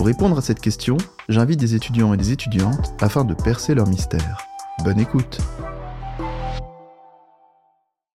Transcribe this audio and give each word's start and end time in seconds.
Pour 0.00 0.06
répondre 0.06 0.38
à 0.38 0.40
cette 0.40 0.60
question, 0.60 0.96
j'invite 1.28 1.60
des 1.60 1.74
étudiants 1.74 2.14
et 2.14 2.16
des 2.16 2.32
étudiantes 2.32 2.94
afin 3.02 3.22
de 3.22 3.34
percer 3.34 3.74
leur 3.74 3.86
mystère. 3.86 4.38
Bonne 4.82 4.98
écoute 4.98 5.38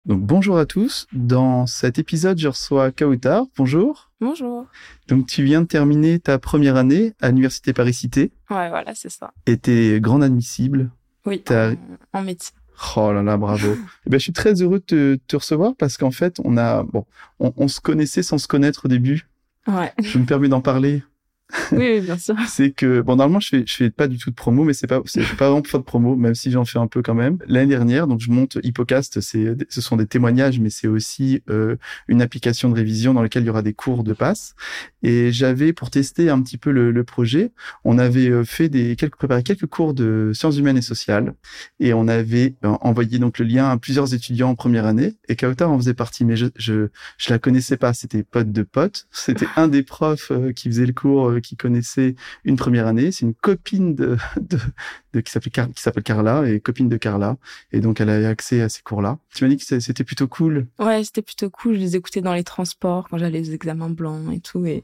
donc 0.05 0.21
bonjour 0.21 0.57
à 0.57 0.65
tous. 0.65 1.07
Dans 1.11 1.65
cet 1.65 1.99
épisode, 1.99 2.37
je 2.37 2.47
reçois 2.47 2.91
Kautar. 2.91 3.43
Bonjour. 3.57 4.11
Bonjour. 4.21 4.65
Donc 5.09 5.27
tu 5.27 5.43
viens 5.43 5.61
de 5.61 5.67
terminer 5.67 6.19
ta 6.19 6.39
première 6.39 6.77
année 6.77 7.15
à 7.21 7.27
l'université 7.27 7.73
Paris-Cité. 7.73 8.31
Ouais, 8.49 8.69
voilà, 8.69 8.95
c'est 8.95 9.11
ça. 9.11 9.33
Et 9.45 9.57
t'es 9.57 9.99
grande 9.99 10.23
admissible. 10.23 10.89
Oui. 11.25 11.43
En, 11.49 11.73
en 12.13 12.21
médecine. 12.21 12.55
Oh 12.95 13.11
là 13.11 13.23
là, 13.23 13.35
bravo. 13.35 13.75
eh 14.07 14.09
ben, 14.09 14.17
je 14.17 14.23
suis 14.23 14.33
très 14.33 14.61
heureux 14.61 14.81
de 14.87 15.19
te, 15.27 15.35
recevoir 15.35 15.73
parce 15.77 15.97
qu'en 15.97 16.11
fait, 16.11 16.37
on 16.45 16.55
a, 16.55 16.83
bon, 16.83 17.05
on, 17.39 17.51
on, 17.57 17.67
se 17.67 17.81
connaissait 17.81 18.23
sans 18.23 18.37
se 18.37 18.47
connaître 18.47 18.85
au 18.85 18.87
début. 18.87 19.27
Ouais. 19.67 19.91
Je 20.01 20.17
me 20.17 20.25
permets 20.25 20.49
d'en 20.49 20.61
parler 20.61 21.03
oui, 21.71 22.01
bien 22.01 22.17
sûr. 22.17 22.35
c'est 22.47 22.71
que 22.71 23.01
bon 23.01 23.15
normalement 23.15 23.39
je 23.39 23.49
fais 23.49 23.63
je 23.65 23.73
fais 23.73 23.89
pas 23.89 24.07
du 24.07 24.17
tout 24.17 24.29
de 24.29 24.35
promo 24.35 24.63
mais 24.63 24.73
c'est 24.73 24.87
pas 24.87 25.01
c'est 25.05 25.21
pas 25.35 25.49
vraiment 25.49 25.61
pas 25.61 25.77
de 25.77 25.83
promo 25.83 26.15
même 26.15 26.35
si 26.35 26.51
j'en 26.51 26.65
fais 26.65 26.79
un 26.79 26.87
peu 26.87 27.01
quand 27.01 27.13
même. 27.13 27.37
L'année 27.47 27.67
dernière 27.69 28.07
donc 28.07 28.21
je 28.21 28.31
monte 28.31 28.57
Hippocast 28.63 29.21
c'est 29.21 29.55
ce 29.69 29.81
sont 29.81 29.97
des 29.97 30.07
témoignages 30.07 30.59
mais 30.59 30.69
c'est 30.69 30.87
aussi 30.87 31.41
euh, 31.49 31.75
une 32.07 32.21
application 32.21 32.69
de 32.69 32.75
révision 32.75 33.13
dans 33.13 33.21
laquelle 33.21 33.43
il 33.43 33.47
y 33.47 33.49
aura 33.49 33.61
des 33.61 33.73
cours 33.73 34.03
de 34.03 34.13
passe. 34.13 34.55
Et 35.03 35.31
j'avais 35.31 35.73
pour 35.73 35.89
tester 35.89 36.29
un 36.29 36.41
petit 36.41 36.57
peu 36.57 36.71
le, 36.71 36.91
le 36.91 37.03
projet, 37.03 37.51
on 37.83 37.97
avait 37.97 38.29
euh, 38.29 38.43
fait 38.43 38.69
des 38.69 38.95
quelques 38.95 39.17
préparé 39.17 39.43
quelques 39.43 39.67
cours 39.67 39.93
de 39.93 40.31
sciences 40.33 40.57
humaines 40.57 40.77
et 40.77 40.81
sociales. 40.81 41.33
Et 41.79 41.93
on 41.93 42.07
avait 42.07 42.55
euh, 42.63 42.69
envoyé 42.81 43.19
donc 43.19 43.39
le 43.39 43.45
lien 43.45 43.69
à 43.69 43.77
plusieurs 43.77 44.13
étudiants 44.13 44.49
en 44.49 44.55
première 44.55 44.85
année. 44.85 45.15
Et 45.27 45.35
Kauta 45.35 45.67
en 45.67 45.77
faisait 45.77 45.93
partie 45.93 46.25
mais 46.25 46.35
je 46.35 46.47
je 46.55 46.87
je 47.17 47.31
la 47.31 47.39
connaissais 47.39 47.77
pas, 47.77 47.93
c'était 47.93 48.23
pote 48.23 48.51
de 48.51 48.63
pote, 48.63 49.07
c'était 49.11 49.47
un 49.55 49.67
des 49.67 49.83
profs 49.83 50.31
qui 50.55 50.69
faisait 50.69 50.85
le 50.85 50.93
cours 50.93 51.32
qui 51.39 51.55
connaissait 51.55 52.15
une 52.43 52.55
première 52.55 52.87
année. 52.87 53.11
C'est 53.11 53.25
une 53.25 53.33
copine 53.33 53.95
de, 53.95 54.17
de, 55.13 55.19
qui 55.19 55.31
s'appelle 55.31 55.51
qui 55.73 55.81
s'appelle 55.81 56.03
Carla 56.03 56.47
et 56.49 56.59
copine 56.59 56.89
de 56.89 56.97
Carla. 56.97 57.37
Et 57.71 57.79
donc 57.79 58.01
elle 58.01 58.09
a 58.09 58.27
accès 58.29 58.61
à 58.61 58.69
ces 58.69 58.81
cours-là. 58.81 59.19
Tu 59.33 59.43
m'as 59.43 59.49
dit 59.49 59.57
que 59.57 59.79
c'était 59.79 60.03
plutôt 60.03 60.27
cool. 60.27 60.67
Ouais, 60.79 61.03
c'était 61.03 61.21
plutôt 61.21 61.49
cool. 61.49 61.75
Je 61.75 61.79
les 61.79 61.95
écoutais 61.95 62.21
dans 62.21 62.33
les 62.33 62.43
transports 62.43 63.07
quand 63.09 63.17
j'allais 63.17 63.41
aux 63.41 63.53
examens 63.53 63.89
blancs 63.89 64.33
et 64.33 64.39
tout. 64.39 64.65
Et 64.65 64.83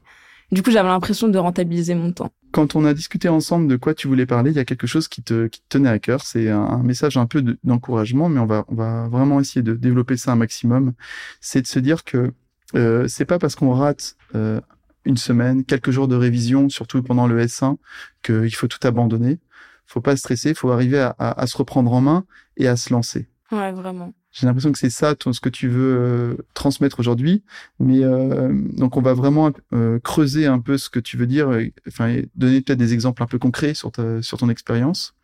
du 0.52 0.62
coup, 0.62 0.70
j'avais 0.70 0.88
l'impression 0.88 1.28
de 1.28 1.38
rentabiliser 1.38 1.94
mon 1.94 2.12
temps. 2.12 2.32
Quand 2.50 2.74
on 2.74 2.84
a 2.84 2.92
discuté 2.92 3.28
ensemble 3.28 3.68
de 3.68 3.76
quoi 3.76 3.94
tu 3.94 4.08
voulais 4.08 4.26
parler, 4.26 4.50
il 4.50 4.56
y 4.56 4.60
a 4.60 4.64
quelque 4.64 4.88
chose 4.88 5.06
qui 5.06 5.22
te, 5.22 5.46
qui 5.46 5.60
te 5.60 5.66
tenait 5.68 5.88
à 5.88 6.00
cœur. 6.00 6.22
C'est 6.22 6.48
un, 6.48 6.82
message 6.82 7.16
un 7.16 7.26
peu 7.26 7.42
d'encouragement, 7.62 8.28
mais 8.28 8.40
on 8.40 8.46
va, 8.46 8.64
on 8.68 8.74
va 8.74 9.08
vraiment 9.08 9.38
essayer 9.38 9.62
de 9.62 9.74
développer 9.74 10.16
ça 10.16 10.32
un 10.32 10.36
maximum. 10.36 10.92
C'est 11.40 11.62
de 11.62 11.66
se 11.68 11.78
dire 11.78 12.02
que 12.02 12.32
euh, 12.74 13.06
c'est 13.06 13.24
pas 13.24 13.38
parce 13.38 13.54
qu'on 13.54 13.72
rate 13.72 14.16
euh, 14.34 14.60
une 15.04 15.16
semaine, 15.16 15.64
quelques 15.64 15.90
jours 15.90 16.08
de 16.08 16.16
révision, 16.16 16.68
surtout 16.68 17.02
pendant 17.02 17.26
le 17.26 17.42
S1, 17.42 17.76
qu'il 18.22 18.54
faut 18.54 18.68
tout 18.68 18.86
abandonner. 18.86 19.38
Faut 19.86 20.00
pas 20.00 20.16
stresser, 20.16 20.54
faut 20.54 20.70
arriver 20.70 21.00
à, 21.00 21.14
à, 21.18 21.46
se 21.46 21.56
reprendre 21.56 21.92
en 21.92 22.00
main 22.00 22.24
et 22.56 22.68
à 22.68 22.76
se 22.76 22.92
lancer. 22.92 23.28
Ouais, 23.50 23.72
vraiment. 23.72 24.12
J'ai 24.30 24.46
l'impression 24.46 24.70
que 24.70 24.78
c'est 24.78 24.90
ça 24.90 25.16
ton, 25.16 25.32
ce 25.32 25.40
que 25.40 25.48
tu 25.48 25.66
veux 25.66 25.96
euh, 25.98 26.36
transmettre 26.54 27.00
aujourd'hui, 27.00 27.42
mais 27.80 28.04
euh, 28.04 28.52
donc 28.76 28.96
on 28.96 29.02
va 29.02 29.12
vraiment 29.12 29.50
euh, 29.72 29.98
creuser 29.98 30.46
un 30.46 30.60
peu 30.60 30.78
ce 30.78 30.88
que 30.88 31.00
tu 31.00 31.16
veux 31.16 31.26
dire, 31.26 31.50
enfin 31.88 32.20
donner 32.36 32.60
peut-être 32.60 32.78
des 32.78 32.94
exemples 32.94 33.24
un 33.24 33.26
peu 33.26 33.38
concrets 33.40 33.74
sur 33.74 33.90
ta, 33.90 34.22
sur 34.22 34.38
ton 34.38 34.48
expérience. 34.48 35.14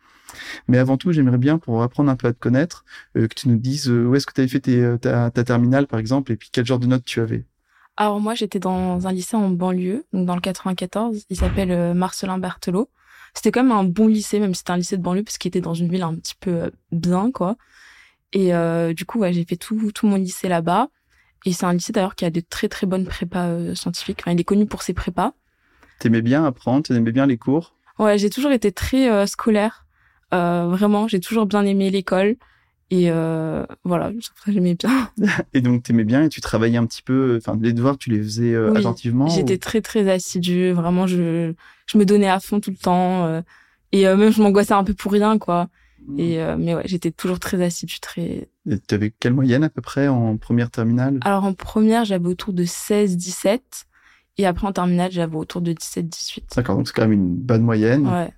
Mais 0.67 0.77
avant 0.77 0.97
tout, 0.97 1.13
j'aimerais 1.13 1.37
bien, 1.37 1.57
pour 1.57 1.81
apprendre 1.81 2.11
un 2.11 2.17
peu 2.17 2.27
à 2.27 2.33
te 2.33 2.39
connaître, 2.39 2.83
que 3.15 3.33
tu 3.33 3.47
nous 3.47 3.55
dises 3.55 3.89
où 3.89 4.13
est-ce 4.13 4.25
que 4.25 4.33
tu 4.33 4.41
avais 4.41 4.49
fait 4.49 4.59
tes, 4.59 4.97
ta, 4.99 5.31
ta 5.31 5.43
terminale, 5.45 5.87
par 5.87 5.99
exemple, 5.99 6.33
et 6.33 6.35
puis 6.35 6.49
quel 6.51 6.65
genre 6.65 6.79
de 6.79 6.87
notes 6.87 7.05
tu 7.05 7.21
avais. 7.21 7.45
Alors 7.97 8.19
moi, 8.19 8.35
j'étais 8.35 8.59
dans 8.59 9.07
un 9.07 9.11
lycée 9.11 9.35
en 9.35 9.49
banlieue, 9.49 10.05
donc 10.13 10.27
dans 10.27 10.35
le 10.35 10.41
94. 10.41 11.25
Il 11.31 11.35
s'appelle 11.35 11.71
euh, 11.71 11.93
Marcelin 11.95 12.37
Berthelot. 12.37 12.89
C'était 13.33 13.51
quand 13.51 13.63
même 13.63 13.71
un 13.71 13.83
bon 13.83 14.07
lycée, 14.07 14.39
même 14.39 14.53
si 14.53 14.59
c'était 14.59 14.71
un 14.71 14.77
lycée 14.77 14.97
de 14.97 15.01
banlieue, 15.01 15.23
parce 15.23 15.39
qu'il 15.39 15.49
était 15.49 15.61
dans 15.61 15.73
une 15.73 15.89
ville 15.89 16.03
un 16.03 16.13
petit 16.15 16.35
peu 16.39 16.51
euh, 16.51 16.69
bien, 16.91 17.31
quoi. 17.31 17.55
Et 18.33 18.53
euh, 18.53 18.93
du 18.93 19.05
coup, 19.05 19.19
ouais, 19.19 19.33
j'ai 19.33 19.45
fait 19.45 19.55
tout, 19.55 19.91
tout 19.91 20.05
mon 20.05 20.15
lycée 20.15 20.47
là-bas. 20.47 20.89
Et 21.45 21.53
c'est 21.53 21.65
un 21.65 21.73
lycée 21.73 21.91
d'ailleurs 21.91 22.13
qui 22.13 22.25
a 22.25 22.29
de 22.29 22.39
très 22.39 22.69
très 22.69 22.85
bonnes 22.85 23.05
prépas 23.05 23.73
scientifiques. 23.73 24.19
Enfin, 24.21 24.31
il 24.31 24.39
est 24.39 24.43
connu 24.43 24.67
pour 24.67 24.83
ses 24.83 24.93
prépas. 24.93 25.33
T'aimais 25.99 26.21
bien 26.21 26.45
apprendre, 26.45 26.83
t'aimais 26.83 27.11
bien 27.11 27.25
les 27.25 27.37
cours? 27.37 27.75
Ouais, 27.97 28.17
j'ai 28.17 28.29
toujours 28.29 28.51
été 28.51 28.71
très 28.71 29.25
scolaire. 29.27 29.85
vraiment, 30.31 31.07
j'ai 31.07 31.19
toujours 31.19 31.45
bien 31.45 31.63
aimé 31.63 31.89
l'école. 31.89 32.35
Et 32.89 33.11
euh, 33.11 33.65
voilà, 33.83 34.11
j'aimais 34.47 34.75
bien. 34.75 35.09
et 35.53 35.59
donc 35.59 35.83
t'aimais 35.83 36.05
bien 36.05 36.23
et 36.23 36.29
tu 36.29 36.39
travaillais 36.39 36.77
un 36.77 36.85
petit 36.85 37.01
peu, 37.01 37.37
enfin 37.37 37.57
les 37.61 37.73
devoirs 37.73 37.97
tu 37.97 38.09
les 38.09 38.21
faisais 38.21 38.53
euh, 38.53 38.73
attentivement. 38.75 39.27
J'étais 39.27 39.57
très 39.57 39.81
très 39.81 40.09
assidue, 40.09 40.71
vraiment 40.71 41.05
je 41.05 41.53
je 41.85 41.97
me 41.97 42.05
donnais 42.05 42.29
à 42.29 42.39
fond 42.39 42.61
tout 42.61 42.71
le 42.71 42.77
temps 42.77 43.25
euh, 43.25 43.41
et 43.91 44.07
euh, 44.07 44.15
même 44.15 44.31
je 44.31 44.41
m'angoissais 44.41 44.73
un 44.73 44.85
peu 44.85 44.93
pour 44.93 45.11
rien 45.11 45.37
quoi. 45.37 45.67
Mmh. 46.07 46.19
Et 46.19 46.41
euh, 46.41 46.55
mais 46.57 46.75
ouais, 46.75 46.83
j'étais 46.85 47.11
toujours 47.11 47.39
très 47.39 47.61
assidue, 47.61 47.99
très. 47.99 48.47
Et 48.69 48.79
tu 48.87 48.95
avais 48.95 49.13
quelle 49.19 49.33
moyenne 49.33 49.65
à 49.65 49.69
peu 49.69 49.81
près 49.81 50.07
en 50.07 50.37
première 50.37 50.71
terminale? 50.71 51.19
Alors 51.25 51.43
en 51.43 51.53
première 51.53 52.05
j'avais 52.05 52.27
autour 52.27 52.53
de 52.53 52.63
16 52.63 53.17
17 53.17 53.85
et 54.37 54.45
après 54.45 54.65
en 54.65 54.71
terminale 54.71 55.11
j'avais 55.11 55.35
autour 55.35 55.59
de 55.59 55.73
17 55.73 56.07
18. 56.07 56.45
D'accord, 56.55 56.77
donc 56.77 56.87
c'est 56.87 56.93
quand 56.93 57.01
même 57.01 57.11
une 57.11 57.35
bonne 57.35 57.63
moyenne. 57.63 58.07
Ouais. 58.07 58.31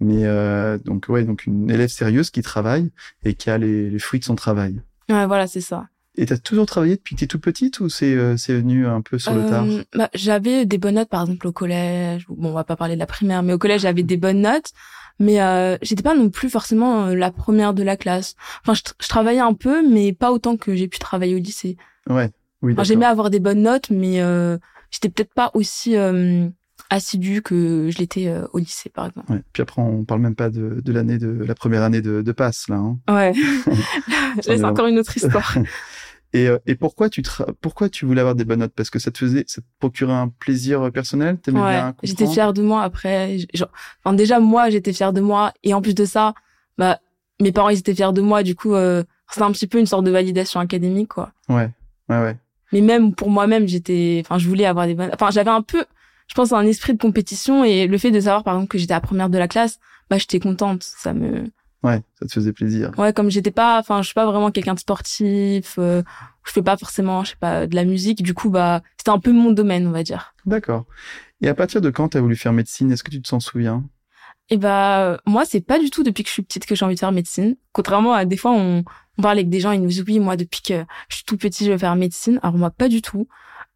Mais 0.00 0.24
euh, 0.24 0.78
donc 0.78 1.06
ouais, 1.08 1.24
donc 1.24 1.46
une 1.46 1.70
élève 1.70 1.90
sérieuse 1.90 2.30
qui 2.30 2.42
travaille 2.42 2.90
et 3.24 3.34
qui 3.34 3.50
a 3.50 3.58
les, 3.58 3.90
les 3.90 3.98
fruits 3.98 4.20
de 4.20 4.24
son 4.24 4.34
travail. 4.34 4.80
Ouais, 5.10 5.26
voilà, 5.26 5.46
c'est 5.46 5.60
ça. 5.60 5.88
Et 6.16 6.26
t'as 6.26 6.38
toujours 6.38 6.66
travaillé 6.66 6.96
depuis 6.96 7.14
que 7.14 7.20
t'es 7.20 7.26
toute 7.26 7.42
petite 7.42 7.80
ou 7.80 7.88
c'est 7.88 8.14
euh, 8.14 8.36
c'est 8.36 8.54
venu 8.54 8.86
un 8.86 9.00
peu 9.00 9.18
sur 9.18 9.32
le 9.32 9.46
tard? 9.46 9.64
Euh, 9.64 9.82
bah, 9.94 10.10
J'avais 10.12 10.66
des 10.66 10.76
bonnes 10.76 10.96
notes, 10.96 11.08
par 11.08 11.22
exemple 11.22 11.46
au 11.46 11.52
collège. 11.52 12.26
Bon, 12.28 12.50
on 12.50 12.52
va 12.52 12.64
pas 12.64 12.76
parler 12.76 12.94
de 12.94 12.98
la 12.98 13.06
primaire, 13.06 13.42
mais 13.42 13.52
au 13.52 13.58
collège 13.58 13.82
j'avais 13.82 14.02
des 14.02 14.16
bonnes 14.16 14.40
notes, 14.40 14.72
mais 15.18 15.40
euh, 15.40 15.76
j'étais 15.82 16.02
pas 16.02 16.14
non 16.14 16.28
plus 16.28 16.50
forcément 16.50 17.06
euh, 17.06 17.14
la 17.14 17.30
première 17.30 17.74
de 17.74 17.82
la 17.82 17.96
classe. 17.96 18.34
Enfin, 18.62 18.74
je, 18.74 18.82
je, 19.00 19.08
travaillais 19.08 19.40
un 19.40 19.54
peu, 19.54 19.88
mais 19.88 20.12
pas 20.12 20.32
autant 20.32 20.56
que 20.56 20.74
j'ai 20.74 20.88
pu 20.88 20.98
travailler 20.98 21.34
au 21.36 21.38
lycée. 21.38 21.76
Ouais, 22.08 22.30
oui. 22.62 22.72
Enfin, 22.72 22.82
J'aimais 22.82 23.06
avoir 23.06 23.30
des 23.30 23.40
bonnes 23.40 23.62
notes, 23.62 23.90
mais 23.90 24.20
euh, 24.20 24.58
j'étais 24.90 25.10
peut-être 25.10 25.32
pas 25.32 25.50
aussi 25.54 25.94
assidu 26.90 27.40
que 27.40 27.88
je 27.90 27.98
l'étais 27.98 28.26
euh, 28.28 28.46
au 28.52 28.58
lycée, 28.58 28.90
par 28.90 29.06
exemple. 29.06 29.32
Ouais. 29.32 29.42
Puis 29.52 29.62
après, 29.62 29.80
on 29.80 30.04
parle 30.04 30.20
même 30.20 30.34
pas 30.34 30.50
de, 30.50 30.80
de 30.84 30.92
l'année 30.92 31.18
de 31.18 31.28
la 31.28 31.54
première 31.54 31.82
année 31.82 32.02
de, 32.02 32.20
de 32.20 32.32
passe 32.32 32.68
là. 32.68 32.76
Hein. 32.76 32.98
Ouais, 33.08 33.32
c'est 34.42 34.64
encore 34.64 34.86
une 34.86 34.98
autre 34.98 35.16
histoire. 35.16 35.56
et, 36.32 36.48
euh, 36.48 36.58
et 36.66 36.74
pourquoi 36.74 37.08
tu 37.08 37.22
pourquoi 37.60 37.88
tu 37.88 38.04
voulais 38.04 38.20
avoir 38.20 38.34
des 38.34 38.44
bonnes 38.44 38.58
notes? 38.58 38.74
Parce 38.74 38.90
que 38.90 38.98
ça 38.98 39.10
te 39.10 39.18
faisait, 39.18 39.44
ça 39.46 39.62
te 39.62 39.66
procurait 39.78 40.12
un 40.12 40.28
plaisir 40.28 40.90
personnel? 40.92 41.38
Ouais, 41.48 41.80
J'étais 42.02 42.26
fière 42.26 42.52
de 42.52 42.62
moi. 42.62 42.82
Après, 42.82 43.38
genre, 43.54 43.70
enfin, 44.04 44.14
déjà 44.14 44.40
moi, 44.40 44.68
j'étais 44.68 44.92
fière 44.92 45.12
de 45.12 45.20
moi, 45.20 45.52
et 45.62 45.72
en 45.72 45.80
plus 45.80 45.94
de 45.94 46.04
ça, 46.04 46.34
bah 46.76 46.98
mes 47.40 47.52
parents 47.52 47.70
ils 47.70 47.78
étaient 47.78 47.94
fiers 47.94 48.12
de 48.12 48.20
moi. 48.20 48.42
Du 48.42 48.56
coup, 48.56 48.74
euh, 48.74 49.04
c'était 49.30 49.44
un 49.44 49.52
petit 49.52 49.68
peu 49.68 49.78
une 49.78 49.86
sorte 49.86 50.04
de 50.04 50.10
validation 50.10 50.58
académique, 50.58 51.08
quoi. 51.08 51.32
Ouais, 51.48 51.70
ouais, 52.08 52.20
ouais. 52.20 52.36
Mais 52.72 52.80
même 52.80 53.14
pour 53.14 53.30
moi-même, 53.30 53.66
j'étais, 53.68 54.22
enfin, 54.24 54.38
je 54.38 54.48
voulais 54.48 54.66
avoir 54.66 54.86
des 54.86 54.94
bonnes. 54.94 55.10
Enfin, 55.12 55.30
j'avais 55.30 55.50
un 55.50 55.62
peu 55.62 55.84
je 56.30 56.34
pense, 56.36 56.52
un 56.52 56.64
esprit 56.64 56.92
de 56.92 56.98
compétition 56.98 57.64
et 57.64 57.88
le 57.88 57.98
fait 57.98 58.12
de 58.12 58.20
savoir, 58.20 58.44
par 58.44 58.54
exemple, 58.54 58.70
que 58.70 58.78
j'étais 58.78 58.94
la 58.94 59.00
première 59.00 59.28
de 59.28 59.36
la 59.36 59.48
classe, 59.48 59.80
bah, 60.08 60.16
j'étais 60.16 60.38
contente. 60.38 60.84
Ça 60.84 61.12
me... 61.12 61.50
Ouais, 61.82 62.02
ça 62.20 62.26
te 62.26 62.32
faisait 62.32 62.52
plaisir. 62.52 62.92
Ouais, 62.98 63.12
comme 63.12 63.30
j'étais 63.30 63.50
pas, 63.50 63.80
enfin, 63.80 64.00
je 64.00 64.06
suis 64.06 64.14
pas 64.14 64.26
vraiment 64.26 64.52
quelqu'un 64.52 64.74
de 64.74 64.78
sportif, 64.78 65.74
euh, 65.78 66.02
je 66.44 66.52
fais 66.52 66.62
pas 66.62 66.76
forcément, 66.76 67.24
je 67.24 67.30
sais 67.30 67.36
pas, 67.40 67.66
de 67.66 67.74
la 67.74 67.84
musique. 67.84 68.22
Du 68.22 68.32
coup, 68.32 68.48
bah, 68.48 68.80
c'était 68.96 69.10
un 69.10 69.18
peu 69.18 69.32
mon 69.32 69.50
domaine, 69.50 69.88
on 69.88 69.90
va 69.90 70.04
dire. 70.04 70.32
D'accord. 70.46 70.84
Et 71.40 71.48
à 71.48 71.54
partir 71.54 71.80
de 71.80 71.90
quand 71.90 72.10
t'as 72.10 72.20
voulu 72.20 72.36
faire 72.36 72.52
médecine? 72.52 72.92
Est-ce 72.92 73.02
que 73.02 73.10
tu 73.10 73.20
te 73.20 73.26
sens 73.26 73.44
souviens? 73.44 73.82
Eh 74.50 74.56
bah, 74.56 75.20
moi, 75.26 75.44
c'est 75.44 75.62
pas 75.62 75.80
du 75.80 75.90
tout 75.90 76.04
depuis 76.04 76.22
que 76.22 76.28
je 76.28 76.34
suis 76.34 76.42
petite 76.42 76.64
que 76.64 76.76
j'ai 76.76 76.84
envie 76.84 76.94
de 76.94 77.00
faire 77.00 77.10
médecine. 77.10 77.56
Contrairement 77.72 78.12
à 78.12 78.24
des 78.24 78.36
fois, 78.36 78.52
on, 78.52 78.84
on 79.18 79.22
parle 79.22 79.38
avec 79.38 79.48
des 79.48 79.58
gens, 79.58 79.72
ils 79.72 79.80
nous 79.80 79.88
disent 79.88 80.04
oui, 80.06 80.20
moi, 80.20 80.36
depuis 80.36 80.62
que 80.62 80.84
je 81.08 81.16
suis 81.16 81.24
tout 81.24 81.36
petit, 81.36 81.64
je 81.64 81.72
veux 81.72 81.78
faire 81.78 81.96
médecine. 81.96 82.38
Alors 82.44 82.56
moi, 82.56 82.70
pas 82.70 82.88
du 82.88 83.02
tout. 83.02 83.26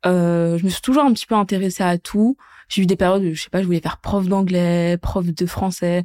Euh, 0.06 0.58
je 0.58 0.64
me 0.64 0.70
suis 0.70 0.82
toujours 0.82 1.04
un 1.04 1.12
petit 1.12 1.26
peu 1.26 1.34
intéressée 1.34 1.82
à 1.82 1.98
tout. 1.98 2.36
J'ai 2.68 2.82
eu 2.82 2.86
des 2.86 2.96
périodes 2.96 3.22
où, 3.22 3.34
je 3.34 3.42
sais 3.42 3.50
pas, 3.50 3.60
je 3.60 3.66
voulais 3.66 3.80
faire 3.80 3.98
prof 3.98 4.26
d'anglais, 4.26 4.98
prof 4.98 5.26
de 5.26 5.46
français. 5.46 6.04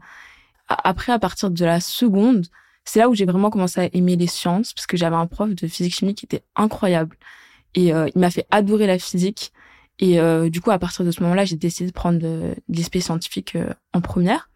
Après, 0.67 1.11
à 1.11 1.19
partir 1.19 1.49
de 1.49 1.65
la 1.65 1.79
seconde, 1.79 2.45
c'est 2.85 2.99
là 2.99 3.09
où 3.09 3.15
j'ai 3.15 3.25
vraiment 3.25 3.49
commencé 3.49 3.81
à 3.81 3.89
aimer 3.93 4.15
les 4.15 4.27
sciences, 4.27 4.73
parce 4.73 4.87
que 4.87 4.97
j'avais 4.97 5.15
un 5.15 5.27
prof 5.27 5.49
de 5.49 5.67
physique-chimie 5.67 6.15
qui 6.15 6.25
était 6.25 6.43
incroyable. 6.55 7.17
Et 7.75 7.93
euh, 7.93 8.09
il 8.15 8.19
m'a 8.19 8.29
fait 8.29 8.45
adorer 8.51 8.87
la 8.87 8.99
physique. 8.99 9.51
Et 9.99 10.19
euh, 10.19 10.49
du 10.49 10.61
coup, 10.61 10.71
à 10.71 10.79
partir 10.79 11.05
de 11.05 11.11
ce 11.11 11.21
moment-là, 11.23 11.45
j'ai 11.45 11.57
décidé 11.57 11.87
de 11.87 11.93
prendre 11.93 12.19
des 12.19 12.55
l'espèce 12.69 13.05
scientifique 13.05 13.57
en 13.93 14.01
première. 14.01 14.49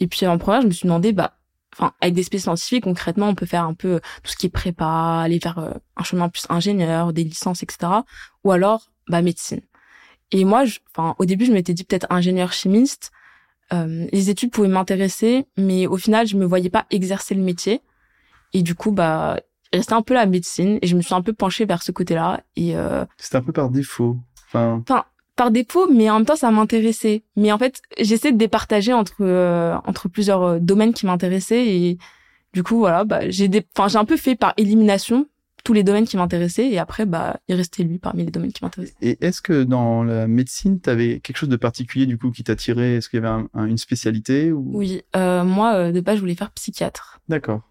Et 0.00 0.06
puis 0.06 0.26
en 0.26 0.38
première, 0.38 0.62
je 0.62 0.66
me 0.66 0.72
suis 0.72 0.86
demandé, 0.86 1.12
bah, 1.12 1.38
enfin, 1.72 1.92
avec 2.00 2.14
des 2.14 2.22
spécialités 2.22 2.44
scientifiques, 2.44 2.84
concrètement, 2.84 3.28
on 3.28 3.34
peut 3.34 3.46
faire 3.46 3.64
un 3.64 3.74
peu 3.74 4.00
tout 4.22 4.30
ce 4.30 4.36
qui 4.36 4.46
est 4.46 4.50
prépa, 4.50 5.20
aller 5.22 5.38
vers 5.38 5.58
euh, 5.58 5.72
un 5.96 6.02
chemin 6.02 6.28
plus 6.28 6.46
ingénieur, 6.48 7.12
des 7.12 7.24
licences, 7.24 7.62
etc. 7.62 7.92
Ou 8.44 8.52
alors, 8.52 8.90
bah, 9.08 9.22
médecine. 9.22 9.60
Et 10.30 10.44
moi, 10.44 10.64
enfin, 10.94 11.14
au 11.18 11.24
début, 11.24 11.44
je 11.44 11.52
m'étais 11.52 11.74
dit 11.74 11.84
peut-être 11.84 12.06
ingénieur 12.10 12.52
chimiste. 12.52 13.10
Euh, 13.72 14.06
les 14.12 14.30
études 14.30 14.50
pouvaient 14.50 14.68
m'intéresser, 14.68 15.46
mais 15.56 15.86
au 15.86 15.96
final, 15.96 16.26
je 16.26 16.36
me 16.36 16.44
voyais 16.44 16.70
pas 16.70 16.86
exercer 16.90 17.34
le 17.34 17.42
métier. 17.42 17.82
Et 18.52 18.62
du 18.62 18.74
coup, 18.74 18.92
bah, 18.92 19.40
il 19.72 19.78
restait 19.78 19.94
un 19.94 20.02
peu 20.02 20.14
la 20.14 20.26
médecine 20.26 20.78
et 20.82 20.86
je 20.86 20.96
me 20.96 21.02
suis 21.02 21.14
un 21.14 21.22
peu 21.22 21.32
penchée 21.32 21.64
vers 21.64 21.82
ce 21.82 21.92
côté-là. 21.92 22.42
Et 22.56 22.76
euh... 22.76 23.04
c'était 23.16 23.36
un 23.36 23.42
peu 23.42 23.52
par 23.52 23.70
défaut. 23.70 24.18
Enfin, 24.46 24.82
enfin 24.82 25.04
par 25.36 25.50
défaut, 25.50 25.90
mais 25.90 26.10
en 26.10 26.18
même 26.18 26.26
temps, 26.26 26.36
ça 26.36 26.50
m'intéressait. 26.50 27.24
Mais 27.36 27.52
en 27.52 27.58
fait, 27.58 27.80
j'essaie 27.98 28.32
de 28.32 28.38
départager 28.38 28.92
entre 28.92 29.16
euh, 29.20 29.74
entre 29.86 30.08
plusieurs 30.08 30.42
euh, 30.42 30.58
domaines 30.58 30.92
qui 30.92 31.06
m'intéressaient 31.06 31.66
et 31.66 31.98
du 32.52 32.62
coup, 32.62 32.78
voilà, 32.78 33.04
bah, 33.04 33.30
j'ai 33.30 33.48
des, 33.48 33.64
enfin, 33.76 33.88
j'ai 33.88 33.98
un 33.98 34.04
peu 34.04 34.16
fait 34.16 34.36
par 34.36 34.52
élimination 34.58 35.26
tous 35.64 35.72
les 35.72 35.84
domaines 35.84 36.06
qui 36.06 36.16
m'intéressaient 36.16 36.68
et 36.68 36.78
après, 36.78 37.06
bah, 37.06 37.38
il 37.48 37.54
restait 37.54 37.84
lui 37.84 37.98
parmi 37.98 38.24
les 38.24 38.30
domaines 38.30 38.52
qui 38.52 38.64
m'intéressaient. 38.64 38.94
Et 39.00 39.16
est-ce 39.24 39.40
que 39.40 39.62
dans 39.62 40.02
la 40.02 40.26
médecine, 40.26 40.80
tu 40.80 40.90
avais 40.90 41.20
quelque 41.20 41.36
chose 41.36 41.48
de 41.48 41.56
particulier 41.56 42.04
du 42.04 42.18
coup 42.18 42.30
qui 42.30 42.44
t'attirait? 42.44 42.96
Est-ce 42.96 43.08
qu'il 43.08 43.22
y 43.22 43.24
avait 43.24 43.44
une 43.54 43.78
spécialité 43.78 44.52
ou... 44.52 44.70
Oui, 44.74 45.02
euh, 45.16 45.44
moi, 45.44 45.92
de 45.92 46.00
base, 46.00 46.16
je 46.16 46.20
voulais 46.20 46.34
faire 46.34 46.50
psychiatre. 46.50 47.20
D'accord. 47.28 47.62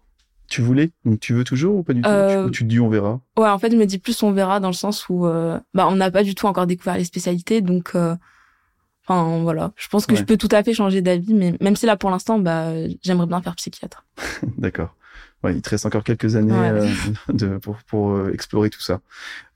Tu 0.52 0.60
voulais 0.60 0.90
Donc 1.06 1.18
tu 1.18 1.32
veux 1.32 1.44
toujours 1.44 1.76
ou 1.76 1.82
pas 1.82 1.94
du 1.94 2.02
tout? 2.02 2.08
Euh... 2.10 2.44
Ou 2.44 2.50
tu 2.50 2.64
te 2.64 2.68
dis 2.68 2.78
on 2.78 2.90
verra? 2.90 3.22
Ouais, 3.38 3.48
en 3.48 3.58
fait, 3.58 3.72
je 3.72 3.76
me 3.78 3.86
dis 3.86 3.96
plus 3.98 4.22
on 4.22 4.32
verra 4.32 4.60
dans 4.60 4.68
le 4.68 4.74
sens 4.74 5.08
où 5.08 5.26
euh, 5.26 5.58
bah 5.72 5.88
on 5.88 5.96
n'a 5.96 6.10
pas 6.10 6.22
du 6.22 6.34
tout 6.34 6.46
encore 6.46 6.66
découvert 6.66 6.98
les 6.98 7.04
spécialités, 7.04 7.62
donc 7.62 7.92
euh, 7.94 8.14
enfin 9.06 9.40
voilà. 9.42 9.72
Je 9.76 9.88
pense 9.88 10.04
que 10.04 10.14
je 10.14 10.24
peux 10.24 10.36
tout 10.36 10.50
à 10.50 10.62
fait 10.62 10.74
changer 10.74 11.00
d'avis, 11.00 11.32
mais 11.32 11.56
même 11.62 11.74
si 11.74 11.86
là 11.86 11.96
pour 11.96 12.10
l'instant, 12.10 12.38
bah 12.38 12.66
j'aimerais 13.02 13.26
bien 13.26 13.40
faire 13.40 13.56
psychiatre. 13.56 14.04
D'accord. 14.58 14.94
Ouais, 15.42 15.54
il 15.54 15.62
te 15.62 15.70
reste 15.70 15.86
encore 15.86 16.04
quelques 16.04 16.36
années 16.36 16.52
euh, 16.52 16.88
de, 17.32 17.58
pour, 17.58 17.76
pour 17.86 18.12
euh, 18.12 18.32
explorer 18.32 18.70
tout 18.70 18.80
ça. 18.80 19.00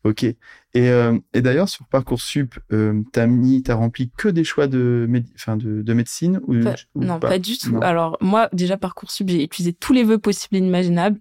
Ok. 0.04 0.24
Et, 0.24 0.36
euh, 0.76 1.18
et 1.32 1.40
d'ailleurs, 1.42 1.68
sur 1.68 1.86
Parcoursup, 1.86 2.58
euh, 2.72 3.02
t'as 3.12 3.26
mis, 3.26 3.62
t'as 3.62 3.74
rempli 3.74 4.10
que 4.16 4.28
des 4.28 4.44
choix 4.44 4.66
de, 4.66 5.08
enfin 5.34 5.56
de, 5.56 5.82
de 5.82 5.92
médecine 5.94 6.40
ou, 6.46 6.54
Non, 6.94 7.18
pas, 7.18 7.38
du 7.38 7.56
tout. 7.56 7.78
Alors 7.82 8.18
moi, 8.20 8.48
déjà 8.52 8.76
Parcoursup, 8.76 9.28
j'ai 9.28 9.42
utilisé 9.42 9.72
tous 9.72 9.92
les 9.92 10.04
vœux 10.04 10.18
possibles 10.18 10.56
et 10.56 10.58
inimaginables. 10.58 11.18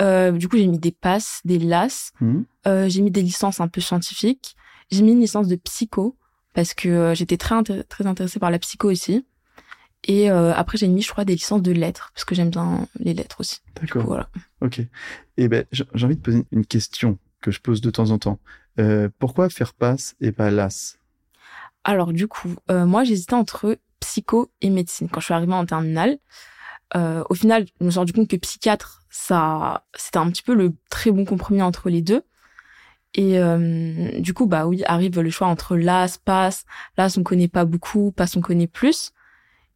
Euh, 0.00 0.32
du 0.32 0.48
coup, 0.48 0.56
j'ai 0.56 0.66
mis 0.66 0.78
des 0.78 0.92
passes, 0.92 1.40
des 1.44 1.58
LAS. 1.58 2.12
Mmh. 2.20 2.40
Euh, 2.66 2.88
j'ai 2.88 3.02
mis 3.02 3.10
des 3.10 3.22
licences 3.22 3.60
un 3.60 3.68
peu 3.68 3.80
scientifiques. 3.80 4.56
J'ai 4.90 5.02
mis 5.02 5.12
une 5.12 5.20
licence 5.20 5.48
de 5.48 5.56
psycho 5.56 6.16
parce 6.52 6.74
que 6.74 7.12
j'étais 7.14 7.36
très 7.36 7.62
très 7.88 8.06
intéressée 8.06 8.38
par 8.38 8.50
la 8.50 8.58
psycho 8.58 8.90
aussi. 8.90 9.24
Et 10.04 10.30
euh, 10.30 10.52
après, 10.54 10.76
j'ai 10.78 10.88
mis, 10.88 11.02
je 11.02 11.10
crois, 11.10 11.24
des 11.24 11.34
licences 11.34 11.62
de 11.62 11.72
lettres, 11.72 12.10
parce 12.14 12.24
que 12.24 12.34
j'aime 12.34 12.50
bien 12.50 12.86
les 12.98 13.14
lettres 13.14 13.40
aussi. 13.40 13.60
D'accord. 13.80 14.04
Voilà. 14.04 14.28
Ok. 14.60 14.78
Et 14.78 14.88
eh 15.38 15.48
ben, 15.48 15.64
j'ai 15.72 15.84
envie 16.04 16.16
de 16.16 16.20
poser 16.20 16.44
une 16.52 16.66
question 16.66 17.18
que 17.40 17.50
je 17.50 17.60
pose 17.60 17.80
de 17.80 17.90
temps 17.90 18.10
en 18.10 18.18
temps. 18.18 18.38
Euh, 18.78 19.08
pourquoi 19.18 19.48
faire 19.48 19.72
passe 19.72 20.14
et 20.20 20.30
pas 20.30 20.50
LAS? 20.50 20.98
Alors, 21.84 22.12
du 22.12 22.28
coup, 22.28 22.54
euh, 22.70 22.86
moi, 22.86 23.04
j'hésitais 23.04 23.34
entre 23.34 23.78
psycho 24.00 24.50
et 24.60 24.70
médecine 24.70 25.08
quand 25.08 25.20
je 25.20 25.26
suis 25.26 25.34
arrivée 25.34 25.52
en 25.54 25.64
terminale. 25.64 26.18
Euh, 26.96 27.24
au 27.30 27.34
final, 27.34 27.66
je 27.80 27.84
me 27.84 27.90
suis 27.90 27.98
rendu 27.98 28.12
compte 28.12 28.28
que 28.28 28.36
psychiatre, 28.36 29.02
ça, 29.08 29.84
c'était 29.94 30.18
un 30.18 30.30
petit 30.30 30.42
peu 30.42 30.54
le 30.54 30.74
très 30.90 31.10
bon 31.10 31.24
compromis 31.24 31.62
entre 31.62 31.88
les 31.88 32.02
deux. 32.02 32.22
Et 33.14 33.38
euh, 33.38 34.20
du 34.20 34.34
coup, 34.34 34.46
bah 34.46 34.66
oui, 34.66 34.82
arrive 34.84 35.20
le 35.20 35.30
choix 35.30 35.46
entre 35.46 35.76
LAS, 35.76 36.18
PASS. 36.24 36.66
LAS, 36.98 37.16
on 37.16 37.22
connaît 37.22 37.48
pas 37.48 37.64
beaucoup, 37.64 38.12
PASS, 38.12 38.36
on 38.36 38.40
connaît 38.40 38.66
plus. 38.66 39.12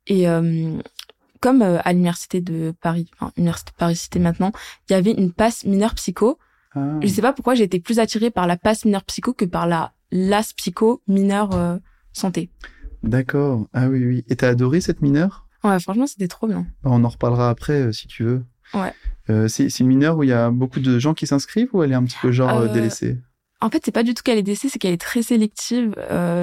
Et 0.09 0.29
euh, 0.29 0.79
comme 1.41 1.63
euh, 1.63 1.79
à 1.85 1.93
l'université 1.93 2.41
de 2.41 2.75
Paris, 2.81 3.09
enfin 3.15 3.33
université 3.37 3.71
de 3.71 3.77
Paris 3.77 3.97
Cité 3.97 4.19
maintenant, 4.19 4.53
il 4.89 4.95
y 4.95 4.97
avait 4.97 5.13
une 5.13 5.33
passe 5.33 5.65
mineure 5.65 5.95
psycho. 5.95 6.39
Ah. 6.75 6.99
Je 7.01 7.07
sais 7.07 7.23
pas 7.23 7.33
pourquoi 7.33 7.55
j'ai 7.55 7.65
été 7.65 7.79
plus 7.79 7.99
attirée 8.01 8.31
par 8.31 8.47
la 8.47 8.57
passe 8.57 8.85
mineure 8.85 9.05
psycho 9.05 9.33
que 9.35 9.45
par 9.45 9.67
la 9.67 9.93
LAS 10.11 10.55
psycho 10.57 11.03
mineure 11.07 11.55
euh, 11.55 11.77
santé. 12.13 12.51
D'accord. 13.03 13.69
Ah 13.73 13.89
oui 13.89 14.05
oui. 14.05 14.25
Et 14.29 14.37
t'as 14.37 14.49
adoré 14.49 14.81
cette 14.81 15.03
mineure? 15.03 15.47
Ouais, 15.63 15.79
franchement, 15.79 16.07
c'était 16.07 16.29
trop 16.29 16.47
bien. 16.47 16.67
Bah, 16.83 16.91
on 16.93 17.05
en 17.05 17.09
reparlera 17.09 17.51
après 17.51 17.93
si 17.93 18.09
tu 18.09 18.25
veux. 18.25 18.45
Ouais. 18.75 18.93
Euh, 19.31 19.47
c'est 19.49 19.79
une 19.81 19.87
mineure 19.87 20.17
où 20.17 20.23
il 20.23 20.31
y 20.31 20.33
a 20.33 20.51
beaucoup 20.51 20.81
de 20.81 20.99
gens 20.99 21.15
qui 21.15 21.27
s'inscrivent 21.27 21.69
ou 21.75 21.83
elle 21.83 21.93
est 21.93 21.97
un 21.97 22.05
petit 22.05 22.17
peu 22.21 22.33
genre 22.33 22.69
délaissée? 22.71 23.19
En 23.61 23.71
fait, 23.71 23.83
c'est 23.85 23.93
pas 23.93 24.05
du 24.05 24.15
tout 24.15 24.23
qu'elle 24.23 24.39
est 24.39 24.43
délaissée, 24.43 24.69
c'est 24.69 24.79
qu'elle 24.79 24.93
est 24.93 25.01
très 25.01 25.23
sélective. 25.23 25.95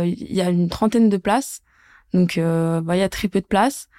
Il 0.06 0.34
y 0.34 0.42
a 0.42 0.50
une 0.50 0.70
trentaine 0.70 1.10
de 1.10 1.18
places 1.18 1.62
donc, 2.16 2.38
euh, 2.38 2.82
bah, 2.82 2.96
il 2.96 3.00
y 3.00 3.04
a 3.04 3.10
très 3.10 3.28
peu 3.28 3.42
de 3.42 3.46
place. 3.46 3.90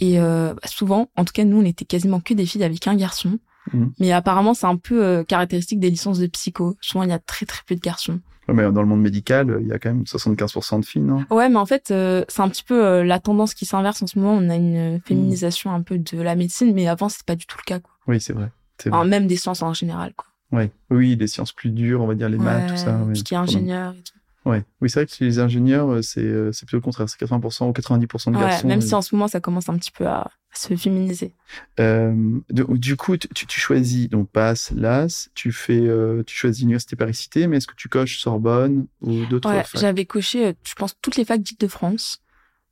Et 0.00 0.18
euh, 0.18 0.54
bah, 0.54 0.66
souvent, 0.66 1.10
en 1.16 1.24
tout 1.24 1.32
cas, 1.32 1.44
nous, 1.44 1.60
on 1.60 1.64
était 1.64 1.84
quasiment 1.84 2.20
que 2.20 2.34
des 2.34 2.46
filles 2.46 2.64
avec 2.64 2.86
un 2.86 2.96
garçon. 2.96 3.38
Mmh. 3.72 3.86
Mais 4.00 4.12
apparemment, 4.12 4.54
c'est 4.54 4.66
un 4.66 4.76
peu 4.76 5.04
euh, 5.04 5.24
caractéristique 5.24 5.78
des 5.78 5.90
licences 5.90 6.18
de 6.18 6.26
psycho. 6.26 6.76
Souvent, 6.80 7.04
il 7.04 7.10
y 7.10 7.12
a 7.12 7.18
très 7.18 7.44
très 7.44 7.62
peu 7.66 7.74
de 7.74 7.80
garçons. 7.80 8.20
Ouais, 8.48 8.54
mais 8.54 8.72
dans 8.72 8.80
le 8.80 8.88
monde 8.88 9.02
médical, 9.02 9.58
il 9.60 9.66
y 9.66 9.72
a 9.72 9.78
quand 9.78 9.90
même 9.90 10.04
75% 10.04 10.80
de 10.80 10.84
filles, 10.86 11.02
non? 11.02 11.26
Ouais, 11.30 11.50
mais 11.50 11.58
en 11.58 11.66
fait, 11.66 11.88
c'est 11.88 12.40
un 12.40 12.48
petit 12.48 12.62
peu 12.62 13.02
la 13.02 13.18
tendance 13.18 13.52
qui 13.52 13.66
s'inverse 13.66 14.00
en 14.02 14.06
ce 14.06 14.18
moment. 14.18 14.32
On 14.32 14.48
a 14.48 14.56
une 14.56 15.00
féminisation 15.04 15.70
un 15.70 15.82
peu 15.82 15.98
de 15.98 16.22
la 16.22 16.34
médecine, 16.34 16.72
mais 16.72 16.88
avant, 16.88 17.10
c'était 17.10 17.24
pas 17.26 17.36
du 17.36 17.44
tout 17.44 17.58
le 17.58 17.64
cas. 17.64 17.78
Quoi. 17.78 17.92
Oui, 18.06 18.22
c'est 18.22 18.32
vrai. 18.32 18.50
Enfin, 18.86 19.04
même 19.04 19.26
des 19.26 19.36
sciences 19.36 19.60
en 19.60 19.74
général. 19.74 20.14
Quoi. 20.16 20.24
Ouais. 20.50 20.70
Oui, 20.88 21.18
des 21.18 21.26
sciences 21.26 21.52
plus 21.52 21.68
dures, 21.68 22.00
on 22.00 22.06
va 22.06 22.14
dire 22.14 22.30
les 22.30 22.38
maths, 22.38 22.70
tout 22.70 22.76
ça. 22.78 22.98
Tout 23.06 23.14
ce 23.16 23.24
qui 23.24 23.34
est 23.34 23.36
ingénieur 23.36 23.92
et 23.92 24.02
tout. 24.02 24.18
Ouais. 24.48 24.64
Oui, 24.80 24.88
c'est 24.88 25.00
vrai 25.00 25.06
que 25.06 25.12
chez 25.12 25.24
les 25.24 25.38
ingénieurs, 25.38 25.90
euh, 25.90 26.02
c'est 26.02 26.20
euh, 26.20 26.52
c'est 26.52 26.64
plutôt 26.64 26.78
le 26.78 26.82
contraire. 26.82 27.08
C'est 27.08 27.20
80% 27.20 27.68
ou 27.68 27.72
90% 27.72 28.32
de 28.32 28.36
ouais, 28.36 28.42
garçons. 28.42 28.66
Même 28.66 28.80
si 28.80 28.94
en 28.94 29.02
ce 29.02 29.14
moment, 29.14 29.28
ça 29.28 29.40
commence 29.40 29.68
un 29.68 29.76
petit 29.76 29.90
peu 29.90 30.06
à, 30.06 30.30
se 30.54 30.74
féminiser. 30.74 31.34
Euh, 31.78 32.40
du 32.50 32.96
coup, 32.96 33.16
tu, 33.16 33.28
tu 33.28 33.60
choisis 33.60 34.08
donc 34.08 34.30
passe 34.30 34.72
LAS, 34.74 35.28
tu 35.34 35.52
fais, 35.52 35.80
euh, 35.80 36.22
tu 36.26 36.34
choisis 36.34 36.62
l'université 36.62 36.96
Paris-Cité, 36.96 37.46
mais 37.46 37.58
est-ce 37.58 37.66
que 37.66 37.76
tu 37.76 37.88
coches 37.88 38.18
Sorbonne 38.18 38.86
ou 39.02 39.26
d'autres 39.26 39.50
ouais, 39.50 39.64
J'avais 39.74 40.06
coché, 40.06 40.54
je 40.64 40.74
pense, 40.74 40.96
toutes 41.02 41.16
les 41.16 41.24
facs 41.24 41.42
dites 41.42 41.60
de 41.60 41.68
France. 41.68 42.22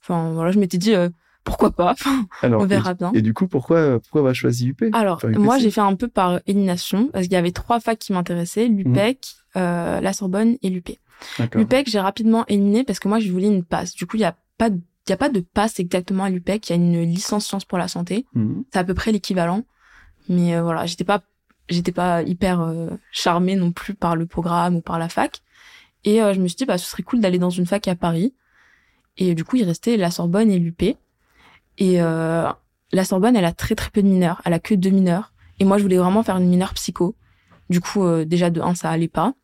Enfin, 0.03 0.33
voilà, 0.33 0.51
je 0.51 0.59
m'étais 0.59 0.79
dit 0.79 0.95
pourquoi 1.47 1.71
pas? 1.71 1.95
Alors, 2.43 2.63
on 2.63 2.67
verra 2.67 2.95
bien. 2.95 3.13
Et 3.15 3.23
du 3.23 3.33
coup, 3.33 3.47
pourquoi 3.47 4.01
pourquoi 4.01 4.21
avoir 4.21 4.35
choisi 4.35 4.69
UP 4.69 4.85
Alors, 4.93 5.25
moi, 5.37 5.59
j'ai 5.59 5.71
fait 5.71 5.81
un 5.81 5.95
peu 5.95 6.09
par 6.09 6.41
élimination 6.47 7.09
parce 7.13 7.25
qu'il 7.25 7.33
y 7.33 7.37
avait 7.37 7.53
trois 7.53 7.81
facs 7.81 7.99
qui 7.99 8.13
m'intéressaient 8.13 8.67
l'UPEC, 8.67 9.19
mmh. 9.19 9.59
euh, 9.59 10.01
la 10.01 10.13
Sorbonne 10.13 10.57
et 10.63 10.71
l'UP. 10.71 10.91
L'UPEC, 11.55 11.89
j'ai 11.89 12.01
rapidement 12.01 12.45
éliminé 12.47 12.85
parce 12.85 12.99
que 12.99 13.09
moi, 13.09 13.19
je 13.19 13.31
voulais 13.31 13.47
une 13.47 13.65
passe. 13.65 13.95
Du 13.95 14.07
coup, 14.07 14.17
il 14.17 14.21
y 14.21 14.25
a 14.25 14.37
pas 14.59 14.71
de, 14.71 14.81
il 15.07 15.11
y 15.11 15.13
a 15.13 15.17
pas 15.17 15.29
de 15.29 15.41
passe 15.41 15.79
exactement 15.79 16.25
à 16.25 16.31
l'UPEC. 16.31 16.69
Il 16.69 16.71
y 16.71 16.73
a 16.73 16.77
une 16.77 17.03
licence 17.03 17.47
sciences 17.47 17.65
pour 17.65 17.79
la 17.79 17.89
santé. 17.89 18.27
Mhm. 18.35 18.65
C'est 18.73 18.79
à 18.79 18.85
peu 18.85 18.95
près 18.95 19.13
l'équivalent. 19.13 19.65
Mais 20.29 20.57
euh, 20.57 20.63
voilà, 20.63 20.87
j'étais 20.87 21.05
pas, 21.05 21.23
j'étais 21.69 21.93
pas 21.93 22.23
hyper 22.23 22.61
euh, 22.61 22.91
charmée 23.13 23.55
non 23.55 23.71
plus 23.71 23.95
par 23.95 24.17
le 24.17 24.27
programme 24.27 24.77
ou 24.77 24.81
par 24.81 24.99
la 24.99 25.09
fac. 25.09 25.43
Et 26.05 26.23
euh, 26.23 26.35
je 26.35 26.41
me 26.41 26.49
suis 26.49 26.57
dit, 26.57 26.65
bah, 26.65 26.79
ce 26.79 26.87
serait 26.87 27.03
cool 27.03 27.21
d'aller 27.21 27.39
dans 27.39 27.51
une 27.51 27.67
fac 27.67 27.87
à 27.89 27.95
Paris. 27.95 28.35
Et 29.17 29.35
du 29.35 29.45
coup, 29.45 29.57
il 29.57 29.65
restait 29.65 29.97
la 29.97 30.11
Sorbonne 30.11 30.51
et 30.51 30.59
l'UP. 30.59 30.97
Et 31.79 31.97
la 31.99 33.05
Sorbonne, 33.05 33.35
elle 33.35 33.45
a 33.45 33.53
très 33.53 33.75
très 33.75 33.91
peu 33.91 34.03
de 34.03 34.09
mineurs. 34.09 34.43
Elle 34.45 34.53
a 34.53 34.59
que 34.59 34.75
deux 34.75 34.91
mineurs. 34.91 35.33
Et 35.59 35.65
moi, 35.65 35.79
je 35.79 35.83
voulais 35.83 35.97
vraiment 35.97 36.23
faire 36.23 36.37
une 36.37 36.49
mineure 36.49 36.75
psycho. 36.75 37.17
Du 37.71 37.81
coup, 37.81 38.07
déjà 38.25 38.51
de 38.51 38.61
un, 38.61 38.75
ça 38.75 38.91
allait 38.91 39.09
pas. 39.09 39.35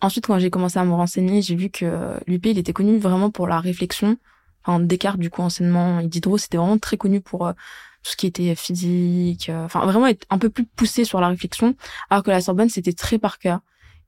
Ensuite, 0.00 0.26
quand 0.26 0.38
j'ai 0.38 0.50
commencé 0.50 0.78
à 0.78 0.84
me 0.84 0.92
renseigner, 0.92 1.42
j'ai 1.42 1.56
vu 1.56 1.70
que 1.70 2.18
l'UP, 2.26 2.46
il 2.46 2.58
était 2.58 2.72
connu 2.72 2.98
vraiment 2.98 3.30
pour 3.30 3.46
la 3.46 3.60
réflexion. 3.60 4.18
Enfin, 4.66 4.80
Descartes, 4.80 5.18
du 5.18 5.30
coup, 5.30 5.42
enseignement 5.42 6.00
et 6.00 6.08
Diderot, 6.08 6.38
c'était 6.38 6.58
vraiment 6.58 6.78
très 6.78 6.96
connu 6.96 7.20
pour 7.20 7.46
euh, 7.46 7.52
tout 7.52 8.10
ce 8.10 8.16
qui 8.16 8.26
était 8.26 8.54
physique. 8.54 9.48
Euh, 9.48 9.64
enfin, 9.64 9.84
vraiment 9.86 10.08
être 10.08 10.26
un 10.30 10.38
peu 10.38 10.50
plus 10.50 10.64
poussé 10.64 11.04
sur 11.04 11.20
la 11.20 11.28
réflexion. 11.28 11.76
Alors 12.10 12.24
que 12.24 12.30
la 12.30 12.40
Sorbonne, 12.40 12.68
c'était 12.68 12.92
très 12.92 13.18
par 13.18 13.38
cœur. 13.38 13.60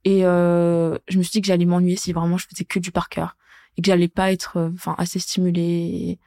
Et 0.03 0.25
euh, 0.25 0.97
je 1.07 1.17
me 1.17 1.23
suis 1.23 1.31
dit 1.31 1.41
que 1.41 1.47
j'allais 1.47 1.65
m'ennuyer 1.65 1.95
si 1.95 2.13
vraiment 2.13 2.37
je 2.37 2.47
faisais 2.47 2.65
que 2.65 2.79
du 2.79 2.91
par 2.91 3.09
cœur. 3.09 3.37
Et 3.77 3.81
que 3.81 3.87
j'allais 3.87 4.09
pas 4.09 4.31
être 4.31 4.57
euh, 4.57 4.69
enfin 4.73 4.95
assez 4.97 5.19
stimulée. 5.19 6.19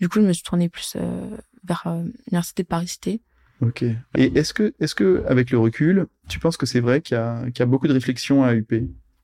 du 0.00 0.08
coup, 0.08 0.20
je 0.20 0.26
me 0.26 0.32
suis 0.32 0.42
tournée 0.42 0.68
plus 0.68 0.96
vers 1.64 1.84
l'université 2.26 2.62
de 2.62 2.68
Paris-Cité. 2.68 3.20
Ok. 3.60 3.82
Et 3.82 4.38
est-ce 4.38 4.54
que, 4.54 4.74
est-ce 4.80 4.94
que, 4.94 5.24
avec 5.26 5.50
le 5.50 5.58
recul, 5.58 6.06
tu 6.28 6.38
penses 6.38 6.56
que 6.56 6.66
c'est 6.66 6.80
vrai 6.80 7.00
qu'il 7.00 7.16
y 7.16 7.20
a, 7.20 7.42
qu'il 7.46 7.60
y 7.60 7.62
a 7.62 7.66
beaucoup 7.66 7.88
de 7.88 7.92
réflexion 7.92 8.44
à 8.44 8.54
UP 8.54 8.72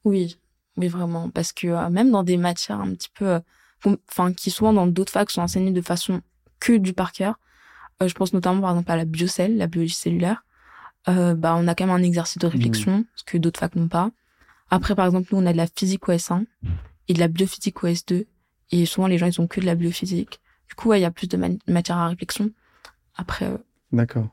oui, 0.04 0.38
oui 0.76 0.88
vraiment, 0.88 1.30
parce 1.30 1.52
que 1.52 1.66
euh, 1.66 1.90
même 1.90 2.11
dans 2.11 2.23
des 2.23 2.37
matières 2.37 2.80
un 2.80 2.92
petit 2.92 3.11
peu, 3.14 3.26
euh, 3.26 3.96
enfin 4.11 4.32
qui 4.32 4.50
souvent 4.50 4.73
dans 4.73 4.87
d'autres 4.87 5.12
facs 5.12 5.30
sont 5.30 5.42
enseignées 5.42 5.73
de 5.73 5.80
façon 5.80 6.20
que 6.61 6.76
du 6.76 6.92
par 6.92 7.12
cœur. 7.12 7.38
Euh, 8.02 8.08
je 8.08 8.14
pense 8.14 8.32
notamment 8.32 8.61
par 8.61 8.70
exemple 8.70 8.90
à 8.90 8.96
la 8.96 9.04
biocelle, 9.04 9.56
la 9.56 9.66
biologie 9.66 9.94
cellulaire. 9.94 10.44
bah 11.06 11.54
on 11.56 11.68
a 11.68 11.75
quand 11.75 11.87
même 11.87 11.96
un 11.96 12.02
exercice 12.02 12.38
de 12.38 12.46
réflexion, 12.46 12.99
mmh. 12.99 13.04
ce 13.14 13.25
que 13.25 13.38
d'autres 13.38 13.61
facs 13.61 13.76
n'ont 13.76 13.88
pas. 13.88 14.11
Après 14.70 14.94
par 14.94 15.06
exemple 15.06 15.28
nous 15.32 15.38
on 15.38 15.46
a 15.46 15.52
de 15.52 15.58
la 15.58 15.66
physique 15.66 16.08
au 16.08 16.12
S1 16.12 16.44
et 17.08 17.14
de 17.14 17.18
la 17.18 17.28
biophysique 17.28 17.84
au 17.84 17.88
S2 17.88 18.26
et 18.70 18.87
souvent 18.87 19.06
les 19.06 19.18
gens 19.18 19.26
ils 19.26 19.40
ont 19.40 19.46
que 19.46 19.61
de 19.61 19.66
la 19.66 19.75
biophysique. 19.75 20.40
Du 20.68 20.75
coup 20.75 20.92
il 20.94 21.00
y 21.00 21.04
a 21.04 21.11
plus 21.11 21.28
de 21.28 21.38
matière 21.66 21.99
à 21.99 22.08
réflexion. 22.08 22.50
Après. 23.16 23.50
D'accord. 23.92 24.28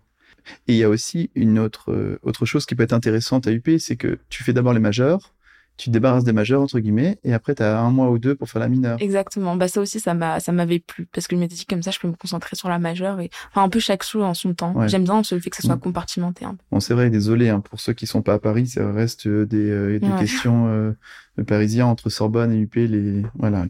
Et 0.68 0.74
il 0.74 0.78
y 0.78 0.84
a 0.84 0.90
aussi 0.90 1.30
une 1.36 1.60
autre 1.60 2.20
autre 2.24 2.46
chose 2.46 2.66
qui 2.66 2.74
peut 2.74 2.84
être 2.84 2.94
intéressante 2.94 3.46
à 3.46 3.52
UP, 3.52 3.70
c'est 3.78 3.96
que 3.96 4.18
tu 4.30 4.44
fais 4.44 4.54
d'abord 4.54 4.74
les 4.74 4.80
majeurs 4.80 5.34
tu 5.82 5.90
te 5.90 5.94
débarrasses 5.94 6.24
des 6.24 6.32
majeurs 6.32 6.62
entre 6.62 6.80
guillemets 6.80 7.18
et 7.24 7.34
après 7.34 7.56
tu 7.56 7.64
as 7.64 7.80
un 7.80 7.90
mois 7.90 8.12
ou 8.12 8.20
deux 8.20 8.36
pour 8.36 8.48
faire 8.48 8.60
la 8.60 8.70
mineure. 8.70 9.02
Exactement. 9.02 9.56
Bah 9.56 9.68
ça 9.68 9.82
aussi 9.82 10.00
ça 10.00 10.14
m'a 10.14 10.40
ça 10.40 10.52
m'avait 10.52 10.78
plu 10.78 11.08
parce 11.12 11.26
que 11.26 11.36
je 11.36 11.40
m'étais 11.40 11.56
dit 11.56 11.66
comme 11.66 11.82
ça 11.82 11.90
je 11.90 11.98
peux 11.98 12.08
me 12.08 12.14
concentrer 12.14 12.56
sur 12.56 12.70
la 12.70 12.78
majeure 12.78 13.20
et 13.20 13.32
enfin 13.50 13.64
un 13.64 13.70
peu 13.70 13.80
chaque 13.80 14.04
chose 14.04 14.22
en 14.24 14.36
son 14.36 14.54
temps. 14.54 14.76
J'aime 14.88 15.06
bien 15.06 15.20
le 15.20 15.40
fait 15.40 15.50
que 15.50 15.56
ça 15.56 15.64
soit 15.64 15.78
mm. 15.78 15.80
compartimenté 15.80 16.46
un 16.46 16.52
peu. 16.52 16.64
Bon 16.72 16.80
c'est 16.80 16.94
vrai 16.94 17.10
désolé 17.10 17.50
hein, 17.50 17.62
pour 17.62 17.80
ceux 17.80 17.94
qui 17.94 18.06
sont 18.06 18.22
pas 18.22 18.36
à 18.36 18.40
Paris 18.40 18.68
ça 18.68 18.92
reste 18.92 19.26
euh, 19.26 19.48
des, 19.48 19.72
euh, 19.72 20.00
des 20.00 20.12
questions 20.20 20.68
euh, 20.68 20.94
parisiens 21.48 21.88
entre 21.88 22.12
Sorbonne 22.12 22.54
et 22.54 22.60
UP 22.60 22.76
les 22.76 23.24
voilà 23.34 23.66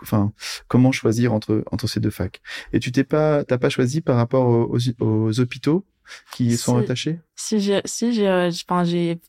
enfin 0.00 0.32
comment 0.68 0.90
choisir 0.90 1.34
entre 1.34 1.64
entre 1.70 1.86
ces 1.86 2.00
deux 2.00 2.08
facs. 2.10 2.40
Et 2.72 2.80
tu 2.80 2.92
t'es 2.92 3.04
pas 3.04 3.44
t'as 3.44 3.58
pas 3.58 3.68
choisi 3.68 4.00
par 4.00 4.16
rapport 4.16 4.46
aux, 4.46 4.78
aux, 5.00 5.40
hôpitaux 5.40 5.84
qui 6.32 6.56
sont 6.56 6.78
attachés? 6.78 7.20
Si 7.36 7.60
j'ai 7.60 7.82
si 7.84 8.14
j'ai 8.14 8.48
enfin 8.66 8.84
j'ai 8.84 9.20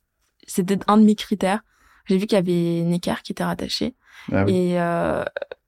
c'était 0.47 0.79
un 0.87 0.97
de 0.97 1.03
mes 1.03 1.15
critères 1.15 1.63
j'ai 2.05 2.17
vu 2.17 2.25
qu'il 2.27 2.35
y 2.35 2.39
avait 2.39 2.83
Necker 2.83 3.15
qui 3.23 3.31
était 3.31 3.43
rattaché. 3.43 3.95
Ah 4.31 4.45
et 4.47 4.79
euh, 4.79 5.23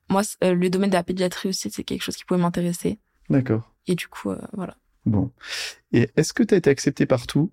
moi, 0.10 0.22
euh, 0.44 0.54
le 0.54 0.70
domaine 0.70 0.90
de 0.90 0.96
la 0.96 1.04
pédiatrie 1.04 1.50
aussi, 1.50 1.70
c'est 1.72 1.84
quelque 1.84 2.04
chose 2.04 2.16
qui 2.16 2.26
pouvait 2.26 2.40
m'intéresser. 2.40 3.00
D'accord. 3.30 3.72
Et 3.88 3.96
du 3.96 4.08
coup, 4.08 4.32
euh, 4.32 4.42
voilà. 4.54 4.76
Bon. 5.06 5.32
Et 5.92 6.10
est-ce 6.16 6.34
que 6.34 6.44
tu 6.44 6.54
as 6.54 6.58
été 6.58 6.70
accepté 6.70 7.06
partout? 7.06 7.52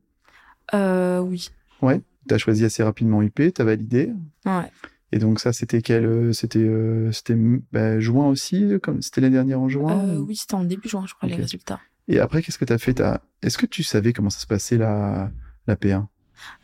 Euh, 0.75 1.21
Oui. 1.21 1.51
Ouais. 1.81 2.01
Tu 2.29 2.35
as 2.35 2.39
choisi 2.39 2.65
assez 2.65 2.83
rapidement 2.83 3.23
UP, 3.23 3.35
tu 3.35 3.53
as 3.61 3.65
validé. 3.65 4.13
Ouais. 4.47 4.71
Et 5.11 5.19
donc 5.19 5.41
ça, 5.41 5.53
c'était 5.53 5.83
quel 5.83 6.33
C'était 6.33 6.71
c'était 7.13 7.35
bah, 7.73 7.99
juin 8.01 8.29
aussi, 8.29 8.75
comme 8.83 9.03
c'était 9.03 9.21
l'année 9.21 9.35
dernière 9.35 9.61
en 9.61 9.69
juin 9.69 10.17
Oui, 10.19 10.37
c'était 10.37 10.55
en 10.55 10.65
début 10.65 10.89
juin, 10.89 11.05
je 11.07 11.15
crois, 11.15 11.29
les 11.29 11.35
résultats. 11.35 11.81
Et 12.09 12.19
après, 12.21 12.43
qu'est-ce 12.43 12.59
que 12.59 12.65
tu 12.65 12.73
as 12.73 12.79
fait 12.79 13.03
Est-ce 13.43 13.59
que 13.59 13.67
tu 13.67 13.83
savais 13.83 14.13
comment 14.13 14.31
ça 14.31 14.39
se 14.39 14.47
passait 14.47 14.79
la 14.79 15.31
la 15.67 15.77
P1 15.77 16.07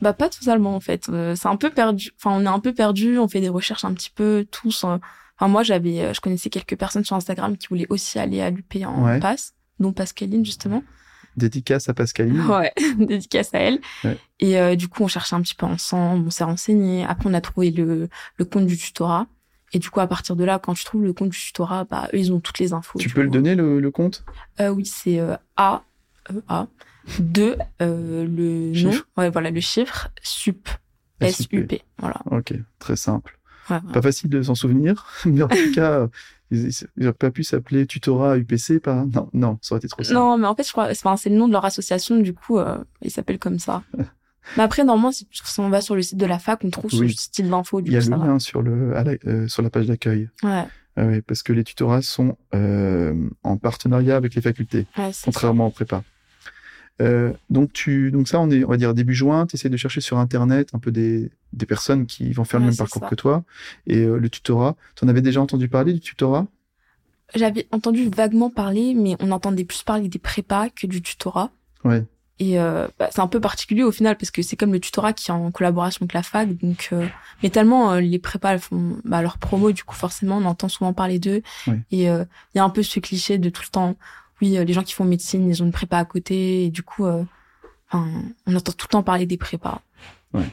bah 0.00 0.12
pas 0.12 0.28
totalement 0.28 0.74
en 0.74 0.80
fait. 0.80 1.08
Euh, 1.08 1.34
c'est 1.34 1.48
un 1.48 1.56
peu 1.56 1.70
perdu. 1.70 2.10
Enfin 2.16 2.36
on 2.36 2.44
est 2.44 2.48
un 2.54 2.60
peu 2.60 2.72
perdu. 2.72 3.18
On 3.18 3.28
fait 3.28 3.40
des 3.40 3.48
recherches 3.48 3.84
un 3.84 3.94
petit 3.94 4.10
peu 4.10 4.46
tous. 4.50 4.84
Enfin 4.84 5.00
moi 5.48 5.62
j'avais, 5.62 6.00
euh, 6.00 6.12
je 6.14 6.20
connaissais 6.20 6.50
quelques 6.50 6.76
personnes 6.76 7.04
sur 7.04 7.16
Instagram 7.16 7.56
qui 7.56 7.68
voulaient 7.68 7.86
aussi 7.90 8.18
aller 8.18 8.40
à 8.40 8.50
l'UP 8.50 8.76
en 8.84 9.18
passe, 9.20 9.54
dont 9.78 9.92
Pascaline 9.92 10.44
justement. 10.44 10.82
Dédicace 11.36 11.88
à 11.88 11.94
Pascaline. 11.94 12.40
Ouais, 12.48 12.72
dédicace 12.98 13.54
à 13.54 13.58
elle. 13.58 13.80
Et 14.40 14.58
euh, 14.58 14.74
du 14.74 14.88
coup 14.88 15.04
on 15.04 15.08
cherchait 15.08 15.36
un 15.36 15.42
petit 15.42 15.54
peu 15.54 15.66
ensemble, 15.66 16.26
on 16.26 16.30
s'est 16.30 16.44
renseigné. 16.44 17.04
Après 17.04 17.28
on 17.30 17.34
a 17.34 17.40
trouvé 17.40 17.70
le 17.70 18.08
le 18.36 18.44
compte 18.44 18.66
du 18.66 18.76
tutorat. 18.76 19.26
Et 19.74 19.78
du 19.78 19.90
coup, 19.90 20.00
à 20.00 20.06
partir 20.06 20.34
de 20.34 20.44
là, 20.44 20.58
quand 20.58 20.72
tu 20.72 20.82
trouves 20.84 21.04
le 21.04 21.12
compte 21.12 21.28
du 21.28 21.38
tutorat, 21.38 21.84
bah, 21.84 22.08
eux, 22.14 22.18
ils 22.18 22.32
ont 22.32 22.40
toutes 22.40 22.58
les 22.58 22.72
infos. 22.72 22.98
Tu 22.98 23.10
peux 23.10 23.20
le 23.20 23.28
donner, 23.28 23.54
le, 23.54 23.80
le 23.80 23.90
compte? 23.90 24.24
Euh, 24.60 24.70
Oui, 24.70 24.86
c'est 24.86 25.20
A, 25.58 25.82
e, 26.32 26.40
A, 26.48 26.68
de 27.18 27.56
euh, 27.82 28.24
le 28.24 28.72
nom, 28.82 28.92
ouais, 29.16 29.30
voilà, 29.30 29.50
le 29.50 29.60
chiffre 29.60 30.10
sup, 30.22 30.68
S-U-P, 31.20 31.82
voilà. 31.98 32.20
Ok, 32.30 32.54
très 32.78 32.96
simple. 32.96 33.38
Pas 33.68 34.02
facile 34.02 34.30
de 34.30 34.42
s'en 34.42 34.54
souvenir, 34.54 35.06
mais 35.26 35.42
en 35.42 35.48
tout 35.48 35.72
cas, 35.74 36.08
ils 36.50 36.70
n'auraient 36.96 37.12
pas 37.12 37.30
pu 37.30 37.44
s'appeler 37.44 37.86
tutorat 37.86 38.38
UPC, 38.38 38.80
pas 38.80 39.04
Non, 39.04 39.28
non, 39.32 39.58
ça 39.60 39.74
aurait 39.74 39.80
été 39.80 39.88
trop 39.88 40.02
simple. 40.02 40.14
Non, 40.14 40.38
mais 40.38 40.46
en 40.46 40.54
fait, 40.54 40.66
je 40.66 40.72
crois, 40.72 41.16
c'est 41.16 41.28
le 41.28 41.36
nom 41.36 41.48
de 41.48 41.52
leur 41.52 41.64
association, 41.64 42.18
du 42.18 42.34
coup, 42.34 42.58
euh, 42.58 42.78
ils 43.02 43.10
s'appellent 43.10 43.38
comme 43.38 43.58
ça. 43.58 43.82
mais 44.56 44.62
après, 44.62 44.84
normalement, 44.84 45.12
si, 45.12 45.28
on 45.58 45.68
va 45.68 45.80
sur 45.80 45.94
le 45.94 46.02
site 46.02 46.18
de 46.18 46.26
la 46.26 46.38
fac, 46.38 46.60
on 46.64 46.70
trouve 46.70 46.90
ce 46.90 47.06
style 47.08 47.50
d'info. 47.50 47.80
Il 47.80 47.92
y 47.92 47.96
a 47.96 48.00
le 48.00 48.08
lien 48.08 48.38
sur 48.38 48.62
le 48.62 48.94
euh, 49.26 49.48
sur 49.48 49.62
la 49.62 49.70
page 49.70 49.86
d'accueil. 49.86 50.30
Ouais. 50.42 50.64
Ah 50.96 51.06
oui, 51.06 51.20
parce 51.20 51.44
que 51.44 51.52
les 51.52 51.62
tutorats 51.62 52.02
sont 52.02 52.36
euh, 52.56 53.14
en 53.44 53.56
partenariat 53.56 54.16
avec 54.16 54.34
les 54.34 54.42
facultés, 54.42 54.86
contrairement 55.22 55.68
au 55.68 55.70
prépa. 55.70 56.02
Euh, 57.00 57.32
donc 57.50 57.72
tu, 57.72 58.10
donc 58.10 58.28
ça, 58.28 58.40
on 58.40 58.50
est, 58.50 58.64
on 58.64 58.68
va 58.68 58.76
dire 58.76 58.94
début 58.94 59.14
juin. 59.14 59.46
Tu 59.46 59.56
essaies 59.56 59.68
de 59.68 59.76
chercher 59.76 60.00
sur 60.00 60.18
internet 60.18 60.70
un 60.72 60.78
peu 60.78 60.90
des, 60.90 61.30
des 61.52 61.66
personnes 61.66 62.06
qui 62.06 62.32
vont 62.32 62.44
faire 62.44 62.60
le 62.60 62.66
même 62.66 62.76
parcours 62.76 63.08
que 63.08 63.14
toi 63.14 63.44
et 63.86 63.98
euh, 63.98 64.18
le 64.18 64.28
tutorat. 64.28 64.76
Tu 64.96 65.04
en 65.04 65.08
avais 65.08 65.22
déjà 65.22 65.40
entendu 65.40 65.68
parler 65.68 65.92
du 65.92 66.00
tutorat? 66.00 66.46
J'avais 67.34 67.68
entendu 67.72 68.08
vaguement 68.08 68.50
parler, 68.50 68.94
mais 68.94 69.16
on 69.20 69.30
entendait 69.30 69.64
plus 69.64 69.82
parler 69.82 70.08
des 70.08 70.18
prépas 70.18 70.70
que 70.70 70.86
du 70.86 71.02
tutorat. 71.02 71.50
Ouais. 71.84 72.04
Et 72.40 72.60
euh, 72.60 72.86
bah, 72.98 73.08
c'est 73.10 73.20
un 73.20 73.26
peu 73.26 73.40
particulier 73.40 73.82
au 73.82 73.90
final 73.90 74.16
parce 74.16 74.30
que 74.30 74.42
c'est 74.42 74.56
comme 74.56 74.72
le 74.72 74.80
tutorat 74.80 75.12
qui 75.12 75.30
est 75.30 75.34
en 75.34 75.50
collaboration 75.50 76.04
avec 76.04 76.14
la 76.14 76.22
fac. 76.22 76.56
Donc, 76.56 76.90
euh, 76.92 77.06
mais 77.42 77.50
tellement 77.50 77.92
euh, 77.92 78.00
les 78.00 78.18
prépas 78.18 78.58
font 78.58 78.96
bah, 79.04 79.22
leur 79.22 79.38
promo, 79.38 79.72
du 79.72 79.82
coup 79.82 79.96
forcément 79.96 80.38
on 80.38 80.44
entend 80.44 80.68
souvent 80.68 80.92
parler 80.92 81.18
d'eux. 81.18 81.42
Et 81.90 82.04
il 82.04 82.26
y 82.54 82.58
a 82.58 82.64
un 82.64 82.70
peu 82.70 82.82
ce 82.82 83.00
cliché 83.00 83.38
de 83.38 83.50
tout 83.50 83.62
le 83.64 83.70
temps 83.70 83.96
oui, 84.40 84.56
euh, 84.56 84.64
les 84.64 84.72
gens 84.72 84.82
qui 84.82 84.94
font 84.94 85.04
médecine, 85.04 85.48
ils 85.48 85.62
ont 85.62 85.66
une 85.66 85.72
prépa 85.72 85.98
à 85.98 86.04
côté, 86.04 86.64
et 86.64 86.70
du 86.70 86.82
coup, 86.82 87.06
euh, 87.06 87.22
on 87.92 88.54
entend 88.54 88.72
tout 88.72 88.86
le 88.88 88.92
temps 88.92 89.02
parler 89.02 89.26
des 89.26 89.36
prépas. 89.36 89.82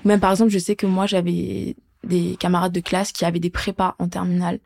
Même 0.06 0.20
par 0.20 0.32
exemple, 0.32 0.52
je 0.52 0.60
sais 0.60 0.76
que 0.76 0.86
moi, 0.86 1.06
j'avais 1.06 1.76
des 2.04 2.38
camarades 2.40 2.72
de 2.72 2.80
classe 2.80 3.12
qui 3.12 3.26
avaient 3.26 3.40
des 3.40 3.50
prépas 3.50 3.96
en 4.00 4.08
terminale. 4.08 4.60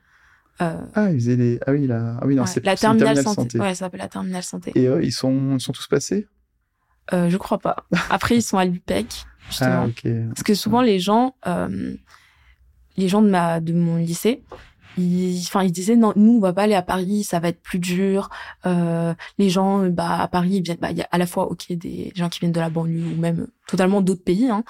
Euh, 0.61 0.79
ah, 0.93 1.09
ils 1.09 1.19
faisaient 1.19 1.38
des... 1.38 1.59
Ah 1.65 1.71
oui, 1.71 1.88
la, 1.88 2.17
ah 2.21 2.27
oui, 2.27 2.35
non, 2.35 2.45
c'est 2.45 2.63
la 2.63 2.75
terminale, 2.75 3.21
santé. 3.23 3.59
Ouais, 3.59 3.69
ça 3.69 3.85
s'appelle 3.85 4.01
la 4.01 4.09
terminale 4.09 4.43
santé. 4.43 4.71
Et 4.75 4.88
eux, 4.88 5.03
ils 5.03 5.11
sont, 5.11 5.55
ils 5.55 5.61
sont 5.61 5.71
tous 5.71 5.88
passés? 5.88 6.27
Euh, 7.13 7.29
Je 7.29 7.38
crois 7.38 7.57
pas. 7.57 7.85
Après, 8.09 8.35
ils 8.35 8.41
sont 8.41 8.57
à 8.57 8.65
l'UPEC, 8.65 9.25
justement. 9.47 9.83
Ah, 9.83 9.88
ok. 9.88 10.11
Parce 10.29 10.43
que 10.43 10.53
souvent, 10.53 10.81
les 10.81 10.99
gens, 10.99 11.33
les 12.97 13.07
gens 13.07 13.21
de 13.21 13.29
ma, 13.29 13.61
de 13.61 13.73
mon 13.73 13.97
lycée, 13.97 14.43
enfin 15.41 15.63
ils 15.63 15.71
disaient 15.71 15.95
non 15.95 16.13
nous 16.15 16.37
on 16.37 16.39
va 16.39 16.53
pas 16.53 16.63
aller 16.63 16.75
à 16.75 16.81
Paris 16.81 17.23
ça 17.23 17.39
va 17.39 17.49
être 17.49 17.61
plus 17.61 17.79
dur 17.79 18.29
euh, 18.65 19.13
les 19.37 19.49
gens 19.49 19.87
bah 19.87 20.21
à 20.21 20.27
Paris 20.27 20.63
il 20.65 20.77
bah, 20.77 20.91
y 20.91 21.01
a 21.01 21.07
à 21.11 21.17
la 21.17 21.25
fois 21.25 21.49
ok 21.51 21.71
des 21.73 22.11
gens 22.15 22.29
qui 22.29 22.39
viennent 22.39 22.51
de 22.51 22.59
la 22.59 22.69
banlieue 22.69 23.03
ou 23.05 23.19
même 23.19 23.47
totalement 23.67 24.01
d'autres 24.01 24.23
pays 24.23 24.49
hein, 24.49 24.63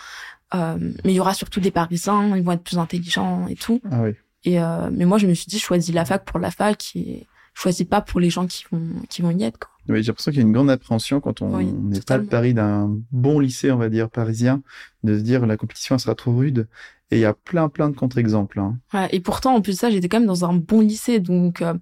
euh, 0.54 0.78
mais 1.04 1.12
il 1.12 1.16
y 1.16 1.20
aura 1.20 1.34
surtout 1.34 1.60
des 1.60 1.72
Parisiens 1.72 2.36
ils 2.36 2.44
vont 2.44 2.54
être 2.54 2.64
plus 2.64 2.78
intelligents 2.78 3.48
et 3.48 3.56
tout 3.56 3.82
ah 3.92 4.02
oui. 4.04 4.12
et 4.44 4.62
euh, 4.62 4.90
mais 4.92 5.06
moi 5.06 5.18
je 5.18 5.28
me 5.28 5.34
suis 5.34 5.48
dit 5.48 5.58
je 5.58 5.64
choisis 5.64 5.94
la 5.94 6.06
fac 6.06 6.26
pour 6.26 6.40
la 6.40 6.52
fac 6.52 6.96
et 6.96 7.28
je 7.54 7.62
choisis 7.62 7.86
pas 7.86 8.02
pour 8.02 8.20
les 8.20 8.30
gens 8.30 8.48
qui 8.48 8.66
vont 8.72 8.88
qui 9.10 9.22
vont 9.22 9.32
y 9.32 9.44
être 9.44 9.60
quoi. 9.60 9.70
Oui, 9.90 10.04
j'ai 10.04 10.08
l'impression 10.08 10.32
qu'il 10.32 10.40
y 10.40 10.44
a 10.44 10.46
une 10.46 10.54
grande 10.54 10.70
appréhension 10.70 11.20
quand 11.20 11.42
on 11.42 11.60
n'est 11.60 12.02
pas 12.02 12.20
le 12.20 12.26
pari 12.26 12.54
d'un 12.54 12.96
bon 13.12 13.40
lycée, 13.40 13.72
on 13.72 13.78
va 13.78 13.90
dire, 13.90 14.08
parisien, 14.12 14.62
de 15.04 15.18
se 15.18 15.24
dire 15.24 15.48
la 15.48 15.58
compétition 15.58 15.96
elle 15.96 16.00
sera 16.00 16.14
trop 16.14 16.36
rude. 16.36 16.68
Et 17.12 17.18
il 17.18 17.22
y 17.22 17.26
a 17.26 17.34
plein, 17.34 17.70
plein 17.70 17.90
de 17.90 17.96
contre-exemples. 17.96 18.60
Hein. 18.60 18.78
Ouais, 18.94 19.10
et 19.12 19.20
pourtant, 19.20 19.56
en 19.56 19.62
plus 19.62 19.74
de 19.74 19.78
ça, 19.78 19.90
j'étais 19.90 20.10
quand 20.10 20.20
même 20.20 20.28
dans 20.28 20.46
un 20.46 20.54
bon 20.54 20.82
lycée. 20.82 21.20
Donc, 21.20 21.62
euh, 21.62 21.74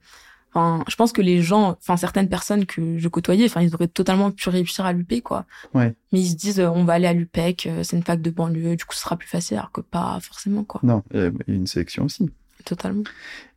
je 0.88 0.96
pense 0.96 1.12
que 1.12 1.22
les 1.22 1.42
gens, 1.42 1.78
enfin, 1.80 1.98
certaines 1.98 2.30
personnes 2.30 2.66
que 2.66 2.98
je 2.98 3.08
côtoyais, 3.08 3.46
enfin, 3.46 3.62
ils 3.62 3.74
auraient 3.76 3.88
totalement 3.88 4.32
pu 4.32 4.50
réussir 4.50 4.86
à 4.86 4.94
l'UP, 4.94 5.22
quoi. 5.22 5.46
Ouais. 5.74 5.94
Mais 6.12 6.20
ils 6.22 6.30
se 6.30 6.36
disent, 6.36 6.60
euh, 6.60 6.70
on 6.70 6.84
va 6.84 6.94
aller 6.94 7.08
à 7.08 7.14
l'UPEC, 7.14 7.68
euh, 7.68 7.84
c'est 7.84 7.98
une 7.98 8.04
fac 8.04 8.22
de 8.22 8.30
banlieue, 8.30 8.76
du 8.76 8.86
coup, 8.86 8.96
ce 8.96 9.02
sera 9.02 9.18
plus 9.18 9.28
facile, 9.28 9.58
alors 9.58 9.72
que 9.72 9.82
pas 9.82 10.18
forcément, 10.22 10.64
quoi. 10.64 10.80
Non, 10.84 11.04
il 11.14 11.20
y 11.20 11.24
a 11.24 11.32
une 11.48 11.68
sélection 11.68 12.06
aussi. 12.06 12.30
Totalement. 12.66 13.04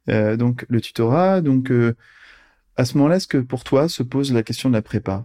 Euh, 0.09 0.37
donc, 0.37 0.67
le 0.69 0.81
tutorat, 0.81 1.41
donc, 1.41 1.73
à 2.77 2.85
ce 2.85 2.97
moment-là, 2.99 3.17
est-ce 3.17 3.29
que 3.29 3.39
pour 3.39 3.65
toi 3.65 3.89
se 3.89 4.03
pose 4.03 4.33
la 4.33 4.43
question 4.43 4.69
de 4.69 4.75
la 4.75 4.83
prépa? 4.83 5.25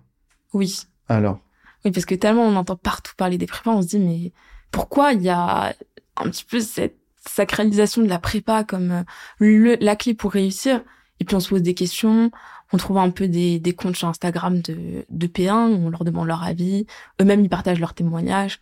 Oui. 0.53 0.83
Alors? 1.07 1.39
Oui, 1.83 1.91
parce 1.91 2.05
que 2.05 2.15
tellement 2.15 2.43
on 2.43 2.55
entend 2.55 2.75
partout 2.75 3.13
parler 3.15 3.37
des 3.37 3.45
prépas, 3.45 3.71
on 3.71 3.81
se 3.81 3.87
dit, 3.87 3.99
mais 3.99 4.31
pourquoi 4.71 5.13
il 5.13 5.21
y 5.21 5.29
a 5.29 5.75
un 6.17 6.29
petit 6.29 6.45
peu 6.45 6.59
cette 6.59 6.97
sacralisation 7.27 8.01
de 8.01 8.07
la 8.07 8.19
prépa 8.19 8.63
comme 8.63 8.91
euh, 8.91 9.03
le, 9.39 9.77
la 9.79 9.95
clé 9.95 10.13
pour 10.13 10.31
réussir. 10.31 10.81
Et 11.19 11.25
puis 11.25 11.35
on 11.35 11.39
se 11.39 11.49
pose 11.49 11.61
des 11.61 11.73
questions, 11.73 12.29
on 12.73 12.77
trouve 12.77 12.97
un 12.97 13.09
peu 13.09 13.27
des, 13.27 13.59
des 13.59 13.73
comptes 13.73 13.95
sur 13.95 14.07
Instagram 14.07 14.61
de, 14.61 15.05
de 15.09 15.27
P1, 15.27 15.53
on 15.53 15.89
leur 15.89 16.03
demande 16.03 16.27
leur 16.27 16.43
avis, 16.43 16.85
eux-mêmes 17.21 17.41
ils 17.41 17.49
partagent 17.49 17.79
leurs 17.79 17.93
témoignages. 17.93 18.59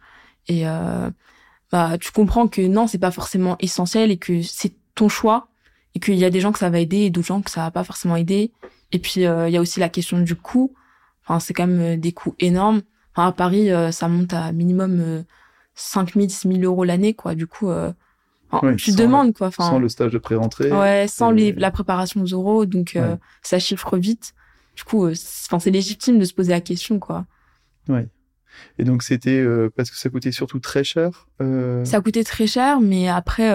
Et 0.48 0.68
euh, 0.68 1.10
bah 1.72 1.98
tu 1.98 2.12
comprends 2.12 2.48
que 2.48 2.62
non, 2.62 2.86
c'est 2.86 3.00
pas 3.00 3.12
forcément 3.12 3.56
essentiel 3.60 4.12
et 4.12 4.18
que 4.18 4.44
c'est 4.44 4.74
ton 4.94 5.10
choix 5.10 5.48
et 5.96 6.00
qu'il 6.00 6.16
y 6.16 6.26
a 6.26 6.30
des 6.30 6.42
gens 6.42 6.52
que 6.52 6.60
ça 6.60 6.70
va 6.70 6.80
aider 6.80 6.98
et 6.98 7.10
d'autres 7.10 7.28
gens 7.28 7.42
que 7.42 7.50
ça 7.50 7.62
va 7.62 7.72
pas 7.72 7.84
forcément 7.84 8.16
aider. 8.16 8.52
Et 8.92 9.00
puis 9.00 9.26
euh, 9.26 9.50
il 9.50 9.54
y 9.54 9.58
a 9.58 9.62
aussi 9.62 9.80
la 9.80 9.90
question 9.90 10.20
du 10.20 10.36
coût. 10.36 10.76
Enfin, 11.26 11.40
c'est 11.40 11.54
quand 11.54 11.66
même 11.66 12.00
des 12.00 12.12
coûts 12.12 12.36
énormes. 12.40 12.82
Enfin, 13.16 13.30
à 13.30 13.32
Paris, 13.32 13.70
ça 13.92 14.08
monte 14.10 14.34
à 14.34 14.52
minimum 14.52 15.24
5 15.76 16.14
000, 16.14 16.30
6 16.30 16.48
000 16.48 16.62
euros 16.62 16.84
l'année, 16.84 17.14
quoi. 17.14 17.36
Du 17.36 17.48
coup, 17.48 17.70
euh, 17.70 17.92
tu 18.78 18.92
demandes, 18.92 19.34
quoi. 19.34 19.48
Enfin, 19.48 19.70
sans 19.70 19.80
le 19.80 19.90
stage 19.90 20.12
de 20.12 20.18
pré-rentrée. 20.18 20.72
Ouais, 20.72 21.08
sans 21.08 21.32
les, 21.32 21.52
la 21.54 21.72
préparation 21.72 22.22
aux 22.22 22.28
euros, 22.28 22.66
donc 22.66 22.96
euh, 22.96 23.16
ça 23.42 23.60
chiffre 23.60 23.98
vite. 23.98 24.34
Du 24.76 24.84
coup, 24.84 25.06
euh, 25.06 25.14
enfin, 25.48 25.60
c'est 25.60 25.72
légitime 25.72 26.20
de 26.20 26.26
se 26.26 26.34
poser 26.34 26.52
la 26.52 26.62
question, 26.62 27.00
quoi. 27.00 27.26
Ouais. 27.88 28.08
Et 28.78 28.84
donc 28.84 29.02
c'était 29.02 29.40
euh, 29.40 29.72
parce 29.76 29.90
que 29.90 29.98
ça 29.98 30.10
coûtait 30.10 30.32
surtout 30.32 30.60
très 30.60 30.84
cher. 30.84 31.28
Euh... 31.42 31.84
Ça 31.86 32.02
coûtait 32.02 32.24
très 32.24 32.46
cher, 32.46 32.80
mais 32.82 33.08
après, 33.08 33.52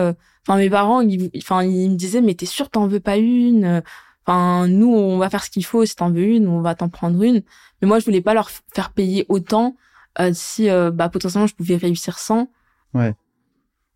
enfin 0.46 0.58
mes 0.58 0.68
parents, 0.68 1.04
enfin 1.36 1.62
ils, 1.62 1.90
me 1.90 1.94
disaient 1.94 2.20
mais 2.20 2.34
t'es 2.34 2.46
sûr 2.46 2.68
t'en 2.68 2.88
veux 2.88 2.98
pas 2.98 3.16
une 3.16 3.80
Enfin 4.26 4.66
nous 4.66 4.92
on 4.92 5.16
va 5.16 5.30
faire 5.30 5.44
ce 5.44 5.50
qu'il 5.50 5.64
faut 5.64 5.86
si 5.86 5.94
t'en 5.94 6.10
veux 6.10 6.24
une, 6.24 6.48
on 6.48 6.62
va 6.62 6.74
t'en 6.74 6.88
prendre 6.88 7.22
une. 7.22 7.42
Mais 7.80 7.86
moi 7.86 8.00
je 8.00 8.04
voulais 8.04 8.20
pas 8.20 8.34
leur 8.34 8.50
faire 8.74 8.90
payer 8.90 9.24
autant 9.28 9.76
euh, 10.20 10.30
si 10.34 10.68
euh, 10.68 10.90
bah 10.90 11.08
potentiellement 11.08 11.46
je 11.46 11.54
pouvais 11.54 11.76
réussir 11.76 12.18
sans. 12.18 12.50
Ouais. 12.94 13.14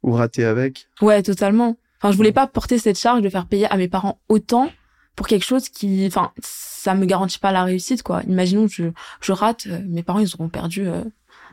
Ou 0.02 0.12
rater 0.12 0.44
avec. 0.44 0.88
Ouais, 1.00 1.22
totalement. 1.22 1.76
Enfin, 1.98 2.10
je 2.10 2.16
voulais 2.16 2.32
pas 2.32 2.46
porter 2.46 2.78
cette 2.78 2.98
charge 2.98 3.22
de 3.22 3.28
faire 3.28 3.46
payer 3.46 3.66
à 3.66 3.76
mes 3.76 3.88
parents 3.88 4.20
autant 4.28 4.70
pour 5.14 5.28
quelque 5.28 5.44
chose 5.44 5.68
qui, 5.68 6.04
enfin, 6.06 6.32
ça 6.42 6.94
me 6.94 7.04
garantit 7.04 7.38
pas 7.38 7.52
la 7.52 7.62
réussite, 7.62 8.02
quoi. 8.02 8.22
Imaginons 8.26 8.66
que 8.66 8.72
je, 8.72 8.84
je 9.20 9.32
rate, 9.32 9.66
euh, 9.68 9.80
mes 9.86 10.02
parents, 10.02 10.18
ils 10.18 10.34
auront 10.34 10.48
perdu 10.48 10.86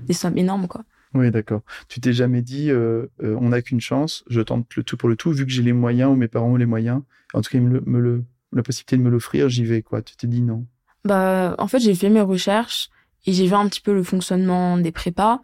des 0.01 0.13
sommes 0.13 0.37
énormes, 0.37 0.67
quoi. 0.67 0.83
Oui, 1.13 1.31
d'accord. 1.31 1.61
Tu 1.87 1.99
t'es 1.99 2.13
jamais 2.13 2.41
dit, 2.41 2.69
euh, 2.69 3.07
euh, 3.23 3.35
on 3.39 3.49
n'a 3.49 3.61
qu'une 3.61 3.81
chance, 3.81 4.23
je 4.29 4.41
tente 4.41 4.75
le 4.75 4.83
tout 4.83 4.95
pour 4.95 5.09
le 5.09 5.15
tout, 5.15 5.31
vu 5.31 5.45
que 5.45 5.51
j'ai 5.51 5.63
les 5.63 5.73
moyens 5.73 6.11
ou 6.11 6.15
mes 6.15 6.27
parents 6.27 6.49
ont 6.49 6.55
les 6.55 6.67
moyens. 6.67 7.01
En 7.33 7.41
tout 7.41 7.49
cas, 7.49 7.57
ils 7.57 7.63
me, 7.63 7.73
le, 7.73 7.83
me 7.85 7.99
le, 7.99 8.23
la 8.53 8.61
possibilité 8.61 8.97
de 8.97 9.01
me 9.01 9.09
l'offrir, 9.09 9.49
j'y 9.49 9.65
vais, 9.65 9.81
quoi. 9.81 10.01
Tu 10.01 10.15
t'es 10.15 10.27
dit 10.27 10.41
non. 10.41 10.65
Bah, 11.05 11.55
en 11.57 11.67
fait, 11.67 11.79
j'ai 11.79 11.95
fait 11.95 12.09
mes 12.09 12.21
recherches 12.21 12.89
et 13.25 13.33
j'ai 13.33 13.45
vu 13.47 13.53
un 13.53 13.67
petit 13.67 13.81
peu 13.81 13.93
le 13.93 14.03
fonctionnement 14.03 14.77
des 14.77 14.91
prépas. 14.91 15.41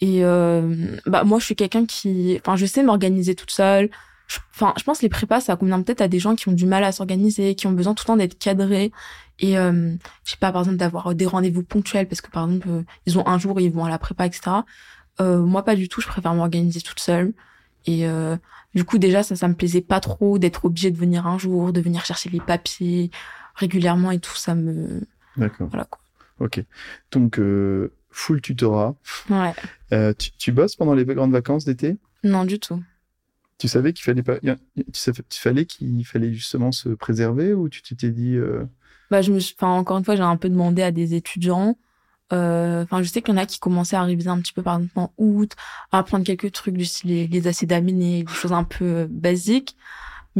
Et 0.00 0.24
euh, 0.24 0.96
bah 1.06 1.24
moi, 1.24 1.38
je 1.38 1.44
suis 1.44 1.56
quelqu'un 1.56 1.84
qui, 1.84 2.38
enfin, 2.40 2.56
je 2.56 2.66
sais 2.66 2.82
m'organiser 2.82 3.34
toute 3.34 3.50
seule. 3.50 3.90
Enfin, 4.54 4.74
je 4.76 4.84
pense 4.84 4.98
que 4.98 5.02
les 5.02 5.08
prépas, 5.08 5.40
ça 5.40 5.56
convient 5.56 5.80
peut-être 5.82 6.02
à 6.02 6.08
des 6.08 6.18
gens 6.18 6.36
qui 6.36 6.48
ont 6.48 6.52
du 6.52 6.66
mal 6.66 6.84
à 6.84 6.92
s'organiser, 6.92 7.54
qui 7.54 7.66
ont 7.66 7.72
besoin 7.72 7.94
tout 7.94 8.04
le 8.04 8.06
temps 8.06 8.16
d'être 8.16 8.38
cadrés. 8.38 8.92
Et 9.40 9.58
euh, 9.58 9.94
je 10.24 10.30
sais 10.30 10.36
pas, 10.38 10.52
par 10.52 10.62
exemple, 10.62 10.76
d'avoir 10.76 11.14
des 11.14 11.26
rendez-vous 11.26 11.62
ponctuels 11.62 12.06
parce 12.08 12.20
que 12.20 12.30
par 12.30 12.44
exemple, 12.44 12.68
euh, 12.68 12.82
ils 13.06 13.18
ont 13.18 13.26
un 13.26 13.38
jour, 13.38 13.60
ils 13.60 13.72
vont 13.72 13.84
à 13.84 13.88
la 13.88 13.98
prépa, 13.98 14.26
etc. 14.26 14.50
Euh, 15.20 15.40
moi, 15.40 15.64
pas 15.64 15.76
du 15.76 15.88
tout. 15.88 16.00
Je 16.00 16.08
préfère 16.08 16.34
m'organiser 16.34 16.80
toute 16.80 17.00
seule. 17.00 17.32
Et 17.86 18.06
euh, 18.06 18.36
du 18.74 18.84
coup, 18.84 18.98
déjà, 18.98 19.22
ça, 19.22 19.34
ça 19.34 19.48
me 19.48 19.54
plaisait 19.54 19.80
pas 19.80 20.00
trop 20.00 20.38
d'être 20.38 20.64
obligée 20.66 20.90
de 20.90 20.98
venir 20.98 21.26
un 21.26 21.38
jour, 21.38 21.72
de 21.72 21.80
venir 21.80 22.04
chercher 22.04 22.28
les 22.28 22.40
papiers 22.40 23.10
régulièrement 23.54 24.10
et 24.10 24.18
tout. 24.18 24.36
Ça 24.36 24.54
me. 24.54 25.06
D'accord. 25.36 25.68
Voilà 25.68 25.84
quoi. 25.84 26.00
Ok. 26.40 26.62
Donc, 27.12 27.38
euh, 27.38 27.92
full 28.10 28.40
tutorat. 28.40 28.94
Ouais. 29.30 29.52
Euh, 29.92 30.12
tu, 30.16 30.30
tu 30.32 30.52
bosses 30.52 30.76
pendant 30.76 30.94
les 30.94 31.04
grandes 31.04 31.32
vacances 31.32 31.64
d'été? 31.64 31.96
Non, 32.24 32.44
du 32.44 32.58
tout. 32.58 32.82
Tu 33.58 33.66
savais 33.66 33.92
qu'il 33.92 34.04
fallait 34.04 34.22
pas, 34.22 34.38
tu 34.38 34.54
savais, 34.92 35.22
tu 35.28 35.40
fallait 35.40 35.64
qu'il 35.64 36.06
fallait 36.06 36.32
justement 36.32 36.70
se 36.70 36.90
préserver 36.90 37.52
ou 37.54 37.68
tu 37.68 37.82
t'es 37.82 38.10
dit, 38.10 38.36
euh, 38.36 38.64
Bah, 39.10 39.20
je 39.20 39.32
me 39.32 39.40
suis, 39.40 39.56
enfin, 39.58 39.72
encore 39.72 39.98
une 39.98 40.04
fois, 40.04 40.14
j'ai 40.14 40.22
un 40.22 40.36
peu 40.36 40.48
demandé 40.48 40.82
à 40.82 40.92
des 40.92 41.14
étudiants. 41.14 41.76
Enfin, 42.30 43.02
je 43.02 43.08
sais 43.08 43.22
qu'il 43.22 43.34
y 43.34 43.36
en 43.36 43.40
a 43.40 43.46
qui 43.46 43.58
commençaient 43.58 43.96
à 43.96 44.02
réviser 44.04 44.28
un 44.28 44.38
petit 44.38 44.52
peu, 44.52 44.62
par 44.62 44.76
exemple, 44.76 44.92
en 44.96 45.12
août, 45.16 45.52
à 45.90 45.98
apprendre 45.98 46.24
quelques 46.24 46.52
trucs 46.52 46.76
du 46.76 46.84
style 46.84 47.10
les, 47.10 47.26
les 47.26 47.46
acides 47.48 47.72
aminés, 47.72 48.22
des 48.22 48.32
choses 48.32 48.52
un 48.52 48.64
peu 48.64 49.06
basiques. 49.10 49.76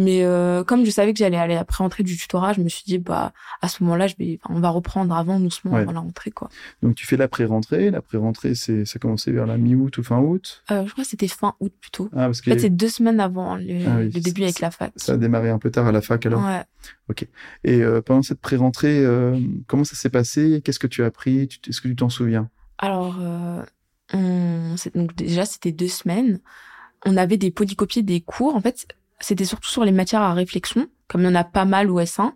Mais 0.00 0.23
euh, 0.23 0.62
comme 0.62 0.85
je 0.85 0.90
savais 0.90 1.12
que 1.12 1.19
j'allais 1.19 1.37
aller 1.38 1.57
après 1.57 1.83
rentrer 1.83 2.05
du 2.05 2.17
tutorat, 2.17 2.52
je 2.52 2.61
me 2.61 2.69
suis 2.69 2.85
dit, 2.87 2.99
bah, 2.99 3.33
à 3.62 3.69
ce 3.69 3.83
moment-là, 3.83 4.07
je 4.07 4.14
vais, 4.17 4.38
on 4.49 4.61
va 4.61 4.69
reprendre 4.69 5.12
avant, 5.17 5.40
doucement, 5.40 5.73
Ouais. 5.73 5.81
avant 5.81 5.90
la 5.93 6.00
rentrée, 6.00 6.31
quoi. 6.31 6.49
donc 6.83 6.95
tu 6.95 7.05
fais 7.07 7.17
la 7.17 7.26
pré-rentrée. 7.26 7.90
La 7.90 8.00
pré-rentrée, 8.00 8.55
c'est, 8.55 8.85
ça 8.85 8.99
commençait 8.99 9.33
vers 9.33 9.47
la 9.47 9.57
mi-août 9.59 9.99
ou 9.99 10.02
fin 10.05 10.19
août? 10.21 10.62
Euh, 10.71 10.87
je 10.87 10.93
crois 10.93 11.02
que 11.05 11.11
c'était 11.11 11.26
fin 11.26 11.55
août 11.61 11.73
plutôt. 11.81 12.09
Ah, 12.12 12.26
parce 12.26 12.40
que 12.40 12.50
En 12.50 12.55
fait, 12.55 12.61
c'est 12.61 12.71
deux 12.71 12.88
semaines 12.88 13.19
avant 13.19 13.57
le, 13.57 13.64
Ah 13.88 13.97
oui, 13.99 14.11
le 14.14 14.21
début 14.21 14.45
avec 14.45 14.61
la 14.61 14.71
fac. 14.71 14.93
ça 14.97 15.14
a 15.14 15.17
démarré 15.17 15.50
un 15.50 15.59
peu 15.59 15.71
tard 15.71 15.87
à 15.87 15.93
la 15.93 16.00
fac 16.00 16.25
alors. 16.26 16.45
Ouais. 16.45 16.62
Et 17.64 17.81
euh, 17.83 18.00
pendant 18.00 18.23
cette 18.23 18.40
pré-rentrée, 18.40 19.05
euh, 19.05 19.38
comment 19.67 19.85
ça 19.85 19.97
s'est 19.97 20.11
passé? 20.11 20.61
Qu'est-ce 20.64 20.78
que 20.78 20.87
tu 20.87 21.02
as 21.02 21.07
appris? 21.07 21.49
Est-ce 21.67 21.81
que 21.81 21.88
tu 21.88 21.97
t'en 21.97 22.09
souviens? 22.09 22.50
Alors, 22.78 23.17
euh, 23.21 23.62
on... 24.12 24.75
donc 24.95 25.14
déjà, 25.17 25.45
c'était 25.45 25.73
deux 25.73 25.88
semaines. 25.88 26.40
On 27.07 27.17
avait 27.17 27.37
des 27.37 27.50
polycopiés 27.50 28.02
des 28.02 28.21
cours. 28.21 28.55
En 28.57 28.61
fait, 28.61 28.87
c'était 29.20 29.44
surtout 29.44 29.68
sur 29.68 29.84
les 29.84 29.92
matières 29.92 30.22
à 30.22 30.34
réflexion, 30.34 30.88
comme 31.08 31.22
il 31.22 31.25
y 31.25 31.28
en 31.28 31.34
a 31.34 31.44
pas 31.44 31.64
mal 31.64 31.90
au 31.90 32.00
S1. 32.00 32.32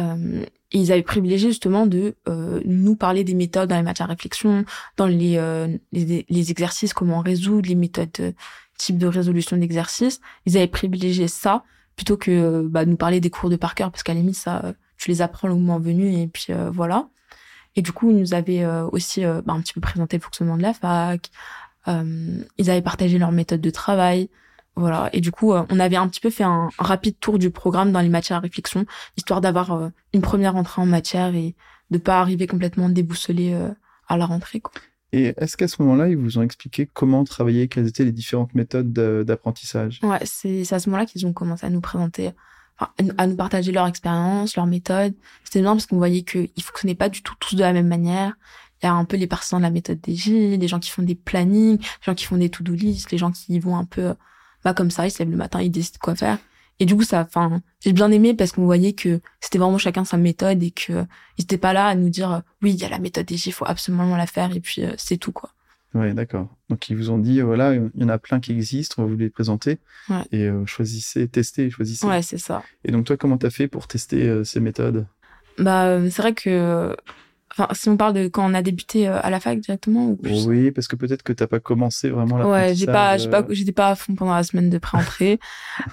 Euh, 0.00 0.44
ils 0.72 0.92
avaient 0.92 1.02
privilégié 1.02 1.50
justement 1.50 1.86
de 1.86 2.16
euh, 2.28 2.60
nous 2.64 2.96
parler 2.96 3.24
des 3.24 3.34
méthodes 3.34 3.68
dans 3.68 3.76
les 3.76 3.82
matières 3.82 4.08
à 4.08 4.12
réflexion, 4.12 4.64
dans 4.96 5.06
les, 5.06 5.36
euh, 5.36 5.68
les, 5.92 6.50
exercices, 6.50 6.92
comment 6.92 7.20
résoudre, 7.20 7.68
les 7.68 7.74
méthodes 7.74 8.10
euh, 8.20 8.32
type 8.76 8.98
de 8.98 9.06
résolution 9.06 9.56
d'exercice. 9.56 10.20
Ils 10.44 10.56
avaient 10.56 10.66
privilégié 10.66 11.28
ça 11.28 11.64
plutôt 11.94 12.16
que 12.16 12.30
euh, 12.30 12.68
bah, 12.68 12.84
nous 12.84 12.96
parler 12.96 13.20
des 13.20 13.30
cours 13.30 13.48
de 13.48 13.56
par 13.56 13.74
cœur, 13.74 13.90
parce 13.90 14.02
qu'à 14.02 14.12
la 14.12 14.20
limite, 14.20 14.36
ça, 14.36 14.62
euh, 14.64 14.72
tu 14.98 15.10
les 15.10 15.22
apprends 15.22 15.48
le 15.48 15.54
moment 15.54 15.78
venu 15.78 16.20
et 16.20 16.26
puis 16.26 16.52
voilà. 16.72 17.08
Et 17.74 17.82
du 17.82 17.92
coup, 17.92 18.10
ils 18.10 18.16
nous 18.16 18.32
avaient 18.32 18.64
aussi 18.92 19.22
bah, 19.22 19.52
un 19.52 19.60
petit 19.60 19.74
peu 19.74 19.82
présenté 19.82 20.16
le 20.16 20.22
fonctionnement 20.22 20.56
de 20.56 20.62
la 20.62 20.72
fac. 20.72 21.30
Ils 21.86 22.70
avaient 22.70 22.80
partagé 22.80 23.18
leur 23.18 23.30
méthode 23.30 23.60
de 23.60 23.68
travail. 23.68 24.30
Voilà. 24.76 25.08
Et 25.12 25.20
du 25.20 25.30
coup, 25.30 25.52
euh, 25.52 25.64
on 25.70 25.80
avait 25.80 25.96
un 25.96 26.06
petit 26.08 26.20
peu 26.20 26.30
fait 26.30 26.44
un, 26.44 26.68
rapide 26.78 27.18
tour 27.18 27.38
du 27.38 27.50
programme 27.50 27.92
dans 27.92 28.00
les 28.00 28.08
matières 28.10 28.38
à 28.38 28.40
réflexion, 28.40 28.84
histoire 29.16 29.40
d'avoir 29.40 29.72
euh, 29.72 29.88
une 30.12 30.20
première 30.20 30.54
entrée 30.56 30.82
en 30.82 30.86
matière 30.86 31.34
et 31.34 31.54
de 31.90 31.98
pas 31.98 32.20
arriver 32.20 32.46
complètement 32.46 32.88
déboussolé 32.88 33.54
euh, 33.54 33.70
à 34.08 34.16
la 34.16 34.26
rentrée. 34.26 34.60
Quoi. 34.60 34.72
Et 35.12 35.34
est-ce 35.38 35.56
qu'à 35.56 35.68
ce 35.68 35.80
moment-là, 35.82 36.08
ils 36.08 36.16
vous 36.16 36.36
ont 36.38 36.42
expliqué 36.42 36.86
comment 36.92 37.24
travailler, 37.24 37.68
quelles 37.68 37.86
étaient 37.86 38.04
les 38.04 38.12
différentes 38.12 38.54
méthodes 38.54 38.92
de- 38.92 39.24
d'apprentissage? 39.26 40.00
Ouais, 40.02 40.18
c'est 40.24 40.70
à 40.72 40.78
ce 40.78 40.90
moment-là 40.90 41.06
qu'ils 41.06 41.24
ont 41.26 41.32
commencé 41.32 41.64
à 41.64 41.70
nous 41.70 41.80
présenter, 41.80 42.32
enfin, 42.78 42.92
à 43.16 43.26
nous- 43.26 43.36
partager 43.36 43.72
leur 43.72 43.86
expérience, 43.86 44.56
leur 44.56 44.66
méthode. 44.66 45.14
C'était 45.44 45.62
bien 45.62 45.72
parce 45.72 45.86
qu'on 45.86 45.96
voyait 45.96 46.22
qu'ils 46.22 46.50
fonctionnaient 46.62 46.94
pas 46.96 47.08
du 47.08 47.22
tout 47.22 47.34
tous 47.40 47.54
de 47.54 47.60
la 47.60 47.72
même 47.72 47.86
manière. 47.88 48.36
Il 48.82 48.86
y 48.86 48.88
a 48.90 48.92
un 48.92 49.06
peu 49.06 49.16
les 49.16 49.26
partisans 49.26 49.58
de 49.60 49.64
la 49.64 49.70
méthode 49.70 50.00
des 50.02 50.14
J, 50.14 50.58
des 50.58 50.68
gens 50.68 50.80
qui 50.80 50.90
font 50.90 51.02
des 51.02 51.14
plannings, 51.14 51.78
des 51.78 51.84
gens 52.02 52.14
qui 52.14 52.26
font 52.26 52.36
des 52.36 52.50
to-do 52.50 52.74
list, 52.74 53.10
les 53.10 53.16
gens 53.16 53.30
qui 53.30 53.58
vont 53.58 53.76
un 53.78 53.86
peu, 53.86 54.12
bah, 54.66 54.74
comme 54.74 54.90
ça, 54.90 55.06
ils 55.06 55.12
se 55.12 55.20
lèvent 55.20 55.30
le 55.30 55.36
matin, 55.36 55.62
ils 55.62 55.70
décident 55.70 56.00
quoi 56.02 56.16
faire. 56.16 56.38
Et 56.80 56.86
du 56.86 56.96
coup, 56.96 57.04
ça, 57.04 57.20
enfin, 57.20 57.62
j'ai 57.78 57.92
bien 57.92 58.10
aimé 58.10 58.34
parce 58.34 58.50
qu'on 58.50 58.64
voyait 58.64 58.94
que 58.94 59.20
c'était 59.40 59.58
vraiment 59.58 59.78
chacun 59.78 60.04
sa 60.04 60.16
méthode 60.16 60.60
et 60.60 60.72
que 60.72 61.04
ils 61.38 61.44
étaient 61.44 61.56
pas 61.56 61.72
là 61.72 61.86
à 61.86 61.94
nous 61.94 62.08
dire, 62.08 62.32
euh, 62.32 62.40
oui, 62.62 62.72
il 62.72 62.80
y 62.80 62.84
a 62.84 62.88
la 62.88 62.98
méthode 62.98 63.26
des 63.26 63.46
il 63.46 63.52
faut 63.52 63.64
absolument 63.64 64.16
la 64.16 64.26
faire 64.26 64.56
et 64.56 64.58
puis 64.58 64.82
euh, 64.82 64.90
c'est 64.98 65.18
tout, 65.18 65.30
quoi. 65.30 65.52
Ouais, 65.94 66.14
d'accord. 66.14 66.48
Donc 66.68 66.88
ils 66.88 66.96
vous 66.96 67.10
ont 67.10 67.18
dit, 67.18 67.40
euh, 67.40 67.44
voilà, 67.44 67.74
il 67.74 67.90
y 67.94 68.02
en 68.02 68.08
a 68.08 68.18
plein 68.18 68.40
qui 68.40 68.50
existent, 68.50 68.96
on 68.98 69.06
va 69.06 69.12
vous 69.12 69.16
les 69.16 69.30
présenter. 69.30 69.78
Ouais. 70.08 70.24
Et 70.32 70.48
euh, 70.48 70.66
choisissez, 70.66 71.28
testez, 71.28 71.70
choisissez. 71.70 72.04
Ouais, 72.04 72.22
c'est 72.22 72.36
ça. 72.36 72.64
Et 72.84 72.90
donc 72.90 73.04
toi, 73.04 73.16
comment 73.16 73.38
t'as 73.38 73.50
fait 73.50 73.68
pour 73.68 73.86
tester 73.86 74.28
euh, 74.28 74.42
ces 74.42 74.58
méthodes? 74.58 75.06
Bah, 75.58 75.84
euh, 75.84 76.10
c'est 76.10 76.22
vrai 76.22 76.34
que, 76.34 76.96
enfin, 77.52 77.68
si 77.72 77.88
on 77.88 77.96
parle 77.96 78.14
de 78.14 78.28
quand 78.28 78.48
on 78.48 78.54
a 78.54 78.62
débuté 78.62 79.08
euh, 79.08 79.18
à 79.22 79.30
la 79.30 79.40
fac 79.40 79.58
directement 79.60 80.08
ou 80.08 80.16
plus? 80.16 80.46
Oui, 80.46 80.70
parce 80.70 80.88
que 80.88 80.96
peut-être 80.96 81.22
que 81.22 81.32
t'as 81.32 81.46
pas 81.46 81.60
commencé 81.60 82.10
vraiment 82.10 82.36
Ouais, 82.48 82.74
j'ai 82.74 82.86
pas, 82.86 83.16
j'ai 83.16 83.28
pas, 83.28 83.38
l'apprentissage, 83.38 83.56
j'étais 83.58 83.72
pas 83.72 83.88
à 83.88 83.94
fond 83.94 84.14
pendant 84.14 84.34
la 84.34 84.42
semaine 84.42 84.70
de 84.70 84.78
pré-entrée. 84.78 85.38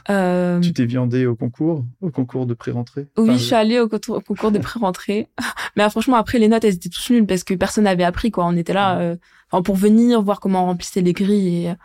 euh, 0.10 0.58
euh, 0.58 0.60
Tu 0.60 0.74
t'es 0.74 0.86
viandé 0.86 1.26
au 1.26 1.36
concours, 1.36 1.86
au 2.02 2.10
concours 2.10 2.46
de 2.46 2.54
pré-rentrée? 2.54 3.08
Oui, 3.18 3.34
je 3.34 3.44
suis 3.44 3.56
allée 3.56 3.80
au, 3.80 3.88
concours 3.88 4.52
de 4.52 4.60
pré-rentrée. 4.60 5.28
Mais 5.76 5.84
euh, 5.84 5.90
franchement, 5.90 6.18
après, 6.18 6.40
les 6.40 6.48
notes, 6.48 6.64
elles 6.64 6.76
étaient 6.76 6.90
tous 6.90 7.10
nulles 7.12 7.26
parce 7.26 7.44
que 7.44 7.54
personne 7.54 7.86
n'avait 7.86 8.04
appris, 8.04 8.32
quoi. 8.32 8.46
On 8.46 8.56
était 8.56 8.74
là, 8.74 9.00
euh, 9.00 9.16
enfin, 9.52 9.62
pour 9.62 9.76
venir, 9.76 10.22
voir 10.22 10.40
comment 10.40 10.64
on 10.64 10.68
remplissait 10.68 11.02
les 11.02 11.14
grilles 11.14 11.64
et 11.64 11.70
euh, 11.72 11.76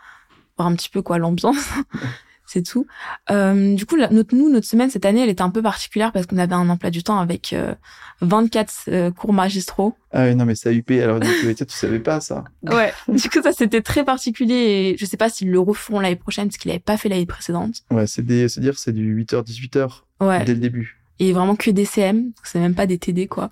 voir 0.57 0.67
un 0.67 0.75
petit 0.75 0.89
peu, 0.89 1.01
quoi, 1.01 1.17
l'ambiance. 1.17 1.57
C'est 2.51 2.63
tout. 2.63 2.87
Euh, 3.29 3.75
du 3.75 3.85
coup, 3.85 3.95
la- 3.95 4.09
notre, 4.09 4.33
nous, 4.35 4.49
notre 4.49 4.65
semaine 4.65 4.89
cette 4.89 5.05
année, 5.05 5.21
elle 5.21 5.29
était 5.29 5.43
un 5.43 5.51
peu 5.51 5.61
particulière 5.61 6.11
parce 6.11 6.25
qu'on 6.25 6.39
avait 6.39 6.53
un 6.55 6.67
emploi 6.67 6.89
du 6.89 7.03
temps 7.03 7.19
avec 7.19 7.53
euh, 7.53 7.75
24 8.21 8.73
euh, 8.87 9.11
cours 9.11 9.33
magistraux. 9.33 9.95
Ah 10.11 10.23
oui, 10.25 10.35
non, 10.35 10.45
mais 10.45 10.55
c'est 10.55 10.73
UP, 10.75 10.89
alors 10.91 11.19
donc, 11.19 11.29
tu 11.41 11.53
tu 11.55 11.65
savais 11.75 11.99
pas 11.99 12.19
ça. 12.21 12.43
Ouais. 12.63 12.91
du 13.07 13.29
coup, 13.29 13.41
ça, 13.43 13.51
c'était 13.51 13.81
très 13.81 14.03
particulier 14.03 14.55
et 14.55 14.97
je 14.97 15.05
sais 15.05 15.15
pas 15.17 15.29
s'ils 15.29 15.51
le 15.51 15.59
referont 15.59 15.99
l'année 15.99 16.15
prochaine 16.15 16.47
parce 16.47 16.57
qu'ils 16.57 16.69
l'avaient 16.69 16.79
pas 16.79 16.97
fait 16.97 17.07
l'année 17.09 17.27
précédente. 17.27 17.83
Ouais, 17.91 18.07
c'est 18.07 18.25
dire, 18.25 18.49
c'est 18.49 18.93
du 18.93 19.15
8h, 19.23 19.43
18h 19.43 20.01
Ouais. 20.21 20.43
dès 20.43 20.53
le 20.55 20.59
début. 20.59 20.99
et 21.19 21.31
vraiment 21.33 21.55
que 21.55 21.69
des 21.69 21.85
CM, 21.85 22.31
c'est 22.43 22.59
même 22.59 22.73
pas 22.75 22.87
des 22.87 22.97
TD 22.97 23.27
quoi. 23.27 23.49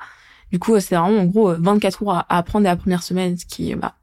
Du 0.51 0.57
coup, 0.60 0.79
c'est 0.79 0.95
vraiment 0.95 1.19
en 1.19 1.25
gros 1.25 1.49
euh, 1.51 1.57
24 1.60 1.97
cours 1.99 2.13
à, 2.15 2.21
à 2.29 2.38
apprendre 2.39 2.63
dès 2.63 2.69
la 2.69 2.77
première 2.77 3.03
semaine, 3.03 3.38
ce 3.38 3.45
qui 3.45 3.71
est 3.71 3.75
bah, 3.75 3.93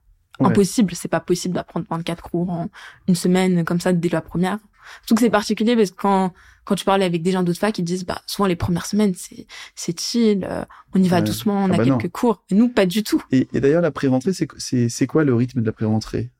Ouais. 0.40 0.46
impossible. 0.48 0.94
C'est 0.94 1.08
pas 1.08 1.20
possible 1.20 1.54
d'apprendre 1.54 1.86
24 1.90 2.22
cours 2.22 2.50
en 2.50 2.68
une 3.08 3.14
semaine 3.14 3.64
comme 3.64 3.80
ça 3.80 3.92
dès 3.92 4.08
la 4.08 4.20
première. 4.20 4.58
Surtout 5.00 5.14
que 5.16 5.20
c'est 5.20 5.30
particulier 5.30 5.76
parce 5.76 5.90
que 5.90 5.96
quand 5.96 6.32
quand 6.64 6.74
tu 6.76 6.84
parlais 6.86 7.04
avec 7.04 7.22
des 7.22 7.30
gens 7.30 7.42
d'autres 7.42 7.58
facs, 7.58 7.78
ils 7.78 7.84
disent 7.84 8.06
bah 8.06 8.22
souvent 8.26 8.46
les 8.46 8.56
premières 8.56 8.86
semaines 8.86 9.12
c'est 9.14 9.46
c'est 9.74 9.98
chill, 10.00 10.46
euh, 10.48 10.64
on 10.94 11.02
y 11.02 11.08
va 11.08 11.18
Ouais. 11.18 11.22
doucement, 11.24 11.64
on 11.64 11.70
Ah 11.70 11.74
a 11.74 11.76
bah 11.76 11.84
quelques 11.84 12.04
non. 12.04 12.10
cours. 12.10 12.42
Et 12.50 12.54
nous 12.54 12.68
pas 12.68 12.86
du 12.86 13.02
tout. 13.02 13.22
Et, 13.30 13.46
et 13.52 13.60
d'ailleurs, 13.60 13.82
la 13.82 13.90
pré-rentrée, 13.90 14.32
c'est, 14.32 14.48
c'est, 14.56 14.88
c'est 14.88 15.06
quoi 15.06 15.24
le 15.24 15.34
rythme 15.34 15.60
de 15.60 15.66
la 15.66 15.72
pré-rentrée? 15.72 16.30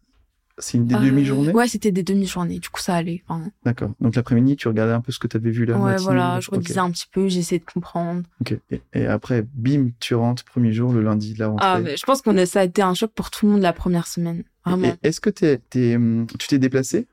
C'est 0.59 0.79
une 0.79 0.87
des 0.87 0.95
Euh, 0.95 0.99
demi-journées? 1.01 1.53
Ouais, 1.53 1.67
c'était 1.67 1.91
des 1.91 2.05
demi-journées. 2.05 2.61
Du 2.61 2.69
coup, 2.69 2.81
ça 2.81 2.95
allait. 2.95 3.25
Enfin, 3.27 3.51
D'accord. 3.65 3.91
Donc 4.01 4.15
l'après-midi, 4.15 4.55
tu 4.57 4.69
regardais 4.69 4.93
un 4.93 5.01
peu 5.01 5.11
ce 5.11 5.19
que 5.19 5.27
tu 5.27 5.37
avais 5.37 5.51
vu 5.51 5.65
la 5.67 5.75
ouais, 5.75 5.81
matinée. 5.81 6.05
voilà, 6.05 6.39
je 6.41 6.49
redisais 6.51 6.79
un 6.79 6.93
petit 6.93 7.07
peu, 7.13 7.27
j'essayais 7.29 7.59
de 7.59 7.65
comprendre. 7.65 8.23
Ok. 8.41 8.57
Et, 8.71 8.81
et 8.95 9.07
après, 9.07 9.45
bim, 9.53 9.89
tu 9.99 10.15
rentres 10.15 10.45
premier 10.45 10.73
jour, 10.73 10.93
le 10.93 11.03
lundi 11.03 11.35
de 11.35 11.41
la 11.41 11.49
rentrée. 11.49 11.67
Ah, 11.69 11.81
mais 11.81 11.97
je 11.97 12.07
pense 12.07 12.23
qu'on 12.23 12.37
a, 12.39 12.47
ça 12.47 12.61
a 12.61 12.65
été 12.65 12.83
un 12.83 12.95
choc 12.95 13.11
pour 13.15 13.31
tout 13.33 13.47
le 13.47 13.53
monde 13.53 13.63
la 13.63 13.73
première 13.73 14.07
semaine. 14.07 14.45
Vraiment. 14.65 14.97
Est-ce 15.03 15.21
que 15.21 15.29
t'es, 15.29 15.59
t'es, 15.71 15.97
hum, 15.97 16.27
tu 16.39 16.47
t'es 16.47 16.59
déplacé? 16.61 17.07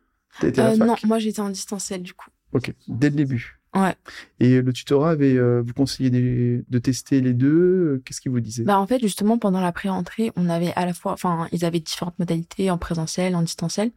Euh, 0.44 0.76
non, 0.78 0.96
moi 1.06 1.20
j'étais 1.20 1.42
en 1.42 1.50
distanciel 1.50 2.02
du 2.02 2.14
coup. 2.14 2.30
Ok, 2.54 2.74
dès 2.88 3.10
le 3.10 3.16
début. 3.16 3.58
Ouais. 3.74 3.96
Et 4.42 4.62
le 4.62 4.74
tutorat 4.74 5.12
avait 5.12 5.38
euh, 5.38 5.62
vous 5.66 5.74
conseillé 5.74 6.10
de 6.10 6.78
tester 6.80 7.22
les 7.22 7.34
deux 7.34 7.48
euh, 7.96 8.02
Qu'est-ce 8.04 8.20
qu'il 8.20 8.32
vous 8.32 8.42
disait 8.42 8.64
Bah 8.64 8.78
en 8.78 8.86
fait 8.86 9.00
justement 9.00 9.38
pendant 9.38 9.62
la 9.62 9.72
pré-rentrée, 9.72 10.32
on 10.36 10.50
avait 10.50 10.74
à 10.76 10.86
la 10.86 10.94
fois, 10.94 11.14
enfin 11.14 11.48
ils 11.54 11.64
avaient 11.64 11.80
différentes 11.80 12.20
modalités 12.20 12.70
en 12.70 12.78
présentiel, 12.78 13.34
en 13.36 13.42
distanciel, 13.44 13.92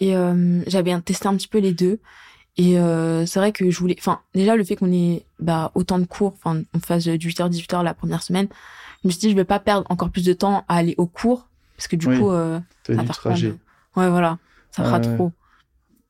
et 0.00 0.14
euh, 0.16 0.60
j'avais 0.66 0.98
testé 1.00 1.28
un 1.28 1.36
petit 1.36 1.48
peu 1.48 1.58
les 1.58 1.72
deux. 1.72 1.98
Et 2.58 2.78
euh, 2.78 3.24
c'est 3.26 3.38
vrai 3.38 3.52
que 3.52 3.70
je 3.70 3.78
voulais, 3.78 3.96
enfin 3.98 4.20
déjà 4.34 4.54
le 4.56 4.64
fait 4.64 4.76
qu'on 4.76 4.92
ait 4.92 5.24
bah 5.40 5.72
autant 5.74 5.98
de 5.98 6.04
cours, 6.04 6.34
enfin 6.42 6.62
on 6.74 6.78
fasse 6.80 7.04
du 7.04 7.28
8h 7.30 7.50
18h 7.50 7.82
la 7.82 7.94
première 7.94 8.22
semaine, 8.22 8.48
je 9.02 9.08
me 9.08 9.12
suis 9.12 9.20
dit 9.20 9.30
je 9.30 9.36
vais 9.36 9.44
pas 9.44 9.60
perdre 9.60 9.86
encore 9.90 10.10
plus 10.10 10.24
de 10.24 10.32
temps 10.34 10.64
à 10.68 10.76
aller 10.76 10.94
au 10.98 11.06
cours 11.06 11.48
parce 11.76 11.88
que 11.88 11.96
du 11.96 12.06
Oui. 12.06 12.18
coup 12.18 12.30
ça 12.30 12.62
va 12.92 13.04
faire 13.04 13.16
trajet. 13.16 13.54
Ouais 13.96 14.10
voilà, 14.10 14.38
ça 14.72 14.84
fera 14.84 15.00
trop. 15.00 15.32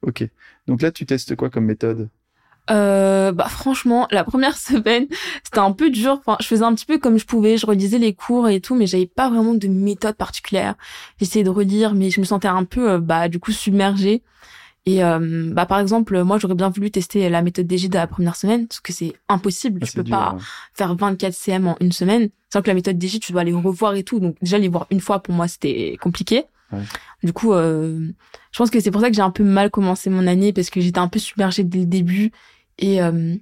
Ok. 0.03 0.29
Donc 0.67 0.83
là, 0.83 0.91
tu 0.91 1.07
testes 1.07 1.37
quoi 1.37 1.51
comme 1.51 1.65
méthode? 1.65 2.09
Euh, 2.71 3.31
bah 3.33 3.49
franchement, 3.49 4.09
la 4.11 4.25
première 4.25 4.57
semaine, 4.59 5.07
c'était 5.45 5.59
un 5.59 5.73
peu 5.73 5.91
dur. 5.91 6.21
Enfin, 6.25 6.37
je 6.41 6.47
faisais 6.47 6.65
un 6.65 6.75
petit 6.75 6.87
peu 6.87 6.99
comme 6.99 7.19
je 7.19 7.27
pouvais, 7.27 7.57
je 7.57 7.67
relisais 7.67 7.99
les 7.99 8.15
cours 8.15 8.49
et 8.49 8.61
tout, 8.61 8.75
mais 8.75 8.87
j'avais 8.87 9.07
pas 9.07 9.29
vraiment 9.29 9.55
de 9.55 9.69
méthode 9.69 10.17
particulière. 10.17 10.75
J'essayais 11.19 11.45
de 11.45 11.51
relire, 11.51 11.95
mais 11.95 12.11
je 12.11 12.21
me 12.21 12.25
sentais 12.25 12.49
un 12.49 12.65
peu, 12.65 12.93
euh, 12.93 12.99
bah 13.01 13.29
du 13.29 13.39
coup, 13.39 13.53
submergée. 13.53 14.23
Et 14.89 15.03
euh, 15.03 15.51
bah 15.53 15.67
par 15.67 15.81
exemple, 15.81 16.23
moi 16.23 16.39
j'aurais 16.39 16.55
bien 16.55 16.69
voulu 16.69 16.93
tester 16.93 17.29
la 17.29 17.43
méthode 17.43 17.67
DG 17.67 17.89
de 17.89 17.95
la 17.95 18.07
première 18.07 18.37
semaine, 18.37 18.69
parce 18.69 18.81
que 18.81 18.93
c'est 18.93 19.15
impossible. 19.29 19.81
Ah, 19.83 19.87
tu 19.87 19.93
peux 19.95 20.05
dur, 20.05 20.17
pas 20.17 20.35
ouais. 20.35 20.41
faire 20.75 20.95
24 20.95 21.35
CM 21.35 21.67
en 21.67 21.77
une 21.81 21.91
semaine. 21.91 22.29
Sans 22.53 22.63
que 22.63 22.69
la 22.69 22.75
méthode 22.75 22.97
DG, 22.97 23.19
tu 23.19 23.33
dois 23.33 23.43
les 23.43 23.53
revoir 23.53 23.97
et 23.97 24.05
tout. 24.05 24.21
Donc 24.21 24.37
déjà 24.41 24.59
les 24.59 24.69
voir 24.69 24.87
une 24.91 25.01
fois 25.01 25.19
pour 25.21 25.35
moi 25.35 25.49
c'était 25.49 25.99
compliqué. 26.01 26.45
Ouais. 26.73 26.83
Du 27.23 27.33
coup, 27.33 27.53
euh, 27.53 28.09
je 28.53 28.59
pense 28.59 28.71
que 28.71 28.81
c'est 28.81 28.91
pour 28.91 29.01
ça 29.01 29.09
que 29.09 29.15
j'ai 29.15 29.23
un 29.23 29.31
peu 29.31 29.45
mal 29.45 29.71
commencé 29.71 30.11
mon 30.11 30.27
année 30.27 30.53
parce 30.53 30.71
que 30.71 30.81
j'étais 30.81 30.99
un 30.99 31.09
peu 31.09 31.19
submergée 31.19 31.65
dès 31.65 31.81
le 31.81 31.87
début 31.87 32.33
et 32.79 33.03
euh, 33.03 33.37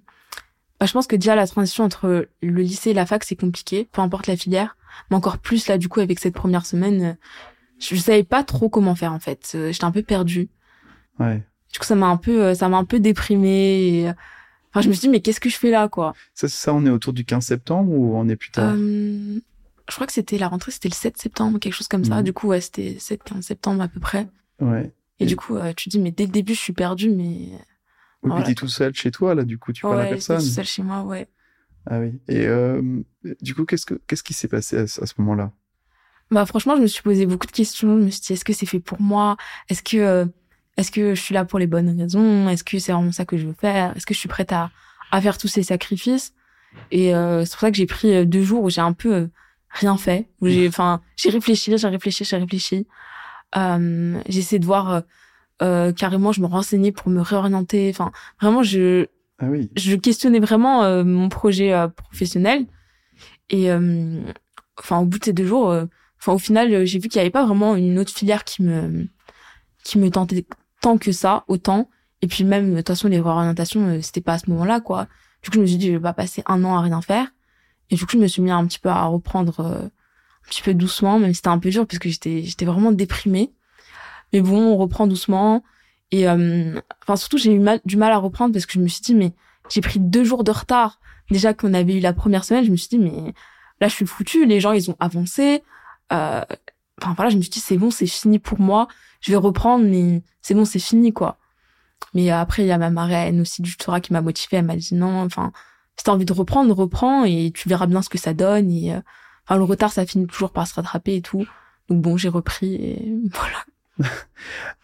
bah, 0.80 0.86
je 0.86 0.92
pense 0.92 1.06
que 1.06 1.16
déjà 1.16 1.34
la 1.34 1.46
transition 1.46 1.84
entre 1.84 2.28
le 2.42 2.62
lycée 2.62 2.90
et 2.90 2.94
la 2.94 3.06
fac 3.06 3.24
c'est 3.24 3.36
compliqué, 3.36 3.88
peu 3.90 4.02
importe 4.02 4.26
la 4.26 4.36
filière, 4.36 4.76
mais 5.10 5.16
encore 5.16 5.38
plus 5.38 5.66
là 5.68 5.78
du 5.78 5.88
coup 5.88 6.00
avec 6.00 6.18
cette 6.18 6.34
première 6.34 6.66
semaine, 6.66 7.02
euh, 7.02 7.14
je 7.78 7.96
savais 7.96 8.24
pas 8.24 8.44
trop 8.44 8.68
comment 8.68 8.94
faire 8.94 9.12
en 9.12 9.20
fait. 9.20 9.52
Euh, 9.54 9.72
J'étais 9.72 9.84
un 9.84 9.90
peu 9.92 10.02
perdue. 10.02 10.48
Ouais. 11.18 11.42
Du 11.72 11.78
coup 11.78 11.84
ça 11.84 11.94
m'a 11.94 12.06
un 12.06 12.16
peu 12.16 12.42
euh, 12.42 12.54
ça 12.54 12.68
m'a 12.68 12.76
un 12.76 12.84
peu 12.84 13.00
déprimée. 13.00 14.02
Et, 14.04 14.12
Enfin 14.70 14.80
je 14.80 14.88
me 14.88 14.92
suis 14.92 15.02
dit 15.02 15.08
mais 15.08 15.20
qu'est-ce 15.20 15.38
que 15.38 15.48
je 15.48 15.56
fais 15.56 15.70
là 15.70 15.88
quoi? 15.88 16.14
Ça, 16.34 16.48
ça, 16.48 16.74
on 16.74 16.84
est 16.84 16.90
autour 16.90 17.12
du 17.12 17.24
15 17.24 17.44
septembre 17.44 17.92
ou 17.92 18.16
on 18.16 18.28
est 18.28 18.34
plus 18.34 18.50
tard? 18.50 18.74
Euh, 18.76 19.38
je 19.88 19.94
crois 19.94 20.06
que 20.06 20.12
c'était 20.12 20.38
la 20.38 20.48
rentrée, 20.48 20.70
c'était 20.72 20.88
le 20.88 20.94
7 20.94 21.16
septembre, 21.18 21.58
quelque 21.58 21.74
chose 21.74 21.88
comme 21.88 22.04
ça. 22.04 22.16
Mhm. 22.16 22.22
Du 22.22 22.32
coup, 22.32 22.48
ouais, 22.48 22.60
c'était 22.60 22.96
7-15 22.98 23.42
septembre 23.42 23.82
à 23.82 23.88
peu 23.88 24.00
près. 24.00 24.28
Ouais. 24.60 24.92
Et 25.20 25.24
Et- 25.24 25.26
du 25.26 25.36
coup, 25.36 25.56
euh, 25.56 25.72
tu 25.76 25.88
te 25.88 25.96
dis, 25.96 25.98
mais 26.00 26.10
dès 26.10 26.24
le 26.26 26.32
début, 26.32 26.54
je 26.54 26.60
suis 26.60 26.72
perdue, 26.72 27.10
mais... 27.10 27.50
Oui, 28.22 28.30
Voilà. 28.30 28.44
t'es 28.46 28.54
tout 28.54 28.68
seul 28.68 28.94
chez 28.94 29.10
toi, 29.10 29.34
là, 29.34 29.44
du 29.44 29.58
coup, 29.58 29.72
tu 29.72 29.82
parles 29.82 30.00
à 30.00 30.04
ouais, 30.04 30.08
personne. 30.10 30.38
toute 30.40 30.46
seule 30.48 30.64
chez 30.64 30.82
moi, 30.82 31.02
ouais. 31.02 31.28
Ah 31.86 32.00
oui. 32.00 32.18
Et 32.28 32.46
euh, 32.46 32.80
du 33.42 33.54
coup, 33.54 33.66
qu'est-ce 33.66 33.84
que 33.84 33.94
qu'est-ce 34.06 34.22
qui 34.22 34.32
s'est 34.32 34.48
passé 34.48 34.78
à, 34.78 34.86
ce- 34.86 35.02
à 35.02 35.06
ce 35.06 35.12
moment-là? 35.18 35.52
Bah 36.30 36.46
franchement, 36.46 36.74
je 36.76 36.80
me 36.80 36.86
suis 36.86 37.02
posé 37.02 37.26
beaucoup 37.26 37.46
de 37.46 37.52
questions. 37.52 37.98
Je 37.98 38.04
me 38.06 38.10
suis 38.10 38.22
dit, 38.22 38.32
est-ce 38.32 38.44
que 38.46 38.54
c'est 38.54 38.64
fait 38.64 38.80
pour 38.80 38.98
moi? 39.02 39.36
Est-ce 39.68 39.82
que 39.82 39.98
euh, 39.98 40.24
est-ce 40.78 40.90
que 40.90 41.14
je 41.14 41.20
suis 41.20 41.34
là 41.34 41.44
pour 41.44 41.58
les 41.58 41.66
bonnes 41.66 42.00
raisons? 42.00 42.48
Est-ce 42.48 42.64
que 42.64 42.78
c'est 42.78 42.92
vraiment 42.92 43.12
ça 43.12 43.26
que 43.26 43.36
je 43.36 43.46
veux 43.46 43.52
faire? 43.52 43.94
Est-ce 43.94 44.06
que 44.06 44.14
je 44.14 44.18
suis 44.18 44.30
prête 44.30 44.50
à, 44.52 44.70
à 45.10 45.20
faire 45.20 45.36
tous 45.36 45.48
ces 45.48 45.62
sacrifices? 45.62 46.32
Et 46.90 47.10
c'est 47.10 47.50
pour 47.50 47.60
ça 47.60 47.70
que 47.70 47.76
j'ai 47.76 47.84
pris 47.86 48.26
deux 48.26 48.42
jours 48.42 48.62
où 48.64 48.70
j'ai 48.70 48.80
un 48.80 48.94
peu 48.94 49.28
rien 49.74 49.96
fait. 49.98 50.28
Où 50.40 50.48
j'ai, 50.48 50.66
enfin, 50.68 51.00
j'ai 51.16 51.30
réfléchi, 51.30 51.76
j'ai 51.76 51.88
réfléchi, 51.88 52.24
j'ai 52.24 52.36
réfléchi. 52.36 52.86
Euh, 53.56 54.18
j'ai 54.28 54.38
essayé 54.40 54.58
de 54.58 54.64
voir 54.66 54.90
euh, 54.90 55.00
euh, 55.62 55.92
carrément, 55.92 56.32
je 56.32 56.40
me 56.40 56.46
renseignais 56.46 56.90
pour 56.92 57.10
me 57.10 57.20
réorienter. 57.20 57.90
Enfin, 57.90 58.10
vraiment, 58.40 58.62
je 58.62 59.06
Ah 59.38 59.46
oui. 59.48 59.70
je 59.76 59.94
questionnais 59.96 60.40
vraiment 60.40 60.82
euh, 60.84 61.04
mon 61.04 61.28
projet 61.28 61.72
euh, 61.72 61.88
professionnel 61.88 62.66
et 63.50 63.70
euh, 63.70 64.20
enfin 64.78 64.98
au 65.00 65.04
bout 65.04 65.18
de 65.18 65.24
ces 65.26 65.32
deux 65.32 65.46
jours 65.46 65.70
euh, 65.70 65.84
enfin 66.18 66.32
au 66.32 66.38
final 66.38 66.86
j'ai 66.86 66.98
vu 66.98 67.08
qu'il 67.08 67.18
y 67.18 67.20
avait 67.20 67.30
pas 67.30 67.44
vraiment 67.44 67.76
une 67.76 67.98
autre 67.98 68.12
filière 68.12 68.42
qui 68.44 68.62
me 68.62 69.06
qui 69.84 69.98
me 69.98 70.08
tentait 70.10 70.46
tant 70.80 70.96
que 70.98 71.12
ça 71.12 71.44
autant 71.46 71.90
et 72.22 72.26
puis 72.26 72.42
même 72.44 72.70
de 72.72 72.76
toute 72.78 72.88
façon 72.88 73.08
les 73.08 73.20
réorientations 73.20 74.00
c'était 74.02 74.22
pas 74.22 74.32
à 74.34 74.38
ce 74.38 74.48
moment-là 74.50 74.80
quoi 74.80 75.06
du 75.42 75.50
coup 75.50 75.56
je 75.56 75.60
me 75.60 75.66
suis 75.66 75.76
dit 75.76 75.88
je 75.88 75.92
vais 75.92 76.00
pas 76.00 76.14
passer 76.14 76.42
un 76.46 76.64
an 76.64 76.74
à 76.76 76.80
rien 76.80 77.02
faire 77.02 77.28
et 77.90 77.96
du 77.96 78.06
coup 78.06 78.12
je 78.12 78.18
me 78.18 78.26
suis 78.26 78.42
mis 78.42 78.50
un 78.50 78.66
petit 78.66 78.78
peu 78.78 78.88
à 78.88 79.04
reprendre 79.04 79.60
euh, 79.60 79.84
un 79.84 80.48
petit 80.48 80.62
peu 80.62 80.74
doucement 80.74 81.18
même 81.18 81.30
si 81.30 81.36
c'était 81.36 81.48
un 81.48 81.58
peu 81.58 81.70
dur 81.70 81.86
parce 81.86 81.98
que 81.98 82.08
j'étais 82.08 82.42
j'étais 82.42 82.64
vraiment 82.64 82.92
déprimée. 82.92 83.52
Mais 84.32 84.40
bon 84.40 84.58
on 84.58 84.76
reprend 84.76 85.06
doucement. 85.06 85.62
Et 86.10 86.28
euh, 86.28 86.80
enfin 87.02 87.16
surtout 87.16 87.38
j'ai 87.38 87.52
eu 87.52 87.58
mal, 87.58 87.80
du 87.84 87.96
mal 87.96 88.12
à 88.12 88.18
reprendre 88.18 88.52
parce 88.52 88.66
que 88.66 88.74
je 88.74 88.80
me 88.80 88.88
suis 88.88 89.02
dit 89.02 89.14
mais 89.14 89.32
j'ai 89.70 89.80
pris 89.80 90.00
deux 90.00 90.24
jours 90.24 90.44
de 90.44 90.50
retard. 90.50 91.00
Déjà 91.30 91.54
qu'on 91.54 91.72
avait 91.74 91.96
eu 91.96 92.00
la 92.00 92.12
première 92.12 92.44
semaine 92.44 92.64
je 92.64 92.70
me 92.70 92.76
suis 92.76 92.88
dit 92.88 92.98
mais 92.98 93.34
là 93.80 93.88
je 93.88 93.94
suis 93.94 94.06
foutue. 94.06 94.46
Les 94.46 94.60
gens 94.60 94.72
ils 94.72 94.90
ont 94.90 94.96
avancé. 95.00 95.62
Euh, 96.12 96.42
enfin 97.00 97.14
voilà 97.14 97.30
je 97.30 97.36
me 97.36 97.42
suis 97.42 97.50
dit 97.50 97.60
c'est 97.60 97.76
bon 97.76 97.90
c'est 97.90 98.06
fini 98.06 98.38
pour 98.38 98.60
moi. 98.60 98.88
Je 99.20 99.30
vais 99.30 99.36
reprendre 99.38 99.84
mais 99.84 100.22
c'est 100.42 100.54
bon 100.54 100.64
c'est 100.64 100.78
fini 100.78 101.12
quoi. 101.12 101.38
Mais 102.14 102.30
après 102.30 102.64
il 102.64 102.66
y 102.66 102.72
a 102.72 102.78
ma 102.78 102.90
marraine 102.90 103.40
aussi 103.40 103.62
du 103.62 103.70
tutorat 103.70 104.00
qui 104.00 104.12
m'a 104.12 104.20
motivée. 104.20 104.58
Elle 104.58 104.64
m'a 104.64 104.76
dit 104.76 104.94
non 104.94 105.22
enfin 105.22 105.52
si 105.96 106.04
t'as 106.04 106.12
envie 106.12 106.24
de 106.24 106.32
reprendre 106.32 106.74
reprends 106.74 107.24
et 107.24 107.50
tu 107.54 107.68
verras 107.68 107.86
bien 107.86 108.02
ce 108.02 108.08
que 108.08 108.18
ça 108.18 108.34
donne 108.34 108.70
et 108.70 108.94
euh, 108.94 109.00
enfin 109.46 109.56
le 109.58 109.64
retard 109.64 109.92
ça 109.92 110.04
finit 110.06 110.26
toujours 110.26 110.50
par 110.52 110.66
se 110.66 110.74
rattraper 110.74 111.16
et 111.16 111.22
tout 111.22 111.46
donc 111.88 112.00
bon 112.02 112.16
j'ai 112.16 112.28
repris 112.28 112.74
et 112.74 113.12
voilà 113.32 113.64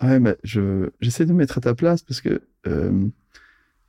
Ouais, 0.03 0.21
bah, 0.21 0.35
je 0.45 0.91
j'essaie 1.01 1.27
de 1.27 1.33
me 1.33 1.39
mettre 1.39 1.59
à 1.59 1.61
ta 1.61 1.75
place 1.75 2.03
parce 2.03 2.21
que 2.21 2.43
euh, 2.69 3.07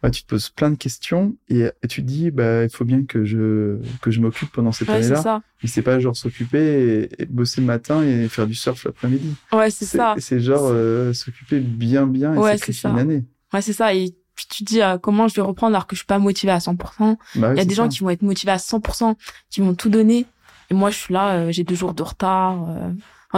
ouais, 0.04 0.10
tu 0.12 0.24
te 0.24 0.28
poses 0.28 0.50
plein 0.50 0.72
de 0.72 0.76
questions 0.76 1.36
et, 1.48 1.60
et 1.84 1.88
tu 1.88 2.02
te 2.02 2.08
dis 2.08 2.32
bah 2.32 2.64
il 2.64 2.70
faut 2.72 2.86
bien 2.86 3.06
que 3.06 3.24
je 3.24 3.78
que 4.02 4.10
je 4.10 4.20
m'occupe 4.20 4.52
pendant 4.52 4.72
cette 4.72 4.88
ouais 4.90 4.96
année-là. 4.96 5.44
Mais 5.62 5.70
c'est 5.70 5.84
pas 5.84 6.00
genre 6.00 6.16
s'occuper 6.16 7.08
et, 7.20 7.22
et 7.22 7.26
bosser 7.28 7.62
le 7.62 7.68
matin 7.68 8.02
et 8.04 8.28
faire 8.30 8.48
du 8.48 8.56
surf 8.56 8.84
l'après-midi. 8.86 9.36
ouais 9.54 9.70
c'est 9.70 9.86
ça 9.86 10.16
C'est 10.18 10.40
genre 10.40 10.70
euh, 10.72 11.14
s'occuper 11.14 11.60
bien 11.60 12.08
bien 12.08 12.34
et 12.34 12.38
Ouais, 12.40 12.58
c'est 12.58 12.84
une 12.84 12.98
année. 12.98 13.24
ouais 13.54 13.62
c'est 13.62 13.74
ça 13.74 13.94
et 13.94 14.16
puis 14.36 14.46
tu 14.50 14.64
te 14.64 14.70
dis 14.70 14.82
euh, 14.82 14.98
comment 14.98 15.28
je 15.28 15.36
vais 15.36 15.42
reprendre 15.42 15.76
alors 15.76 15.88
que 15.88 15.96
je 15.96 16.00
suis 16.00 16.08
pas 16.08 16.20
motivée 16.20 16.52
à 16.52 16.60
100% 16.60 16.76
Bah, 16.78 17.18
Il 17.36 17.42
ouais, 17.42 17.56
y 17.58 17.60
a 17.60 17.66
des 17.66 17.76
gens 17.76 17.88
qui 17.90 18.00
vont 18.00 18.10
être 18.10 18.22
motivés 18.22 18.52
à 18.52 18.58
100%, 18.58 19.16
qui 19.50 19.62
vont 19.62 19.74
tout 19.76 19.90
donner. 19.90 20.26
Et 20.70 20.74
moi, 20.74 20.90
je 20.90 20.98
suis 20.98 21.14
là, 21.14 21.34
euh, 21.36 21.52
j'ai 21.52 21.64
deux 21.64 21.76
jours 21.76 21.94
de 21.94 22.04
retard. 22.04 22.70
Euh, 22.70 22.90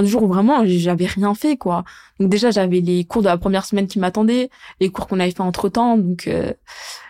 deux 0.01 0.07
jours 0.07 0.23
où 0.23 0.27
vraiment, 0.27 0.63
j'avais 0.65 1.05
rien 1.05 1.35
fait, 1.35 1.55
quoi. 1.57 1.83
Donc 2.19 2.29
déjà, 2.29 2.49
j'avais 2.51 2.79
les 2.79 3.05
cours 3.05 3.21
de 3.21 3.27
la 3.27 3.37
première 3.37 3.65
semaine 3.65 3.87
qui 3.87 3.99
m'attendaient, 3.99 4.49
les 4.79 4.89
cours 4.89 5.07
qu'on 5.07 5.19
avait 5.19 5.31
fait 5.31 5.41
entre-temps. 5.41 5.97
Donc, 5.97 6.27
euh, 6.27 6.51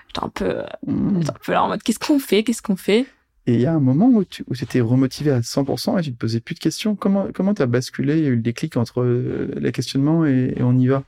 j'étais 0.08 0.26
un 0.26 0.30
peu, 0.30 0.64
Mmh. 0.86 1.20
j'étais 1.20 1.30
un 1.30 1.40
peu 1.46 1.52
là 1.54 1.64
en 1.64 1.68
mode, 1.70 1.82
qu'est-ce 1.84 2.00
qu'on 2.00 2.20
fait? 2.20 2.44
Qu'est-ce 2.44 2.62
qu'on 2.62 2.76
fait? 2.76 3.06
Et 3.46 3.56
il 3.56 3.62
y 3.62 3.66
a 3.66 3.74
un 3.74 3.80
moment 3.82 4.08
où 4.08 4.24
tu 4.24 4.44
où 4.50 4.54
étais 4.54 4.80
remotivé 4.80 5.32
à 5.32 5.42
100% 5.42 5.98
et 5.98 6.02
tu 6.02 6.14
te 6.14 6.18
posais 6.18 6.40
plus 6.40 6.56
de 6.56 6.60
questions. 6.60 6.96
Comment 6.96 7.28
comment 7.34 7.54
t'as 7.54 7.66
basculé? 7.66 8.18
Il 8.18 8.24
y 8.24 8.28
a 8.28 8.30
eu 8.30 8.36
le 8.36 8.42
déclic 8.42 8.78
entre 8.78 9.02
euh, 9.02 9.52
les 9.58 9.72
questionnements 9.74 10.26
et, 10.26 10.54
et 10.56 10.64
on 10.64 10.78
y 10.78 10.88
va? 10.88 11.04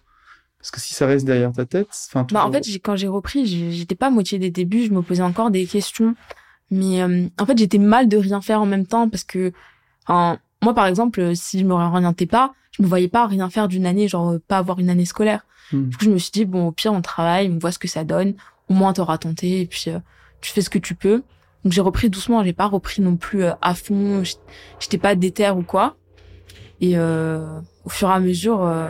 Parce 0.65 0.71
que 0.71 0.81
si 0.81 0.95
ça 0.95 1.05
reste 1.05 1.27
derrière 1.27 1.51
ta 1.51 1.63
tête, 1.65 1.89
enfin. 2.07 2.25
Bah, 2.31 2.43
en 2.43 2.51
fait, 2.51 2.65
quand 2.83 2.95
j'ai 2.95 3.07
repris, 3.07 3.45
j'étais 3.45 3.93
pas 3.93 4.09
motivée 4.09 4.39
des 4.39 4.49
débuts, 4.49 4.85
je 4.85 4.91
me 4.91 5.03
posais 5.03 5.21
encore 5.21 5.51
des 5.51 5.67
questions. 5.67 6.15
Mais 6.71 7.03
euh, 7.03 7.27
en 7.39 7.45
fait, 7.45 7.55
j'étais 7.55 7.77
mal 7.77 8.07
de 8.07 8.17
rien 8.17 8.41
faire 8.41 8.61
en 8.61 8.65
même 8.65 8.87
temps 8.87 9.07
parce 9.07 9.23
que, 9.23 9.53
enfin, 10.07 10.39
moi, 10.63 10.73
par 10.73 10.87
exemple, 10.87 11.21
euh, 11.21 11.35
si 11.35 11.59
je 11.59 11.65
me 11.65 11.75
réorientais 11.75 12.25
pas, 12.25 12.55
je 12.71 12.81
me 12.81 12.87
voyais 12.87 13.09
pas 13.09 13.27
rien 13.27 13.47
faire 13.51 13.67
d'une 13.67 13.85
année, 13.85 14.07
genre 14.07 14.31
euh, 14.31 14.39
pas 14.39 14.57
avoir 14.57 14.79
une 14.79 14.89
année 14.89 15.05
scolaire. 15.05 15.45
Hmm. 15.71 15.83
Du 15.83 15.97
coup, 15.97 16.05
je 16.05 16.09
me 16.09 16.17
suis 16.17 16.31
dit, 16.31 16.45
bon, 16.45 16.69
au 16.69 16.71
pire, 16.71 16.93
on 16.93 17.01
travaille, 17.03 17.47
on 17.47 17.59
voit 17.59 17.71
ce 17.71 17.77
que 17.77 17.87
ça 17.87 18.03
donne. 18.03 18.33
Au 18.67 18.73
moins, 18.73 18.91
t'auras 18.91 19.19
tenté 19.19 19.61
et 19.61 19.65
puis 19.67 19.83
euh, 19.89 19.99
tu 20.41 20.51
fais 20.51 20.61
ce 20.61 20.71
que 20.71 20.79
tu 20.79 20.95
peux. 20.95 21.21
Donc, 21.63 21.73
j'ai 21.73 21.81
repris 21.81 22.09
doucement, 22.09 22.43
j'ai 22.43 22.53
pas 22.53 22.65
repris 22.65 23.03
non 23.03 23.17
plus 23.17 23.43
euh, 23.43 23.51
à 23.61 23.75
fond, 23.75 24.23
j'étais 24.79 24.97
pas 24.97 25.13
déter 25.13 25.51
ou 25.51 25.61
quoi. 25.61 25.95
Et 26.81 26.97
euh, 26.97 27.59
au 27.83 27.89
fur 27.89 28.09
et 28.09 28.13
à 28.13 28.19
mesure, 28.19 28.63
euh, 28.63 28.89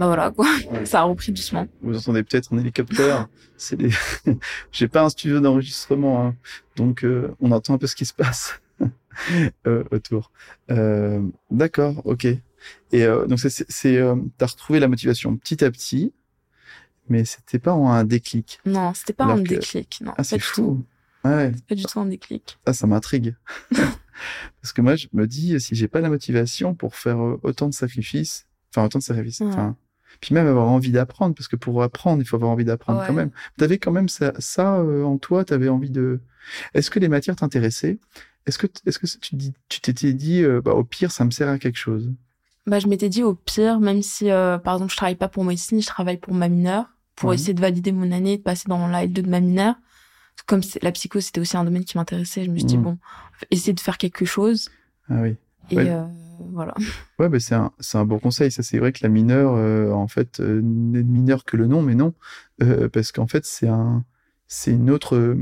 bah 0.00 0.06
voilà, 0.06 0.30
quoi, 0.32 0.46
Ouais. 0.72 0.84
ça 0.86 1.00
a 1.00 1.02
repris 1.04 1.30
doucement. 1.30 1.68
Vous 1.82 1.96
entendez 1.96 2.22
peut-être 2.24 2.52
un 2.54 2.58
hélicoptère. 2.58 3.28
C'est 3.56 3.76
des. 3.76 3.90
J'ai 4.72 4.88
pas 4.88 5.02
un 5.04 5.10
studio 5.10 5.38
d'enregistrement, 5.40 6.26
hein. 6.26 6.34
donc 6.76 7.04
euh, 7.04 7.34
on 7.40 7.52
entend 7.52 7.74
un 7.74 7.78
peu 7.78 7.86
ce 7.86 7.94
qui 7.94 8.06
se 8.06 8.14
passe 8.14 8.60
euh, 9.66 9.84
autour. 9.90 10.32
Euh, 10.70 11.22
D'accord, 11.50 12.00
ok. 12.06 12.26
Et 12.92 13.06
donc 13.28 13.38
c'est, 13.40 13.50
c'est, 13.70 14.00
t'as 14.38 14.46
retrouvé 14.46 14.80
la 14.80 14.88
motivation 14.88 15.36
petit 15.36 15.62
à 15.64 15.70
petit, 15.70 16.12
mais 17.08 17.24
c'était 17.24 17.58
pas 17.58 17.72
en 17.74 17.90
un 17.90 18.04
déclic. 18.04 18.60
Non, 18.66 18.92
c'était 18.94 19.12
pas 19.12 19.24
Alors 19.24 19.36
un 19.36 19.42
que- 19.42 19.48
déclic. 19.50 20.00
Non, 20.04 20.12
Ah, 20.18 20.24
c'est 20.24 20.38
fou. 20.38 20.84
Ouais. 21.24 21.52
Pas 21.68 21.74
du 21.74 21.84
tout 21.84 22.00
un 22.00 22.06
déclic. 22.06 22.58
Ah, 22.66 22.72
ça 22.72 22.86
m'intrigue. 22.86 23.34
Parce 24.62 24.72
que 24.74 24.80
moi, 24.82 24.96
je 24.96 25.06
me 25.12 25.26
dis, 25.26 25.58
si 25.60 25.74
j'ai 25.74 25.88
pas 25.88 26.00
la 26.00 26.08
motivation 26.10 26.74
pour 26.74 26.94
faire 26.94 27.18
autant 27.42 27.68
de 27.68 27.74
sacrifices, 27.74 28.46
enfin, 28.74 28.86
autant 28.86 28.98
de 28.98 29.04
sacrifices, 29.04 29.40
Ouais. 29.40 29.48
enfin, 29.48 29.76
puis 30.20 30.34
même 30.34 30.46
avoir 30.46 30.68
envie 30.68 30.90
d'apprendre, 30.92 31.34
parce 31.34 31.48
que 31.48 31.56
pour 31.56 31.82
apprendre, 31.82 32.22
il 32.22 32.24
faut 32.26 32.36
avoir 32.36 32.50
envie 32.50 32.64
d'apprendre 32.64 33.00
Ouais. 33.00 33.06
quand 33.06 33.12
même. 33.14 33.30
T'avais 33.58 33.78
quand 33.78 33.92
même 33.92 34.08
ça, 34.08 34.32
ça 34.38 34.76
euh, 34.78 35.04
en 35.04 35.18
toi, 35.18 35.44
t'avais 35.44 35.68
envie 35.68 35.90
de. 35.90 36.20
Est-ce 36.74 36.90
que 36.90 36.98
les 36.98 37.08
matières 37.08 37.36
t'intéressaient? 37.36 37.98
Est-ce 38.46 38.58
que, 38.58 38.66
t- 38.66 38.80
est-ce 38.86 38.98
que 38.98 39.06
tu 39.20 39.36
tu 39.68 39.80
t'étais 39.80 40.12
dit, 40.12 40.42
euh, 40.42 40.60
bah, 40.62 40.72
au 40.72 40.82
pire, 40.84 41.12
ça 41.12 41.24
me 41.24 41.30
sert 41.30 41.48
à 41.48 41.58
quelque 41.58 41.78
chose? 41.78 42.10
Bah, 42.66 42.78
je 42.78 42.86
m'étais 42.88 43.08
dit 43.08 43.22
au 43.22 43.34
pire, 43.34 43.80
même 43.80 44.02
si, 44.02 44.30
euh, 44.30 44.58
par 44.58 44.74
exemple, 44.74 44.92
je 44.92 44.96
travaille 44.96 45.14
pas 45.16 45.28
pour 45.28 45.44
médecine, 45.44 45.80
je 45.80 45.86
travaille 45.86 46.16
pour 46.18 46.34
ma 46.34 46.48
mineure, 46.48 46.86
pour 47.16 47.32
essayer 47.34 47.54
de 47.54 47.60
valider 47.60 47.92
mon 47.92 48.10
année, 48.12 48.38
de 48.38 48.42
passer 48.42 48.64
dans 48.68 48.86
la 48.88 49.04
L2 49.06 49.22
de 49.22 49.28
ma 49.30 49.40
mineure. 49.40 49.74
Comme 50.46 50.62
la 50.82 50.90
psycho, 50.92 51.20
c'était 51.20 51.40
aussi 51.40 51.56
un 51.56 51.64
domaine 51.64 51.84
qui 51.84 51.98
m'intéressait, 51.98 52.44
je 52.44 52.50
me 52.50 52.56
suis 52.56 52.64
dit, 52.64 52.76
Mhm. 52.78 52.82
bon, 52.84 52.98
essayer 53.50 53.72
de 53.74 53.80
faire 53.80 53.98
quelque 53.98 54.24
chose. 54.24 54.70
Ah 55.10 55.20
oui. 55.20 55.36
Et 55.70 55.76
Ouais. 55.76 55.90
Voilà. 56.52 56.74
Ouais, 57.18 57.28
bah, 57.28 57.38
c'est 57.38 57.54
un, 57.54 57.70
c'est 57.80 57.98
un 57.98 58.04
bon 58.06 58.18
conseil. 58.18 58.50
Ça, 58.50 58.62
c'est 58.62 58.78
vrai 58.78 58.92
que 58.92 59.00
la 59.02 59.10
mineure, 59.10 59.52
euh, 59.54 59.90
en 59.92 60.08
fait, 60.08 60.40
euh, 60.40 60.60
n'est 60.62 61.02
mineure 61.02 61.44
que 61.44 61.56
le 61.58 61.66
nom, 61.66 61.82
mais 61.82 61.94
non, 61.94 62.14
euh, 62.62 62.88
parce 62.88 63.12
qu'en 63.12 63.26
fait, 63.26 63.44
c'est 63.44 63.68
un, 63.68 64.04
c'est 64.46 64.70
une 64.72 64.88
autre, 64.90 65.36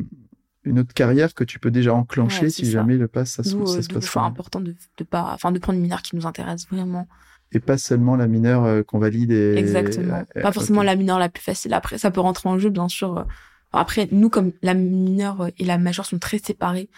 une 0.65 0.79
autre 0.81 0.93
carrière 0.93 1.35
que 1.35 1.45
tu 1.45 1.61
peux 1.61 1.71
déjà 1.71 1.95
enclencher 1.95 2.47
Ouais, 2.47 2.51
si 2.51 2.63
c'est 2.67 2.73
ça. 2.73 2.79
jamais 2.79 2.97
le 2.97 3.07
pass, 3.07 3.31
ça, 3.31 3.45
se- 3.45 3.51
ça 3.65 3.83
passe 3.95 4.13
bien. 4.13 4.25
important 4.25 4.61
de, 4.61 4.75
de 4.97 5.05
pas, 5.05 5.31
enfin, 5.33 5.53
de 5.53 5.59
prendre 5.61 5.77
une 5.77 5.83
mineure 5.85 6.03
qui 6.03 6.17
nous 6.17 6.27
intéresse 6.27 6.67
vraiment. 6.69 7.07
Et 7.53 7.61
pas 7.61 7.79
seulement 7.79 8.17
la 8.17 8.27
mineure 8.27 8.85
qu'on 8.85 8.99
valide 8.99 9.31
et. 9.31 9.55
Exactement. 9.57 10.25
pas 10.35 10.53
forcément 10.53 10.83
la 10.83 10.97
mineure 10.97 11.19
la 11.21 11.29
plus 11.29 11.43
facile. 11.43 11.73
Après, 11.75 11.97
ça 11.97 12.11
peut 12.11 12.21
rentrer 12.21 12.49
en 12.49 12.59
jeu, 12.59 12.69
bien 12.71 12.89
sûr, 12.89 13.25
Après, 13.73 14.09
nous, 14.11 14.29
comme 14.31 14.53
la 14.63 14.75
mineure 14.75 15.49
et 15.59 15.65
la 15.65 15.79
majeure 15.79 16.07
sont 16.07 16.19
très 16.19 16.39
séparées 16.39 16.91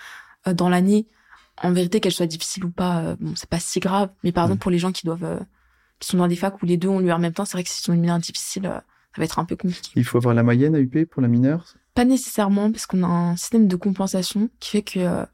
euh, 0.48 0.54
dans 0.54 0.68
l'année, 0.70 1.06
en 1.62 1.72
vérité, 1.72 2.00
qu'elle 2.00 2.12
soit 2.12 2.26
difficile 2.26 2.64
ou 2.64 2.70
pas, 2.70 3.00
euh, 3.00 3.16
bon, 3.20 3.34
c'est 3.36 3.48
pas 3.48 3.60
si 3.60 3.80
grave. 3.80 4.10
Mais 4.24 4.32
par 4.32 4.44
exemple, 4.44 4.60
pour 4.60 4.70
les 4.70 4.78
gens 4.78 4.92
qui 4.92 5.06
doivent, 5.06 5.24
euh, 5.24 5.40
qui 5.98 6.08
sont 6.08 6.18
dans 6.18 6.28
des 6.28 6.36
facs 6.36 6.62
où 6.62 6.66
les 6.66 6.76
deux 6.76 6.88
ont 6.88 7.00
lieu 7.00 7.12
en 7.12 7.18
même 7.18 7.32
temps, 7.32 7.44
c'est 7.44 7.56
vrai 7.56 7.64
que 7.64 7.70
si 7.70 7.82
sont 7.82 7.92
une 7.92 8.00
mineure 8.00 8.18
difficile, 8.18 8.62
ça 8.64 8.82
va 9.18 9.24
être 9.24 9.38
un 9.38 9.44
peu 9.44 9.56
compliqué. 9.56 9.90
Il 9.96 10.04
faut 10.04 10.18
avoir 10.18 10.34
la 10.34 10.42
moyenne 10.42 10.74
à 10.74 10.80
UP 10.80 11.04
pour 11.04 11.22
la 11.22 11.28
mineure? 11.28 11.66
Pas 11.94 12.04
nécessairement, 12.04 12.70
parce 12.70 12.86
qu'on 12.86 13.02
a 13.02 13.06
un 13.06 13.36
système 13.36 13.66
de 13.68 13.76
compensation 13.76 14.48
qui 14.60 14.70
fait 14.70 14.82
que 14.82 15.26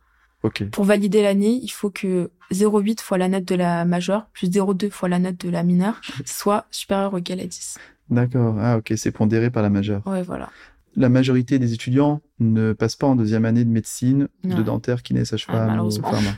pour 0.72 0.84
valider 0.84 1.22
l'année, 1.22 1.58
il 1.62 1.70
faut 1.70 1.90
que 1.90 2.30
0,8 2.52 3.00
fois 3.00 3.18
la 3.18 3.28
note 3.28 3.44
de 3.44 3.54
la 3.54 3.84
majeure 3.84 4.26
plus 4.32 4.48
0,2 4.48 4.90
fois 4.90 5.08
la 5.08 5.18
note 5.18 5.38
de 5.38 5.50
la 5.50 5.62
mineure 5.62 6.00
soit 6.24 6.66
supérieure 6.70 7.14
ou 7.14 7.18
égal 7.18 7.40
à 7.40 7.46
10. 7.46 7.78
D'accord. 8.10 8.56
Ah, 8.60 8.76
ok, 8.78 8.92
c'est 8.96 9.10
pondéré 9.10 9.50
par 9.50 9.62
la 9.62 9.70
majeure. 9.70 10.06
Ouais, 10.06 10.22
voilà. 10.22 10.50
La 10.96 11.08
majorité 11.08 11.58
des 11.58 11.72
étudiants 11.72 12.22
ne 12.38 12.72
passent 12.72 12.96
pas 12.96 13.06
en 13.06 13.16
deuxième 13.16 13.44
année 13.44 13.64
de 13.64 13.70
médecine, 13.70 14.28
de 14.44 14.62
dentaire, 14.62 15.02
kiné, 15.02 15.24
sage-femme 15.24 15.80
ou 15.80 15.90
pharma. 15.90 16.30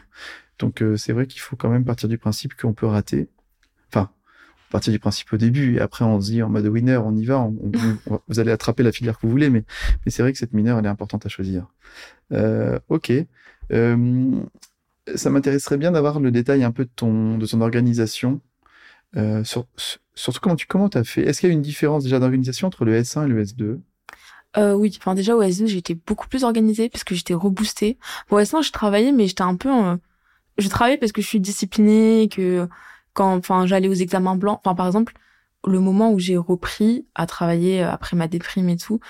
Donc, 0.59 0.83
euh, 0.83 0.97
c'est 0.97 1.13
vrai 1.13 1.27
qu'il 1.27 1.41
faut 1.41 1.55
quand 1.55 1.69
même 1.69 1.85
partir 1.85 2.09
du 2.09 2.19
principe 2.19 2.55
qu'on 2.55 2.73
peut 2.73 2.87
rater. 2.87 3.29
Enfin, 3.89 4.11
partir 4.71 4.93
du 4.93 4.99
principe 4.99 5.33
au 5.33 5.37
début 5.37 5.77
et 5.77 5.81
après 5.81 6.05
on 6.05 6.21
se 6.21 6.31
dit 6.31 6.43
en 6.43 6.49
mode 6.49 6.67
winner, 6.67 6.97
on 6.97 7.15
y 7.15 7.25
va, 7.25 7.49
vous 8.29 8.41
allez 8.41 8.51
attraper 8.51 8.83
la 8.83 8.93
filière 8.93 9.19
que 9.19 9.27
vous 9.27 9.31
voulez, 9.31 9.51
mais, 9.51 9.65
mais 10.05 10.11
c'est 10.11 10.23
vrai 10.23 10.33
que 10.33 10.39
cette 10.39 10.53
mineure, 10.53 10.79
elle 10.79 10.85
est 10.85 10.91
importante 10.91 11.25
à 11.27 11.29
choisir. 11.29 11.67
Euh, 12.33 12.79
ok. 12.89 13.13
Euh, 13.73 14.41
ça 15.15 15.31
m'intéresserait 15.31 15.79
bien 15.79 15.93
d'avoir 15.93 16.21
le 16.21 16.31
détail 16.31 16.65
un 16.65 16.73
peu 16.73 16.85
de 16.85 16.91
ton, 16.95 17.39
de 17.39 17.47
ton 17.47 17.61
organisation. 17.61 18.41
Euh, 19.17 19.43
sur, 19.43 19.67
surtout 20.15 20.41
comment 20.41 20.57
tu 20.57 20.67
comment 20.67 20.89
as 20.89 21.05
fait? 21.05 21.23
Est-ce 21.23 21.41
qu'il 21.41 21.49
y 21.49 21.53
a 21.53 21.55
une 21.55 21.63
différence 21.63 22.05
déjà 22.05 22.19
d'organisation 22.21 22.67
entre 22.67 22.85
le 22.85 23.01
S1 23.01 23.25
et 23.25 23.29
le 23.29 23.43
S2 23.43 23.81
euh, 24.57 24.73
oui, 24.73 24.97
enfin 24.99 25.15
déjà 25.15 25.37
au 25.37 25.43
S2 25.43 25.67
j'étais 25.67 25.95
beaucoup 25.95 26.27
plus 26.27 26.43
organisée 26.43 26.89
parce 26.89 27.05
que 27.05 27.15
j'étais 27.15 27.35
reboostée. 27.35 27.99
Au 28.31 28.39
S1 28.39 28.63
je 28.63 28.73
travaillais 28.73 29.13
mais 29.13 29.27
j'étais 29.27 29.43
un 29.43 29.57
peu, 29.57 29.71
je 30.57 30.69
travaillais 30.69 30.97
parce 30.97 31.13
que 31.13 31.21
je 31.21 31.27
suis 31.27 31.41
disciplinée, 31.41 32.29
que 32.31 32.69
quand, 33.13 33.37
enfin 33.37 33.67
j'allais 33.67 33.89
aux 33.89 33.95
examens 33.95 34.37
blancs. 34.37 34.61
Enfin 34.65 34.75
par 34.75 34.87
exemple 34.87 35.13
le 35.67 35.81
moment 35.81 36.13
où 36.13 36.19
j'ai 36.19 36.37
repris 36.37 37.07
à 37.15 37.27
travailler 37.27 37.83
après 37.83 38.17
ma 38.17 38.29
déprime 38.29 38.69
et 38.69 38.77
tout, 38.77 39.01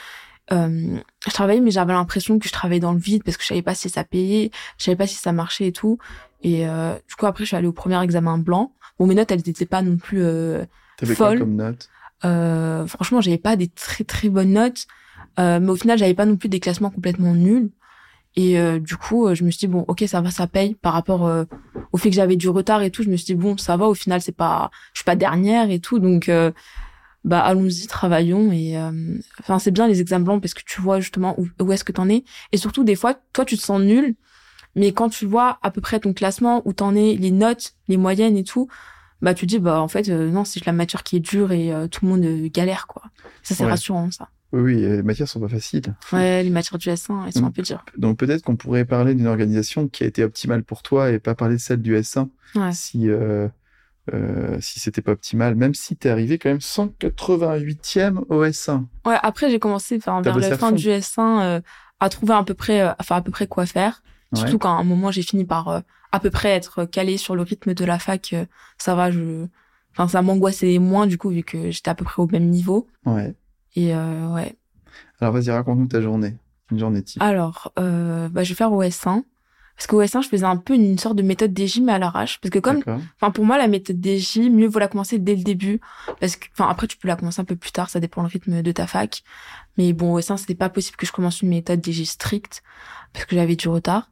euh, 0.51 0.99
je 1.27 1.31
travaillais 1.31 1.61
mais 1.61 1.71
j'avais 1.71 1.93
l'impression 1.93 2.39
que 2.39 2.49
je 2.49 2.53
travaillais 2.53 2.81
dans 2.81 2.93
le 2.93 2.99
vide 2.99 3.23
parce 3.23 3.37
que 3.37 3.43
je 3.43 3.49
savais 3.49 3.63
pas 3.63 3.75
si 3.75 3.89
ça 3.89 4.05
payait, 4.05 4.51
je 4.79 4.85
savais 4.85 4.97
pas 4.97 5.07
si 5.07 5.17
ça 5.17 5.33
marchait 5.33 5.69
et 5.69 5.73
tout. 5.73 5.99
Et 6.43 6.69
euh, 6.69 6.95
du 7.09 7.15
coup 7.17 7.27
après 7.27 7.45
je 7.45 7.49
suis 7.49 7.57
allée 7.57 7.67
au 7.67 7.73
premier 7.73 8.03
examen 8.03 8.39
blanc. 8.39 8.73
Bon 8.99 9.07
mes 9.07 9.15
notes 9.15 9.31
elles 9.31 9.49
étaient 9.49 9.67
pas 9.67 9.83
non 9.83 9.97
plus 9.97 10.23
euh, 10.23 10.65
folles. 11.03 11.15
Quoi 11.17 11.39
comme 11.39 11.57
notes 11.57 11.89
euh, 12.25 12.87
Franchement 12.87 13.21
j'avais 13.21 13.39
pas 13.39 13.57
des 13.57 13.69
très 13.69 14.05
très 14.05 14.29
bonnes 14.29 14.53
notes, 14.53 14.87
euh, 15.39 15.61
mais 15.61 15.71
au 15.71 15.77
final 15.77 15.99
j'avais 15.99 16.15
pas 16.15 16.27
non 16.27 16.37
plus 16.37 16.49
des 16.49 16.61
classements 16.61 16.91
complètement 16.91 17.35
nuls. 17.35 17.71
Et 18.37 18.59
euh, 18.61 18.79
du 18.79 18.97
coup 18.97 19.35
je 19.35 19.43
me 19.43 19.51
suis 19.51 19.59
dit 19.59 19.67
bon 19.67 19.85
ok 19.89 20.05
ça 20.07 20.21
va 20.21 20.31
ça 20.31 20.47
paye 20.47 20.75
par 20.75 20.93
rapport 20.93 21.29
au 21.93 21.97
fait 21.97 22.11
que 22.11 22.15
j'avais 22.15 22.37
du 22.37 22.49
retard 22.49 22.83
et 22.83 22.91
tout. 22.91 23.03
Je 23.03 23.11
me 23.11 23.17
suis 23.17 23.27
dit 23.27 23.35
bon 23.35 23.57
ça 23.57 23.77
va 23.77 23.87
au 23.87 23.95
final 23.95 24.21
c'est 24.21 24.37
pas 24.37 24.71
je 24.93 25.01
suis 25.01 25.05
pas 25.05 25.17
dernière 25.17 25.71
et 25.71 25.81
tout 25.81 25.99
donc 25.99 26.31
bah 27.25 27.41
allons-y, 27.41 27.87
travaillons 27.87 28.53
et 28.53 28.77
euh, 28.79 29.19
enfin 29.41 29.59
c'est 29.59 29.71
bien 29.71 29.87
les 29.89 30.01
examens 30.01 30.25
blancs 30.25 30.41
parce 30.43 30.55
que 30.55 30.63
tu 30.65 30.81
vois 30.81 31.01
justement 31.01 31.39
où, 31.39 31.49
où 31.61 31.73
est-ce 31.73 31.85
que 31.85 31.93
t'en 31.93 32.09
es 32.09 32.25
et 32.53 32.57
surtout 32.57 32.85
des 32.85 32.95
fois 32.95 33.15
toi 33.33 33.45
tu 33.45 33.57
te 33.57 33.63
sens 33.63 33.81
nul 33.81 34.15
mais 34.75 34.93
quand 34.93 35.09
tu 35.09 35.27
vois 35.27 35.59
à 35.63 35.71
peu 35.71 35.81
près 35.81 35.99
ton 35.99 36.13
classement 36.13 36.63
où 36.65 36.73
t'en 36.73 36.95
es, 36.95 37.15
les 37.15 37.31
notes, 37.33 37.73
les 37.89 37.97
moyennes 37.97 38.37
et 38.37 38.45
tout, 38.45 38.69
bah 39.21 39.35
tu 39.35 39.47
dis 39.47 39.59
bah 39.59 39.81
en 39.81 39.89
fait 39.89 40.09
euh, 40.09 40.31
non 40.31 40.45
c'est 40.45 40.65
la 40.65 40.73
matière 40.73 41.03
qui 41.03 41.17
est 41.17 41.21
dure 41.21 41.51
et 41.53 41.73
euh, 41.73 41.89
tout 41.89 42.05
le 42.05 42.11
monde 42.11 42.47
galère 42.53 42.87
quoi. 42.87 43.03
Ça 43.43 43.55
c'est 43.55 43.67
rassurant 43.67 44.11
ça. 44.11 44.29
Oui, 44.53 44.77
les 44.77 45.03
matières 45.03 45.29
sont 45.29 45.41
pas 45.41 45.49
faciles. 45.49 45.95
Ouais, 46.13 46.43
les 46.43 46.51
matières 46.51 46.79
du 46.79 46.89
S1, 46.89 47.27
elles 47.27 47.33
sont 47.33 47.45
un 47.45 47.51
peu 47.51 47.63
dures. 47.63 47.85
Donc 47.99 48.19
peut-être 48.19 48.43
qu'on 48.43 48.57
pourrait 48.57 48.85
parler 48.85 49.15
d'une 49.15 49.27
organisation 49.27 49.89
qui 49.89 50.05
a 50.05 50.07
été 50.07 50.25
optimale 50.25 50.63
pour 50.63 50.83
toi 50.83 51.11
et 51.11 51.19
pas 51.19 51.35
parler 51.35 51.57
de 51.57 51.61
celle 51.61 51.83
du 51.83 51.95
S1. 51.95 52.29
Ouais. 52.55 52.73
Si 52.73 53.11
euh, 54.15 54.57
si 54.61 54.81
c'était 54.81 55.03
pas 55.03 55.13
optimal, 55.13 55.55
même 55.55 55.75
si 55.75 55.97
t'es 55.97 56.09
arrivé 56.09 56.39
quand 56.39 56.49
même 56.49 56.59
188e 56.59 58.25
au 58.29 58.45
S1. 58.45 58.85
Ouais, 59.07 59.17
après 59.23 59.51
j'ai 59.51 59.59
commencé 59.59 59.97
enfin, 59.97 60.23
vers 60.23 60.39
la 60.39 60.57
fin 60.57 60.73
du 60.73 60.89
S1 60.89 61.41
euh, 61.41 61.61
à 62.01 62.09
trouver 62.09 62.35
à 62.35 62.43
peu 62.43 62.55
près, 62.55 62.81
euh, 62.81 62.93
enfin 62.99 63.17
à 63.17 63.23
peu 63.23 63.31
près 63.31 63.47
quoi 63.47 63.67
faire. 63.67 64.03
Surtout 64.35 64.59
quand 64.59 64.77
à 64.77 64.81
un 64.81 64.85
moment 64.85 65.11
j'ai 65.11 65.23
fini 65.23 65.45
par 65.45 65.69
euh, 65.69 65.81
à 66.13 66.21
peu 66.21 66.31
près 66.31 66.51
être 66.51 66.85
calé 66.85 67.17
sur 67.17 67.35
le 67.35 67.43
rythme 67.43 67.75
de 67.75 67.85
la 67.85 67.99
fac, 67.99 68.35
ça 68.77 68.95
va, 68.95 69.11
je, 69.11 69.47
enfin 69.93 70.09
ça 70.09 70.23
m'angoissait 70.23 70.79
moins 70.79 71.07
du 71.07 71.19
coup 71.19 71.31
vu 71.31 71.43
que 71.43 71.71
j'étais 71.71 71.91
à 71.91 71.95
peu 71.95 72.05
près 72.05 72.23
au 72.23 72.27
même 72.27 72.49
niveau. 72.49 72.87
Ouais. 73.07 73.35
Et 73.79 73.95
ouais. 73.95 74.57
Alors 75.21 75.35
vas-y 75.35 75.51
raconte-nous 75.51 75.87
ta 75.87 76.01
journée, 76.01 76.37
une 76.71 76.79
journée 76.79 77.03
type. 77.03 77.23
Alors, 77.23 77.73
bah 77.77 78.43
je 78.43 78.49
vais 78.49 78.55
faire 78.55 78.73
au 78.73 78.83
S1. 78.83 79.23
Parce 79.79 79.87
qu'au 79.87 80.03
S1, 80.03 80.23
je 80.23 80.29
faisais 80.29 80.45
un 80.45 80.57
peu 80.57 80.75
une 80.75 80.99
sorte 80.99 81.15
de 81.15 81.23
méthode 81.23 81.57
DJ, 81.57 81.79
mais 81.79 81.93
à 81.93 82.01
l'arrache. 82.01 82.41
Parce 82.41 82.51
que 82.51 82.59
comme, 82.59 82.83
enfin, 82.89 83.31
pour 83.31 83.45
moi, 83.45 83.59
la 83.59 83.69
méthode 83.69 84.05
DJ, 84.05 84.51
mieux 84.51 84.67
vaut 84.67 84.81
la 84.81 84.89
commencer 84.89 85.21
dès 85.21 85.37
le 85.37 85.45
début. 85.45 85.81
Parce 86.19 86.35
que, 86.35 86.47
enfin, 86.53 86.69
après, 86.69 86.89
tu 86.89 86.97
peux 86.97 87.07
la 87.07 87.15
commencer 87.15 87.41
un 87.41 87.45
peu 87.45 87.55
plus 87.55 87.71
tard, 87.71 87.89
ça 87.89 88.01
dépend 88.01 88.23
le 88.23 88.27
rythme 88.27 88.61
de 88.61 88.73
ta 88.73 88.89
fac. 88.89 89.23
Mais 89.77 89.93
bon, 89.93 90.15
au 90.15 90.19
S1, 90.19 90.37
c'était 90.37 90.57
pas 90.57 90.69
possible 90.69 90.97
que 90.97 91.07
je 91.07 91.13
commence 91.13 91.43
une 91.43 91.51
méthode 91.51 91.81
DJ 91.85 92.03
stricte, 92.03 92.65
parce 93.13 93.25
que 93.27 93.37
j'avais 93.37 93.55
du 93.55 93.69
retard. 93.69 94.11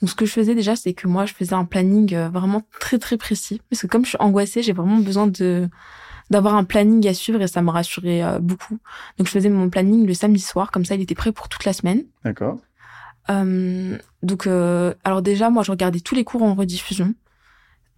Donc, 0.00 0.08
ce 0.08 0.14
que 0.14 0.24
je 0.24 0.30
faisais 0.30 0.54
déjà, 0.54 0.76
c'est 0.76 0.94
que 0.94 1.08
moi, 1.08 1.26
je 1.26 1.34
faisais 1.34 1.54
un 1.54 1.64
planning 1.64 2.14
euh, 2.14 2.28
vraiment 2.28 2.62
très, 2.78 3.00
très 3.00 3.16
précis. 3.16 3.60
Parce 3.68 3.82
que 3.82 3.88
comme 3.88 4.04
je 4.04 4.10
suis 4.10 4.18
angoissée, 4.20 4.62
j'ai 4.62 4.72
vraiment 4.72 4.98
besoin 4.98 5.26
de, 5.26 5.68
d'avoir 6.30 6.54
un 6.54 6.64
planning 6.64 7.06
à 7.08 7.14
suivre 7.14 7.40
et 7.40 7.48
ça 7.48 7.62
me 7.62 7.70
rassurait 7.70 8.22
euh, 8.22 8.38
beaucoup. 8.38 8.78
Donc, 9.16 9.26
je 9.26 9.32
faisais 9.32 9.48
mon 9.48 9.70
planning 9.70 10.06
le 10.06 10.14
samedi 10.14 10.40
soir, 10.40 10.70
comme 10.70 10.84
ça, 10.84 10.94
il 10.94 11.00
était 11.00 11.14
prêt 11.14 11.32
pour 11.32 11.48
toute 11.48 11.64
la 11.64 11.72
semaine. 11.72 12.04
D'accord. 12.24 12.58
Euh, 13.30 13.98
donc, 14.22 14.46
euh, 14.46 14.94
alors 15.04 15.22
déjà, 15.22 15.50
moi, 15.50 15.62
je 15.62 15.70
regardais 15.70 16.00
tous 16.00 16.14
les 16.14 16.24
cours 16.24 16.42
en 16.42 16.54
rediffusion. 16.54 17.14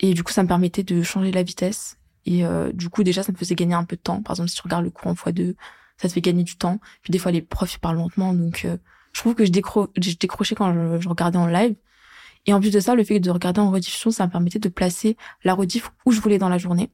Et 0.00 0.14
du 0.14 0.22
coup, 0.22 0.32
ça 0.32 0.42
me 0.42 0.48
permettait 0.48 0.82
de 0.82 1.02
changer 1.02 1.30
la 1.30 1.42
vitesse. 1.42 1.98
Et 2.26 2.44
euh, 2.44 2.72
du 2.72 2.88
coup, 2.88 3.02
déjà, 3.02 3.22
ça 3.22 3.32
me 3.32 3.36
faisait 3.36 3.54
gagner 3.54 3.74
un 3.74 3.84
peu 3.84 3.96
de 3.96 4.00
temps. 4.00 4.22
Par 4.22 4.34
exemple, 4.34 4.50
si 4.50 4.56
tu 4.56 4.62
regardes 4.62 4.84
le 4.84 4.90
cours 4.90 5.08
en 5.08 5.14
x2, 5.14 5.54
ça 5.96 6.08
te 6.08 6.12
fait 6.12 6.20
gagner 6.20 6.42
du 6.42 6.56
temps. 6.56 6.80
Puis 7.02 7.10
des 7.10 7.18
fois, 7.18 7.32
les 7.32 7.42
profs, 7.42 7.74
ils 7.74 7.78
parlent 7.78 7.96
lentement. 7.96 8.32
Donc, 8.32 8.64
euh, 8.64 8.76
je 9.12 9.20
trouve 9.20 9.34
que 9.34 9.44
je, 9.44 9.50
décro 9.50 9.88
je 10.00 10.16
décrochais 10.16 10.54
quand 10.54 10.72
je, 10.72 11.00
je, 11.00 11.08
regardais 11.08 11.38
en 11.38 11.46
live. 11.46 11.74
Et 12.46 12.54
en 12.54 12.60
plus 12.60 12.70
de 12.70 12.80
ça, 12.80 12.94
le 12.94 13.04
fait 13.04 13.20
de 13.20 13.30
regarder 13.30 13.60
en 13.60 13.70
rediffusion, 13.70 14.10
ça 14.10 14.26
me 14.26 14.30
permettait 14.30 14.58
de 14.58 14.68
placer 14.68 15.16
la 15.44 15.54
rediff 15.54 15.90
où 16.06 16.12
je 16.12 16.20
voulais 16.20 16.38
dans 16.38 16.48
la 16.48 16.58
journée. 16.58 16.90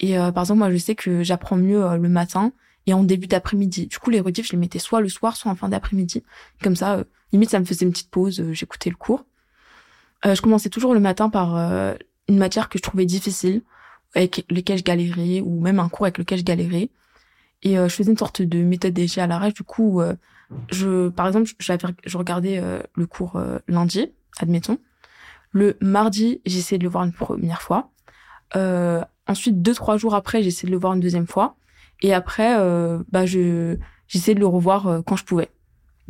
Et 0.00 0.18
euh, 0.18 0.32
par 0.32 0.42
exemple, 0.42 0.58
moi, 0.58 0.70
je 0.70 0.76
sais 0.78 0.94
que 0.94 1.22
j'apprends 1.22 1.56
mieux 1.56 1.84
euh, 1.84 1.96
le 1.96 2.08
matin 2.08 2.52
et 2.86 2.94
en 2.94 3.04
début 3.04 3.26
d'après-midi. 3.26 3.86
Du 3.86 3.98
coup, 3.98 4.10
les 4.10 4.20
rediffs, 4.20 4.46
je 4.46 4.52
les 4.52 4.58
mettais 4.58 4.78
soit 4.78 5.00
le 5.00 5.08
soir, 5.08 5.36
soit 5.36 5.50
en 5.50 5.54
fin 5.54 5.68
d'après-midi. 5.68 6.22
Comme 6.62 6.76
ça, 6.76 7.04
limite 7.32 7.50
ça 7.50 7.60
me 7.60 7.64
faisait 7.64 7.84
une 7.84 7.92
petite 7.92 8.10
pause, 8.10 8.40
euh, 8.40 8.52
j'écoutais 8.52 8.90
le 8.90 8.96
cours. 8.96 9.24
Euh, 10.26 10.34
je 10.34 10.42
commençais 10.42 10.70
toujours 10.70 10.94
le 10.94 11.00
matin 11.00 11.30
par 11.30 11.56
euh, 11.56 11.94
une 12.28 12.38
matière 12.38 12.68
que 12.68 12.78
je 12.78 12.82
trouvais 12.82 13.06
difficile, 13.06 13.62
avec 14.14 14.44
lequel 14.50 14.78
je 14.78 14.84
galérais, 14.84 15.40
ou 15.40 15.60
même 15.60 15.78
un 15.78 15.88
cours 15.88 16.06
avec 16.06 16.18
lequel 16.18 16.38
je 16.38 16.44
galérais. 16.44 16.90
Et 17.62 17.74
je 17.74 17.88
faisais 17.88 18.10
une 18.10 18.16
sorte 18.16 18.40
de 18.40 18.62
méthode 18.62 18.94
déjà 18.94 19.24
à 19.24 19.26
l'arrache. 19.26 19.52
Du 19.52 19.64
coup, 19.64 20.00
je, 20.70 21.10
par 21.10 21.26
exemple, 21.26 21.50
je 21.58 22.16
regardais 22.16 22.62
le 22.94 23.06
cours 23.06 23.38
lundi, 23.68 24.10
admettons. 24.38 24.78
Le 25.52 25.76
mardi, 25.82 26.40
j'essayais 26.46 26.78
de 26.78 26.84
le 26.84 26.88
voir 26.88 27.04
une 27.04 27.12
première 27.12 27.60
fois. 27.60 27.90
Ensuite, 29.30 29.62
deux 29.62 29.74
trois 29.74 29.96
jours 29.96 30.14
après, 30.14 30.42
j'essayais 30.42 30.68
de 30.68 30.72
le 30.72 30.80
voir 30.80 30.94
une 30.94 31.00
deuxième 31.00 31.26
fois. 31.26 31.56
Et 32.02 32.14
après, 32.14 32.56
bah 33.10 33.26
je 33.26 33.76
j'essayais 34.08 34.34
de 34.34 34.40
le 34.40 34.46
revoir 34.46 35.02
quand 35.04 35.16
je 35.16 35.24
pouvais. 35.24 35.50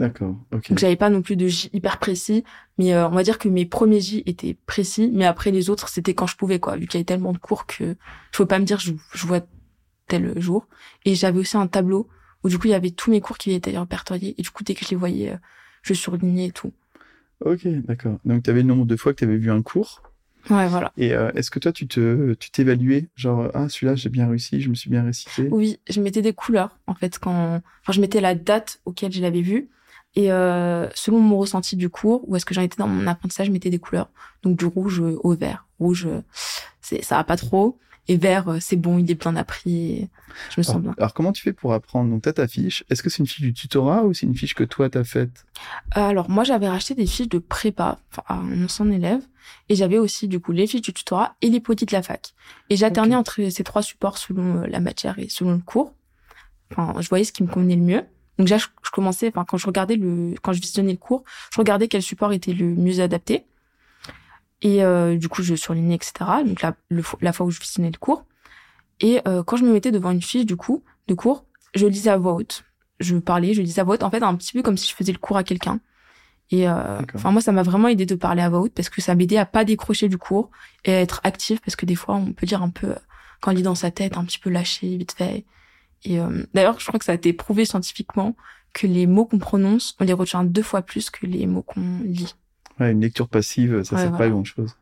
D'accord. 0.00 0.34
ok. 0.50 0.70
Donc 0.70 0.78
j'avais 0.78 0.96
pas 0.96 1.10
non 1.10 1.20
plus 1.20 1.36
de 1.36 1.46
J 1.46 1.68
hyper 1.74 1.98
précis, 1.98 2.42
mais 2.78 2.94
euh, 2.94 3.06
on 3.06 3.10
va 3.10 3.22
dire 3.22 3.38
que 3.38 3.50
mes 3.50 3.66
premiers 3.66 4.00
J 4.00 4.22
étaient 4.24 4.56
précis, 4.64 5.10
mais 5.12 5.26
après 5.26 5.50
les 5.50 5.68
autres 5.68 5.90
c'était 5.90 6.14
quand 6.14 6.26
je 6.26 6.36
pouvais 6.36 6.58
quoi, 6.58 6.76
vu 6.76 6.86
qu'il 6.86 6.94
y 6.94 7.00
avait 7.00 7.04
tellement 7.04 7.34
de 7.34 7.38
cours 7.38 7.66
que 7.66 7.96
je 8.32 8.38
peux 8.38 8.46
pas 8.46 8.58
me 8.58 8.64
dire 8.64 8.80
je, 8.80 8.92
je 9.12 9.26
vois 9.26 9.40
tel 10.08 10.40
jour. 10.40 10.66
Et 11.04 11.14
j'avais 11.14 11.38
aussi 11.38 11.58
un 11.58 11.66
tableau 11.66 12.08
où 12.42 12.48
du 12.48 12.58
coup 12.58 12.68
il 12.68 12.70
y 12.70 12.74
avait 12.74 12.92
tous 12.92 13.10
mes 13.10 13.20
cours 13.20 13.36
qui 13.36 13.52
étaient 13.52 13.76
répertoriés 13.78 14.34
et 14.38 14.42
du 14.42 14.48
coup 14.48 14.64
dès 14.64 14.74
que 14.74 14.86
je 14.86 14.90
les 14.90 14.96
voyais, 14.96 15.32
euh, 15.32 15.36
je 15.82 15.92
surlignais 15.92 16.46
et 16.46 16.52
tout. 16.52 16.72
Ok, 17.44 17.66
d'accord. 17.66 18.18
Donc 18.24 18.42
tu 18.42 18.48
avais 18.48 18.62
le 18.62 18.68
nombre 18.68 18.86
de 18.86 18.96
fois 18.96 19.12
que 19.12 19.18
tu 19.18 19.24
avais 19.24 19.36
vu 19.36 19.50
un 19.50 19.60
cours. 19.60 20.02
Ouais, 20.48 20.68
voilà. 20.68 20.92
Et 20.96 21.12
euh, 21.12 21.30
est-ce 21.34 21.50
que 21.50 21.58
toi 21.58 21.72
tu 21.72 21.86
te 21.86 22.34
tu 22.34 22.50
t'évaluais 22.50 23.08
genre 23.14 23.50
ah 23.54 23.68
celui-là 23.68 23.94
j'ai 23.94 24.08
bien 24.08 24.28
réussi, 24.28 24.60
je 24.60 24.70
me 24.70 24.74
suis 24.74 24.90
bien 24.90 25.04
récité. 25.04 25.48
Oui, 25.50 25.78
je 25.88 26.00
mettais 26.00 26.22
des 26.22 26.32
couleurs 26.32 26.78
en 26.86 26.94
fait 26.94 27.18
quand 27.18 27.60
enfin 27.82 27.92
je 27.92 28.00
mettais 28.00 28.20
la 28.20 28.34
date 28.34 28.80
auquel 28.84 29.12
je 29.12 29.20
l'avais 29.20 29.42
vu 29.42 29.68
et 30.16 30.32
euh, 30.32 30.88
selon 30.94 31.20
mon 31.20 31.38
ressenti 31.38 31.76
du 31.76 31.88
cours, 31.88 32.28
où 32.28 32.34
est-ce 32.34 32.44
que 32.44 32.54
j'en 32.54 32.62
étais 32.62 32.76
dans 32.78 32.88
mon 32.88 33.06
apprentissage, 33.06 33.46
je 33.46 33.52
mettais 33.52 33.70
des 33.70 33.78
couleurs. 33.78 34.08
Donc 34.42 34.56
du 34.58 34.64
rouge 34.64 35.00
au 35.00 35.34
vert. 35.34 35.66
Rouge, 35.78 36.08
c'est 36.80 37.02
ça 37.02 37.16
va 37.16 37.24
pas 37.24 37.36
trop. 37.36 37.78
Et 38.08 38.16
vert, 38.16 38.48
euh, 38.48 38.58
c'est 38.60 38.74
bon, 38.74 38.98
il 38.98 39.08
est 39.08 39.14
bien 39.14 39.36
appris. 39.36 40.08
je 40.50 40.58
me 40.58 40.62
sens 40.64 40.80
bien. 40.82 40.94
Alors 40.98 41.14
comment 41.14 41.32
tu 41.32 41.42
fais 41.42 41.52
pour 41.52 41.72
apprendre? 41.72 42.10
Donc 42.10 42.22
t'as 42.22 42.32
ta 42.32 42.48
fiche. 42.48 42.82
Est-ce 42.90 43.04
que 43.04 43.10
c'est 43.10 43.18
une 43.18 43.26
fiche 43.28 43.42
du 43.42 43.52
tutorat 43.52 44.04
ou 44.04 44.12
c'est 44.14 44.26
une 44.26 44.34
fiche 44.34 44.54
que 44.54 44.64
toi 44.64 44.90
t'as 44.90 45.04
faite? 45.04 45.46
Euh, 45.96 46.00
Alors 46.00 46.28
moi 46.28 46.42
j'avais 46.42 46.68
racheté 46.68 46.94
des 46.94 47.06
fiches 47.06 47.28
de 47.28 47.38
prépa 47.38 48.00
à 48.26 48.34
mon 48.34 48.64
ancien 48.64 48.90
élève. 48.90 49.22
Et 49.68 49.74
j'avais 49.74 49.98
aussi 49.98 50.28
du 50.28 50.40
coup 50.40 50.52
les 50.52 50.66
fiches 50.66 50.82
du 50.82 50.92
tutorat 50.92 51.36
et 51.42 51.48
les 51.48 51.60
petits 51.60 51.86
de 51.86 51.92
la 51.92 52.02
fac. 52.02 52.34
Et 52.68 52.76
j'alternais 52.76 53.14
entre 53.14 53.48
ces 53.50 53.64
trois 53.64 53.82
supports 53.82 54.18
selon 54.18 54.62
la 54.62 54.80
matière 54.80 55.18
et 55.18 55.28
selon 55.28 55.52
le 55.52 55.58
cours. 55.58 55.94
Enfin, 56.72 57.00
je 57.00 57.08
voyais 57.08 57.24
ce 57.24 57.32
qui 57.32 57.42
me 57.42 57.48
convenait 57.48 57.76
le 57.76 57.82
mieux. 57.82 58.04
Donc 58.38 58.46
déjà, 58.46 58.58
je, 58.58 58.66
je 58.82 58.90
commençais, 58.90 59.28
enfin, 59.28 59.44
quand 59.44 59.56
je 59.56 59.66
regardais 59.66 59.96
le, 59.96 60.34
quand 60.40 60.52
je 60.52 60.60
visionnais 60.60 60.92
le 60.92 60.98
cours, 60.98 61.24
je 61.52 61.58
regardais 61.58 61.88
quel 61.88 62.02
support 62.02 62.32
était 62.32 62.52
le 62.52 62.66
mieux 62.66 63.00
adapté. 63.00 63.44
Et 64.62 64.84
euh, 64.84 65.16
du 65.16 65.28
coup, 65.28 65.42
je 65.42 65.54
surlignais, 65.54 65.94
etc. 65.94 66.12
Donc 66.46 66.62
la, 66.62 66.74
le, 66.88 67.02
la 67.20 67.32
fois 67.32 67.46
où 67.46 67.50
je 67.50 67.60
visionnais 67.60 67.90
le 67.90 67.98
cours. 67.98 68.24
Et 69.00 69.20
euh, 69.26 69.42
quand 69.42 69.56
je 69.56 69.64
me 69.64 69.72
mettais 69.72 69.90
devant 69.90 70.10
une 70.10 70.22
fiche, 70.22 70.46
du 70.46 70.56
coup, 70.56 70.82
de 71.08 71.14
cours, 71.14 71.44
je 71.74 71.86
lisais 71.86 72.10
à 72.10 72.16
voix 72.16 72.34
haute. 72.34 72.64
Je 72.98 73.16
parlais, 73.16 73.54
je 73.54 73.62
lisais 73.62 73.80
à 73.80 73.84
voix 73.84 73.94
haute. 73.94 74.02
En 74.02 74.10
fait, 74.10 74.22
un 74.22 74.34
petit 74.36 74.52
peu 74.52 74.62
comme 74.62 74.76
si 74.76 74.88
je 74.88 74.94
faisais 74.94 75.12
le 75.12 75.18
cours 75.18 75.36
à 75.36 75.44
quelqu'un. 75.44 75.80
Et 76.52 76.68
euh, 76.68 77.00
enfin 77.14 77.30
moi, 77.30 77.40
ça 77.40 77.52
m'a 77.52 77.62
vraiment 77.62 77.88
aidé 77.88 78.06
de 78.06 78.14
parler 78.16 78.42
à 78.42 78.48
voix 78.48 78.60
haute 78.60 78.72
parce 78.74 78.88
que 78.88 79.00
ça 79.00 79.14
m'aidait 79.14 79.36
à 79.36 79.46
pas 79.46 79.64
décrocher 79.64 80.08
du 80.08 80.18
cours 80.18 80.50
et 80.84 80.92
à 80.92 81.00
être 81.00 81.20
actif 81.22 81.60
parce 81.60 81.76
que 81.76 81.86
des 81.86 81.94
fois, 81.94 82.16
on 82.16 82.32
peut 82.32 82.46
dire 82.46 82.62
un 82.62 82.70
peu 82.70 82.94
quand 83.40 83.52
on 83.52 83.54
lit 83.54 83.62
dans 83.62 83.74
sa 83.76 83.90
tête, 83.90 84.16
un 84.16 84.24
petit 84.24 84.38
peu 84.38 84.50
lâché, 84.50 84.96
vite 84.96 85.12
fait. 85.12 85.44
Et 86.04 86.18
euh, 86.18 86.44
d'ailleurs, 86.54 86.80
je 86.80 86.86
crois 86.86 86.98
que 86.98 87.04
ça 87.04 87.12
a 87.12 87.14
été 87.14 87.32
prouvé 87.32 87.64
scientifiquement 87.64 88.34
que 88.72 88.86
les 88.86 89.06
mots 89.06 89.26
qu'on 89.26 89.38
prononce, 89.38 89.96
on 90.00 90.04
les 90.04 90.12
retient 90.12 90.44
deux 90.44 90.62
fois 90.62 90.82
plus 90.82 91.10
que 91.10 91.24
les 91.26 91.46
mots 91.46 91.62
qu'on 91.62 92.00
lit. 92.04 92.34
Ouais, 92.78 92.92
une 92.92 93.00
lecture 93.00 93.28
passive, 93.28 93.82
ça 93.82 93.94
Ouais, 93.94 94.00
sert 94.02 94.10
voilà. 94.10 94.18
pas 94.18 94.24
à 94.24 94.28
grand 94.30 94.44
chose. 94.44 94.74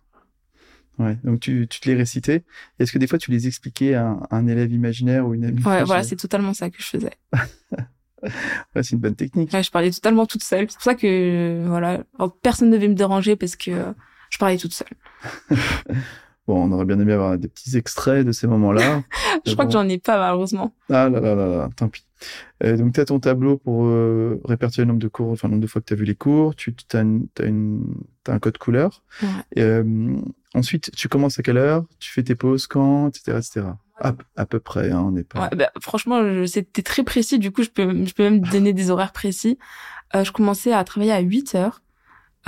Ouais. 0.98 1.16
Donc 1.22 1.40
tu, 1.40 1.66
tu 1.68 1.80
te 1.80 1.88
les 1.88 1.94
récitais. 1.94 2.44
Est-ce 2.78 2.90
que 2.92 2.98
des 2.98 3.06
fois 3.06 3.18
tu 3.18 3.30
les 3.30 3.46
expliquais 3.46 3.94
à 3.94 4.06
un, 4.08 4.20
à 4.30 4.36
un 4.36 4.46
élève 4.48 4.72
imaginaire 4.72 5.26
ou 5.26 5.34
une 5.34 5.44
amie 5.44 5.62
Ouais, 5.62 5.84
voilà, 5.84 6.02
c'est 6.02 6.16
totalement 6.16 6.54
ça 6.54 6.70
que 6.70 6.76
je 6.80 6.86
faisais. 6.86 7.12
ouais, 8.22 8.82
c'est 8.82 8.92
une 8.92 8.98
bonne 8.98 9.14
technique. 9.14 9.52
Ouais, 9.52 9.62
je 9.62 9.70
parlais 9.70 9.90
totalement 9.90 10.26
toute 10.26 10.42
seule. 10.42 10.66
C'est 10.68 10.76
pour 10.76 10.84
ça 10.84 10.94
que 10.94 11.64
voilà, 11.66 12.02
Alors, 12.18 12.36
personne 12.42 12.70
ne 12.70 12.76
devait 12.76 12.88
me 12.88 12.94
déranger 12.94 13.36
parce 13.36 13.56
que 13.56 13.70
euh, 13.70 13.92
je 14.30 14.38
parlais 14.38 14.56
toute 14.56 14.74
seule. 14.74 14.88
Bon, 16.48 16.64
on 16.64 16.72
aurait 16.72 16.86
bien 16.86 16.98
aimé 16.98 17.12
avoir 17.12 17.36
des 17.36 17.46
petits 17.46 17.76
extraits 17.76 18.26
de 18.26 18.32
ces 18.32 18.46
moments-là. 18.46 19.02
Je 19.44 19.52
crois 19.52 19.66
bon. 19.66 19.68
que 19.70 19.72
j'en 19.74 19.86
ai 19.86 19.98
pas 19.98 20.18
malheureusement. 20.18 20.72
Ah 20.88 21.10
là 21.10 21.20
là 21.20 21.34
là 21.34 21.46
là, 21.46 21.68
tant 21.76 21.90
pis. 21.90 22.06
Euh, 22.64 22.78
donc, 22.78 22.94
tu 22.94 23.00
as 23.00 23.04
ton 23.04 23.20
tableau 23.20 23.58
pour 23.58 23.84
euh, 23.84 24.40
répertorier 24.46 24.84
le 24.84 24.88
nombre 24.88 25.02
de 25.02 25.08
cours, 25.08 25.30
enfin, 25.30 25.48
le 25.48 25.52
nombre 25.52 25.62
de 25.62 25.66
fois 25.66 25.82
que 25.82 25.86
tu 25.86 25.92
as 25.92 25.96
vu 25.96 26.04
les 26.04 26.14
cours. 26.14 26.56
Tu 26.56 26.74
as, 26.94 27.00
une, 27.00 27.28
t'as 27.34 27.46
une, 27.46 27.84
un 28.26 28.38
code 28.38 28.56
couleur. 28.56 29.04
Ouais. 29.22 29.28
Et, 29.56 29.62
euh, 29.62 30.16
ensuite, 30.54 30.90
tu 30.96 31.08
commences 31.08 31.38
à 31.38 31.42
quelle 31.42 31.58
heure? 31.58 31.84
Tu 31.98 32.10
fais 32.10 32.22
tes 32.22 32.34
pauses 32.34 32.66
quand? 32.66 33.08
Etc. 33.08 33.36
etc. 33.36 33.66
À, 34.00 34.12
à 34.36 34.46
peu 34.46 34.60
près, 34.60 34.90
hein, 34.90 35.02
on 35.06 35.10
n'est 35.12 35.24
pas... 35.24 35.42
Ouais, 35.48 35.56
bah, 35.56 35.70
franchement, 35.80 36.22
je- 36.22 36.46
c'était 36.46 36.82
très 36.82 37.02
précis. 37.02 37.38
Du 37.38 37.50
coup, 37.52 37.62
je 37.62 37.70
peux, 37.70 38.04
je 38.04 38.12
peux 38.14 38.22
même 38.22 38.40
donner 38.40 38.72
des 38.72 38.90
horaires 38.90 39.12
précis. 39.12 39.58
Euh, 40.14 40.24
je 40.24 40.32
commençais 40.32 40.72
à 40.72 40.82
travailler 40.84 41.12
à 41.12 41.20
8 41.20 41.54
heures. 41.54 41.82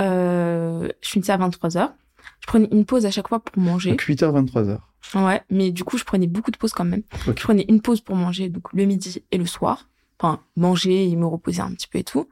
Euh, 0.01 0.89
je 1.01 1.09
finissais 1.09 1.31
à 1.31 1.37
23 1.37 1.77
heures. 1.77 1.93
Je 2.39 2.47
prenais 2.47 2.67
une 2.71 2.85
pause 2.85 3.05
à 3.05 3.11
chaque 3.11 3.27
fois 3.27 3.39
pour 3.43 3.61
manger. 3.61 3.91
Donc 3.91 4.01
8h, 4.01 4.31
23h. 4.45 4.79
Ouais, 5.15 5.41
mais 5.49 5.71
du 5.71 5.83
coup, 5.83 5.97
je 5.97 6.03
prenais 6.03 6.27
beaucoup 6.27 6.51
de 6.51 6.57
pauses 6.57 6.73
quand 6.73 6.85
même. 6.85 7.03
Je 7.25 7.43
prenais 7.43 7.65
une 7.67 7.81
pause 7.81 8.01
pour 8.01 8.15
manger, 8.15 8.49
donc 8.49 8.71
le 8.73 8.85
midi 8.85 9.23
et 9.31 9.37
le 9.37 9.45
soir. 9.45 9.89
Enfin, 10.19 10.39
manger 10.55 11.09
et 11.09 11.15
me 11.15 11.25
reposer 11.25 11.61
un 11.61 11.71
petit 11.73 11.87
peu 11.87 11.97
et 11.97 12.03
tout. 12.03 12.29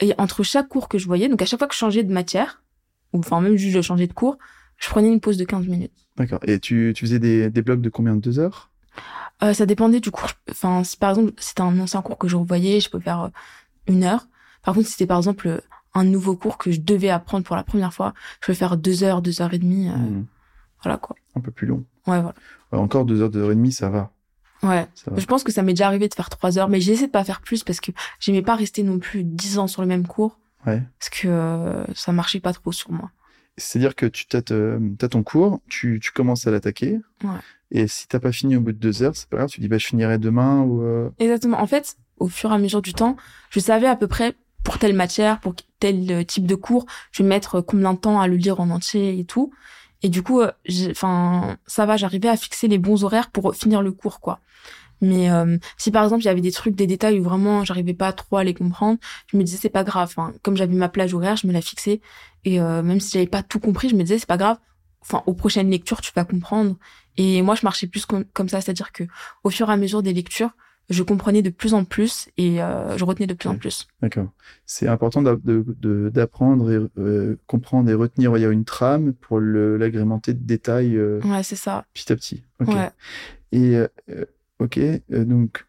Et 0.00 0.14
entre 0.18 0.42
chaque 0.44 0.68
cours 0.68 0.88
que 0.88 0.98
je 0.98 1.06
voyais, 1.06 1.28
donc 1.28 1.42
à 1.42 1.46
chaque 1.46 1.58
fois 1.58 1.66
que 1.66 1.74
je 1.74 1.78
changeais 1.78 2.04
de 2.04 2.12
matière, 2.12 2.62
ou 3.12 3.18
enfin 3.18 3.40
même 3.40 3.56
juste 3.56 3.74
je 3.74 3.80
changeais 3.82 4.06
de 4.06 4.12
cours, 4.12 4.38
je 4.78 4.88
prenais 4.88 5.08
une 5.12 5.20
pause 5.20 5.36
de 5.36 5.44
15 5.44 5.66
minutes. 5.66 5.92
D'accord. 6.16 6.40
Et 6.44 6.58
tu, 6.60 6.92
tu 6.96 7.04
faisais 7.06 7.18
des, 7.18 7.50
des 7.50 7.62
blocs 7.62 7.80
de 7.80 7.88
combien 7.90 8.14
de 8.16 8.20
deux 8.20 8.38
heures? 8.38 8.70
Euh, 9.42 9.52
ça 9.52 9.66
dépendait 9.66 10.00
du 10.00 10.10
cours. 10.10 10.30
Enfin, 10.50 10.82
si 10.84 10.96
par 10.96 11.10
exemple 11.10 11.32
c'était 11.38 11.60
un 11.60 11.78
ancien 11.80 12.00
cours 12.02 12.16
que 12.18 12.28
je 12.28 12.36
revoyais, 12.36 12.80
je 12.80 12.88
peux 12.88 13.00
faire 13.00 13.20
euh, 13.22 13.28
une 13.86 14.02
heure. 14.04 14.26
Par 14.62 14.74
contre, 14.74 14.86
si 14.86 14.92
c'était 14.92 15.06
par 15.06 15.18
exemple 15.18 15.48
euh, 15.48 15.60
un 15.94 16.04
nouveau 16.04 16.36
cours 16.36 16.56
que 16.58 16.72
je 16.72 16.80
devais 16.80 17.10
apprendre 17.10 17.44
pour 17.44 17.56
la 17.56 17.62
première 17.64 17.92
fois, 17.92 18.14
je 18.40 18.46
peux 18.46 18.54
faire 18.54 18.76
deux 18.78 19.02
heures, 19.04 19.20
deux 19.22 19.42
heures 19.42 19.52
et 19.52 19.58
demie. 19.58 19.88
euh, 19.90 19.92
Hmm, 19.96 20.24
Voilà 20.82 20.96
quoi. 20.96 21.16
Un 21.34 21.40
peu 21.40 21.50
plus 21.50 21.66
long. 21.66 21.84
Ouais, 22.06 22.20
voilà. 22.20 22.34
Ouais, 22.72 22.78
encore 22.78 23.04
deux 23.04 23.20
heures, 23.20 23.30
deux 23.30 23.42
heures 23.42 23.52
et 23.52 23.56
demie, 23.56 23.72
ça 23.72 23.90
va. 23.90 24.10
Ouais. 24.62 24.86
Ça 24.94 25.10
va. 25.10 25.18
Je 25.20 25.26
pense 25.26 25.44
que 25.44 25.52
ça 25.52 25.62
m'est 25.62 25.74
déjà 25.74 25.86
arrivé 25.86 26.08
de 26.08 26.14
faire 26.14 26.30
trois 26.30 26.58
heures, 26.58 26.68
mais 26.70 26.80
j'ai 26.80 26.92
essayé 26.92 27.06
de 27.08 27.12
pas 27.12 27.24
faire 27.24 27.42
plus 27.42 27.62
parce 27.62 27.80
que 27.80 27.92
j'aimais 28.20 28.42
pas 28.42 28.56
rester 28.56 28.82
non 28.82 28.98
plus 28.98 29.22
dix 29.22 29.58
ans 29.58 29.66
sur 29.66 29.82
le 29.82 29.88
même 29.88 30.06
cours 30.06 30.38
Ouais. 30.66 30.82
parce 30.98 31.10
que 31.10 31.28
euh, 31.28 31.84
ça 31.94 32.10
marchait 32.12 32.40
pas 32.40 32.52
trop 32.54 32.72
sur 32.72 32.90
moi. 32.90 33.10
C'est-à-dire 33.58 33.94
que 33.94 34.06
tu 34.06 34.26
as, 34.36 34.42
ton 35.08 35.22
cours, 35.22 35.60
tu, 35.68 35.98
tu 36.02 36.12
commences 36.12 36.46
à 36.46 36.50
l'attaquer. 36.50 36.98
Ouais. 37.24 37.30
Et 37.70 37.88
si 37.88 38.06
t'as 38.06 38.20
pas 38.20 38.32
fini 38.32 38.56
au 38.56 38.60
bout 38.60 38.72
de 38.72 38.78
deux 38.78 39.02
heures, 39.02 39.16
c'est 39.16 39.28
pas 39.28 39.38
grave, 39.38 39.48
tu 39.50 39.60
dis 39.60 39.68
bah 39.68 39.78
je 39.78 39.86
finirai 39.86 40.18
demain 40.18 40.62
ou 40.62 40.82
euh, 40.82 41.10
Exactement. 41.18 41.60
En 41.60 41.66
fait, 41.66 41.96
au 42.18 42.28
fur 42.28 42.50
et 42.52 42.54
à 42.54 42.58
mesure 42.58 42.82
du 42.82 42.92
temps, 42.92 43.16
je 43.50 43.58
savais 43.60 43.86
à 43.88 43.96
peu 43.96 44.06
près 44.06 44.34
pour 44.62 44.78
telle 44.78 44.94
matière, 44.94 45.40
pour 45.40 45.54
tel 45.80 46.10
euh, 46.12 46.22
type 46.24 46.46
de 46.46 46.54
cours, 46.54 46.86
je 47.12 47.22
vais 47.22 47.28
mettre 47.28 47.56
euh, 47.56 47.62
combien 47.62 47.94
de 47.94 47.98
temps 47.98 48.20
à 48.20 48.28
le 48.28 48.36
lire 48.36 48.60
en 48.60 48.70
entier 48.70 49.18
et 49.18 49.24
tout. 49.24 49.52
Et 50.02 50.08
du 50.08 50.22
coup, 50.22 50.40
euh, 50.40 50.50
j'ai- 50.64 50.90
enfin, 50.90 51.56
ça 51.66 51.86
va, 51.86 51.96
j'arrivais 51.96 52.28
à 52.28 52.36
fixer 52.36 52.68
les 52.68 52.78
bons 52.78 53.04
horaires 53.04 53.30
pour 53.30 53.54
finir 53.54 53.82
le 53.82 53.92
cours, 53.92 54.20
quoi. 54.20 54.40
Mais 55.02 55.30
euh, 55.30 55.58
si 55.76 55.90
par 55.90 56.04
exemple 56.04 56.22
il 56.22 56.24
y 56.24 56.28
avait 56.30 56.40
des 56.40 56.52
trucs, 56.52 56.74
des 56.74 56.86
détails 56.86 57.20
où 57.20 57.22
vraiment 57.22 57.64
j'arrivais 57.64 57.92
pas 57.92 58.12
trop 58.14 58.38
à 58.38 58.44
les 58.44 58.54
comprendre, 58.54 58.98
je 59.30 59.36
me 59.36 59.42
disais 59.42 59.58
c'est 59.60 59.68
pas 59.68 59.84
grave. 59.84 60.08
Enfin, 60.16 60.32
comme 60.42 60.56
j'avais 60.56 60.74
ma 60.74 60.88
plage 60.88 61.12
horaire, 61.12 61.36
je 61.36 61.46
me 61.46 61.52
la 61.52 61.60
fixais 61.60 62.00
et 62.46 62.58
euh, 62.60 62.82
même 62.82 63.00
si 63.00 63.12
j'avais 63.12 63.26
pas 63.26 63.42
tout 63.42 63.60
compris, 63.60 63.90
je 63.90 63.94
me 63.96 64.02
disais 64.02 64.18
c'est 64.18 64.26
pas 64.26 64.38
grave. 64.38 64.56
Enfin, 65.02 65.22
aux 65.26 65.34
prochaines 65.34 65.70
lectures, 65.70 66.00
tu 66.00 66.10
vas 66.16 66.24
comprendre. 66.24 66.76
Et 67.16 67.40
moi, 67.42 67.54
je 67.54 67.60
marchais 67.64 67.86
plus 67.86 68.06
com- 68.06 68.24
comme 68.32 68.48
ça, 68.48 68.60
c'est-à-dire 68.60 68.90
que 68.92 69.04
au 69.44 69.50
fur 69.50 69.68
et 69.68 69.72
à 69.72 69.76
mesure 69.76 70.02
des 70.02 70.12
lectures, 70.12 70.50
je 70.90 71.02
comprenais 71.02 71.42
de 71.42 71.50
plus 71.50 71.74
en 71.74 71.84
plus 71.84 72.28
et 72.36 72.62
euh, 72.62 72.96
je 72.98 73.04
retenais 73.04 73.26
de 73.26 73.34
plus 73.34 73.48
en 73.48 73.56
plus. 73.56 73.86
D'accord. 74.02 74.28
C'est 74.66 74.86
important 74.88 75.22
d'apprendre 75.22 76.70
et 76.70 76.78
euh, 76.98 77.36
comprendre 77.46 77.90
et 77.90 77.94
retenir 77.94 78.36
il 78.36 78.40
y 78.42 78.44
a 78.44 78.50
une 78.50 78.64
trame 78.64 79.12
pour 79.12 79.40
l'agrémenter 79.40 80.34
de 80.34 80.44
détails 80.44 80.96
euh, 80.96 81.20
Ouais, 81.24 81.42
c'est 81.42 81.56
ça. 81.56 81.84
petit 81.94 82.12
à 82.12 82.16
petit. 82.16 82.44
Ok. 82.60 82.68
Ouais. 82.68 82.90
Et 83.52 83.76
euh, 83.76 83.88
euh, 84.10 84.24
ok, 84.60 84.78
donc 85.10 85.66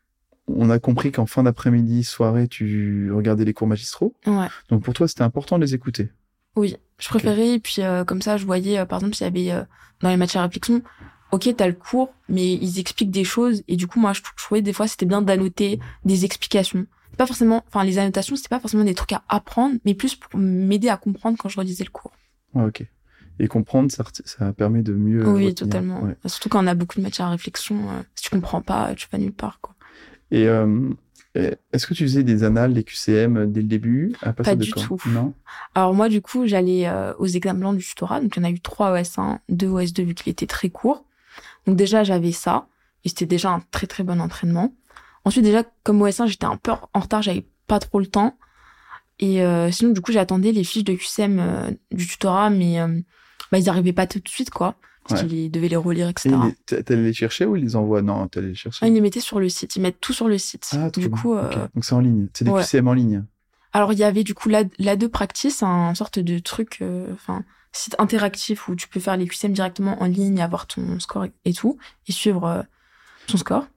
on 0.47 0.69
a 0.69 0.79
compris 0.79 1.11
qu'en 1.11 1.25
fin 1.25 1.43
d'après-midi, 1.43 2.03
soirée, 2.03 2.47
tu 2.47 3.11
regardais 3.11 3.43
les 3.45 3.53
cours 3.53 3.67
magistraux. 3.67 4.15
Ouais. 4.25 4.47
Donc 4.69 4.83
pour 4.83 4.93
toi, 4.93 5.07
c'était 5.07 5.23
important 5.23 5.57
de 5.59 5.63
les 5.65 5.73
écouter. 5.73 6.09
Oui, 6.57 6.75
je 6.99 7.07
préférais. 7.07 7.53
Et 7.53 7.59
puis 7.59 7.75
euh, 7.79 8.03
comme 8.03 8.21
ça, 8.21 8.35
je 8.35 8.45
voyais, 8.45 8.79
euh, 8.79 8.85
par 8.85 8.99
exemple, 8.99 9.15
s'il 9.15 9.25
y 9.25 9.27
avait 9.27 9.51
euh, 9.51 9.63
dans 10.01 10.09
les 10.09 10.17
matières 10.17 10.43
à 10.43 10.47
réflexion, 10.47 10.81
ok, 11.31 11.55
t'as 11.55 11.67
le 11.67 11.73
cours, 11.73 12.13
mais 12.27 12.53
ils 12.53 12.79
expliquent 12.79 13.11
des 13.11 13.23
choses. 13.23 13.63
Et 13.67 13.75
du 13.75 13.87
coup, 13.87 13.99
moi, 13.99 14.11
je, 14.13 14.21
je 14.21 14.43
trouvais 14.43 14.61
des 14.61 14.73
fois, 14.73 14.87
c'était 14.87 15.05
bien 15.05 15.21
d'annoter 15.21 15.79
des 16.03 16.25
explications. 16.25 16.85
Pas 17.15 17.25
forcément, 17.25 17.63
enfin, 17.67 17.83
les 17.83 17.97
annotations, 17.99 18.35
c'était 18.35 18.49
pas 18.49 18.59
forcément 18.59 18.83
des 18.83 18.93
trucs 18.93 19.13
à 19.13 19.23
apprendre, 19.29 19.75
mais 19.85 19.93
plus 19.93 20.15
pour 20.15 20.39
m'aider 20.39 20.89
à 20.89 20.97
comprendre 20.97 21.37
quand 21.39 21.49
je 21.49 21.57
relisais 21.57 21.83
le 21.83 21.89
cours. 21.89 22.11
Ouais, 22.53 22.65
ok. 22.65 22.85
Et 23.39 23.47
comprendre, 23.47 23.91
ça, 23.91 24.03
ça 24.25 24.51
permet 24.53 24.81
de 24.81 24.93
mieux. 24.93 25.21
oui, 25.27 25.47
retenir. 25.47 25.53
totalement. 25.53 26.01
Ouais. 26.01 26.15
Surtout 26.25 26.49
quand 26.49 26.63
on 26.63 26.67
a 26.67 26.73
beaucoup 26.73 26.97
de 26.97 27.03
matières 27.03 27.27
à 27.27 27.31
réflexion, 27.31 27.89
euh, 27.89 28.01
si 28.15 28.23
tu 28.23 28.29
comprends 28.31 28.61
pas, 28.61 28.95
tu 28.95 29.07
vas 29.11 29.19
nulle 29.19 29.33
part, 29.33 29.59
quoi. 29.61 29.75
Et 30.31 30.47
euh, 30.47 30.89
est-ce 31.71 31.87
que 31.87 31.93
tu 31.93 32.03
faisais 32.03 32.23
des 32.23 32.43
annales, 32.43 32.73
des 32.73 32.83
QCM 32.83 33.51
dès 33.51 33.61
le 33.61 33.67
début 33.67 34.13
à 34.21 34.33
Pas 34.33 34.55
de 34.55 34.63
du 34.63 34.71
tout. 34.71 34.97
Non. 35.07 35.33
Alors 35.75 35.93
moi, 35.93 36.09
du 36.09 36.21
coup, 36.21 36.47
j'allais 36.47 36.87
euh, 36.87 37.13
aux 37.19 37.27
examens 37.27 37.73
du 37.73 37.83
tutorat. 37.83 38.21
Donc 38.21 38.35
il 38.35 38.39
y 38.39 38.45
en 38.45 38.47
a 38.47 38.51
eu 38.51 38.59
trois 38.59 38.93
OS1, 38.93 39.39
deux 39.49 39.67
OS2 39.67 40.03
vu 40.03 40.13
qu'il 40.15 40.31
était 40.31 40.47
très 40.47 40.69
court. 40.69 41.05
Donc 41.65 41.75
déjà, 41.75 42.03
j'avais 42.03 42.31
ça. 42.31 42.67
Et 43.03 43.09
c'était 43.09 43.25
déjà 43.25 43.51
un 43.51 43.61
très 43.71 43.87
très 43.87 44.03
bon 44.03 44.19
entraînement. 44.19 44.73
Ensuite, 45.25 45.43
déjà, 45.43 45.63
comme 45.83 46.01
OS1, 46.01 46.27
j'étais 46.27 46.45
un 46.45 46.57
peu 46.57 46.71
en 46.93 46.99
retard, 46.99 47.21
j'avais 47.21 47.45
pas 47.67 47.79
trop 47.79 47.99
le 47.99 48.07
temps. 48.07 48.37
Et 49.19 49.41
euh, 49.41 49.71
sinon, 49.71 49.91
du 49.91 50.01
coup, 50.01 50.11
j'attendais 50.11 50.51
les 50.51 50.63
fiches 50.63 50.83
de 50.83 50.93
QCM 50.93 51.39
euh, 51.39 51.71
du 51.91 52.07
tutorat, 52.07 52.49
mais 52.49 52.79
euh, 52.79 52.87
bah, 53.51 53.57
ils 53.57 53.69
arrivaient 53.69 53.93
pas 53.93 54.07
tout 54.07 54.19
de 54.19 54.27
suite, 54.27 54.51
quoi. 54.51 54.75
Parce 55.07 55.21
Ouais. 55.23 55.27
qu'ils 55.27 55.51
devaient 55.51 55.69
les 55.69 55.75
relire, 55.75 56.07
Et 56.07 56.11
etc. 56.11 56.35
T'allais 56.65 57.03
les 57.03 57.13
chercher 57.13 57.45
ou 57.45 57.55
ils 57.55 57.63
les 57.63 57.75
envoient? 57.75 58.01
Non, 58.01 58.27
t'allais 58.27 58.49
les 58.49 58.55
chercher. 58.55 58.79
Ah, 58.83 58.87
ils 58.87 58.93
les 58.93 59.01
mettaient 59.01 59.19
sur 59.21 59.39
le 59.39 59.47
site. 59.49 59.75
Ils 59.75 59.81
mettent 59.81 60.01
tout 60.01 60.13
sur 60.13 60.27
le 60.27 60.37
site. 60.37 60.69
Ah, 60.73 60.89
du 60.89 61.09
coup, 61.09 61.33
euh. 61.35 61.49
Donc 61.75 61.85
c'est 61.85 61.93
en 61.95 61.99
ligne. 62.01 62.27
C'est 62.33 62.43
des 62.45 62.51
ouais. 62.51 62.61
QCM 62.63 62.87
en 62.87 62.93
ligne. 62.93 63.23
Alors 63.73 63.93
il 63.93 63.99
y 63.99 64.03
avait 64.03 64.23
du 64.23 64.33
coup 64.33 64.49
la 64.49 64.63
la 64.79 64.95
deux 64.95 65.09
practice, 65.09 65.61
un 65.63 65.93
sorte 65.93 66.19
de 66.19 66.39
truc, 66.39 66.77
euh, 66.81 67.07
enfin 67.13 67.43
site 67.73 67.95
interactif 67.99 68.69
où 68.69 68.75
tu 68.75 68.87
peux 68.87 68.99
faire 68.99 69.17
les 69.17 69.27
QCM 69.27 69.53
directement 69.53 70.01
en 70.01 70.05
ligne, 70.05 70.41
avoir 70.41 70.65
ton 70.67 70.99
score 70.99 71.25
et- 71.45 71.53
tout, 71.53 71.77
et 72.07 72.11
suivre 72.11 72.45
euh, 72.45 72.61
ton 73.27 73.37
score. 73.37 73.67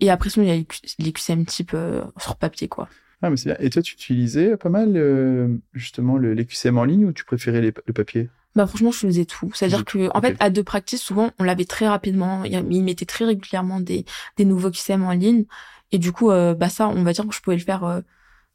Et 0.00 0.10
après 0.10 0.30
sinon 0.30 0.44
il 0.44 0.48
y 0.48 0.52
a 0.52 0.56
les, 0.56 0.66
les 0.98 1.12
QCM 1.12 1.44
type 1.46 1.74
sur 2.18 2.36
papier 2.36 2.68
quoi. 2.68 2.88
Ah, 3.22 3.28
mais 3.28 3.36
c'est 3.36 3.50
bien. 3.50 3.56
Et 3.60 3.68
toi, 3.68 3.82
tu 3.82 3.92
utilisais 3.94 4.56
pas 4.56 4.70
mal 4.70 5.60
justement 5.74 6.16
le, 6.16 6.32
les 6.32 6.46
QCM 6.46 6.78
en 6.78 6.84
ligne 6.84 7.04
ou 7.06 7.12
tu 7.12 7.24
préférais 7.24 7.60
les- 7.60 7.74
le 7.86 7.92
papier? 7.92 8.30
Bah 8.56 8.66
franchement 8.66 8.90
je 8.90 8.98
faisais 8.98 9.24
tout. 9.24 9.50
C'est-à-dire 9.54 9.84
que 9.84 10.08
en 10.14 10.20
fait 10.20 10.36
à 10.40 10.50
deux 10.50 10.64
practice 10.64 11.00
souvent 11.02 11.30
on 11.38 11.44
l'avait 11.44 11.64
très 11.64 11.86
rapidement, 11.88 12.42
ils 12.44 12.82
mettaient 12.82 13.04
très 13.04 13.24
régulièrement 13.24 13.80
des 13.80 14.04
des 14.36 14.44
nouveaux 14.44 14.70
QCM 14.70 15.04
en 15.04 15.12
ligne 15.12 15.44
et 15.92 15.98
du 15.98 16.10
coup 16.12 16.30
euh, 16.30 16.54
bah 16.54 16.68
ça 16.68 16.88
on 16.88 17.02
va 17.04 17.12
dire 17.12 17.26
que 17.28 17.34
je 17.34 17.40
pouvais 17.40 17.56
le 17.56 17.62
faire 17.62 17.84
euh, 17.84 18.00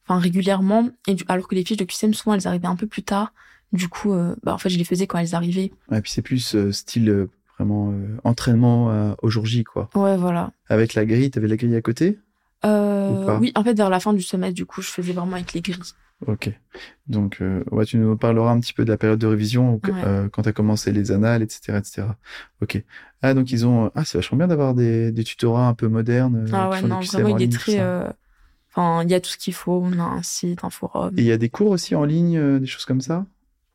enfin 0.05 0.19
régulièrement 0.19 0.89
et 1.07 1.13
du- 1.13 1.23
alors 1.29 1.47
que 1.47 1.55
les 1.55 1.63
fiches 1.63 1.77
de 1.77 1.85
QCM 1.85 2.13
souvent 2.13 2.33
elles 2.35 2.47
arrivaient 2.47 2.67
un 2.67 2.75
peu 2.75 2.87
plus 2.87 3.03
tard. 3.03 3.33
Du 3.71 3.87
coup 3.87 4.13
euh, 4.13 4.35
bah 4.43 4.53
en 4.53 4.57
fait 4.57 4.69
je 4.69 4.77
les 4.77 4.83
faisais 4.83 5.07
quand 5.07 5.17
elles 5.17 5.33
arrivaient. 5.33 5.71
Et 5.91 6.01
puis 6.01 6.11
c'est 6.11 6.21
plus 6.21 6.55
style 6.71 7.27
vraiment 7.57 7.93
entraînement 8.25 9.15
au 9.21 9.29
jour 9.29 9.45
J, 9.45 9.63
quoi. 9.63 9.89
Ouais 9.95 10.17
voilà. 10.17 10.51
Avec 10.67 10.93
la 10.93 11.05
grille, 11.05 11.31
t'avais 11.31 11.47
la 11.47 11.55
grille 11.55 11.75
à 11.75 11.81
côté? 11.81 12.19
Euh, 12.65 13.37
oui, 13.39 13.51
en 13.55 13.63
fait, 13.63 13.73
vers 13.75 13.89
la 13.89 13.99
fin 13.99 14.13
du 14.13 14.21
semestre, 14.21 14.55
du 14.55 14.65
coup, 14.65 14.81
je 14.81 14.89
faisais 14.89 15.13
vraiment 15.13 15.33
avec 15.35 15.53
les 15.53 15.61
grilles. 15.61 15.79
Ok. 16.27 16.49
Donc, 17.07 17.41
euh, 17.41 17.63
ouais, 17.71 17.85
tu 17.85 17.97
nous 17.97 18.17
parleras 18.17 18.51
un 18.51 18.59
petit 18.59 18.73
peu 18.73 18.85
de 18.85 18.89
la 18.89 18.97
période 18.97 19.19
de 19.19 19.27
révision 19.27 19.81
Ouais. 19.83 19.91
euh, 20.05 20.29
quand 20.29 20.43
tu 20.43 20.49
as 20.49 20.53
commencé 20.53 20.91
les 20.91 21.11
annales, 21.11 21.43
etc., 21.43 21.77
etc. 21.77 22.07
Ok. 22.61 22.81
Ah, 23.21 23.33
donc 23.33 23.51
ils 23.51 23.65
ont. 23.67 23.91
Ah, 23.95 24.05
c'est 24.05 24.17
vachement 24.17 24.37
bien 24.37 24.47
d'avoir 24.47 24.73
des, 24.73 25.11
des 25.11 25.23
tutorats 25.23 25.67
un 25.67 25.73
peu 25.73 25.87
modernes. 25.87 26.37
euh, 26.37 26.51
Ah 26.53 26.69
ouais, 26.69 26.81
non, 26.81 26.99
vraiment, 27.01 27.35
en 27.35 27.37
il 27.37 27.43
est 27.43 27.51
très. 27.51 27.79
euh, 27.79 28.07
Enfin, 28.71 29.03
il 29.03 29.09
y 29.11 29.13
a 29.13 29.21
tout 29.21 29.29
ce 29.29 29.37
qu'il 29.37 29.53
faut. 29.53 29.81
On 29.83 29.99
a 29.99 30.03
un 30.03 30.21
site, 30.23 30.63
un 30.63 30.69
forum. 30.69 31.13
Et 31.17 31.21
il 31.21 31.27
y 31.27 31.31
a 31.31 31.37
des 31.37 31.49
cours 31.49 31.71
aussi 31.71 31.95
en 31.95 32.03
ligne, 32.03 32.37
euh, 32.37 32.59
des 32.59 32.65
choses 32.65 32.85
comme 32.85 33.01
ça? 33.01 33.25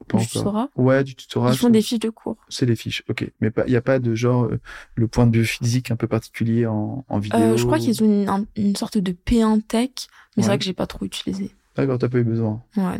Pas 0.08 0.16
du 0.18 0.22
encore 0.24 0.28
tutorat. 0.42 0.70
Ouais, 0.76 1.04
du 1.04 1.14
tutorat. 1.14 1.52
Ils 1.52 1.56
font 1.58 1.70
des 1.70 1.82
fiches 1.82 1.98
de 2.00 2.10
cours. 2.10 2.36
C'est 2.48 2.66
les 2.66 2.76
fiches, 2.76 3.02
ok. 3.08 3.30
Mais 3.40 3.50
pas- 3.50 3.64
il 3.66 3.70
n'y 3.70 3.76
a 3.76 3.82
pas 3.82 3.98
de 3.98 4.14
genre 4.14 4.44
euh, 4.44 4.58
le 4.96 5.08
point 5.08 5.26
de 5.26 5.38
vue 5.38 5.44
physique 5.46 5.90
un 5.90 5.96
peu 5.96 6.06
particulier 6.08 6.66
en, 6.66 7.04
en 7.08 7.18
vidéo 7.18 7.40
Euh, 7.40 7.56
je 7.56 7.64
crois 7.64 7.78
qu'ils 7.78 8.02
ont 8.02 8.06
une, 8.06 8.28
un- 8.28 8.46
une 8.56 8.76
sorte 8.76 8.98
de 8.98 9.12
P1 9.12 9.60
tech, 9.60 9.90
mais 10.36 10.42
c'est 10.42 10.48
vrai 10.48 10.58
que 10.58 10.64
j'ai 10.64 10.72
pas 10.72 10.86
trop 10.86 11.04
utilisé. 11.04 11.50
D'accord, 11.76 11.98
t'as 11.98 12.08
pas 12.08 12.18
eu 12.18 12.24
besoin. 12.24 12.62
Ouais. 12.76 12.98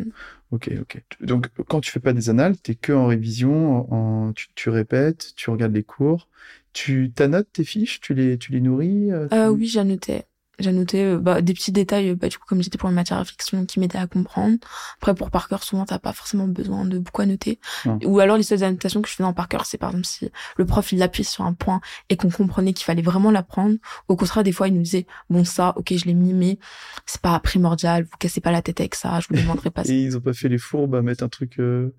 Ok, 0.51 0.69
ok. 0.81 1.01
Donc, 1.21 1.49
quand 1.67 1.81
tu 1.81 1.91
fais 1.91 1.99
pas 1.99 2.13
des 2.13 2.29
annales, 2.29 2.57
t'es 2.57 2.75
que 2.75 2.91
en 2.93 3.07
révision, 3.07 3.91
en, 3.93 4.33
tu, 4.33 4.47
tu 4.55 4.69
répètes, 4.69 5.33
tu 5.35 5.49
regardes 5.49 5.73
les 5.73 5.83
cours, 5.83 6.27
tu 6.73 7.11
t'annotes 7.13 7.47
tes 7.53 7.63
fiches, 7.63 7.99
tu 8.01 8.13
les, 8.13 8.37
tu 8.37 8.51
les 8.51 8.61
nourris 8.61 9.11
euh, 9.11 9.27
tu- 9.27 9.35
Euh, 9.35 9.49
oui, 9.49 9.67
j'annotais. 9.67 10.25
J'annotais 10.59 11.03
euh, 11.03 11.17
bah, 11.17 11.41
des 11.41 11.53
petits 11.53 11.71
détails, 11.71 12.09
euh, 12.09 12.15
bah, 12.15 12.27
du 12.27 12.37
coup, 12.37 12.45
comme 12.47 12.61
j'étais 12.61 12.77
pour 12.77 12.89
une 12.89 12.95
matière 12.95 13.17
à 13.17 13.21
réflexion 13.21 13.65
qui 13.65 13.79
m'aidait 13.79 13.97
à 13.97 14.05
comprendre. 14.05 14.57
Après, 14.97 15.15
pour 15.15 15.31
par 15.31 15.47
cœur, 15.47 15.63
souvent, 15.63 15.85
t'as 15.85 15.97
pas 15.97 16.13
forcément 16.13 16.47
besoin 16.47 16.85
de 16.85 16.99
beaucoup 16.99 17.21
annoter. 17.21 17.59
Non. 17.85 17.97
Ou 18.05 18.19
alors, 18.19 18.37
les 18.37 18.43
seules 18.43 18.63
annotations 18.63 19.01
que 19.01 19.09
je 19.09 19.13
faisais 19.15 19.23
en 19.27 19.33
par 19.33 19.47
cœur, 19.47 19.65
c'est 19.65 19.77
par 19.79 19.89
exemple 19.89 20.05
si 20.05 20.29
le 20.57 20.65
prof, 20.65 20.91
il 20.91 21.01
appuie 21.01 21.23
sur 21.23 21.45
un 21.45 21.53
point 21.53 21.81
et 22.09 22.17
qu'on 22.17 22.29
comprenait 22.29 22.73
qu'il 22.73 22.85
fallait 22.85 23.01
vraiment 23.01 23.31
l'apprendre. 23.31 23.75
Au 24.07 24.15
contraire, 24.15 24.43
des 24.43 24.51
fois, 24.51 24.67
il 24.67 24.75
nous 24.75 24.83
disait, 24.83 25.07
bon, 25.31 25.43
ça, 25.45 25.73
ok, 25.77 25.93
je 25.95 26.05
l'ai 26.05 26.13
mis, 26.13 26.33
mais 26.33 26.59
c'est 27.07 27.21
pas 27.21 27.39
primordial, 27.39 28.03
vous 28.03 28.17
cassez 28.19 28.41
pas 28.41 28.51
la 28.51 28.61
tête 28.61 28.79
avec 28.81 28.93
ça, 28.95 29.19
je 29.19 29.27
vous 29.29 29.41
demanderai 29.41 29.71
pas 29.71 29.83
ça. 29.83 29.91
Et 29.93 30.01
ils 30.03 30.15
ont 30.17 30.21
pas 30.21 30.33
fait 30.33 30.49
les 30.49 30.57
fourbes 30.59 30.93
à 30.95 31.01
mettre 31.01 31.23
un 31.23 31.29
truc 31.29 31.59
euh, 31.59 31.95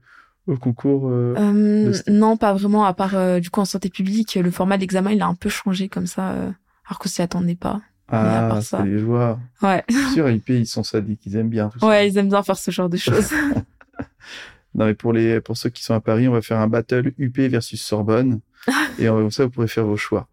au 0.46 0.56
concours. 0.56 1.08
euh, 1.08 1.34
Euh, 1.36 1.92
non, 2.06 2.36
pas 2.36 2.52
vraiment, 2.52 2.84
à 2.84 2.94
part, 2.94 3.14
euh, 3.16 3.40
du 3.40 3.50
coup, 3.50 3.60
en 3.60 3.64
santé 3.64 3.88
publique, 3.88 4.34
le 4.36 4.50
format 4.52 4.76
de 4.76 4.82
l'examen, 4.82 5.10
il 5.10 5.20
a 5.22 5.26
un 5.26 5.34
peu 5.34 5.48
changé 5.48 5.88
comme 5.88 6.06
ça, 6.06 6.30
euh, 6.32 6.50
alors 6.86 6.98
qu'on 7.00 7.08
s'y 7.08 7.22
attendait 7.22 7.56
pas. 7.56 7.80
Ah, 8.12 8.60
c'est 8.62 8.84
les 8.84 8.98
joies. 8.98 9.38
Ouais. 9.62 9.82
Sûr, 10.12 10.28
IP, 10.28 10.50
ils 10.50 10.66
sont 10.66 10.84
sadiques, 10.84 11.22
ils 11.24 11.36
aiment 11.36 11.48
bien 11.48 11.70
tout 11.70 11.78
ça. 11.78 11.86
Ouais, 11.86 12.08
ils 12.08 12.18
aiment 12.18 12.28
bien 12.28 12.42
faire 12.42 12.58
ce 12.58 12.70
genre 12.70 12.88
de 12.88 12.98
choses. 12.98 13.30
Non, 14.74 14.86
mais 14.86 14.94
pour 14.94 15.12
les, 15.12 15.40
pour 15.40 15.56
ceux 15.56 15.68
qui 15.68 15.82
sont 15.82 15.94
à 15.94 16.00
Paris, 16.00 16.28
on 16.28 16.32
va 16.32 16.40
faire 16.40 16.58
un 16.58 16.68
battle 16.68 17.12
UP 17.18 17.38
versus 17.38 17.80
Sorbonne. 17.82 18.40
et 18.98 19.06
comme 19.06 19.30
ça, 19.30 19.44
vous 19.44 19.50
pourrez 19.50 19.68
faire 19.68 19.84
vos 19.84 19.96
choix. 19.96 20.28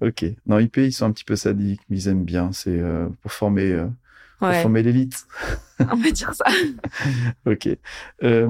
ok. 0.00 0.24
Non, 0.46 0.58
IP, 0.58 0.78
ils 0.78 0.92
sont 0.92 1.06
un 1.06 1.12
petit 1.12 1.24
peu 1.24 1.36
sadiques, 1.36 1.82
mais 1.88 1.98
ils 1.98 2.08
aiment 2.08 2.24
bien. 2.24 2.52
C'est 2.52 2.78
euh, 2.78 3.08
pour 3.20 3.32
former, 3.32 3.70
euh, 3.70 3.86
pour 4.38 4.54
former 4.54 4.82
l'élite. 4.82 5.26
on 5.80 5.96
va 5.96 6.10
dire 6.10 6.32
ça. 6.34 6.44
Ok. 7.44 7.68
Euh, 8.22 8.48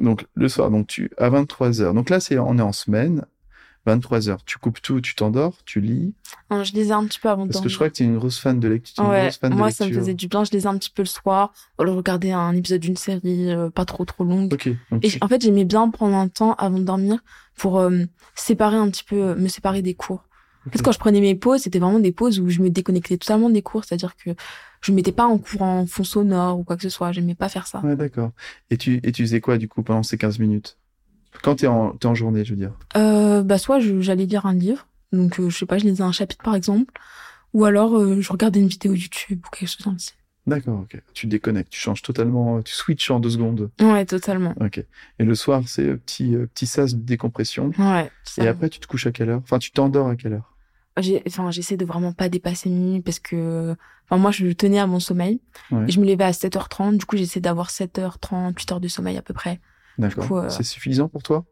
donc, 0.00 0.26
le 0.34 0.48
soir, 0.48 0.70
donc 0.70 0.88
tu, 0.88 1.10
à 1.16 1.28
23 1.28 1.80
heures. 1.80 1.94
Donc 1.94 2.10
là, 2.10 2.18
c'est, 2.18 2.38
on 2.38 2.58
est 2.58 2.62
en 2.62 2.72
semaine. 2.72 3.24
23 3.86 4.28
heures. 4.30 4.44
Tu 4.44 4.58
coupes 4.58 4.80
tout, 4.80 5.00
tu 5.00 5.14
t'endors, 5.14 5.58
tu 5.64 5.80
lis. 5.80 6.14
Non, 6.50 6.64
je 6.64 6.72
lisais 6.72 6.92
un 6.92 7.04
petit 7.06 7.18
peu 7.20 7.28
avant 7.28 7.46
de 7.46 7.52
Parce 7.52 7.62
que 7.62 7.68
je 7.68 7.74
crois 7.74 7.90
que 7.90 7.94
tu 7.94 8.02
es 8.02 8.06
une 8.06 8.16
grosse 8.18 8.38
fan 8.38 8.58
de 8.58 8.68
lecture. 8.68 9.04
une 9.04 9.10
Ouais, 9.10 9.22
grosse 9.24 9.38
fan 9.38 9.52
de 9.52 9.56
moi, 9.56 9.70
ça 9.70 9.84
me 9.84 9.88
lecture. 9.88 10.02
faisait 10.02 10.14
du 10.14 10.28
bien. 10.28 10.44
Je 10.44 10.50
lisais 10.52 10.66
un 10.68 10.78
petit 10.78 10.90
peu 10.90 11.02
le 11.02 11.06
soir. 11.08 11.52
Alors 11.78 11.96
regarder 11.96 12.32
un 12.32 12.54
épisode 12.56 12.80
d'une 12.80 12.96
série 12.96 13.50
euh, 13.52 13.70
pas 13.70 13.84
trop 13.84 14.04
trop 14.04 14.24
longue. 14.24 14.52
Ok. 14.54 14.68
Donc, 14.90 15.04
Et 15.04 15.10
en 15.20 15.28
fait, 15.28 15.42
j'aimais 15.42 15.64
bien 15.64 15.88
prendre 15.90 16.16
un 16.16 16.28
temps 16.28 16.54
avant 16.54 16.78
de 16.78 16.84
dormir 16.84 17.18
pour 17.56 17.78
euh, 17.78 18.04
séparer 18.34 18.76
un 18.76 18.88
petit 18.90 19.04
peu, 19.04 19.16
euh, 19.16 19.34
me 19.34 19.48
séparer 19.48 19.82
des 19.82 19.94
cours. 19.94 20.24
En 20.66 20.70
fait, 20.70 20.80
quand 20.80 20.92
je 20.92 20.98
prenais 20.98 21.20
mes 21.20 21.34
pauses, 21.34 21.60
c'était 21.60 21.78
vraiment 21.78 22.00
des 22.00 22.10
pauses 22.12 22.40
où 22.40 22.48
je 22.48 22.60
me 22.62 22.70
déconnectais 22.70 23.18
totalement 23.18 23.50
des 23.50 23.60
cours. 23.60 23.84
C'est-à-dire 23.84 24.16
que 24.16 24.30
je 24.80 24.92
mettais 24.92 25.12
pas 25.12 25.26
en 25.26 25.36
cours 25.36 25.60
en 25.60 25.84
fond 25.86 26.04
sonore 26.04 26.58
ou 26.58 26.64
quoi 26.64 26.76
que 26.76 26.82
ce 26.82 26.88
soit. 26.88 27.12
J'aimais 27.12 27.34
pas 27.34 27.50
faire 27.50 27.66
ça. 27.66 27.80
Ouais, 27.80 27.96
d'accord. 27.96 28.30
Et 28.70 28.78
tu, 28.78 28.98
et 29.02 29.12
tu 29.12 29.22
faisais 29.22 29.42
quoi, 29.42 29.58
du 29.58 29.68
coup, 29.68 29.82
pendant 29.82 30.02
ces 30.02 30.16
15 30.16 30.38
minutes? 30.38 30.78
Quand 31.42 31.56
t'es 31.56 31.66
en, 31.66 31.90
t'es 31.92 32.06
en 32.06 32.14
journée, 32.14 32.44
je 32.44 32.50
veux 32.50 32.58
dire. 32.58 32.72
Euh, 32.96 33.42
bah, 33.42 33.58
soit 33.58 33.80
j'allais 33.80 34.26
lire 34.26 34.46
un 34.46 34.54
livre. 34.54 34.86
Donc, 35.12 35.38
euh, 35.38 35.50
je 35.50 35.56
sais 35.58 35.66
pas, 35.66 35.78
je 35.78 35.84
lisais 35.84 36.02
un 36.02 36.12
chapitre 36.12 36.42
par 36.42 36.54
exemple. 36.54 36.92
Ou 37.52 37.64
alors, 37.64 37.96
euh, 37.96 38.20
je 38.20 38.32
regardais 38.32 38.60
une 38.60 38.66
vidéo 38.68 38.94
YouTube 38.94 39.40
ou 39.46 39.50
quelque 39.50 39.68
chose 39.68 39.86
ainsi. 39.86 40.12
D'accord, 40.46 40.80
ok. 40.80 41.00
Tu 41.14 41.26
déconnectes, 41.26 41.70
tu 41.70 41.80
changes 41.80 42.02
totalement, 42.02 42.60
tu 42.62 42.74
switches 42.74 43.10
en 43.10 43.20
deux 43.20 43.30
secondes. 43.30 43.70
Ouais, 43.80 44.04
totalement. 44.04 44.54
Ok. 44.60 44.78
Et 45.18 45.24
le 45.24 45.34
soir, 45.34 45.62
c'est 45.66 45.86
euh, 45.88 45.96
petit, 45.96 46.36
petit 46.54 46.66
sas 46.66 46.94
de 46.94 47.00
décompression. 47.00 47.70
Ouais. 47.78 48.10
Et 48.38 48.46
après, 48.48 48.68
tu 48.68 48.78
te 48.80 48.86
couches 48.86 49.06
à 49.06 49.12
quelle 49.12 49.30
heure? 49.30 49.40
Enfin, 49.44 49.58
tu 49.58 49.70
t'endors 49.70 50.08
à 50.08 50.16
quelle 50.16 50.34
heure? 50.34 50.50
enfin 51.26 51.50
j'essaie 51.50 51.76
de 51.76 51.84
vraiment 51.84 52.12
pas 52.12 52.28
dépasser 52.28 52.70
minuit 52.70 53.00
parce 53.02 53.18
que 53.18 53.74
enfin 54.04 54.16
moi 54.16 54.30
je 54.30 54.46
tenais 54.52 54.78
à 54.78 54.86
mon 54.86 55.00
sommeil 55.00 55.40
Ouais. 55.72 55.86
et 55.88 55.90
je 55.90 55.98
me 55.98 56.06
levais 56.06 56.22
à 56.22 56.30
7h30 56.30 56.98
du 56.98 57.04
coup 57.04 57.16
j'essaie 57.16 57.40
d'avoir 57.40 57.68
7h30 57.70 58.54
8 58.56 58.70
heures 58.72 58.78
de 58.80 58.86
sommeil 58.86 59.16
à 59.16 59.22
peu 59.22 59.34
près 59.34 59.58
D'accord. 59.98 60.30
euh, 60.32 60.48
C'est 60.48 60.62
suffisant 60.64 61.08
pour 61.08 61.22
toi? 61.22 61.44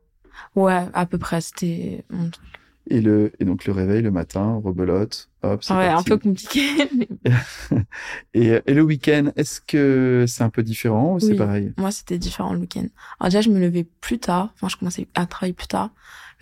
ouais 0.57 0.86
à 0.95 1.07
peu 1.07 1.18
près 1.18 1.40
c'était 1.40 2.05
mon 2.11 2.30
truc. 2.30 2.47
Et 2.90 3.01
le, 3.01 3.32
et 3.38 3.45
donc 3.45 3.64
le 3.66 3.72
réveil 3.72 4.03
le 4.03 4.11
matin, 4.11 4.61
rebelote, 4.64 5.30
hop, 5.43 5.62
c'est 5.62 5.72
ouais 5.74 5.86
un 5.86 6.03
peu 6.03 6.18
compliqué 6.18 6.61
mais 6.97 7.09
Et, 8.34 8.61
et 8.66 8.74
le 8.74 8.82
week-end, 8.82 9.30
est-ce 9.36 9.61
que 9.61 10.24
c'est 10.26 10.43
un 10.43 10.51
peu 10.51 10.62
différent 10.62 11.14
ou 11.14 11.20
c'est 11.20 11.34
pareil? 11.36 11.72
moi 11.76 11.93
c'était 11.93 12.18
différent 12.18 12.53
le 12.55 12.59
week-end 12.61 12.86
alors 13.20 13.28
déjà 13.30 13.40
je 13.40 13.51
me 13.51 13.61
levais 13.61 13.84
plus 14.01 14.18
tard 14.18 14.53
enfin 14.55 14.68
je 14.68 14.76
commençais 14.76 15.07
à 15.14 15.26
travailler 15.26 15.53
plus 15.55 15.68
tard 15.68 15.90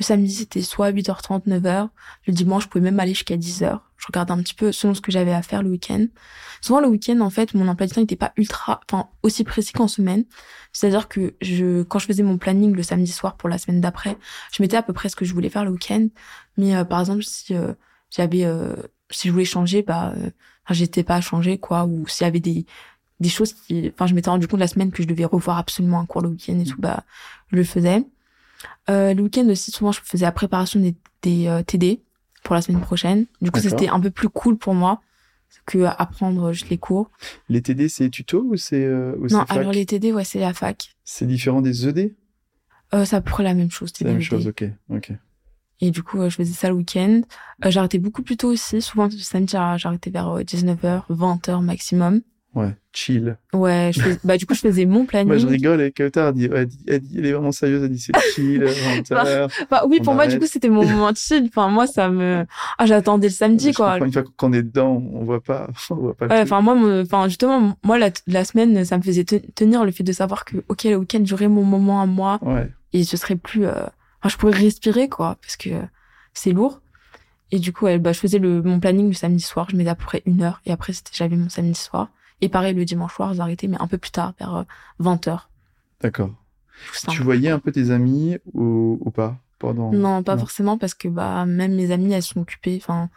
le 0.01 0.05
samedi 0.05 0.35
c'était 0.35 0.63
soit 0.63 0.91
8h30 0.91 1.47
9h 1.47 1.89
le 2.27 2.33
dimanche 2.33 2.65
je 2.65 2.69
pouvais 2.69 2.83
même 2.83 2.99
aller 2.99 3.15
jusqu'à 3.15 3.37
10h 3.37 3.81
je 4.01 4.07
regardais 4.07 4.33
un 4.33 4.39
petit 4.39 4.55
peu 4.55 4.73
selon 4.73 4.95
ce 4.95 5.03
que 5.03 5.13
j'avais 5.13 5.33
à 5.33 5.43
faire 5.43 5.63
le 5.63 5.69
week-end. 5.69 6.07
Souvent 6.63 6.81
le 6.81 6.89
week-end 6.89 7.21
en 7.21 7.29
fait 7.29 7.53
mon 7.53 7.69
emploi 7.69 7.87
du 7.87 7.93
temps 7.93 8.01
n'était 8.01 8.17
pas 8.17 8.33
ultra 8.37 8.81
enfin 8.91 9.11
aussi 9.23 9.45
précis 9.45 9.73
qu'en 9.75 9.89
semaine. 9.89 10.25
C'est-à-dire 10.73 11.07
que 11.07 11.35
je 11.43 11.83
quand 11.83 11.99
je 11.99 12.07
faisais 12.07 12.23
mon 12.23 12.39
planning 12.39 12.75
le 12.75 12.83
samedi 12.83 13.13
soir 13.13 13.37
pour 13.37 13.51
la 13.51 13.59
semaine 13.59 13.83
d'après 13.83 14.17
je 14.53 14.63
mettais 14.63 14.79
à 14.79 14.83
peu 14.83 14.95
près 14.95 15.11
ce 15.11 15.17
que 15.17 15.27
je 15.27 15.35
voulais 15.35 15.51
faire 15.51 15.67
le 15.67 15.73
week-end. 15.73 16.09
Mais 16.57 16.75
euh, 16.75 16.85
par 16.85 17.01
exemple 17.01 17.23
si 17.23 17.55
euh, 17.55 17.75
j'avais 18.11 18.45
euh, 18.45 18.75
si 19.11 19.29
je 19.29 19.33
voulais 19.33 19.45
changer 19.45 19.83
bah 19.83 20.15
euh, 20.17 20.31
j'étais 20.71 21.03
pas 21.05 21.17
à 21.17 21.21
changer 21.21 21.59
quoi. 21.59 21.85
Ou 21.85 22.07
s'il 22.09 22.25
y 22.25 22.29
avait 22.29 22.41
des 22.41 22.65
des 23.21 23.29
choses 23.29 23.53
qui 23.53 23.91
enfin 23.93 24.07
je 24.07 24.15
m'étais 24.15 24.31
rendu 24.31 24.49
compte 24.49 24.61
la 24.61 24.69
semaine 24.69 24.93
que 24.93 25.03
je 25.03 25.09
devais 25.09 25.27
revoir 25.27 25.59
absolument 25.59 26.01
un 26.01 26.07
cours 26.07 26.23
le 26.23 26.31
week-end 26.31 26.59
et 26.59 26.65
tout 26.65 26.81
bah 26.81 27.05
je 27.53 27.57
le 27.57 27.65
faisais 27.65 28.03
euh, 28.89 29.15
le 29.15 29.23
week-end 29.23 29.47
aussi 29.49 29.71
souvent 29.71 29.93
je 29.93 30.01
faisais 30.03 30.25
la 30.25 30.33
préparation 30.33 30.81
des, 30.81 30.95
des 31.23 31.47
euh, 31.47 31.63
TD 31.63 32.03
pour 32.45 32.55
la 32.55 32.63
semaine 32.63 32.81
prochaine 32.81 33.27
du 33.41 33.51
coup 33.51 33.59
c'était 33.61 33.89
un 33.89 34.01
peu 34.01 34.11
plus 34.11 34.29
cool 34.29 34.57
pour 34.57 34.75
moi 34.75 35.01
que 35.67 35.85
apprendre 35.85 36.53
juste 36.53 36.69
les 36.71 36.79
cours 36.79 37.11
Les 37.49 37.61
TD, 37.61 37.89
c'est 37.89 38.09
tuto 38.11 38.43
ou 38.43 38.57
c'est, 38.57 38.85
euh, 38.85 39.17
non 39.31 39.45
alors 39.49 39.73
les 39.73 39.85
TD 39.87 40.13
ouais 40.13 40.25
c'est 40.25 40.39
la 40.41 40.55
fac 40.55 40.95
C'est 41.05 41.27
différent 41.27 41.61
des 41.61 41.89
ED? 41.89 42.15
euh, 42.95 43.05
c'est 43.05 43.17
à 43.17 43.21
peu 43.21 43.31
près 43.31 43.43
la 43.45 43.55
même 43.55 43.71
chose 43.71 43.91
C'est 43.95 44.05
la 44.05 44.13
même 44.13 44.21
TD. 44.21 44.29
chose, 44.31 44.47
ok, 44.49 44.65
ok. 44.91 45.13
Et 45.83 45.91
du 45.91 46.03
coup, 46.03 46.21
euh, 46.21 46.29
je 46.29 46.37
faisais 46.37 46.53
ça 46.53 46.69
le 46.69 46.75
week-end. 46.75 47.23
Euh, 47.65 47.71
j'arrêtais 47.71 47.99
beaucoup 47.99 48.23
plus 48.23 48.37
tôt 48.37 48.49
aussi. 48.49 48.83
Souvent, 48.83 49.07
le 49.07 49.13
samedi, 49.13 49.53
j'ar- 49.53 49.79
j'arrêtais 49.79 50.11
vers 50.11 50.29
euh, 50.29 50.43
19h, 50.43 51.05
20h 51.09 51.63
maximum. 51.63 52.21
Ouais, 52.55 52.75
chill. 52.93 53.37
Ouais, 53.53 53.93
je 53.95 54.01
fais... 54.01 54.19
bah, 54.25 54.37
du 54.37 54.45
coup, 54.45 54.55
je 54.55 54.61
faisais 54.61 54.85
mon 54.85 55.07
planning. 55.07 55.29
Moi, 55.29 55.37
je 55.39 55.47
rigole 55.47 55.81
et 55.83 55.93
Kautar 55.93 56.27
a 56.29 56.33
dit, 56.33 56.49
elle, 56.53 56.67
dit, 56.67 56.79
elle, 56.89 56.99
dit- 57.01 57.15
elle 57.19 57.27
est 57.27 57.33
vraiment 57.33 57.53
sérieuse, 57.53 57.85
elle 57.85 57.91
dit 57.91 58.01
c'est 58.01 58.13
chill, 58.35 58.65
20 58.65 59.13
heures. 59.13 59.49
Bah, 59.71 59.85
oui, 59.89 60.01
pour 60.01 60.15
moi, 60.15 60.27
du 60.27 60.39
coup, 60.41 60.47
c'était 60.47 60.69
mon 60.69 60.85
moment 60.85 61.13
chill. 61.15 61.45
Enfin, 61.47 61.69
moi, 61.69 61.87
ça 61.87 62.09
me, 62.09 62.45
ah, 62.79 62.87
j'attendais 62.87 63.29
le 63.29 63.33
samedi, 63.33 63.71
Je 63.71 63.77
quoi. 63.77 63.99
Une 63.99 64.13
fois 64.13 64.25
qu'on 64.37 64.53
est 64.53 64.63
dedans, 64.65 65.01
on 65.13 65.23
voit 65.23 65.41
pas, 65.41 65.69
on 65.91 65.95
voit 65.95 66.15
pas 66.15 66.27
le 66.27 66.33
Ouais, 66.33 66.41
enfin, 66.43 66.61
moi, 66.61 66.75
enfin, 67.03 67.29
justement, 67.29 67.77
moi, 67.85 67.99
la, 67.99 68.11
la 68.27 68.45
semaine, 68.45 68.85
ça 68.85 68.99
me 68.99 69.03
faisait 69.03 69.25
te- 69.25 69.37
tenir 69.55 69.85
le 69.85 69.93
fait 69.93 70.03
de 70.03 70.13
savoir 70.13 70.45
que, 70.45 70.57
ok, 70.69 70.85
le 70.85 70.97
week-end, 70.97 71.23
j'aurais 71.25 71.49
mon 71.49 71.63
moment 71.65 72.03
à 72.03 72.07
moi 72.07 72.39
Ouais, 72.43 72.69
et 72.93 73.05
ce 73.05 73.17
serait 73.17 73.37
plus, 73.37 73.67
euh, 73.67 73.73
enfin, 74.21 74.29
je 74.29 74.37
pourrais 74.37 74.59
respirer, 74.59 75.09
quoi, 75.09 75.37
parce 75.41 75.57
que 75.57 75.71
c'est 76.35 76.51
lourd. 76.53 76.81
Et 77.53 77.59
du 77.61 77.73
coup, 77.73 77.87
bah, 78.01 78.13
je 78.13 78.19
faisais 78.19 78.39
le, 78.39 78.63
mon 78.63 78.81
planning 78.81 79.09
le 79.09 79.13
samedi 79.15 79.43
soir. 79.43 79.69
Je 79.71 79.77
mettais 79.77 79.91
à 79.91 79.95
peu 79.97 80.05
près 80.05 80.23
une 80.27 80.43
heure 80.43 80.61
et 80.67 80.73
après, 80.73 80.93
c'était, 80.93 81.11
j'avais 81.13 81.37
mon 81.37 81.49
samedi 81.49 81.75
soir. 81.79 82.09
Et 82.41 82.49
pareil, 82.49 82.75
le 82.75 82.85
dimanche 82.85 83.15
soir, 83.15 83.35
j'arrêtais, 83.35 83.67
mais 83.69 83.77
un 83.81 83.87
peu 83.87 83.99
plus 83.99 84.11
tard, 84.11 84.35
vers 84.39 84.65
20 84.99 85.29
heures. 85.29 85.51
d'accord. 86.01 86.31
Tu 87.11 87.23
voyais 87.23 87.51
un 87.51 87.59
peu 87.59 87.73
tes 87.73 87.91
amis 87.91 88.39
ou, 88.55 88.99
ou 89.01 89.11
pas 89.11 89.39
pendant 89.59 89.93
Non, 89.93 90.23
pas 90.23 90.35
Non. 90.37 90.41
forcément 90.41 90.79
parce 90.79 90.95
que 90.95 91.09
bah 91.09 91.45
même 91.45 91.75
mes 91.75 91.91
amies 91.91 92.13
elles 92.13 92.23
sont 92.23 92.41
occupées. 92.41 92.79
Enfin, 92.81 93.11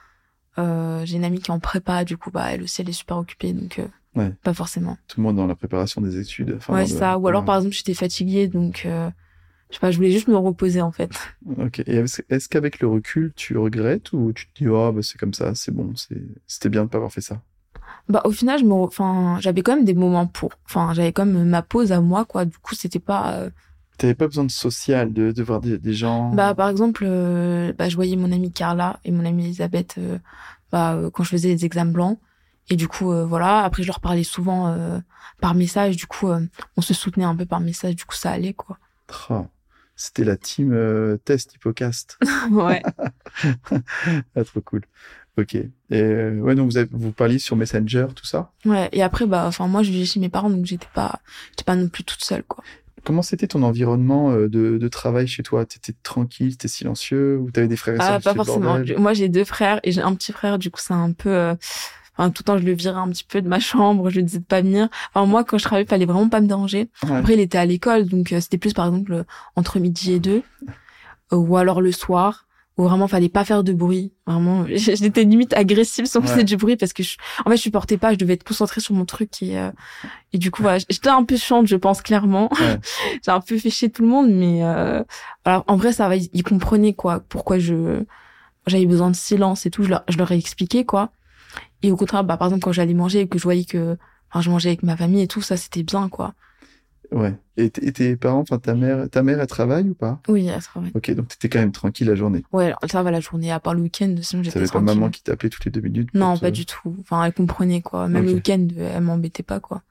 euh, 0.58 1.06
j'ai 1.06 1.16
une 1.16 1.24
amie 1.24 1.40
qui 1.40 1.50
est 1.50 1.54
en 1.54 1.60
prépa, 1.60 2.04
du 2.04 2.18
coup 2.18 2.30
bah 2.30 2.48
elle 2.52 2.64
aussi 2.64 2.82
elle 2.82 2.90
est 2.90 2.94
super 2.94 3.18
occupée 3.18 3.54
donc 3.54 3.80
euh, 3.80 3.88
Ouais. 4.16 4.32
pas 4.44 4.54
forcément. 4.54 4.98
Tout 5.08 5.22
le 5.22 5.24
monde 5.24 5.38
dans 5.38 5.48
la 5.48 5.56
préparation 5.56 6.02
des 6.02 6.20
études. 6.20 6.54
Enfin, 6.58 6.74
ouais 6.74 6.82
le- 6.82 6.88
ça. 6.88 7.18
Ou 7.18 7.28
alors 7.28 7.46
par 7.46 7.56
exemple 7.58 7.74
j'étais 7.74 7.94
fatiguée 7.94 8.48
donc 8.50 8.84
euh, 8.86 9.10
je 9.70 9.76
sais 9.76 9.80
pas, 9.80 9.92
je 9.92 9.98
voulais 9.98 10.12
juste 10.12 10.28
me 10.28 10.36
reposer 10.38 10.82
en 10.82 10.92
fait. 10.92 11.12
Ok. 11.58 11.80
Et 11.80 11.96
est-ce 12.30 12.50
qu'avec 12.50 12.80
le 12.80 12.88
recul, 12.88 13.34
tu 13.36 13.58
regrettes 13.58 14.14
ou 14.14 14.32
tu 14.34 14.48
te 14.48 14.64
dis, 14.64 14.68
oh, 14.70 14.92
bah, 14.92 15.02
c'est 15.02 15.18
comme 15.18 15.34
ça, 15.34 15.56
c'est 15.56 15.72
bon, 15.74 15.94
c'était 16.48 16.70
bien 16.70 16.84
de 16.86 16.90
pas 16.90 16.98
avoir 16.98 17.12
fait 17.12 17.22
ça? 17.22 17.42
Bah 18.10 18.22
au 18.26 18.32
final 18.32 18.60
je 18.60 18.66
me, 18.66 18.74
enfin 18.74 19.38
j'avais 19.40 19.62
quand 19.62 19.76
même 19.76 19.86
des 19.86 19.94
moments 19.94 20.28
pour. 20.28 20.52
Enfin 20.66 20.94
j'avais 20.94 21.12
quand 21.14 21.26
même 21.26 21.48
ma 21.48 21.62
pause 21.62 21.92
à 21.92 22.02
moi 22.02 22.26
quoi. 22.26 22.46
Du 22.46 22.58
coup 22.58 22.76
c'était 22.76 23.00
pas. 23.00 23.34
euh, 23.34 23.50
T'avais 23.98 24.16
pas 24.16 24.28
besoin 24.28 24.44
de 24.44 24.52
social, 24.52 25.14
de, 25.14 25.32
de 25.32 25.44
voir 25.44 25.62
des, 25.62 25.78
des 25.78 25.94
gens. 25.94 26.32
Bah 26.32 26.54
par 26.56 26.70
exemple 26.70 27.04
euh, 27.06 27.74
bah 27.78 27.90
je 27.90 27.96
voyais 27.96 28.16
mon 28.16 28.32
amie 28.32 28.52
Carla 28.52 29.00
et 29.06 29.12
mon 29.12 29.24
amie 29.26 29.46
Elisabeth 29.46 29.96
euh, 29.98 30.18
bah 30.72 30.94
euh, 30.94 31.10
quand 31.12 31.24
je 31.24 31.30
faisais 31.30 31.50
les 31.50 31.66
examens 31.66 31.92
blancs. 31.92 32.20
Et 32.70 32.78
du 32.78 32.88
coup, 32.88 33.12
euh, 33.12 33.26
voilà. 33.26 33.60
Après, 33.66 33.84
je 33.84 33.88
leur 33.90 34.00
parlais 34.00 34.24
souvent 34.24 34.68
euh, 34.70 34.98
par 35.42 35.54
message. 35.54 35.98
Du 35.98 36.08
coup, 36.08 36.30
euh, 36.30 36.40
on 36.78 36.82
se 36.82 36.94
soutenait 36.94 37.26
un 37.26 37.36
peu 37.36 37.46
par 37.46 37.60
message. 37.60 37.98
Du 37.98 38.06
coup, 38.06 38.16
ça 38.16 38.32
allait, 38.32 38.54
quoi. 38.54 38.78
Ah, 39.30 39.48
c'était 39.98 40.24
la 40.24 40.38
team 40.38 40.72
euh, 40.72 41.18
test 41.26 41.54
hippocast. 41.56 42.18
ouais. 42.52 42.82
ah, 44.36 44.44
trop 44.46 44.62
cool. 44.62 44.84
Ok. 45.38 45.56
Et 45.56 45.70
euh, 45.92 46.40
ouais, 46.40 46.56
donc 46.56 46.70
vous, 46.70 46.78
avez, 46.78 46.90
vous 46.92 47.12
parliez 47.12 47.40
sur 47.40 47.56
Messenger, 47.56 48.08
tout 48.16 48.26
ça? 48.26 48.52
Ouais. 48.66 48.90
Et 48.92 49.02
après, 49.02 49.26
bah, 49.26 49.46
enfin, 49.48 49.68
moi, 49.68 49.82
je 49.82 49.92
vivais 49.92 50.06
chez 50.06 50.20
mes 50.20 50.30
parents, 50.30 50.50
donc 50.50 50.66
j'étais 50.66 50.88
pas, 50.94 51.20
j'étais 51.52 51.64
pas 51.64 51.76
non 51.76 51.88
plus 51.88 52.04
toute 52.04 52.24
seule, 52.24 52.44
quoi. 52.44 52.64
Comment 53.04 53.22
c'était 53.22 53.48
ton 53.48 53.64
environnement 53.64 54.32
euh, 54.32 54.48
de, 54.48 54.78
de 54.78 54.88
travail 54.88 55.28
chez 55.28 55.44
toi? 55.44 55.66
T'étais 55.66 55.94
tranquille, 56.04 56.52
t'étais 56.52 56.70
silencieux 56.70 57.38
ou 57.38 57.52
t'avais 57.52 57.68
des 57.68 57.76
frères 57.76 57.96
et 57.96 57.98
sœurs 57.98 58.12
Ah, 58.14 58.20
pas 58.22 58.34
forcément. 58.34 58.80
Moi, 58.98 59.14
j'ai 59.14 59.28
deux 59.28 59.44
frères 59.44 59.80
et 59.84 59.92
j'ai 59.92 60.02
un 60.02 60.16
petit 60.16 60.32
frère. 60.32 60.58
Du 60.58 60.72
coup, 60.72 60.80
c'est 60.82 60.94
un 60.94 61.12
peu. 61.12 61.30
Euh... 61.30 61.56
Enfin, 62.16 62.30
tout 62.30 62.44
le 62.44 62.46
temps, 62.46 62.58
je 62.60 62.64
le 62.64 62.74
virais 62.74 63.00
un 63.00 63.10
petit 63.10 63.26
peu 63.26 63.42
de 63.42 63.50
ma 63.50 63.60
chambre. 63.60 64.10
Je 64.10 64.18
lui 64.18 64.24
disais 64.24 64.40
de 64.40 64.46
pas 64.46 64.62
venir. 64.62 64.88
Enfin, 65.14 65.26
moi, 65.26 65.44
quand 65.44 65.58
je 65.58 65.64
travaillais, 65.64 65.86
il 65.86 65.90
fallait 65.90 66.06
vraiment 66.06 66.30
pas 66.30 66.40
me 66.40 66.48
déranger. 66.48 66.90
Ouais. 67.04 67.18
Après, 67.18 67.34
il 67.34 67.40
était 67.42 67.58
à 67.58 67.66
l'école, 67.66 68.06
donc 68.06 68.32
euh, 68.32 68.40
c'était 68.40 68.60
plus, 68.60 68.74
par 68.74 68.86
exemple, 68.86 69.26
entre 69.58 69.80
midi 69.80 70.14
et 70.14 70.20
deux, 70.20 70.44
ou 71.32 71.58
alors 71.58 71.82
le 71.82 71.92
soir, 71.92 72.43
où 72.78 72.84
vraiment 72.84 73.08
fallait 73.08 73.30
pas 73.30 73.46
faire 73.46 73.64
de 73.64 73.72
bruit. 73.74 74.14
Vraiment, 74.26 74.66
j'étais 74.70 75.24
limite 75.24 75.54
agressive 75.54 76.06
faisait 76.06 76.36
Ouais. 76.38 76.44
du 76.44 76.58
bruit 76.58 76.76
parce 76.76 76.92
que, 76.94 77.04
je, 77.04 77.18
en 77.46 77.50
fait, 77.50 77.58
je 77.58 77.62
supportais 77.62 77.98
pas. 77.98 78.14
Je 78.14 78.18
devais 78.18 78.34
être 78.34 78.44
concentrée 78.44 78.82
sur 78.82 78.96
mon 78.96 79.06
truc 79.06 79.42
et 79.44 79.60
euh, 79.60 79.70
et 80.32 80.38
du 80.38 80.50
coup, 80.50 80.64
voilà, 80.64 80.80
j'étais 80.90 81.10
un 81.10 81.24
peu 81.24 81.38
chiante, 81.38 81.68
je 81.68 81.76
pense 81.76 82.02
clairement. 82.02 82.50
Ouais. 82.54 82.80
J'ai 83.26 83.32
un 83.32 83.40
peu 83.42 83.58
fait 83.58 83.70
chier 83.70 83.90
tout 83.92 84.02
le 84.02 84.08
monde, 84.08 84.30
mais 84.32 84.64
euh, 84.64 85.04
en 85.46 85.76
vrai, 85.76 85.94
ça 85.94 86.08
va. 86.08 86.16
Ils, 86.16 86.30
ils 86.34 86.44
comprenaient 86.44 86.94
quoi, 86.94 87.20
pourquoi 87.30 87.60
je 87.60 88.04
j'avais 88.66 88.86
besoin 88.86 89.12
de 89.12 89.16
silence 89.16 89.66
et 89.66 89.70
tout. 89.70 89.84
Je 89.84 89.90
leur, 89.90 90.04
je 90.10 90.18
leur 90.18 90.32
ai 90.32 90.38
expliqué 90.38 90.86
quoi. 90.86 91.12
Et 91.84 91.92
au 91.92 91.98
contraire, 91.98 92.24
bah 92.24 92.38
par 92.38 92.48
exemple, 92.48 92.64
quand 92.64 92.72
j'allais 92.72 92.94
manger 92.94 93.20
et 93.22 93.28
que 93.28 93.38
je 93.38 93.44
voyais 93.44 93.66
que 93.66 93.98
enfin, 94.32 94.42
je 94.42 94.50
mangeais 94.50 94.70
avec 94.70 94.84
ma 94.84 94.96
famille 94.98 95.22
et 95.22 95.28
tout, 95.28 95.42
ça 95.42 95.58
c'était 95.58 95.84
bien 95.84 96.10
quoi. 96.10 96.34
Ouais. 97.14 97.34
Et, 97.58 97.70
tes 97.70 98.16
parents, 98.16 98.40
enfin 98.40 98.58
ta 98.58 98.74
mère, 98.74 99.08
ta 99.10 99.22
mère, 99.22 99.40
elle 99.40 99.48
travaille 99.48 99.88
ou 99.90 99.94
pas? 99.94 100.20
Oui, 100.28 100.48
elle 100.48 100.62
travaille. 100.62 100.92
Ok, 100.96 101.12
donc 101.12 101.28
t'étais 101.28 101.50
quand 101.50 101.60
même 101.60 101.72
tranquille 101.72 102.08
la 102.08 102.16
journée. 102.16 102.44
Ouais, 102.52 102.66
alors, 102.68 102.80
ça 102.90 103.04
va 103.04 103.12
la 103.12 103.20
journée, 103.20 103.52
à 103.52 103.60
part 103.60 103.76
le 103.76 103.82
week-end, 103.82 104.16
sinon 104.22 104.42
j'étais 104.44 104.58
avait 104.58 104.66
pas 104.66 104.72
tranquille. 104.80 104.86
maman 104.96 105.10
qui 105.10 105.22
t'appelait 105.22 105.50
toutes 105.50 105.66
les 105.66 105.72
deux 105.72 105.82
minutes 105.82 106.10
Non, 106.16 106.36
te- 106.36 106.42
pas 106.42 106.52
du 106.52 106.66
tout. 106.66 106.96
Enfin, 107.02 107.24
elle 107.24 107.34
comprenait 107.34 107.82
quoi. 107.82 108.08
Même 108.08 108.26
le 108.26 108.34
week-end, 108.34 108.68
elle 108.78 109.02
m'embêtait 109.04 109.44
pas 109.44 109.60
quoi. 109.60 109.84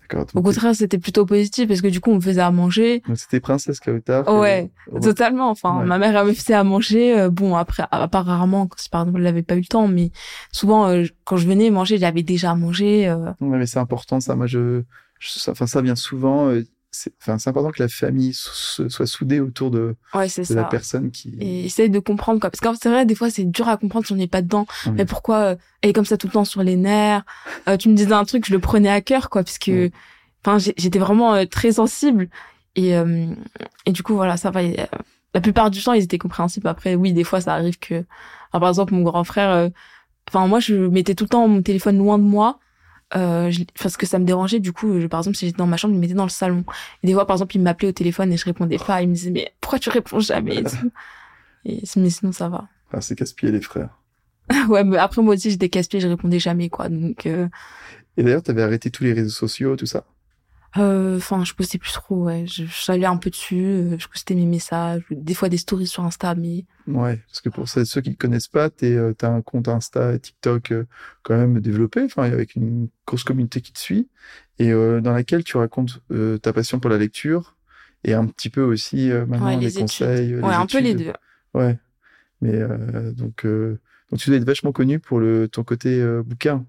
D'accord. 0.00 0.26
Au 0.34 0.42
contraire, 0.42 0.74
c'était 0.74 0.98
plutôt 0.98 1.24
positif 1.26 1.68
parce 1.68 1.80
que 1.80 1.86
du 1.88 2.00
coup, 2.00 2.10
on 2.10 2.16
me 2.16 2.20
faisait 2.20 2.40
à 2.40 2.50
manger. 2.50 3.02
donc 3.06 3.16
c'était 3.18 3.40
princesse 3.40 3.78
Kautar. 3.80 4.26
Ouais, 4.28 4.70
Ouais. 4.90 5.00
Totalement. 5.00 5.48
Enfin, 5.50 5.80
Ouais. 5.80 5.84
ma 5.86 5.98
mère 5.98 6.16
elle 6.16 6.26
me 6.26 6.32
faisait 6.32 6.54
à 6.54 6.64
manger. 6.64 7.18
euh, 7.18 7.30
bon, 7.30 7.54
après, 7.56 7.84
à 7.90 8.08
part 8.08 8.24
rarement, 8.26 8.68
si 8.76 8.88
par 8.90 9.02
exemple, 9.02 9.18
elle 9.18 9.24
n'avait 9.24 9.42
pas 9.42 9.54
eu 9.56 9.60
le 9.60 9.66
temps, 9.66 9.88
mais 9.88 10.10
souvent, 10.50 10.86
euh, 10.88 11.04
quand 11.24 11.36
je 11.36 11.46
venais 11.46 11.70
manger, 11.70 11.98
j'avais 11.98 12.22
déjà 12.22 12.50
à 12.50 12.54
manger. 12.54 13.08
euh, 13.08 13.30
Ouais, 13.40 13.58
mais 13.58 13.66
c'est 13.66 13.78
important 13.78 14.20
ça. 14.20 14.36
Moi, 14.36 14.46
je, 14.46 14.82
enfin, 15.48 15.66
ça 15.66 15.80
vient 15.82 15.96
souvent. 15.96 16.48
euh, 16.48 16.64
c'est, 16.94 17.12
enfin, 17.22 17.38
c'est 17.38 17.48
important 17.48 17.70
que 17.70 17.82
la 17.82 17.88
famille 17.88 18.34
so- 18.34 18.86
soit 18.90 19.06
soudée 19.06 19.40
autour 19.40 19.70
de, 19.70 19.96
Ouais, 20.14 20.26
de 20.26 20.42
ça. 20.44 20.54
la 20.54 20.64
personne 20.64 21.10
qui. 21.10 21.34
Et 21.40 21.64
essaye 21.64 21.88
de 21.88 21.98
comprendre 21.98 22.38
quoi. 22.38 22.50
Parce 22.50 22.60
que 22.60 22.68
c'est 22.82 22.90
vrai, 22.90 23.06
des 23.06 23.14
fois, 23.14 23.30
c'est 23.30 23.44
dur 23.44 23.66
à 23.68 23.78
comprendre 23.78 24.04
si 24.06 24.12
on 24.12 24.16
n'est 24.16 24.26
pas 24.26 24.42
dedans. 24.42 24.66
Mais 24.92 25.06
pourquoi 25.06 25.36
euh, 25.38 25.56
elle 25.80 25.90
est 25.90 25.92
comme 25.94 26.04
ça 26.04 26.18
tout 26.18 26.26
le 26.26 26.32
temps 26.34 26.44
sur 26.44 26.62
les 26.62 26.76
nerfs? 26.76 27.24
Euh, 27.68 27.78
Tu 27.78 27.88
me 27.88 27.94
disais 27.94 28.12
un 28.12 28.24
truc, 28.24 28.46
je 28.46 28.52
le 28.52 28.58
prenais 28.58 28.90
à 28.90 29.00
cœur, 29.00 29.30
quoi, 29.30 29.42
parce 29.42 29.58
que, 29.58 29.90
enfin, 30.44 30.58
j'étais 30.76 30.98
vraiment 30.98 31.34
euh, 31.34 31.46
très 31.46 31.72
sensible. 31.72 32.28
Et 32.76 32.94
euh, 32.96 33.26
et 33.86 33.92
du 33.92 34.02
coup, 34.02 34.14
voilà, 34.14 34.36
ça 34.36 34.50
va. 34.50 34.60
la 35.34 35.40
plupart 35.40 35.70
du 35.70 35.82
temps, 35.82 35.94
ils 35.94 36.02
étaient 36.04 36.18
compréhensibles. 36.18 36.68
Après, 36.68 36.94
oui, 36.94 37.14
des 37.14 37.24
fois, 37.24 37.40
ça 37.40 37.54
arrive 37.54 37.78
que, 37.78 38.04
enfin, 38.50 38.60
par 38.60 38.68
exemple, 38.68 38.92
mon 38.92 39.02
grand 39.02 39.24
frère, 39.24 39.48
euh, 39.50 39.68
enfin, 40.28 40.46
moi, 40.46 40.60
je 40.60 40.74
mettais 40.74 41.14
tout 41.14 41.24
le 41.24 41.28
temps 41.30 41.48
mon 41.48 41.62
téléphone 41.62 41.96
loin 41.96 42.18
de 42.18 42.24
moi. 42.24 42.58
Euh, 43.14 43.50
je- 43.50 43.64
parce 43.82 43.96
que 43.98 44.06
ça 44.06 44.18
me 44.18 44.24
dérangeait 44.24 44.58
du 44.60 44.72
coup 44.72 44.98
je- 45.00 45.06
par 45.06 45.20
exemple 45.20 45.36
si 45.36 45.44
j'étais 45.46 45.58
dans 45.58 45.66
ma 45.66 45.76
chambre 45.76 45.92
je 45.92 45.96
le 45.96 46.00
mettais 46.00 46.14
dans 46.14 46.24
le 46.24 46.30
salon 46.30 46.64
et 47.02 47.06
des 47.06 47.12
fois 47.12 47.26
par 47.26 47.36
exemple 47.36 47.56
il 47.56 47.60
m'appelait 47.62 47.88
au 47.88 47.92
téléphone 47.92 48.32
et 48.32 48.38
je 48.38 48.44
répondais 48.46 48.78
pas 48.78 49.02
il 49.02 49.08
me 49.10 49.14
disait 49.14 49.30
mais 49.30 49.52
pourquoi 49.60 49.78
tu 49.78 49.90
réponds 49.90 50.20
jamais 50.20 50.56
et 50.56 50.64
tout. 50.64 50.90
Et- 51.64 51.82
mais 51.96 52.10
sinon 52.10 52.32
ça 52.32 52.48
va 52.48 52.68
Ah, 52.92 53.00
c'est 53.00 53.14
casse-pied 53.14 53.50
les 53.52 53.60
frères. 53.60 53.98
ouais, 54.68 54.82
mais 54.84 54.96
après 54.96 55.22
moi 55.22 55.34
aussi 55.34 55.50
j'étais 55.50 55.68
casse-pied, 55.68 56.00
je 56.00 56.08
répondais 56.08 56.38
jamais 56.38 56.68
quoi. 56.70 56.88
Donc 56.88 57.26
euh, 57.26 57.48
Et 58.16 58.22
d'ailleurs, 58.22 58.42
t'avais 58.42 58.62
arrêté 58.62 58.90
tous 58.90 59.04
les 59.04 59.12
réseaux 59.12 59.30
sociaux, 59.30 59.76
tout 59.76 59.86
ça? 59.86 60.04
Euh, 60.78 61.16
enfin, 61.18 61.44
je 61.44 61.52
postais 61.54 61.78
plus 61.78 61.92
trop 61.92 62.24
ouais, 62.24 62.46
je 62.46 62.64
j'allais 62.64 63.06
un 63.06 63.16
peu 63.16 63.30
dessus, 63.30 63.64
euh, 63.64 63.98
je 63.98 64.08
postais 64.08 64.34
mes 64.34 64.46
messages, 64.46 65.02
des 65.10 65.34
fois 65.34 65.48
des 65.48 65.58
stories 65.58 65.86
sur 65.86 66.04
Insta 66.04 66.34
mais 66.34 66.64
Ouais, 66.86 67.20
parce 67.26 67.40
que 67.40 67.48
pour 67.48 67.68
ceux 67.68 67.84
qui 68.00 68.10
ne 68.10 68.14
connaissent 68.14 68.48
pas, 68.48 68.70
t'es, 68.70 68.94
euh, 68.94 69.12
t'as 69.12 69.28
un 69.30 69.42
compte 69.42 69.68
Insta 69.68 70.14
et 70.14 70.18
TikTok 70.18 70.72
euh, 70.72 70.84
quand 71.22 71.36
même 71.36 71.60
développé, 71.60 72.02
enfin 72.04 72.24
avec 72.24 72.56
une 72.56 72.88
grosse 73.06 73.22
communauté 73.24 73.60
qui 73.60 73.72
te 73.72 73.78
suit, 73.78 74.08
et 74.58 74.72
euh, 74.72 75.00
dans 75.00 75.12
laquelle 75.12 75.44
tu 75.44 75.56
racontes 75.58 76.00
euh, 76.10 76.38
ta 76.38 76.52
passion 76.52 76.80
pour 76.80 76.90
la 76.90 76.98
lecture 76.98 77.56
et 78.04 78.14
un 78.14 78.26
petit 78.26 78.50
peu 78.50 78.62
aussi 78.62 79.10
euh, 79.10 79.26
maintenant 79.26 79.46
ouais, 79.46 79.56
les, 79.58 79.72
conseils. 79.72 80.32
euh, 80.32 80.40
ouais, 80.40 80.48
les 80.48 80.54
un 80.54 80.66
peu 80.66 80.80
les 80.80 80.94
deux. 80.94 81.12
Ouais, 81.54 81.78
mais 82.40 82.54
euh, 82.54 83.12
donc 83.12 83.44
euh, 83.44 83.78
donc 84.10 84.20
tu 84.20 84.30
dois 84.30 84.38
être 84.38 84.44
vachement 84.46 84.72
connu 84.72 84.98
pour 84.98 85.20
le 85.20 85.48
ton 85.48 85.64
côté 85.64 86.00
euh, 86.00 86.22
bouquin. 86.22 86.66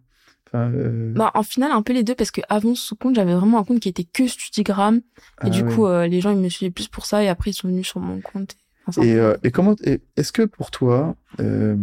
Enfin, 0.54 0.72
euh, 0.72 1.12
Bah 1.16 1.32
en 1.34 1.44
final 1.44 1.72
un 1.72 1.82
peu 1.82 1.94
les 1.94 2.04
deux 2.04 2.16
parce 2.16 2.32
que 2.32 2.42
avant 2.48 2.76
ce 2.76 2.94
compte, 2.94 3.16
j'avais 3.16 3.34
vraiment 3.34 3.60
un 3.60 3.64
compte 3.64 3.80
qui 3.80 3.90
était 3.90 4.04
que 4.04 4.28
Studigram 4.28 4.98
et 4.98 5.02
ah 5.40 5.50
du 5.50 5.64
ouais. 5.64 5.74
coup 5.74 5.88
euh, 5.88 6.06
les 6.08 6.22
gens 6.22 6.30
ils 6.32 6.38
me 6.38 6.50
suivaient 6.50 6.72
plus 6.72 6.88
pour 6.88 7.06
ça 7.06 7.24
et 7.24 7.28
après 7.28 7.52
ils 7.52 7.56
sont 7.56 7.68
venus 7.68 7.88
sur 7.88 8.00
mon 8.00 8.22
compte. 8.22 8.56
Enfin, 8.86 9.02
c'est 9.02 9.08
Et, 9.08 9.16
euh, 9.20 9.36
et 9.44 9.52
comment 9.52 9.76
et 9.84 10.02
est-ce 10.16 10.32
que 10.32 10.44
pour 10.44 10.70
toi 10.70 11.16
euh, 11.40 11.76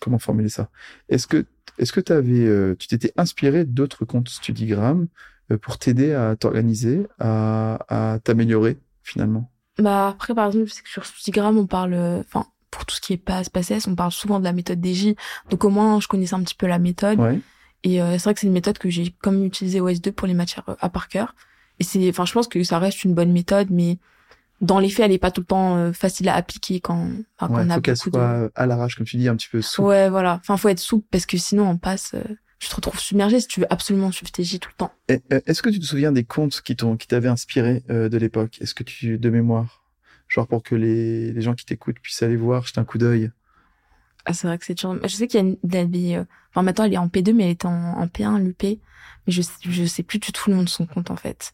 comment 0.00 0.18
formuler 0.18 0.48
ça? 0.48 0.70
Est-ce 1.08 1.26
que 1.26 1.44
est-ce 1.78 1.92
que 1.92 2.00
t'avais 2.00 2.46
euh, 2.46 2.74
tu 2.78 2.88
t'étais 2.88 3.12
inspiré 3.16 3.64
d'autres 3.64 4.04
comptes 4.04 4.28
Studigram 4.28 5.06
pour 5.62 5.78
t'aider 5.78 6.12
à 6.12 6.36
t'organiser, 6.36 7.06
à, 7.18 7.78
à 7.88 8.18
t'améliorer 8.20 8.78
finalement? 9.02 9.50
Bah 9.78 10.08
après 10.08 10.34
par 10.34 10.46
exemple, 10.46 10.70
sais 10.70 10.82
que 10.82 10.88
sur 10.88 11.04
Studigram 11.04 11.58
on 11.58 11.66
parle 11.66 11.94
enfin 11.94 12.46
pour 12.70 12.86
tout 12.86 12.94
ce 12.94 13.00
qui 13.00 13.12
est 13.14 13.16
passe 13.18 13.48
passesse, 13.50 13.88
on 13.88 13.94
parle 13.96 14.12
souvent 14.12 14.38
de 14.38 14.44
la 14.44 14.52
méthode 14.52 14.82
DJ. 14.84 15.16
Donc 15.50 15.64
au 15.64 15.70
moins 15.70 16.00
je 16.00 16.08
connaissais 16.08 16.34
un 16.34 16.42
petit 16.42 16.54
peu 16.54 16.66
la 16.66 16.78
méthode. 16.78 17.18
Ouais. 17.18 17.40
Et 17.84 18.02
euh, 18.02 18.12
c'est 18.12 18.24
vrai 18.24 18.34
que 18.34 18.40
c'est 18.40 18.46
une 18.46 18.52
méthode 18.52 18.78
que 18.78 18.90
j'ai 18.90 19.14
comme 19.22 19.44
utilisée 19.44 19.80
au 19.80 19.88
S2 19.88 20.12
pour 20.12 20.26
les 20.28 20.34
matières 20.34 20.68
euh, 20.68 20.74
à 20.80 20.88
par 20.90 21.08
cœur. 21.08 21.34
Et 21.78 21.84
c'est, 21.84 22.06
enfin, 22.10 22.24
je 22.26 22.32
pense 22.32 22.46
que 22.48 22.62
ça 22.62 22.78
reste 22.78 23.04
une 23.04 23.14
bonne 23.14 23.32
méthode, 23.32 23.68
mais 23.70 23.98
dans 24.60 24.78
les 24.78 24.90
faits, 24.90 25.06
elle 25.06 25.12
est 25.12 25.18
pas 25.18 25.30
tout 25.30 25.40
le 25.40 25.46
temps 25.46 25.76
euh, 25.78 25.92
facile 25.92 26.28
à 26.28 26.34
appliquer 26.34 26.80
quand, 26.80 27.08
enfin, 27.38 27.48
quand 27.48 27.54
Ouais, 27.54 27.62
on 27.66 27.70
a 27.70 27.74
faut 27.76 27.80
qu'elle 27.80 27.96
soit 27.96 28.50
à 28.54 28.66
l'arrache 28.66 28.96
comme 28.96 29.06
tu 29.06 29.16
dis, 29.16 29.28
un 29.28 29.36
petit 29.36 29.48
peu 29.48 29.58
de. 29.58 29.62
souple. 29.62 29.88
Ouais, 29.88 30.10
voilà. 30.10 30.34
Enfin, 30.42 30.56
faut 30.58 30.68
être 30.68 30.78
souple 30.78 31.06
parce 31.10 31.24
que 31.24 31.38
sinon 31.38 31.68
on 31.68 31.78
passe. 31.78 32.12
euh, 32.14 32.22
tu 32.58 32.68
te 32.68 32.74
retrouves 32.76 33.00
submergé 33.00 33.40
si 33.40 33.48
tu 33.48 33.60
veux 33.60 33.72
absolument 33.72 34.12
suivre 34.12 34.30
tes 34.30 34.44
J 34.44 34.60
tout 34.60 34.68
le 34.68 34.76
temps. 34.76 34.92
Euh, 35.10 35.40
Est-ce 35.46 35.62
que 35.62 35.70
tu 35.70 35.80
te 35.80 35.86
souviens 35.86 36.12
des 36.12 36.24
comptes 36.24 36.60
qui 36.60 36.76
t'ont 36.76 36.98
qui 36.98 37.06
t'avaient 37.06 37.28
inspiré 37.30 37.82
euh, 37.88 38.10
de 38.10 38.18
l'époque? 38.18 38.58
Est-ce 38.60 38.74
que 38.74 38.82
tu 38.82 39.16
de 39.18 39.30
mémoire? 39.30 39.82
Genre 40.28 40.46
pour 40.46 40.62
que 40.62 40.74
les, 40.74 41.32
les 41.32 41.40
gens 41.40 41.54
qui 41.54 41.64
t'écoutent 41.64 41.98
puissent 42.00 42.22
aller 42.22 42.36
voir, 42.36 42.66
jeter 42.66 42.78
un 42.78 42.84
coup 42.84 42.98
d'œil 42.98 43.30
Ah, 44.26 44.32
c'est 44.32 44.46
vrai 44.46 44.58
que 44.58 44.64
c'est 44.64 44.74
toujours. 44.74 44.96
Je 45.02 45.08
sais 45.08 45.26
qu'il 45.26 45.40
y 45.40 45.42
a 45.42 45.46
une, 45.46 45.56
avait, 45.76 46.16
euh, 46.16 46.24
enfin 46.50 46.62
maintenant 46.62 46.84
elle 46.84 46.94
est 46.94 46.98
en 46.98 47.08
P2 47.08 47.32
mais 47.32 47.44
elle 47.44 47.50
était 47.50 47.66
en, 47.66 47.72
en 47.98 48.06
P1 48.06 48.38
l'UP, 48.38 48.62
mais 48.64 48.78
je 49.32 49.42
je 49.62 49.84
sais 49.84 50.02
plus 50.02 50.18
du 50.18 50.32
tout 50.32 50.50
le 50.50 50.56
nom 50.56 50.62
de 50.62 50.68
son 50.68 50.86
compte 50.86 51.10
en 51.10 51.16
fait. 51.16 51.52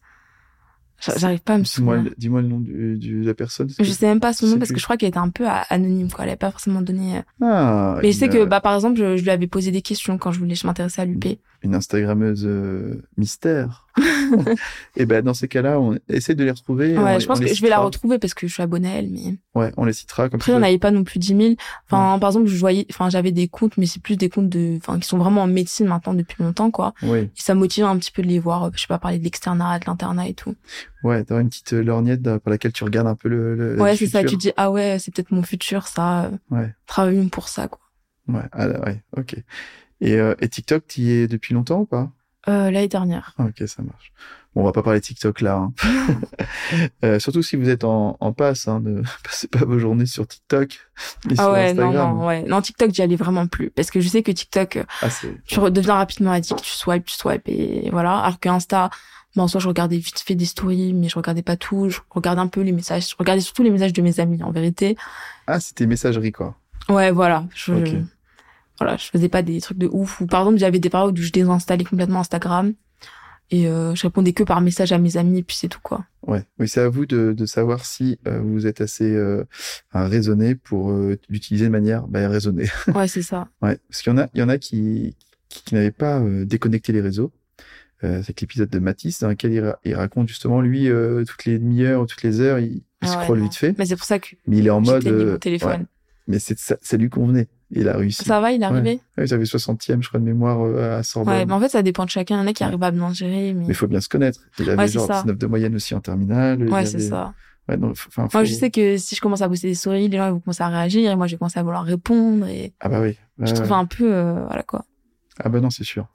J'a- 0.99 1.17
J'arrive 1.17 1.41
pas 1.41 1.53
à 1.53 1.57
me 1.59 1.63
souvenir. 1.63 2.11
dis-moi 2.17 2.41
le 2.41 2.47
nom 2.47 2.59
du, 2.59 2.97
du- 2.97 3.21
de 3.21 3.27
la 3.27 3.33
personne. 3.35 3.69
Je 3.79 3.91
sais 3.91 4.07
même 4.07 4.19
pas 4.19 4.33
son 4.33 4.47
nom 4.47 4.57
parce 4.57 4.71
que 4.71 4.79
je 4.79 4.83
crois 4.83 4.97
qu'elle 4.97 5.09
était 5.09 5.17
un 5.19 5.29
peu 5.29 5.45
anonyme 5.69 6.11
quoi. 6.11 6.23
Elle 6.23 6.31
avait 6.31 6.37
pas 6.37 6.49
forcément 6.51 6.81
donné. 6.81 7.17
euh, 7.17 7.21
Ah, 7.41 7.99
Mais 8.01 8.11
je 8.11 8.17
sais 8.17 8.25
une, 8.25 8.31
que, 8.31 8.45
bah, 8.45 8.61
par 8.61 8.73
exemple, 8.73 8.97
je, 8.97 9.15
je 9.17 9.23
lui 9.23 9.29
avais 9.29 9.45
posé 9.47 9.69
des 9.71 9.83
questions 9.83 10.17
quand 10.17 10.31
je 10.31 10.39
voulais, 10.39 10.55
je 10.55 10.65
m'intéressais 10.65 11.01
à 11.01 11.05
l'UP. 11.05 11.39
Une 11.63 11.75
Instagrammeuse 11.75 12.43
euh, 12.45 13.01
mystère. 13.17 13.85
et 14.95 15.05
ben 15.05 15.23
dans 15.23 15.33
ces 15.33 15.47
cas-là, 15.47 15.79
on 15.79 15.97
essaie 16.07 16.35
de 16.35 16.43
les 16.43 16.51
retrouver. 16.51 16.95
on 16.97 17.03
Ouais, 17.03 17.19
je 17.19 17.25
pense 17.25 17.39
que 17.39 17.47
je 17.47 17.61
vais 17.61 17.69
la 17.69 17.79
retrouver 17.79 18.19
parce 18.19 18.33
que 18.35 18.47
je 18.47 18.53
suis 18.53 18.61
abonnée 18.61 18.89
à 18.89 18.95
elle, 18.95 19.09
mais 19.09 19.37
Ouais, 19.55 19.71
on 19.75 19.85
les 19.85 19.93
citera 19.93 20.29
comme 20.29 20.37
après, 20.39 20.51
ça. 20.51 20.57
on 20.57 20.61
n'avait 20.61 20.77
pas 20.77 20.91
non 20.91 21.03
plus 21.03 21.17
10 21.19 21.27
000. 21.35 21.53
Enfin, 21.85 22.19
par 22.19 22.29
exemple, 22.29 22.45
je 22.47 22.57
voyais, 22.57 22.85
enfin, 22.91 23.09
j'avais 23.09 23.31
des 23.31 23.47
comptes, 23.47 23.75
mais 23.77 23.87
c'est 23.87 24.01
plus 24.01 24.17
des 24.17 24.29
comptes 24.29 24.49
de, 24.49 24.77
enfin, 24.77 24.99
qui 24.99 25.07
sont 25.07 25.17
vraiment 25.17 25.41
en 25.43 25.47
médecine 25.47 25.87
maintenant 25.87 26.13
depuis 26.13 26.43
longtemps, 26.43 26.69
quoi. 26.69 26.93
Oui, 27.01 27.19
Et 27.19 27.29
ça 27.35 27.55
motive 27.55 27.85
un 27.85 27.97
petit 27.97 28.11
peu 28.11 28.21
de 28.21 28.27
les 28.27 28.37
voir, 28.39 28.65
euh, 28.65 28.69
je 28.75 28.81
sais 28.81 28.87
pas, 28.87 28.99
parler 28.99 29.17
de 29.17 29.23
l'externat, 29.23 29.79
de 29.79 29.85
l'internat 29.87 30.27
et 30.27 30.33
tout. 30.35 30.55
ouais, 31.03 31.23
t'auras 31.23 31.41
une 31.41 31.49
petite 31.49 31.73
euh, 31.73 31.81
lorgnette 31.81 32.21
par 32.21 32.51
laquelle 32.51 32.73
tu 32.73 32.83
regardes 32.83 33.07
un 33.07 33.15
peu 33.15 33.29
le. 33.29 33.77
ouais, 33.81 33.95
c'est 33.95 34.05
ça, 34.07 34.23
tu 34.23 34.37
dis, 34.37 34.51
ah 34.57 34.69
ouais, 34.69 34.97
c'est 34.99 35.11
peut-être 35.13 35.31
mon 35.31 35.41
futur, 35.43 35.87
ça, 35.87 36.29
Ouais, 36.51 36.71
travaillons 36.85 37.29
pour 37.29 37.47
ça, 37.49 37.67
quoi. 37.67 37.79
ouais, 38.27 38.45
ah, 38.51 38.67
ouais, 38.67 39.01
ok. 39.17 39.37
Et, 40.01 40.15
euh, 40.15 40.35
et 40.39 40.47
TikTok, 40.49 40.85
tu 40.87 41.01
y 41.01 41.11
es 41.11 41.27
depuis 41.27 41.53
longtemps 41.53 41.79
ou 41.81 41.85
pas? 41.85 42.11
Euh, 42.47 42.71
l'année 42.71 42.87
dernière. 42.87 43.33
Ah, 43.37 43.45
Ok, 43.45 43.67
ça 43.67 43.81
marche. 43.83 44.11
Bon, 44.55 44.61
on 44.61 44.65
va 44.65 44.71
pas 44.71 44.81
parler 44.83 45.01
TikTok 45.01 45.41
là. 45.41 45.55
hein. 45.57 45.73
Euh, 47.03 47.19
surtout 47.19 47.41
si 47.43 47.55
vous 47.55 47.69
êtes 47.69 47.83
en, 47.83 48.17
en 48.19 48.33
passe, 48.33 48.67
hein, 48.67 48.79
ne 48.83 49.01
passez 49.23 49.47
pas 49.47 49.65
vos 49.65 49.79
journées 49.79 50.05
sur 50.05 50.27
TikTok 50.27 50.73
et 51.29 51.33
Ah 51.37 51.43
sur 51.43 51.51
ouais, 51.51 51.73
non, 51.73 51.83
Instagram. 51.83 52.17
non, 52.17 52.25
ouais. 52.27 52.43
Non, 52.43 52.61
TikTok, 52.61 52.91
j'y 52.93 53.01
allais 53.01 53.15
vraiment 53.15 53.47
plus. 53.47 53.69
Parce 53.69 53.91
que 53.91 53.99
je 54.01 54.07
sais 54.09 54.23
que 54.23 54.31
TikTok, 54.31 54.77
euh, 54.77 54.83
Ah, 55.01 55.07
tu 55.45 55.59
redeviens 55.59 55.95
rapidement 55.95 56.31
addict, 56.31 56.61
tu 56.61 56.71
swipes, 56.71 57.05
tu 57.05 57.15
swipes 57.15 57.47
et 57.47 57.89
voilà. 57.91 58.17
Alors 58.19 58.39
que 58.39 58.49
Insta, 58.49 58.89
bon, 59.35 59.43
en 59.43 59.47
soi, 59.47 59.59
je 59.61 59.67
regardais 59.67 59.97
vite 59.97 60.19
fait 60.19 60.35
des 60.35 60.45
stories, 60.45 60.93
mais 60.93 61.07
je 61.09 61.15
regardais 61.15 61.43
pas 61.43 61.55
tout. 61.57 61.89
Je 61.89 61.99
regardais 62.09 62.41
un 62.41 62.47
peu 62.47 62.61
les 62.61 62.71
messages. 62.71 63.09
Je 63.09 63.15
regardais 63.17 63.41
surtout 63.41 63.63
les 63.63 63.69
messages 63.71 63.93
de 63.93 64.01
mes 64.01 64.19
amis, 64.19 64.41
en 64.43 64.51
vérité. 64.51 64.97
ah, 65.47 65.59
c'était 65.59 65.85
messagerie 65.85 66.31
quoi. 66.31 66.55
Ouais, 66.89 67.11
voilà. 67.11 67.45
Je, 67.53 67.73
Ok. 67.73 67.95
Voilà, 68.79 68.97
je 68.97 69.05
faisais 69.05 69.29
pas 69.29 69.41
des 69.41 69.59
trucs 69.61 69.77
de 69.77 69.87
ouf. 69.91 70.21
Ou 70.21 70.27
par 70.27 70.41
exemple, 70.41 70.57
j'avais 70.59 70.79
des 70.79 70.89
périodes 70.89 71.17
où 71.17 71.21
je 71.21 71.31
désinstallais 71.31 71.83
complètement 71.83 72.19
Instagram 72.19 72.73
et 73.49 73.67
euh, 73.67 73.95
je 73.95 74.01
répondais 74.03 74.33
que 74.33 74.43
par 74.43 74.59
message 74.61 74.91
à 74.91 74.97
mes 74.97 75.15
amis 75.17 75.39
et 75.39 75.43
puis 75.43 75.55
c'est 75.55 75.69
tout 75.69 75.79
quoi. 75.81 76.05
Ouais, 76.25 76.43
oui, 76.59 76.67
c'est 76.67 76.81
à 76.81 76.89
vous 76.89 77.05
de, 77.05 77.31
de 77.31 77.45
savoir 77.45 77.85
si 77.85 78.19
euh, 78.27 78.39
vous 78.41 78.67
êtes 78.67 78.81
assez 78.81 79.09
euh, 79.09 79.45
raisonné 79.93 80.55
pour 80.55 80.91
euh, 80.91 81.17
l'utiliser 81.29 81.65
de 81.65 81.71
manière 81.71 82.07
bah, 82.07 82.27
raisonnée. 82.27 82.67
Ouais, 82.93 83.07
c'est 83.07 83.21
ça. 83.21 83.47
ouais, 83.61 83.77
parce 83.89 84.01
qu'il 84.01 84.11
y 84.11 84.15
en 84.15 84.17
a, 84.19 84.27
il 84.33 84.39
y 84.39 84.43
en 84.43 84.49
a 84.49 84.57
qui, 84.57 85.15
qui, 85.49 85.63
qui 85.63 85.75
n'avaient 85.75 85.91
pas 85.91 86.19
euh, 86.19 86.45
déconnecté 86.45 86.91
les 86.91 87.01
réseaux. 87.01 87.31
Euh, 88.03 88.21
c'est 88.23 88.39
l'épisode 88.41 88.69
de 88.69 88.77
Matisse 88.79 89.21
dans 89.21 89.29
lequel 89.29 89.53
il, 89.53 89.59
ra- 89.61 89.79
il 89.83 89.95
raconte 89.95 90.27
justement 90.27 90.61
lui 90.61 90.87
euh, 90.89 91.23
toutes 91.23 91.45
les 91.45 91.57
demi-heures 91.57 92.01
ou 92.01 92.05
toutes 92.05 92.21
les 92.23 92.41
heures, 92.41 92.59
il, 92.59 92.73
il 92.73 92.83
Ah 93.01 93.07
ouais, 93.17 93.23
scrolle 93.23 93.37
non. 93.39 93.43
vite 93.45 93.55
fait, 93.55 93.75
Mais 93.79 93.85
c'est 93.85 93.95
pour 93.95 94.05
ça 94.05 94.19
que 94.19 94.35
mais 94.45 94.57
il 94.57 94.67
est 94.67 94.71
en 94.71 94.81
mode. 94.81 95.07
euh, 95.07 95.31
mon 95.31 95.37
téléphone. 95.39 95.69
ouais, 95.81 95.85
mais 96.27 96.37
c'est 96.39 96.59
ça, 96.59 96.75
ça 96.81 96.97
lui 96.97 97.09
convenait. 97.09 97.47
Il 97.71 97.89
a 97.89 97.97
réussi. 97.97 98.23
Ça 98.23 98.39
va, 98.39 98.51
il 98.53 98.61
est 98.61 98.65
arrivé? 98.65 99.01
Ouais, 99.17 99.25
il 99.25 99.33
avait 99.33 99.43
60e, 99.43 100.01
je 100.01 100.07
crois, 100.07 100.19
de 100.21 100.25
mémoire 100.25 100.61
euh, 100.61 100.99
à 100.99 101.03
Sorbonne. 101.03 101.33
Ouais, 101.33 101.45
mais 101.45 101.53
en 101.53 101.59
fait, 101.59 101.67
ça 101.69 101.81
dépend 101.83 102.05
de 102.05 102.09
chacun. 102.09 102.37
Il 102.37 102.39
y 102.39 102.41
en 102.43 102.47
a 102.47 102.53
qui 102.53 102.63
Ouais. 102.63 102.67
arrivent 102.69 102.83
à 102.83 102.91
bien 102.91 103.11
gérer, 103.13 103.53
mais... 103.53 103.65
Il 103.67 103.73
faut 103.73 103.87
bien 103.87 103.99
se 103.99 104.07
connaître. 104.07 104.39
Il 104.59 104.69
avait 104.69 104.83
Ouais, 104.83 104.87
genre 104.87 105.05
ça. 105.07 105.21
19 105.23 105.37
de 105.37 105.47
moyenne 105.47 105.75
aussi 105.75 105.93
en 105.93 105.99
terminale. 105.99 106.63
Ouais, 106.69 106.85
c'est 106.85 106.99
ça. 106.99 107.33
Ouais, 107.67 107.75
non, 107.75 107.93
faut- 107.93 108.09
Moi, 108.33 108.43
je 108.45 108.53
sais 108.53 108.71
que 108.71 108.95
si 108.95 109.15
je 109.15 109.19
commence 109.19 109.41
à 109.41 109.49
poster 109.49 109.67
des 109.67 109.75
stories, 109.75 110.07
les 110.07 110.17
gens 110.17 110.27
ils 110.27 110.31
vont 110.31 110.39
commencer 110.39 110.63
à 110.63 110.69
réagir 110.69 111.11
et 111.11 111.15
moi, 111.17 111.27
je 111.27 111.33
vais 111.33 111.37
commencer 111.39 111.59
à 111.59 111.63
vouloir 111.63 111.83
répondre 111.83 112.47
et 112.47 112.71
Ah 112.79 112.87
bah 112.87 113.01
oui. 113.01 113.17
je 113.39 113.43
Ouais, 113.43 113.53
trouve 113.53 113.67
ouais. 113.71 113.75
un 113.75 113.85
peu, 113.85 114.13
euh, 114.13 114.45
voilà 114.45 114.63
quoi. 114.63 114.85
Ah 115.43 115.49
bah 115.49 115.59
non, 115.59 115.69
c'est 115.69 115.83
sûr. 115.83 116.07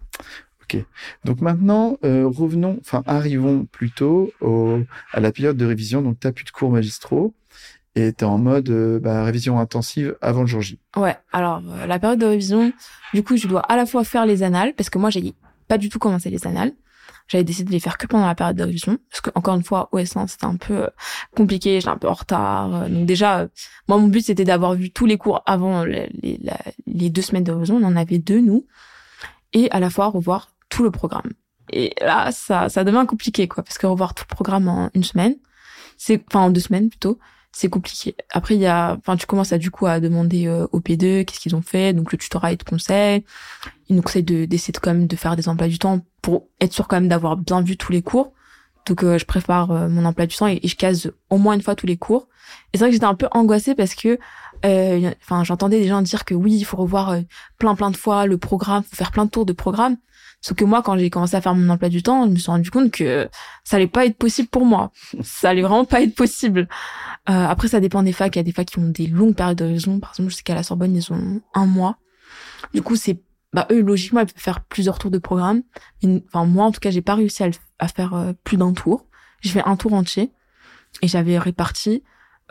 Ok. 0.62 0.82
Donc 1.26 1.42
maintenant, 1.42 1.98
euh, 2.04 2.26
revenons, 2.26 2.78
enfin 2.80 3.02
arrivons 3.06 3.66
plutôt 3.66 4.32
au, 4.40 4.78
à 5.12 5.20
la 5.20 5.30
période 5.30 5.58
de 5.58 5.66
révision. 5.66 6.00
Donc 6.00 6.18
t'as 6.20 6.32
plus 6.32 6.44
de 6.46 6.50
cours 6.50 6.70
magistraux 6.70 7.34
et 7.94 8.12
t'es 8.12 8.24
en 8.24 8.38
mode 8.38 8.70
euh, 8.70 8.98
bah, 8.98 9.24
révision 9.24 9.58
intensive 9.58 10.16
avant 10.20 10.42
le 10.42 10.46
jour 10.46 10.60
J. 10.62 10.78
Ouais, 10.96 11.16
alors 11.32 11.62
euh, 11.68 11.86
la 11.86 11.98
période 11.98 12.18
de 12.20 12.26
révision, 12.26 12.72
du 13.12 13.22
coup, 13.22 13.36
je 13.36 13.46
dois 13.46 13.60
à 13.60 13.76
la 13.76 13.86
fois 13.86 14.04
faire 14.04 14.26
les 14.26 14.42
annales, 14.42 14.74
parce 14.74 14.90
que 14.90 14.98
moi, 14.98 15.10
j'ai 15.10 15.34
pas 15.68 15.78
du 15.78 15.88
tout 15.88 15.98
commencé 15.98 16.30
les 16.30 16.46
annales. 16.46 16.72
J'avais 17.28 17.44
décidé 17.44 17.68
de 17.68 17.72
les 17.72 17.80
faire 17.80 17.98
que 17.98 18.06
pendant 18.06 18.26
la 18.26 18.34
période 18.34 18.56
de 18.56 18.64
révision, 18.64 18.98
parce 19.10 19.20
que 19.20 19.30
encore 19.34 19.54
une 19.54 19.62
fois, 19.62 19.88
au 19.92 19.98
S1, 19.98 20.26
c'était 20.26 20.44
un 20.44 20.56
peu 20.56 20.84
euh, 20.84 20.88
compliqué, 21.36 21.80
j'étais 21.80 21.88
un 21.88 21.96
peu 21.96 22.08
en 22.08 22.14
retard. 22.14 22.74
euh, 22.74 22.88
donc 22.88 23.06
déjà, 23.06 23.48
moi, 23.88 23.98
mon 23.98 24.08
but, 24.08 24.22
c'était 24.22 24.44
d'avoir 24.44 24.74
vu 24.74 24.90
tous 24.90 25.06
les 25.06 25.18
cours 25.18 25.42
avant 25.46 25.84
les, 25.84 26.10
les 26.86 27.10
deux 27.10 27.22
semaines 27.22 27.44
de 27.44 27.52
révision. 27.52 27.76
On 27.76 27.84
en 27.84 27.96
avait 27.96 28.18
deux, 28.18 28.40
nous. 28.40 28.66
Et 29.52 29.70
à 29.70 29.80
la 29.80 29.90
fois, 29.90 30.06
revoir 30.06 30.48
tout 30.68 30.82
le 30.82 30.90
programme. 30.90 31.30
Et 31.70 31.94
là, 32.00 32.32
ça, 32.32 32.68
ça 32.68 32.84
devient 32.84 33.04
compliqué, 33.06 33.48
quoi, 33.48 33.62
parce 33.62 33.78
que 33.78 33.86
revoir 33.86 34.14
tout 34.14 34.24
le 34.28 34.34
programme 34.34 34.68
en 34.68 34.90
une 34.94 35.04
semaine, 35.04 35.36
c'est, 35.96 36.22
enfin, 36.28 36.46
en 36.46 36.50
deux 36.50 36.60
semaines 36.60 36.88
plutôt, 36.88 37.18
c'est 37.52 37.68
compliqué. 37.68 38.16
Après, 38.30 38.54
il 38.54 38.60
y 38.60 38.66
a, 38.66 38.96
enfin, 38.98 39.16
tu 39.16 39.26
commences 39.26 39.52
à 39.52 39.58
du 39.58 39.70
coup 39.70 39.86
à 39.86 40.00
demander 40.00 40.46
euh, 40.46 40.66
au 40.72 40.80
P2 40.80 41.24
qu'est-ce 41.24 41.40
qu'ils 41.40 41.54
ont 41.54 41.62
fait. 41.62 41.92
Donc 41.92 42.12
le 42.12 42.18
tutorat 42.18 42.52
il 42.52 42.58
te 42.58 42.64
conseille, 42.64 43.24
il 43.88 43.96
nous 43.96 44.02
conseille 44.02 44.22
de 44.22 44.46
d'essayer 44.46 44.72
de 44.72 44.78
quand 44.78 44.92
même 44.92 45.06
de 45.06 45.16
faire 45.16 45.36
des 45.36 45.48
emplois 45.48 45.68
du 45.68 45.78
temps 45.78 46.00
pour 46.22 46.48
être 46.60 46.72
sûr 46.72 46.88
quand 46.88 46.96
même 46.96 47.08
d'avoir 47.08 47.36
bien 47.36 47.60
vu 47.60 47.76
tous 47.76 47.92
les 47.92 48.02
cours. 48.02 48.32
Donc 48.86 49.04
euh, 49.04 49.18
je 49.18 49.26
prépare 49.26 49.70
euh, 49.70 49.88
mon 49.88 50.04
emploi 50.04 50.26
du 50.26 50.34
temps 50.34 50.48
et, 50.48 50.60
et 50.62 50.68
je 50.68 50.76
case 50.76 51.12
au 51.30 51.38
moins 51.38 51.54
une 51.54 51.62
fois 51.62 51.74
tous 51.74 51.86
les 51.86 51.96
cours. 51.96 52.28
Et 52.72 52.78
c'est 52.78 52.84
vrai 52.84 52.88
que 52.88 52.94
j'étais 52.94 53.06
un 53.06 53.14
peu 53.14 53.28
angoissée 53.32 53.74
parce 53.74 53.94
que, 53.94 54.18
enfin, 54.64 55.44
j'entendais 55.44 55.80
des 55.80 55.88
gens 55.88 56.02
dire 56.02 56.24
que 56.24 56.34
oui, 56.34 56.54
il 56.54 56.64
faut 56.64 56.76
revoir 56.76 57.10
euh, 57.10 57.20
plein 57.58 57.74
plein 57.74 57.90
de 57.90 57.96
fois 57.96 58.26
le 58.26 58.38
programme, 58.38 58.82
faut 58.82 58.96
faire 58.96 59.10
plein 59.10 59.24
de 59.24 59.30
tours 59.30 59.46
de 59.46 59.52
programme. 59.52 59.96
Sauf 60.40 60.56
que 60.56 60.64
moi, 60.64 60.82
quand 60.82 60.98
j'ai 60.98 61.08
commencé 61.08 61.36
à 61.36 61.40
faire 61.40 61.54
mon 61.54 61.70
emploi 61.70 61.88
du 61.88 62.02
temps, 62.02 62.24
je 62.24 62.30
me 62.30 62.36
suis 62.36 62.50
rendu 62.50 62.70
compte 62.70 62.90
que 62.90 63.28
ça 63.62 63.76
allait 63.76 63.86
pas 63.86 64.06
être 64.06 64.16
possible 64.16 64.48
pour 64.48 64.66
moi. 64.66 64.90
Ça 65.22 65.50
allait 65.50 65.62
vraiment 65.62 65.84
pas 65.84 66.02
être 66.02 66.16
possible. 66.16 66.68
Euh, 67.30 67.46
après, 67.46 67.68
ça 67.68 67.78
dépend 67.78 68.02
des 68.02 68.12
facs. 68.12 68.34
Il 68.34 68.38
y 68.38 68.40
a 68.40 68.42
des 68.42 68.50
facs 68.50 68.66
qui 68.66 68.80
ont 68.80 68.88
des 68.88 69.06
longues 69.06 69.36
périodes 69.36 69.58
de 69.58 69.64
révision. 69.64 70.00
Par 70.00 70.10
exemple, 70.10 70.30
je 70.30 70.36
sais 70.36 70.42
qu'à 70.42 70.56
la 70.56 70.64
Sorbonne, 70.64 70.96
ils 70.96 71.12
ont 71.12 71.40
un 71.54 71.66
mois. 71.66 71.98
Du 72.74 72.82
coup, 72.82 72.96
c'est, 72.96 73.22
bah, 73.52 73.68
eux, 73.70 73.82
logiquement, 73.82 74.20
ils 74.20 74.26
peuvent 74.26 74.34
faire 74.36 74.64
plusieurs 74.64 74.98
tours 74.98 75.12
de 75.12 75.18
programme. 75.18 75.62
Enfin, 76.04 76.44
moi, 76.44 76.64
en 76.64 76.72
tout 76.72 76.80
cas, 76.80 76.90
j'ai 76.90 77.02
pas 77.02 77.14
réussi 77.14 77.44
à 77.78 77.88
faire 77.88 78.14
euh, 78.14 78.32
plus 78.42 78.56
d'un 78.56 78.72
tour. 78.72 79.06
J'ai 79.42 79.50
fait 79.50 79.62
un 79.64 79.76
tour 79.76 79.92
entier. 79.92 80.32
Et 81.02 81.08
j'avais 81.08 81.38
réparti, 81.38 82.02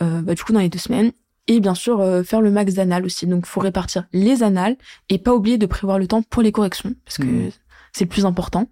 euh, 0.01 0.21
bah, 0.21 0.33
du 0.33 0.41
coup, 0.41 0.53
dans 0.53 0.61
les 0.61 0.69
deux 0.69 0.79
semaines. 0.79 1.11
Et 1.53 1.59
bien 1.59 1.75
sûr, 1.75 1.99
euh, 1.99 2.23
faire 2.23 2.39
le 2.39 2.49
max 2.49 2.75
d'annales 2.75 3.03
aussi. 3.03 3.27
Donc, 3.27 3.45
faut 3.45 3.59
répartir 3.59 4.05
les 4.13 4.41
annales 4.41 4.77
et 5.09 5.17
pas 5.17 5.33
oublier 5.35 5.57
de 5.57 5.65
prévoir 5.65 5.99
le 5.99 6.07
temps 6.07 6.21
pour 6.21 6.41
les 6.41 6.53
corrections. 6.53 6.93
Parce 7.03 7.17
que 7.17 7.23
Mhm. 7.25 7.51
c'est 7.91 8.05
le 8.05 8.09
plus 8.09 8.25
important. 8.25 8.69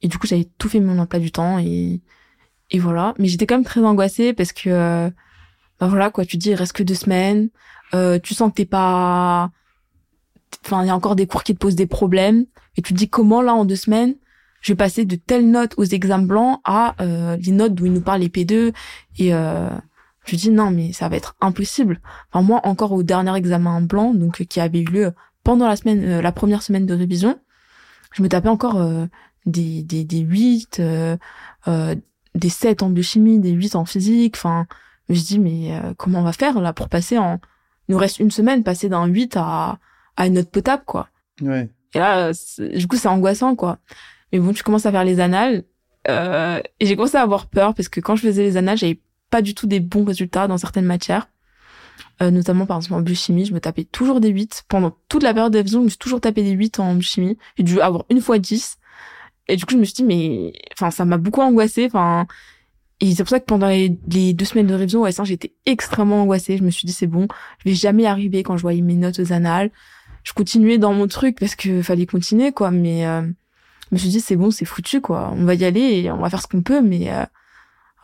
Et 0.00 0.06
du 0.06 0.16
coup, 0.18 0.28
j'avais 0.28 0.48
tout 0.58 0.68
fait 0.68 0.78
mon 0.78 0.98
emploi 1.00 1.18
du 1.18 1.32
temps 1.32 1.58
et, 1.58 2.00
et 2.70 2.78
voilà. 2.78 3.14
Mais 3.18 3.26
j'étais 3.26 3.46
quand 3.46 3.56
même 3.56 3.64
très 3.64 3.80
angoissée 3.80 4.32
parce 4.32 4.52
que, 4.52 4.68
euh, 4.70 5.10
bah 5.80 5.88
voilà, 5.88 6.10
quoi, 6.10 6.24
tu 6.24 6.36
dis, 6.36 6.50
il 6.50 6.54
reste 6.54 6.72
que 6.74 6.84
deux 6.84 6.94
semaines, 6.94 7.48
euh, 7.94 8.20
tu 8.22 8.32
sens 8.32 8.50
que 8.50 8.54
t'es 8.54 8.64
pas, 8.64 9.50
enfin, 10.64 10.84
il 10.84 10.86
y 10.86 10.90
a 10.90 10.94
encore 10.94 11.16
des 11.16 11.26
cours 11.26 11.42
qui 11.42 11.52
te 11.54 11.58
posent 11.58 11.74
des 11.74 11.86
problèmes 11.88 12.46
et 12.76 12.82
tu 12.82 12.92
te 12.92 12.98
dis 12.98 13.08
comment 13.08 13.42
là, 13.42 13.54
en 13.54 13.64
deux 13.64 13.74
semaines, 13.76 14.14
je 14.60 14.72
vais 14.72 14.76
passer 14.76 15.04
de 15.04 15.16
telles 15.16 15.50
notes 15.50 15.74
aux 15.78 15.84
examens 15.84 16.26
blancs 16.26 16.60
à, 16.64 16.94
euh, 17.02 17.36
les 17.38 17.50
notes 17.52 17.74
d'où 17.74 17.86
ils 17.86 17.92
nous 17.92 18.00
parlent 18.00 18.20
les 18.20 18.28
P2 18.28 18.72
et, 19.18 19.34
euh, 19.34 19.68
je 20.24 20.36
dis 20.36 20.50
non, 20.50 20.70
mais 20.70 20.92
ça 20.92 21.08
va 21.08 21.16
être 21.16 21.36
impossible. 21.40 22.00
Enfin, 22.32 22.44
moi, 22.44 22.60
encore 22.64 22.92
au 22.92 23.02
dernier 23.02 23.34
examen 23.36 23.80
blanc, 23.80 24.14
donc, 24.14 24.40
euh, 24.40 24.44
qui 24.44 24.60
avait 24.60 24.80
eu 24.80 24.84
lieu 24.84 25.12
pendant 25.42 25.68
la 25.68 25.76
semaine, 25.76 26.02
euh, 26.04 26.22
la 26.22 26.32
première 26.32 26.62
semaine 26.62 26.86
de 26.86 26.94
révision, 26.94 27.38
je 28.12 28.22
me 28.22 28.28
tapais 28.28 28.48
encore, 28.48 28.80
euh, 28.80 29.06
des, 29.46 29.82
des, 29.82 30.04
des 30.04 30.20
8, 30.20 30.80
euh, 30.80 31.16
euh, 31.68 31.94
des 32.34 32.48
7 32.48 32.82
en 32.82 32.90
biochimie, 32.90 33.38
des 33.38 33.50
8 33.50 33.76
en 33.76 33.84
physique. 33.84 34.36
Enfin, 34.36 34.66
je 35.08 35.20
dis, 35.20 35.38
mais 35.38 35.76
euh, 35.76 35.92
comment 35.96 36.20
on 36.20 36.24
va 36.24 36.32
faire 36.32 36.60
là 36.60 36.72
pour 36.72 36.88
passer 36.88 37.18
en... 37.18 37.40
Il 37.88 37.92
nous 37.92 37.98
reste 37.98 38.18
une 38.18 38.30
semaine, 38.30 38.64
passer 38.64 38.88
d'un 38.88 39.04
8 39.04 39.36
à, 39.36 39.78
à 40.16 40.26
une 40.26 40.34
note 40.34 40.50
potable, 40.50 40.84
quoi. 40.86 41.08
Ouais. 41.42 41.68
Et 41.92 41.98
là, 41.98 42.32
du 42.32 42.88
coup, 42.88 42.96
c'est 42.96 43.08
angoissant, 43.08 43.54
quoi. 43.54 43.78
Mais 44.32 44.38
bon, 44.38 44.54
tu 44.54 44.62
commences 44.62 44.86
à 44.86 44.90
faire 44.90 45.04
les 45.04 45.20
annales. 45.20 45.64
Euh, 46.08 46.60
et 46.80 46.86
j'ai 46.86 46.96
commencé 46.96 47.16
à 47.16 47.22
avoir 47.22 47.46
peur 47.46 47.74
parce 47.74 47.88
que 47.88 48.00
quand 48.00 48.16
je 48.16 48.22
faisais 48.22 48.42
les 48.42 48.56
annales, 48.56 48.78
j'avais 48.78 49.00
pas 49.34 49.42
du 49.42 49.52
tout 49.52 49.66
des 49.66 49.80
bons 49.80 50.04
résultats 50.04 50.46
dans 50.46 50.58
certaines 50.58 50.84
matières. 50.84 51.26
Euh, 52.22 52.30
notamment, 52.30 52.66
par 52.66 52.76
exemple, 52.76 52.94
en 52.94 53.00
biochimie, 53.00 53.44
je 53.44 53.52
me 53.52 53.58
tapais 53.58 53.82
toujours 53.82 54.20
des 54.20 54.28
8. 54.28 54.66
Pendant 54.68 54.96
toute 55.08 55.24
la 55.24 55.34
période 55.34 55.52
de 55.52 55.58
révision, 55.58 55.80
je 55.80 55.86
me 55.86 55.88
suis 55.88 55.98
toujours 55.98 56.20
tapé 56.20 56.44
des 56.44 56.52
8 56.52 56.78
en 56.78 56.94
biochimie. 56.94 57.36
J'ai 57.58 57.64
dû 57.64 57.80
avoir 57.80 58.04
une 58.10 58.20
fois 58.20 58.38
10. 58.38 58.78
Et 59.48 59.56
du 59.56 59.64
coup, 59.64 59.72
je 59.72 59.78
me 59.78 59.84
suis 59.84 59.94
dit, 59.94 60.04
mais, 60.04 60.52
enfin, 60.74 60.92
ça 60.92 61.04
m'a 61.04 61.16
beaucoup 61.16 61.40
angoissée. 61.40 61.86
Enfin, 61.86 62.28
et 63.00 63.12
c'est 63.12 63.24
pour 63.24 63.30
ça 63.30 63.40
que 63.40 63.44
pendant 63.44 63.66
les, 63.66 63.98
les 64.08 64.34
deux 64.34 64.44
semaines 64.44 64.68
de 64.68 64.74
révision 64.74 65.02
au 65.02 65.08
S1, 65.08 65.24
j'étais 65.24 65.52
extrêmement 65.66 66.22
angoissée. 66.22 66.56
Je 66.56 66.62
me 66.62 66.70
suis 66.70 66.86
dit, 66.86 66.92
c'est 66.92 67.08
bon, 67.08 67.26
je 67.58 67.70
vais 67.70 67.74
jamais 67.74 68.06
arriver 68.06 68.44
quand 68.44 68.56
je 68.56 68.62
voyais 68.62 68.82
mes 68.82 68.94
notes 68.94 69.18
aux 69.18 69.32
annales. 69.32 69.72
Je 70.22 70.32
continuais 70.32 70.78
dans 70.78 70.94
mon 70.94 71.08
truc 71.08 71.40
parce 71.40 71.56
que 71.56 71.82
fallait 71.82 72.06
continuer, 72.06 72.52
quoi. 72.52 72.70
Mais, 72.70 73.04
euh, 73.04 73.22
je 73.22 73.94
me 73.96 73.98
suis 73.98 74.10
dit, 74.10 74.20
c'est 74.20 74.36
bon, 74.36 74.52
c'est 74.52 74.64
foutu, 74.64 75.00
quoi. 75.00 75.32
On 75.36 75.44
va 75.44 75.54
y 75.54 75.64
aller 75.64 76.04
et 76.04 76.12
on 76.12 76.18
va 76.18 76.30
faire 76.30 76.40
ce 76.40 76.46
qu'on 76.46 76.62
peut, 76.62 76.82
mais, 76.82 77.12
euh, 77.12 77.24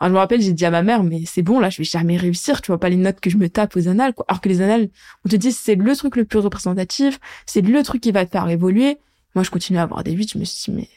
alors, 0.01 0.09
je 0.09 0.13
me 0.13 0.17
rappelle, 0.19 0.41
j'ai 0.41 0.53
dit 0.53 0.65
à 0.65 0.71
ma 0.71 0.83
mère, 0.83 1.03
mais 1.03 1.21
c'est 1.25 1.41
bon, 1.43 1.59
là, 1.59 1.69
je 1.69 1.77
vais 1.77 1.83
jamais 1.83 2.17
réussir, 2.17 2.61
tu 2.61 2.67
vois 2.67 2.79
pas 2.79 2.89
les 2.89 2.97
notes 2.97 3.19
que 3.21 3.29
je 3.29 3.37
me 3.37 3.47
tape 3.49 3.75
aux 3.77 3.87
annales, 3.87 4.13
quoi. 4.13 4.25
Alors 4.27 4.41
que 4.41 4.49
les 4.49 4.61
annales, 4.61 4.89
on 5.25 5.29
te 5.29 5.35
dit, 5.35 5.51
c'est 5.51 5.75
le 5.75 5.95
truc 5.95 6.15
le 6.17 6.25
plus 6.25 6.39
représentatif, 6.39 7.19
c'est 7.45 7.61
le 7.61 7.83
truc 7.83 8.01
qui 8.01 8.11
va 8.11 8.25
te 8.25 8.31
faire 8.31 8.49
évoluer. 8.49 8.97
Moi, 9.35 9.43
je 9.43 9.49
continue 9.51 9.79
à 9.79 9.83
avoir 9.83 10.03
des 10.03 10.11
8, 10.11 10.33
je 10.33 10.37
me 10.39 10.43
suis 10.43 10.71
dit, 10.71 10.77
mais, 10.77 10.89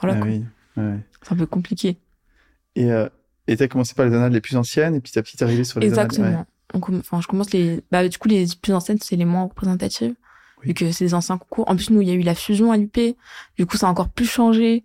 voilà, 0.00 0.16
Ah 0.16 0.20
quoi. 0.22 0.30
oui. 0.30 0.44
Ouais. 0.76 0.98
C'est 1.22 1.32
un 1.32 1.36
peu 1.36 1.46
compliqué. 1.46 1.98
Et 2.76 2.90
euh, 2.90 3.08
et 3.46 3.56
t'as 3.56 3.66
commencé 3.68 3.94
par 3.94 4.06
les 4.06 4.14
annales 4.14 4.32
les 4.32 4.40
plus 4.40 4.56
anciennes 4.56 4.94
et 4.94 5.00
petit 5.00 5.18
à 5.18 5.22
petit 5.22 5.36
t'es 5.36 5.42
arrivé 5.44 5.64
sur 5.64 5.80
les 5.80 5.88
Exactement. 5.88 6.26
annales. 6.26 6.44
On 6.72 6.78
comm- 6.78 7.00
Enfin, 7.00 7.20
je 7.20 7.26
commence 7.26 7.52
les, 7.52 7.80
bah, 7.90 8.06
du 8.08 8.16
coup, 8.16 8.28
les 8.28 8.46
plus 8.62 8.72
anciennes, 8.72 8.98
c'est 9.02 9.16
les 9.16 9.24
moins 9.24 9.42
représentatives. 9.44 10.14
Oui. 10.60 10.68
Vu 10.68 10.74
que 10.74 10.92
c'est 10.92 11.04
des 11.04 11.14
anciens 11.14 11.38
concours. 11.38 11.68
En 11.68 11.76
plus, 11.76 11.90
nous, 11.90 12.00
il 12.00 12.08
y 12.08 12.10
a 12.10 12.14
eu 12.14 12.22
la 12.22 12.34
fusion 12.34 12.72
à 12.72 12.76
l'UP. 12.76 12.98
Du 13.56 13.66
coup, 13.66 13.76
ça 13.76 13.86
a 13.86 13.90
encore 13.90 14.08
plus 14.08 14.26
changé. 14.26 14.84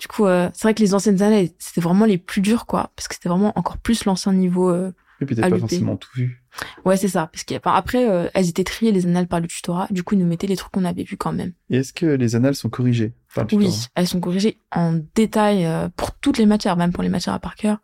Du 0.00 0.06
coup, 0.06 0.26
euh, 0.26 0.48
c'est 0.52 0.62
vrai 0.62 0.74
que 0.74 0.82
les 0.82 0.94
anciennes 0.94 1.22
années, 1.22 1.52
c'était 1.58 1.80
vraiment 1.80 2.04
les 2.04 2.18
plus 2.18 2.40
dures, 2.40 2.66
quoi. 2.66 2.90
Parce 2.94 3.08
que 3.08 3.14
c'était 3.14 3.28
vraiment 3.28 3.52
encore 3.58 3.78
plus 3.78 4.04
l'ancien 4.04 4.32
niveau, 4.32 4.70
euh, 4.70 4.92
Et 5.20 5.26
puis 5.26 5.34
t'as 5.34 5.50
pas 5.50 5.58
forcément 5.58 5.96
tout 5.96 6.10
vu. 6.14 6.42
Ouais, 6.84 6.96
c'est 6.96 7.08
ça. 7.08 7.30
Parce 7.32 7.44
enfin, 7.52 7.76
après, 7.76 8.08
euh, 8.08 8.28
elles 8.34 8.48
étaient 8.48 8.64
triées, 8.64 8.92
les 8.92 9.06
annales, 9.06 9.26
par 9.26 9.40
le 9.40 9.48
tutorat. 9.48 9.88
Du 9.90 10.02
coup, 10.02 10.14
ils 10.14 10.20
nous 10.20 10.26
mettaient 10.26 10.46
les 10.46 10.56
trucs 10.56 10.72
qu'on 10.72 10.84
avait 10.84 11.02
vus 11.02 11.16
quand 11.16 11.32
même. 11.32 11.52
Et 11.70 11.78
est-ce 11.78 11.92
que 11.92 12.06
les 12.06 12.36
annales 12.36 12.54
sont 12.54 12.68
corrigées 12.68 13.12
par 13.34 13.44
le 13.50 13.56
Oui, 13.56 13.86
elles 13.94 14.08
sont 14.08 14.20
corrigées 14.20 14.58
en 14.72 15.00
détail 15.14 15.66
euh, 15.66 15.88
pour 15.96 16.12
toutes 16.12 16.38
les 16.38 16.46
matières, 16.46 16.76
même 16.76 16.92
pour 16.92 17.02
les 17.02 17.08
matières 17.08 17.34
à 17.34 17.38
par 17.38 17.54
cœur. 17.54 17.78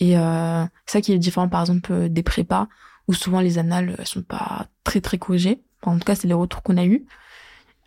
Et 0.00 0.18
euh, 0.18 0.64
c'est 0.86 0.98
ça 0.98 1.00
qui 1.00 1.12
est 1.12 1.18
différent, 1.18 1.48
par 1.48 1.62
exemple, 1.62 1.92
euh, 1.92 2.08
des 2.08 2.22
prépas, 2.22 2.68
où 3.08 3.14
souvent 3.14 3.40
les 3.40 3.58
annales, 3.58 3.96
elles 3.98 4.06
sont 4.06 4.22
pas 4.22 4.66
très, 4.84 5.00
très 5.00 5.18
corrigées. 5.18 5.62
Enfin, 5.86 5.96
en 5.96 5.98
tout 5.98 6.04
cas, 6.04 6.16
c'est 6.16 6.26
les 6.26 6.34
retours 6.34 6.62
qu'on 6.62 6.76
a 6.76 6.84
eus. 6.84 7.06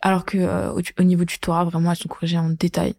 Alors 0.01 0.23
que 0.23 0.37
euh, 0.37 0.71
au, 0.71 0.79
au 0.97 1.03
niveau 1.03 1.25
tutorat, 1.25 1.65
vraiment, 1.65 1.91
elles 1.91 1.97
sont 1.97 2.07
corrigées 2.07 2.37
en 2.37 2.49
détail. 2.49 2.95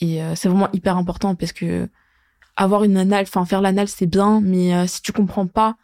Et 0.00 0.22
euh, 0.22 0.34
c'est 0.34 0.48
vraiment 0.48 0.70
hyper 0.72 0.96
important 0.96 1.34
parce 1.34 1.52
que 1.52 1.88
avoir 2.56 2.84
une 2.84 2.96
annale, 2.96 3.24
enfin 3.24 3.44
faire 3.44 3.60
l'annale, 3.60 3.88
c'est 3.88 4.06
bien, 4.06 4.40
mais 4.40 4.74
euh, 4.74 4.86
si 4.86 5.02
tu 5.02 5.12
comprends 5.12 5.46
pas 5.46 5.76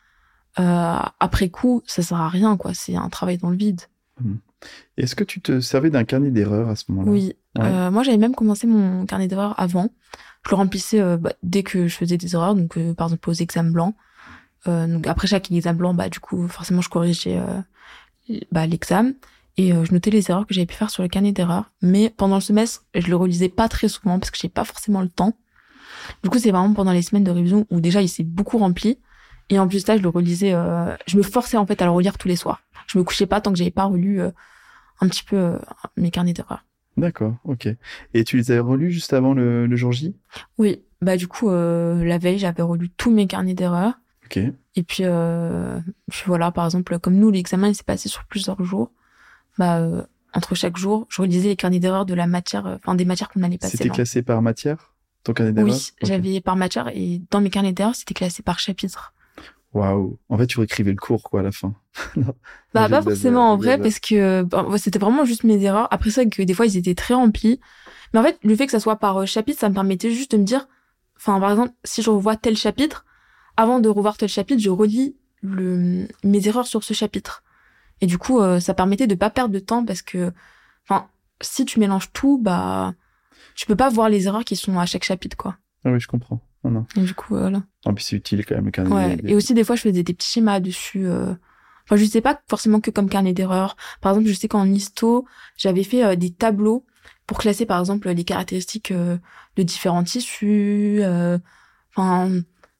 euh, 0.59 0.99
après 1.21 1.49
coup, 1.51 1.83
ça 1.87 2.03
sert 2.03 2.21
à 2.21 2.29
rien, 2.29 2.57
quoi. 2.57 2.75
C'est 2.75 2.97
un 2.97 3.09
travail 3.09 3.39
dans 3.39 3.51
le 3.51 3.57
vide. 3.57 3.83
Est-ce 4.97 5.15
que 5.15 5.25
tu 5.25 5.41
te 5.41 5.61
servais 5.61 5.91
d'un 5.91 6.05
carnet 6.05 6.31
d'erreurs 6.31 6.69
à 6.69 6.77
ce 6.77 6.85
moment-là? 6.89 7.11
Oui. 7.11 7.35
Ouais. 7.59 7.91
Moi, 7.91 8.03
j'avais 8.03 8.19
même 8.19 8.35
commencé 8.35 8.67
mon 8.67 9.05
carnet 9.05 9.29
d'erreurs 9.29 9.55
avant. 9.59 9.91
Je 10.45 10.51
le 10.51 10.57
remplissais 10.57 11.17
bah, 11.19 11.33
dès 11.43 11.63
que 11.63 11.87
je 11.87 11.95
faisais 11.95 12.17
des 12.17 12.35
erreurs, 12.35 12.55
donc 12.55 12.79
par 12.95 13.09
exemple 13.09 13.29
aux 13.29 13.35
examens 13.35 13.71
blancs. 13.71 13.95
Donc 14.67 15.07
après 15.07 15.27
chaque 15.27 15.51
examen 15.51 15.77
blanc, 15.77 15.95
bah 15.95 16.09
du 16.09 16.21
coup 16.21 16.49
forcément 16.49 16.81
je 16.81 16.89
corrigeais 16.89 17.39
bah, 18.53 18.67
l'examen 18.67 19.13
et 19.57 19.73
euh, 19.73 19.85
je 19.85 19.93
notais 19.93 20.11
les 20.11 20.31
erreurs 20.31 20.47
que 20.47 20.55
j'avais 20.55 20.67
pu 20.67 20.75
faire 20.75 20.91
sur 20.91 21.03
le 21.03 21.09
carnet 21.09 21.33
d'erreurs. 21.33 21.71
Mais 21.81 22.11
pendant 22.11 22.37
le 22.37 22.41
semestre, 22.41 22.85
je 22.95 23.09
le 23.09 23.17
relisais 23.17 23.49
pas 23.49 23.69
très 23.69 23.89
souvent 23.89 24.19
parce 24.19 24.31
que 24.31 24.39
j'ai 24.41 24.49
pas 24.49 24.65
forcément 24.65 25.01
le 25.01 25.09
temps. 25.09 25.35
Du 26.23 26.31
coup, 26.31 26.39
c'est 26.39 26.51
vraiment 26.51 26.75
pendant 26.75 26.93
les 26.93 27.03
semaines 27.03 27.25
de 27.25 27.31
révision 27.31 27.67
où 27.71 27.81
déjà 27.81 28.03
il 28.03 28.09
s'est 28.09 28.25
beaucoup 28.25 28.59
rempli. 28.59 28.99
Et 29.51 29.59
en 29.59 29.69
plus 29.69 29.83
de 29.83 29.87
ça, 29.87 29.97
je 29.97 30.03
le 30.03 30.09
relisais, 30.09 30.55
euh, 30.55 30.97
je 31.07 31.17
me 31.17 31.23
forçais 31.23 31.57
en 31.57 31.67
fait 31.67 31.81
à 31.83 31.85
le 31.85 31.91
relire 31.91 32.19
tous 32.19 32.29
les 32.29 32.37
soirs. 32.37 32.63
Je 32.87 32.99
me 32.99 33.05
couchais 33.05 33.27
pas 33.27 33.41
tant 33.41 33.53
que 33.53 33.59
j'avais 33.59 33.71
pas 33.71 33.85
relu 33.85 34.21
euh, 34.21 34.31
un 35.01 35.09
petit 35.09 35.23
peu 35.23 35.37
euh, 35.37 35.59
mes 35.97 36.11
carnets 36.11 36.33
d'erreurs. 36.33 36.65
D'accord, 36.97 37.37
ok. 37.45 37.69
Et 38.15 38.25
tu 38.25 38.37
les 38.37 38.51
avais 38.51 38.61
relus 38.61 38.91
juste 38.91 39.13
avant 39.13 39.35
le, 39.35 39.67
le 39.67 39.77
jour 39.77 39.93
J? 39.93 40.17
Oui, 40.59 40.83
bah 41.01 41.17
du 41.17 41.27
coup, 41.27 41.51
euh, 41.51 42.05
la 42.05 42.19
veille, 42.19 42.39
j'avais 42.39 42.63
relu 42.63 42.89
tous 42.91 43.11
mes 43.11 43.27
carnets 43.27 43.55
d'erreurs. 43.55 43.95
Ok. 44.25 44.39
Et 44.77 44.83
puis, 44.83 45.05
euh, 45.05 45.79
puis 46.11 46.25
voilà, 46.27 46.51
par 46.51 46.65
exemple, 46.65 46.99
comme 46.99 47.15
nous, 47.15 47.31
l'examen 47.31 47.69
il 47.69 47.75
s'est 47.75 47.85
passé 47.85 48.09
sur 48.09 48.25
plusieurs 48.25 48.63
jours. 48.65 48.91
Bah, 49.59 49.79
euh, 49.79 50.03
entre 50.33 50.55
chaque 50.55 50.77
jour, 50.77 51.07
je 51.09 51.23
relisais 51.23 51.49
les 51.49 51.57
carnets 51.57 51.79
d'erreurs 51.79 52.07
de 52.07 52.15
la 52.15 52.27
matière, 52.27 52.67
euh, 52.67 52.77
enfin 52.77 52.95
des 52.95 53.05
matières 53.05 53.29
qu'on 53.29 53.43
allait 53.43 53.59
passer. 53.59 53.77
C'était 53.77 53.89
là. 53.89 53.95
classé 53.95 54.23
par 54.23 54.43
matière 54.43 54.93
Ton 55.23 55.33
carnet 55.33 55.53
d'erreurs 55.53 55.73
Oui, 55.73 55.93
j'avais 56.03 56.41
par 56.41 56.57
matière 56.57 56.89
et 56.89 57.23
dans 57.31 57.41
mes 57.41 57.51
carnets 57.51 57.73
d'erreurs, 57.73 57.95
c'était 57.95 58.15
classé 58.15 58.43
par 58.43 58.59
chapitre. 58.59 59.15
Waouh. 59.75 60.19
En 60.29 60.39
fait, 60.39 60.47
tu 60.47 60.59
réécrivais 60.59 60.93
le 60.93 60.97
cours, 60.97 61.23
quoi, 61.23 61.41
à 61.41 61.43
la 61.43 61.53
fin. 61.53 61.75
Bah 62.75 62.89
pas 62.89 63.03
forcément 63.03 63.53
en 63.53 63.57
vrai 63.57 63.79
parce 63.79 64.01
que 64.01 64.43
bah, 64.43 64.67
c'était 64.79 64.99
vraiment 64.99 65.25
juste 65.25 65.45
mes 65.45 65.63
erreurs. 65.63 65.87
Après 65.93 66.11
ça 66.11 66.25
que 66.25 66.43
des 66.43 66.53
fois 66.53 66.67
ils 66.67 66.77
étaient 66.77 66.97
très 66.97 67.15
remplis. 67.15 67.61
Mais 68.13 68.19
en 68.19 68.25
fait 68.25 68.37
le 68.43 68.57
fait 68.57 68.67
que 68.67 68.73
ça 68.73 68.81
soit 68.81 68.97
par 68.97 69.19
euh, 69.19 69.27
chapitre 69.27 69.61
ça 69.61 69.69
me 69.69 69.75
permettait 69.75 70.11
juste 70.11 70.33
de 70.33 70.39
me 70.39 70.43
dire 70.43 70.67
enfin 71.17 71.39
par 71.39 71.53
exemple 71.53 71.73
si 71.85 72.03
je 72.03 72.11
revois 72.11 72.35
tel 72.35 72.57
chapitre 72.57 73.05
avant 73.57 73.81
de 73.81 73.89
revoir 73.89 74.17
tel 74.17 74.29
chapitre 74.29 74.61
je 74.63 74.71
relis 74.71 75.17
le 75.43 76.07
mes 76.25 76.49
erreurs 76.49 76.67
sur 76.67 76.83
ce 76.85 76.95
chapitre. 76.95 77.43
Et 78.01 78.07
du 78.07 78.19
coup 78.19 78.41
euh, 78.41 78.61
ça 78.61 78.75
permettait 78.75 79.07
de 79.07 79.15
pas 79.15 79.31
perdre 79.31 79.55
de 79.55 79.59
temps 79.61 79.85
parce 79.85 80.03
que 80.03 80.33
enfin 80.87 81.07
si 81.41 81.65
tu 81.65 81.79
mélanges 81.81 82.13
tout 82.13 82.39
bah 82.39 82.95
tu 83.55 83.67
peux 83.67 83.77
pas 83.77 83.89
voir 83.91 84.09
les 84.09 84.27
erreurs 84.27 84.45
qui 84.45 84.57
sont 84.57 84.79
à 84.79 84.87
chaque 84.87 85.05
chapitre 85.05 85.37
quoi. 85.37 85.57
Ah 85.85 85.91
oui, 85.93 86.01
je 86.01 86.09
comprends. 86.09 86.41
Non, 86.65 86.71
non. 86.71 86.87
Et 86.97 87.01
du 87.03 87.15
coup 87.15 87.27
voilà. 87.37 87.63
En 87.85 87.93
plus, 87.93 88.03
c'est 88.05 88.17
utile 88.17 88.45
quand 88.47 88.55
même, 88.55 88.65
le 88.65 88.71
carnet 88.71 88.95
Ouais. 88.95 89.17
des- 89.17 89.33
Et 89.33 89.35
aussi, 89.35 89.53
des 89.53 89.65
fois, 89.65 89.77
je 89.77 89.83
faisais 89.83 90.03
des 90.03 90.15
petits 90.15 90.27
schémas 90.29 90.59
dessus. 90.61 91.07
euh. 91.07 91.35
Enfin, 91.85 91.97
je 91.97 92.05
sais 92.07 92.23
pas 92.23 92.41
forcément 92.49 92.81
que 92.81 92.91
comme 92.91 93.11
carnet 93.11 93.35
d'erreurs. 93.35 93.77
Par 94.01 94.13
exemple, 94.13 94.29
je 94.29 94.33
sais 94.35 94.49
qu'en 94.49 94.65
histo, 94.67 95.27
j'avais 95.59 95.85
fait 95.85 96.03
euh, 96.03 96.17
des 96.17 96.31
tableaux 96.33 96.87
pour 97.27 97.37
classer, 97.37 97.67
par 97.67 97.79
exemple, 97.81 98.09
les 98.09 98.25
caractéristiques 98.25 98.93
euh, 98.93 99.19
de 99.57 99.63
différents 99.63 100.03
tissus. 100.05 101.01
euh, 101.03 101.39
Enfin, 101.95 102.31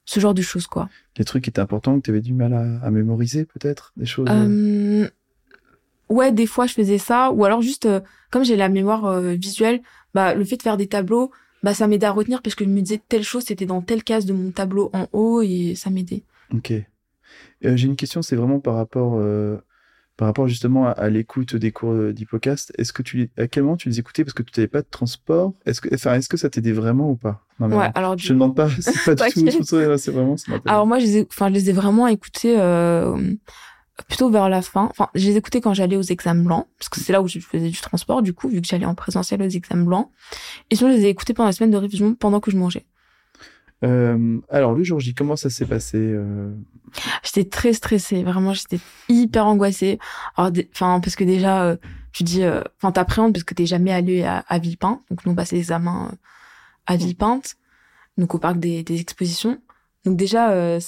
ce 0.05 0.19
genre 0.19 0.33
de 0.33 0.41
choses, 0.41 0.67
quoi. 0.67 0.89
Des 1.15 1.23
trucs 1.23 1.43
qui 1.43 1.49
étaient 1.49 1.59
importants, 1.61 1.97
que 1.97 2.03
tu 2.05 2.11
avais 2.11 2.21
du 2.21 2.33
mal 2.33 2.53
à, 2.53 2.85
à 2.85 2.91
mémoriser, 2.91 3.45
peut-être 3.45 3.91
Des 3.97 4.05
choses. 4.05 4.27
Euh, 4.29 5.07
Ouais, 6.09 6.31
des 6.31 6.45
fois, 6.45 6.67
je 6.67 6.73
faisais 6.73 6.99
ça. 6.99 7.31
Ou 7.31 7.45
alors, 7.45 7.61
juste, 7.61 7.87
euh, 7.87 7.99
comme 8.29 8.45
j'ai 8.45 8.55
la 8.55 8.69
mémoire 8.69 9.05
euh, 9.05 9.33
visuelle, 9.33 9.81
bah, 10.13 10.35
le 10.35 10.45
fait 10.45 10.57
de 10.57 10.61
faire 10.61 10.77
des 10.77 10.87
tableaux, 10.87 11.31
bah, 11.63 11.73
ça 11.73 11.87
m'aidait 11.87 12.05
à 12.05 12.11
retenir 12.11 12.43
parce 12.43 12.53
que 12.55 12.63
je 12.63 12.69
me 12.69 12.81
disais 12.81 13.01
telle 13.09 13.23
chose, 13.23 13.43
c'était 13.47 13.65
dans 13.65 13.81
telle 13.81 14.03
case 14.03 14.25
de 14.25 14.33
mon 14.33 14.51
tableau 14.51 14.91
en 14.93 15.07
haut 15.13 15.41
et 15.41 15.73
ça 15.75 15.89
m'aidait. 15.89 16.21
Ok. 16.53 16.71
Euh, 16.71 17.75
J'ai 17.75 17.87
une 17.87 17.95
question, 17.95 18.21
c'est 18.21 18.35
vraiment 18.35 18.59
par 18.59 18.75
rapport, 18.75 19.15
euh, 19.15 19.57
par 20.17 20.27
rapport 20.27 20.47
justement 20.47 20.87
à, 20.87 20.91
à 20.91 21.09
l'écoute 21.09 21.55
des 21.55 21.71
cours 21.71 21.91
euh, 21.91 22.13
d'Hippocast. 22.13 22.71
Est-ce 22.77 22.93
que 22.93 23.01
tu, 23.01 23.29
à 23.37 23.47
quel 23.47 23.63
moment 23.63 23.75
tu 23.75 23.89
les 23.89 23.99
écoutais 23.99 24.23
parce 24.23 24.33
que 24.33 24.43
tu 24.43 24.59
n'avais 24.59 24.67
pas 24.67 24.81
de 24.81 24.87
transport? 24.89 25.53
Est-ce 25.65 25.81
que, 25.81 25.93
enfin, 25.93 26.13
est-ce 26.15 26.29
que 26.29 26.37
ça 26.37 26.49
t'aidait 26.49 26.71
vraiment 26.71 27.09
ou 27.09 27.15
pas? 27.15 27.43
Non, 27.59 27.67
mais 27.67 27.75
Ouais, 27.75 27.91
alors, 27.95 28.17
Je 28.17 28.29
ne 28.29 28.35
demande 28.39 28.55
pas, 28.55 28.69
c'est 28.79 29.17
pas 29.17 29.29
du 29.29 29.45
tout. 29.45 29.63
C'est 29.63 30.11
vraiment, 30.11 30.37
ça. 30.37 30.53
Alors 30.65 30.87
moi, 30.87 30.99
je 30.99 31.05
les 31.05 31.17
ai, 31.17 31.27
enfin, 31.29 31.49
je 31.49 31.53
les 31.53 31.69
ai 31.69 31.73
vraiment 31.73 32.07
écoutés 32.07 32.55
euh, 32.57 33.17
plutôt 34.07 34.29
vers 34.29 34.49
la 34.49 34.61
fin. 34.61 34.87
Enfin, 34.89 35.09
je 35.15 35.27
les 35.27 35.37
écoutais 35.37 35.61
quand 35.61 35.73
j'allais 35.73 35.97
aux 35.97 36.01
examens 36.01 36.43
blancs, 36.43 36.67
parce 36.79 36.89
que 36.89 36.99
c'est 36.99 37.11
là 37.11 37.21
où 37.21 37.27
je 37.27 37.39
faisais 37.39 37.69
du 37.69 37.79
transport, 37.79 38.21
du 38.21 38.33
coup, 38.33 38.47
vu 38.49 38.61
que 38.61 38.67
j'allais 38.67 38.85
en 38.85 38.95
présentiel 38.95 39.41
aux 39.41 39.49
examens 39.49 39.83
blancs. 39.83 40.09
Et 40.69 40.75
sinon, 40.75 40.91
je 40.91 40.97
les 40.97 41.05
ai 41.05 41.09
écoutés 41.09 41.33
pendant 41.33 41.47
la 41.47 41.53
semaine 41.53 41.71
de 41.71 41.77
révision, 41.77 42.15
pendant 42.15 42.39
que 42.39 42.51
je 42.51 42.57
mangeais. 42.57 42.85
Euh, 43.83 44.39
alors 44.49 44.73
le 44.73 44.83
jour 44.83 44.99
J, 44.99 45.13
comment 45.13 45.35
ça 45.35 45.49
s'est 45.49 45.65
passé 45.65 45.97
euh, 45.97 46.53
J'étais 47.23 47.43
très 47.43 47.73
stressée, 47.73 48.23
vraiment, 48.23 48.53
j'étais 48.53 48.79
hyper 49.09 49.45
angoissée. 49.45 49.99
Enfin, 50.37 50.99
parce 50.99 51.15
que 51.15 51.23
déjà, 51.23 51.63
euh, 51.63 51.77
tu 52.13 52.23
dis, 52.23 52.43
euh, 52.43 52.61
enfin, 52.77 52.91
t'appréhendes 52.91 53.33
parce 53.33 53.43
que 53.43 53.53
t'es 53.53 53.65
jamais 53.65 53.91
allé 53.91 54.23
à, 54.23 54.45
à 54.47 54.59
Villepinte. 54.59 55.01
Donc, 55.09 55.25
nous, 55.25 55.33
on 55.33 55.35
passait 55.35 55.57
l'examen 55.57 56.09
euh, 56.11 56.15
à 56.87 56.95
Villepinte, 56.95 57.55
donc 58.17 58.33
au 58.33 58.39
parc 58.39 58.57
des, 58.59 58.83
des 58.83 59.01
expositions. 59.01 59.59
Donc 60.05 60.17
déjà, 60.17 60.51
euh, 60.51 60.79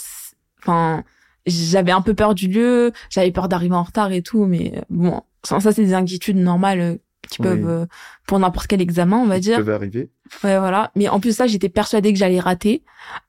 enfin, 0.59 1.03
j'avais 1.45 1.91
un 1.91 2.01
peu 2.01 2.13
peur 2.13 2.35
du 2.35 2.47
lieu, 2.47 2.93
j'avais 3.09 3.31
peur 3.31 3.49
d'arriver 3.49 3.75
en 3.75 3.83
retard 3.83 4.11
et 4.11 4.21
tout, 4.21 4.45
mais 4.45 4.83
bon, 4.89 5.21
ça, 5.43 5.59
c'est 5.59 5.83
des 5.83 5.93
inquiétudes 5.93 6.37
normales 6.37 6.99
qui 7.29 7.41
Oui. 7.41 7.47
peuvent, 7.47 7.67
euh, 7.69 7.85
pour 8.27 8.39
n'importe 8.39 8.67
quel 8.67 8.81
examen, 8.81 9.17
on 9.17 9.25
va 9.27 9.35
qui 9.35 9.41
dire. 9.41 9.57
peuvent 9.57 9.69
arriver 9.69 10.09
Ouais, 10.43 10.57
voilà. 10.57 10.91
Mais 10.95 11.07
en 11.09 11.19
plus 11.19 11.29
de 11.29 11.35
ça, 11.35 11.47
j'étais 11.47 11.69
persuadée 11.69 12.11
que 12.13 12.19
j'allais 12.19 12.39
rater. 12.39 12.83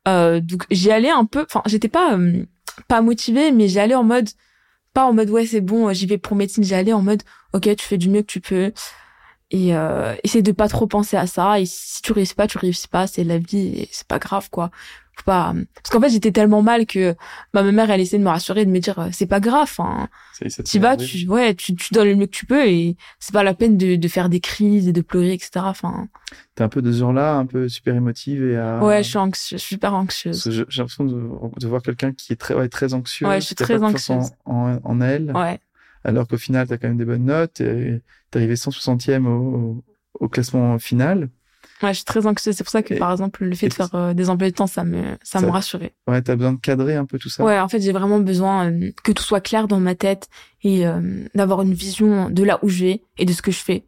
Euh, 0.06 0.40
donc 0.40 0.64
j'y 0.70 0.90
allais 0.90 1.10
un 1.10 1.24
peu. 1.24 1.42
Enfin, 1.48 1.62
j'étais 1.66 1.88
pas 1.88 2.14
euh, 2.16 2.44
pas 2.88 3.00
motivée, 3.02 3.52
mais 3.52 3.68
j'y 3.68 3.78
allais 3.80 3.94
en 3.94 4.04
mode 4.04 4.28
pas 4.94 5.04
en 5.04 5.12
mode 5.12 5.28
ouais 5.30 5.44
c'est 5.46 5.60
bon, 5.60 5.92
j'y 5.92 6.06
vais 6.06 6.18
pour 6.18 6.36
médecine. 6.36 6.64
J'y 6.64 6.74
allais 6.74 6.92
en 6.92 7.02
mode 7.02 7.22
ok, 7.52 7.62
tu 7.76 7.84
fais 7.86 7.98
du 7.98 8.08
mieux 8.08 8.22
que 8.22 8.26
tu 8.32 8.40
peux. 8.40 8.72
Et 9.50 9.74
euh, 9.74 10.14
essayer 10.24 10.42
de 10.42 10.52
pas 10.52 10.68
trop 10.68 10.86
penser 10.86 11.16
à 11.16 11.26
ça. 11.26 11.58
Et 11.60 11.66
si 11.66 12.02
tu 12.02 12.12
réussis 12.12 12.34
pas, 12.34 12.46
tu 12.46 12.58
réussis 12.58 12.88
pas. 12.88 13.06
C'est 13.06 13.24
la 13.24 13.38
vie 13.38 13.68
et 13.82 13.88
c'est 13.92 14.06
pas 14.06 14.18
grave 14.18 14.48
quoi. 14.50 14.70
Faut 15.18 15.24
pas. 15.24 15.52
Parce 15.74 15.90
qu'en 15.90 16.00
fait, 16.00 16.10
j'étais 16.10 16.30
tellement 16.30 16.62
mal 16.62 16.86
que 16.86 17.16
bah, 17.52 17.64
ma 17.64 17.72
mère 17.72 17.90
elle 17.90 18.00
essayait 18.00 18.20
de 18.20 18.24
me 18.24 18.30
rassurer, 18.30 18.64
de 18.64 18.70
me 18.70 18.78
dire 18.78 18.98
euh, 19.00 19.08
c'est 19.10 19.26
pas 19.26 19.40
grave. 19.40 19.74
Hein. 19.80 20.08
Ça 20.32 20.44
y 20.44 20.46
est, 20.46 20.50
ça 20.50 20.62
Tu 20.62 20.72
t'est 20.72 20.78
vas, 20.78 20.96
tu 20.96 21.26
ouais, 21.26 21.54
tu 21.54 21.74
tu 21.74 21.92
donnes 21.92 22.08
le 22.08 22.14
mieux 22.14 22.26
que 22.26 22.30
tu 22.36 22.46
peux 22.46 22.66
et 22.66 22.96
c'est 23.18 23.32
pas 23.32 23.42
la 23.42 23.52
peine 23.54 23.76
de 23.76 23.96
de 23.96 24.08
faire 24.08 24.28
des 24.28 24.38
crises 24.38 24.86
et 24.86 24.92
de 24.92 25.00
pleurer 25.00 25.32
etc. 25.32 25.50
Enfin. 25.64 26.06
T'es 26.54 26.62
un 26.62 26.68
peu 26.68 26.82
de 26.82 26.92
ce 26.92 26.98
genre-là, 26.98 27.34
un 27.34 27.46
peu 27.46 27.68
super 27.68 27.94
émotive 27.96 28.44
et 28.44 28.56
à... 28.56 28.78
Ouais, 28.84 29.02
je 29.02 29.08
suis 29.08 29.18
anxieuse, 29.18 29.60
je 29.60 29.64
suis 29.66 29.74
super 29.74 29.94
anxieuse. 29.94 30.48
J'ai 30.50 30.64
l'impression 30.82 31.04
de, 31.04 31.30
de 31.58 31.66
voir 31.66 31.82
quelqu'un 31.82 32.12
qui 32.12 32.32
est 32.32 32.36
très, 32.36 32.54
ouais, 32.54 32.68
très 32.68 32.94
anxieux. 32.94 33.26
Ouais, 33.26 33.40
je 33.40 33.46
suis 33.46 33.54
très 33.54 33.82
anxieuse. 33.82 34.30
En, 34.44 34.74
en, 34.74 34.80
en 34.84 35.00
elle. 35.00 35.32
Ouais. 35.34 35.58
alors 36.04 36.28
qu'au 36.28 36.36
final, 36.38 36.66
tu 36.68 36.74
as 36.74 36.78
quand 36.78 36.88
même 36.88 36.96
des 36.98 37.04
bonnes 37.04 37.24
notes. 37.24 37.60
et 37.60 38.02
T'es 38.30 38.38
arrivé 38.38 38.54
160e 38.54 39.26
au, 39.26 39.82
au 40.20 40.28
classement 40.28 40.78
final. 40.78 41.28
Ouais, 41.82 41.90
je 41.90 41.96
suis 41.98 42.04
très 42.04 42.26
anxieuse. 42.26 42.56
C'est 42.56 42.64
pour 42.64 42.70
ça 42.70 42.82
que, 42.82 42.94
Et- 42.94 42.98
par 42.98 43.12
exemple, 43.12 43.44
le 43.44 43.54
fait 43.54 43.68
de 43.68 43.74
faire 43.74 43.94
euh, 43.94 44.14
des 44.14 44.30
emplois 44.30 44.50
de 44.50 44.54
temps, 44.54 44.66
ça 44.66 44.84
me, 44.84 45.16
ça, 45.22 45.38
Ça- 45.38 45.46
me 45.46 45.50
rassurait. 45.50 45.94
Ouais, 46.08 46.20
t'as 46.22 46.34
besoin 46.36 46.52
de 46.54 46.58
cadrer 46.60 46.96
un 46.96 47.04
peu 47.06 47.18
tout 47.18 47.28
ça? 47.28 47.44
Ouais, 47.44 47.58
en 47.60 47.68
fait, 47.68 47.80
j'ai 47.80 47.92
vraiment 47.92 48.18
besoin 48.18 48.70
euh, 48.70 48.90
que 49.04 49.12
tout 49.12 49.22
soit 49.22 49.40
clair 49.40 49.68
dans 49.68 49.78
ma 49.80 49.94
tête 49.94 50.28
et 50.62 50.86
euh, 50.86 51.24
d'avoir 51.34 51.62
une 51.62 51.74
vision 51.74 52.30
de 52.30 52.42
là 52.42 52.58
où 52.62 52.68
je 52.68 52.84
vais 52.84 53.02
et 53.18 53.24
de 53.24 53.32
ce 53.32 53.42
que 53.42 53.52
je 53.52 53.58
fais. 53.58 53.84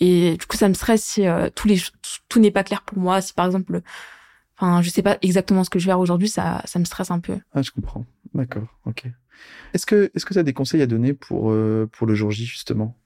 Et 0.00 0.36
du 0.36 0.46
coup, 0.46 0.56
ça 0.56 0.68
me 0.68 0.74
stresse 0.74 1.02
si 1.04 1.26
euh, 1.26 1.50
tous 1.54 1.68
les, 1.68 1.78
tout 2.28 2.40
n'est 2.40 2.50
pas 2.50 2.64
clair 2.64 2.82
pour 2.82 2.98
moi. 2.98 3.20
Si 3.20 3.32
par 3.32 3.46
exemple, 3.46 3.80
enfin, 4.58 4.82
je 4.82 4.90
sais 4.90 5.02
pas 5.02 5.18
exactement 5.22 5.64
ce 5.64 5.70
que 5.70 5.78
je 5.78 5.86
vais 5.86 5.90
faire 5.90 6.00
aujourd'hui, 6.00 6.28
ça, 6.28 6.62
ça 6.64 6.78
me 6.78 6.84
stresse 6.84 7.10
un 7.10 7.20
peu. 7.20 7.38
Ah, 7.52 7.62
je 7.62 7.70
comprends. 7.70 8.04
D'accord, 8.34 8.66
ok. 8.86 9.04
Est-ce 9.72 9.86
que 9.86 10.10
est-ce 10.14 10.24
que 10.24 10.32
tu 10.34 10.38
as 10.38 10.42
des 10.44 10.52
conseils 10.52 10.82
à 10.82 10.86
donner 10.86 11.12
pour, 11.14 11.50
euh, 11.50 11.88
pour 11.92 12.06
le 12.06 12.14
jour 12.14 12.30
J, 12.30 12.44
justement? 12.46 12.96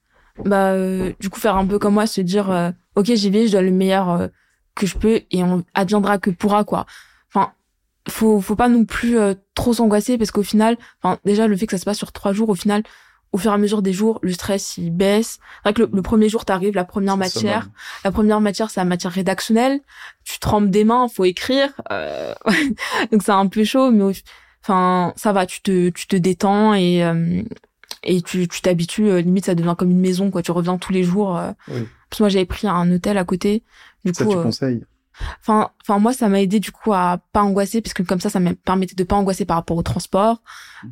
Bah 0.45 0.71
euh, 0.73 1.13
du 1.19 1.31
coup 1.31 1.41
faire 1.41 1.57
un 1.57 1.67
peu 1.67 1.79
comme 1.81 1.95
moi 1.95 2.07
se 2.07 2.21
dire 2.21 2.49
euh, 2.51 2.71
ok 2.99 3.07
j'y 3.15 3.31
vais 3.31 3.47
je 3.47 3.53
donne 3.53 3.67
le 3.67 3.71
meilleur 3.71 4.11
euh, 4.11 4.29
que 4.75 4.87
je 4.87 4.97
peux 4.97 5.23
et 5.31 5.43
on 5.43 5.65
adviendra 5.75 6.19
que 6.19 6.31
pourra 6.31 6.65
quoi 6.65 6.87
enfin 7.33 7.53
faut 8.09 8.41
faut 8.41 8.57
pas 8.57 8.69
non 8.69 8.85
plus 8.85 9.19
euh, 9.19 9.35
trop 9.55 9.73
s'angoisser 9.73 10.19
parce 10.19 10.31
qu'au 10.31 10.43
final 10.43 10.77
enfin 11.03 11.19
déjà 11.25 11.47
le 11.47 11.57
fait 11.57 11.67
que 11.67 11.73
ça 11.73 11.79
se 11.79 11.85
passe 11.85 11.99
sur 11.99 12.13
trois 12.13 12.33
jours 12.33 12.49
au 12.49 12.55
final 12.55 12.83
au 13.33 13.39
fur 13.39 13.51
et 13.51 13.55
à 13.55 13.59
mesure 13.59 13.83
des 13.83 13.93
jours 13.93 14.19
le 14.23 14.33
stress 14.33 14.79
il 14.79 14.91
baisse 14.91 15.39
c'est 15.39 15.71
vrai 15.71 15.75
que 15.75 15.83
le, 15.83 15.91
le 15.93 16.03
premier 16.03 16.29
jour 16.29 16.45
t'arrives 16.45 16.75
la 16.75 16.85
première 16.85 17.17
matière 17.17 17.69
la 18.05 18.11
première 18.11 18.41
matière 18.41 18.71
c'est 18.71 18.81
la 18.81 18.85
matière 18.85 19.13
rédactionnelle 19.13 19.81
tu 20.25 20.39
trempes 20.39 20.71
des 20.71 20.85
mains 20.85 21.09
faut 21.09 21.25
écrire 21.25 21.71
euh, 21.93 22.35
donc 23.13 23.23
c'est 23.23 23.33
un 23.33 23.47
peu 23.47 23.65
chaud 23.65 23.91
mais 23.91 24.13
enfin 24.63 25.13
ça 25.17 25.33
va 25.33 25.47
tu 25.47 25.61
te 25.61 25.91
tu 25.91 26.07
te 26.07 26.17
détends 26.17 26.75
et 26.75 27.05
euh, 27.05 27.43
et 28.03 28.23
tu 28.23 28.49
tu 28.49 28.61
t'habitues 28.63 29.09
euh, 29.11 29.21
limite 29.21 29.47
ça 29.47 29.55
devient 29.55 29.75
comme 29.77 29.91
une 29.91 30.01
maison 30.01 30.31
quoi 30.31 30.43
tu 30.43 30.51
reviens 30.51 30.79
tous 30.79 30.93
les 30.93 31.03
jours 31.03 31.37
euh. 31.37 31.51
Oui. 31.69 31.87
Parce 32.09 32.19
que 32.19 32.23
moi 32.25 32.29
j'avais 32.31 32.45
pris 32.47 32.67
un 32.69 32.91
hôtel 32.93 33.19
à 33.19 33.25
côté 33.25 33.63
du 34.05 34.13
Ça, 34.15 34.25
coup 34.25 34.31
tu 34.33 34.37
euh, 34.39 34.43
conseilles 34.43 34.85
enfin 35.41 35.71
enfin 35.83 35.99
moi 35.99 36.13
ça 36.13 36.29
m'a 36.29 36.41
aidé 36.41 36.61
du 36.61 36.71
coup 36.71 36.93
à 36.93 37.19
pas 37.33 37.43
angoisser 37.43 37.81
parce 37.83 37.93
que 37.95 38.03
comme 38.03 38.21
ça 38.21 38.31
ça 38.31 38.39
me 38.41 38.55
permettait 38.55 38.95
de 38.95 39.05
pas 39.05 39.17
angoisser 39.17 39.45
par 39.45 39.57
rapport 39.57 39.77
au 39.77 39.83
transport 39.83 40.43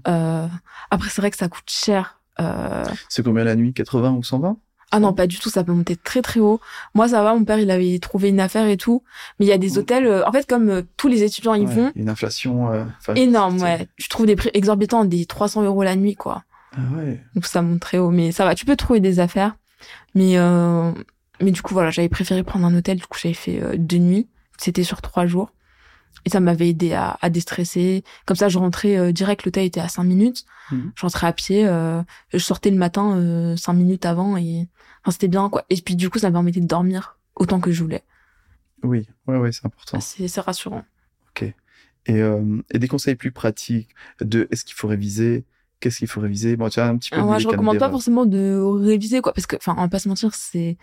euh, 0.09 0.47
après 0.91 1.09
c'est 1.11 1.21
vrai 1.23 1.31
que 1.31 1.37
ça 1.37 1.49
coûte 1.49 1.69
cher 1.69 2.21
euh, 2.41 2.85
C'est 3.09 3.23
combien 3.25 3.45
la 3.45 3.55
nuit? 3.57 3.73
80 3.73 4.13
ou 4.13 4.23
120 4.23 4.59
ah 4.93 5.01
non, 5.01 5.13
pas 5.13 5.27
du 5.27 5.37
tout, 5.41 5.51
ça 5.51 5.65
peut 5.65 5.73
monter 5.73 5.97
très 5.97 6.23
très 6.23 6.39
haut. 6.39 6.61
Moi, 6.95 7.09
ça 7.09 7.21
va, 7.25 7.35
mon 7.35 7.45
père, 7.45 7.59
il 7.59 7.73
avait 7.73 7.99
trouvé 7.99 8.29
une 8.29 8.39
affaire 8.39 8.69
et 8.69 8.77
tout. 8.77 9.03
Mais 9.39 9.45
il 9.47 9.49
y 9.49 9.53
a 9.53 9.59
des 9.59 9.71
Mhm. 9.73 9.79
hôtels, 9.79 10.07
euh, 10.07 10.25
en 10.25 10.31
fait, 10.31 10.47
comme 10.49 10.69
euh, 10.71 10.83
tous 10.97 11.09
les 11.09 11.25
étudiants 11.25 11.55
y 11.55 11.67
Ouais, 11.67 11.75
vont, 11.75 11.93
Une 11.97 12.09
inflation. 12.09 12.73
euh, 12.73 12.85
énorme, 13.17 13.61
ouais. 13.63 13.89
Tu 13.99 14.09
trouves 14.09 14.27
des 14.27 14.37
prix 14.37 14.51
exorbitants, 14.55 15.05
des 15.05 15.27
300 15.27 15.65
euros 15.65 15.83
la 15.83 15.97
nuit, 15.97 16.15
quoi. 16.15 16.45
Ah 16.73 16.79
ouais. 16.97 17.21
Donc 17.35 17.47
ça 17.47 17.63
monte 17.63 17.81
très 17.81 17.99
haut. 17.99 18.11
Mais 18.11 18.31
ça 18.31 18.45
va, 18.45 18.55
tu 18.55 18.65
peux 18.65 18.77
trouver 18.77 19.01
des 19.01 19.19
affaires. 19.19 19.57
Mais, 20.15 20.39
euh, 20.39 20.93
mais 21.41 21.51
du 21.51 21.63
coup, 21.63 21.75
voilà, 21.75 21.91
j'avais 21.91 22.09
préféré 22.09 22.43
prendre 22.43 22.67
un 22.67 22.75
hôtel. 22.75 22.99
Du 22.99 23.07
coup, 23.07 23.19
j'avais 23.21 23.35
fait 23.35 23.63
euh, 23.63 23.77
deux 23.77 23.99
nuits. 23.99 24.29
C'était 24.59 24.85
sur 24.85 25.03
trois 25.03 25.27
jours. 25.27 25.53
Et 26.25 26.31
ça 26.31 26.41
m'avait 26.41 26.69
aidé 26.71 26.93
à, 26.93 27.19
à 27.21 27.31
déstresser. 27.31 28.03
Comme 28.25 28.37
ça, 28.37 28.49
je 28.49 28.59
rentrais 28.59 28.97
euh, 28.97 29.13
direct, 29.13 29.45
l'hôtel 29.45 29.65
était 29.65 29.81
à 29.81 29.89
cinq 29.89 30.05
minutes. 30.05 30.45
Mhm. 30.73 30.93
Je 30.97 31.03
rentrais 31.03 31.27
à 31.27 31.33
pied. 31.33 31.67
euh, 31.67 32.03
je 32.33 32.39
sortais 32.39 32.71
le 32.71 32.77
matin 32.79 33.55
cinq 33.57 33.75
minutes 33.75 34.07
avant. 34.07 34.37
Et 34.37 34.67
enfin, 35.03 35.13
c'était 35.13 35.29
bien, 35.29 35.49
quoi. 35.51 35.65
Et 35.71 35.77
puis 35.77 35.95
du 35.95 36.11
coup, 36.11 36.19
ça 36.19 36.29
me 36.29 36.33
permettait 36.35 36.61
de 36.61 36.67
dormir 36.67 37.19
autant 37.37 37.61
que 37.61 37.71
je 37.71 37.83
voulais. 37.83 38.03
Oui, 38.83 39.07
ouais, 39.27 39.37
ouais, 39.39 39.53
c'est 39.53 39.67
important. 39.67 40.01
C'est 40.01 40.41
rassurant. 40.41 40.85
Ok. 41.31 41.43
Et, 41.43 41.55
euh, 42.23 42.63
et 42.71 42.79
des 42.79 42.89
conseils 42.89 43.17
plus 43.17 43.33
pratiques 43.33 43.89
de 44.21 44.49
est-ce 44.51 44.65
qu'il 44.65 44.75
faut 44.75 44.89
réviser 44.89 45.45
Qu'est-ce 45.81 45.99
qu'il 45.99 46.09
faut 46.09 46.21
réviser? 46.21 46.57
Bon, 46.57 46.69
tu 46.69 46.81
as 46.81 46.87
un 46.87 46.97
petit 46.97 47.11
peu. 47.11 47.21
Moi, 47.21 47.39
je 47.39 47.49
recommande 47.49 47.79
pas 47.79 47.91
forcément 47.91 48.25
de 48.25 48.59
réviser, 48.59 49.21
quoi, 49.21 49.33
parce 49.33 49.47
que, 49.47 49.57
enfin, 49.57 49.75
on 49.77 49.83
va 49.83 49.89
pas 49.89 49.99
se 49.99 50.09
mentir, 50.09 50.35
c'est. 50.35 50.77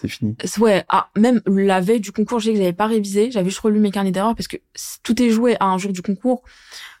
C'est 0.00 0.08
fini. 0.08 0.36
Ouais, 0.58 0.84
ah, 0.88 1.10
même 1.16 1.40
la 1.46 1.80
veille 1.80 2.00
du 2.00 2.10
concours, 2.10 2.40
j'ai 2.40 2.52
que 2.52 2.58
j'avais 2.58 2.72
pas 2.72 2.86
révisé, 2.86 3.30
j'avais 3.30 3.50
juste 3.50 3.60
relu 3.60 3.78
mes 3.78 3.90
carnets 3.90 4.10
d'erreurs, 4.10 4.34
parce 4.34 4.48
que 4.48 4.56
tout 5.02 5.22
est 5.22 5.30
joué 5.30 5.56
à 5.60 5.66
un 5.66 5.78
jour 5.78 5.92
du 5.92 6.02
concours. 6.02 6.42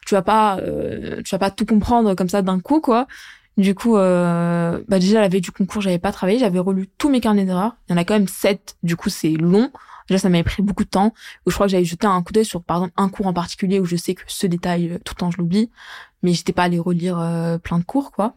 Tu 0.06 0.14
vas 0.14 0.22
pas, 0.22 0.58
euh, 0.58 1.22
tu 1.22 1.34
vas 1.34 1.38
pas 1.38 1.50
tout 1.50 1.66
comprendre 1.66 2.14
comme 2.14 2.28
ça 2.28 2.42
d'un 2.42 2.60
coup, 2.60 2.80
quoi. 2.80 3.06
Du 3.56 3.74
coup, 3.74 3.96
euh, 3.96 4.80
bah 4.88 4.98
déjà 4.98 5.20
la 5.20 5.28
veille 5.28 5.40
du 5.40 5.50
concours, 5.50 5.82
j'avais 5.82 5.98
pas 5.98 6.12
travaillé, 6.12 6.38
j'avais 6.38 6.60
relu 6.60 6.88
tous 6.98 7.10
mes 7.10 7.20
carnets 7.20 7.44
d'erreurs. 7.44 7.76
Il 7.88 7.92
y 7.92 7.94
en 7.94 7.98
a 7.98 8.04
quand 8.04 8.14
même 8.14 8.28
sept, 8.28 8.76
du 8.82 8.96
coup 8.96 9.10
c'est 9.10 9.32
long. 9.32 9.70
Déjà, 10.08 10.18
ça 10.18 10.28
m'avait 10.28 10.42
pris 10.42 10.60
beaucoup 10.60 10.82
de 10.82 10.88
temps. 10.88 11.14
Où 11.46 11.50
je 11.50 11.54
crois 11.54 11.66
que 11.66 11.70
j'avais 11.70 11.84
jeté 11.84 12.06
un 12.06 12.20
coup 12.22 12.32
d'œil 12.32 12.44
sur, 12.44 12.62
par 12.62 12.78
exemple, 12.78 12.94
un 12.96 13.08
cours 13.08 13.28
en 13.28 13.32
particulier 13.32 13.78
où 13.78 13.84
je 13.84 13.94
sais 13.94 14.14
que 14.14 14.22
ce 14.26 14.48
détail, 14.48 14.90
euh, 14.90 14.98
tout 15.04 15.14
le 15.14 15.20
temps, 15.20 15.30
je 15.30 15.38
l'oublie. 15.38 15.70
Mais 16.22 16.32
j'étais 16.32 16.52
pas 16.52 16.64
allée 16.64 16.78
relire 16.78 17.18
euh, 17.18 17.58
plein 17.58 17.78
de 17.78 17.84
cours, 17.84 18.12
quoi. 18.12 18.34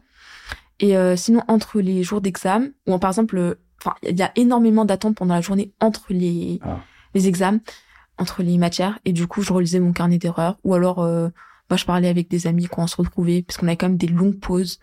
Et 0.80 0.96
euh, 0.96 1.16
sinon, 1.16 1.42
entre 1.48 1.80
les 1.80 2.02
jours 2.02 2.20
d'examen, 2.20 2.68
ou 2.86 2.98
par 2.98 3.10
exemple, 3.10 3.58
enfin, 3.80 3.94
il 4.02 4.18
y 4.18 4.22
a 4.22 4.32
énormément 4.36 4.84
d'attentes 4.84 5.16
pendant 5.16 5.34
la 5.34 5.40
journée 5.40 5.72
entre 5.80 6.06
les 6.10 6.60
ah. 6.62 6.80
les 7.14 7.28
examens, 7.28 7.60
entre 8.18 8.42
les 8.42 8.58
matières. 8.58 8.98
Et 9.04 9.12
du 9.12 9.26
coup, 9.26 9.42
je 9.42 9.52
relisais 9.52 9.80
mon 9.80 9.92
carnet 9.92 10.18
d'erreurs. 10.18 10.58
Ou 10.64 10.74
alors, 10.74 10.96
bah, 11.68 11.76
je 11.76 11.84
parlais 11.84 12.08
avec 12.08 12.28
des 12.28 12.46
amis 12.46 12.66
quand 12.66 12.82
on 12.82 12.86
se 12.86 12.96
retrouvait, 12.96 13.42
parce 13.42 13.58
qu'on 13.58 13.66
avait 13.66 13.76
quand 13.76 13.88
même 13.88 13.98
des 13.98 14.08
longues 14.08 14.40
pauses. 14.40 14.80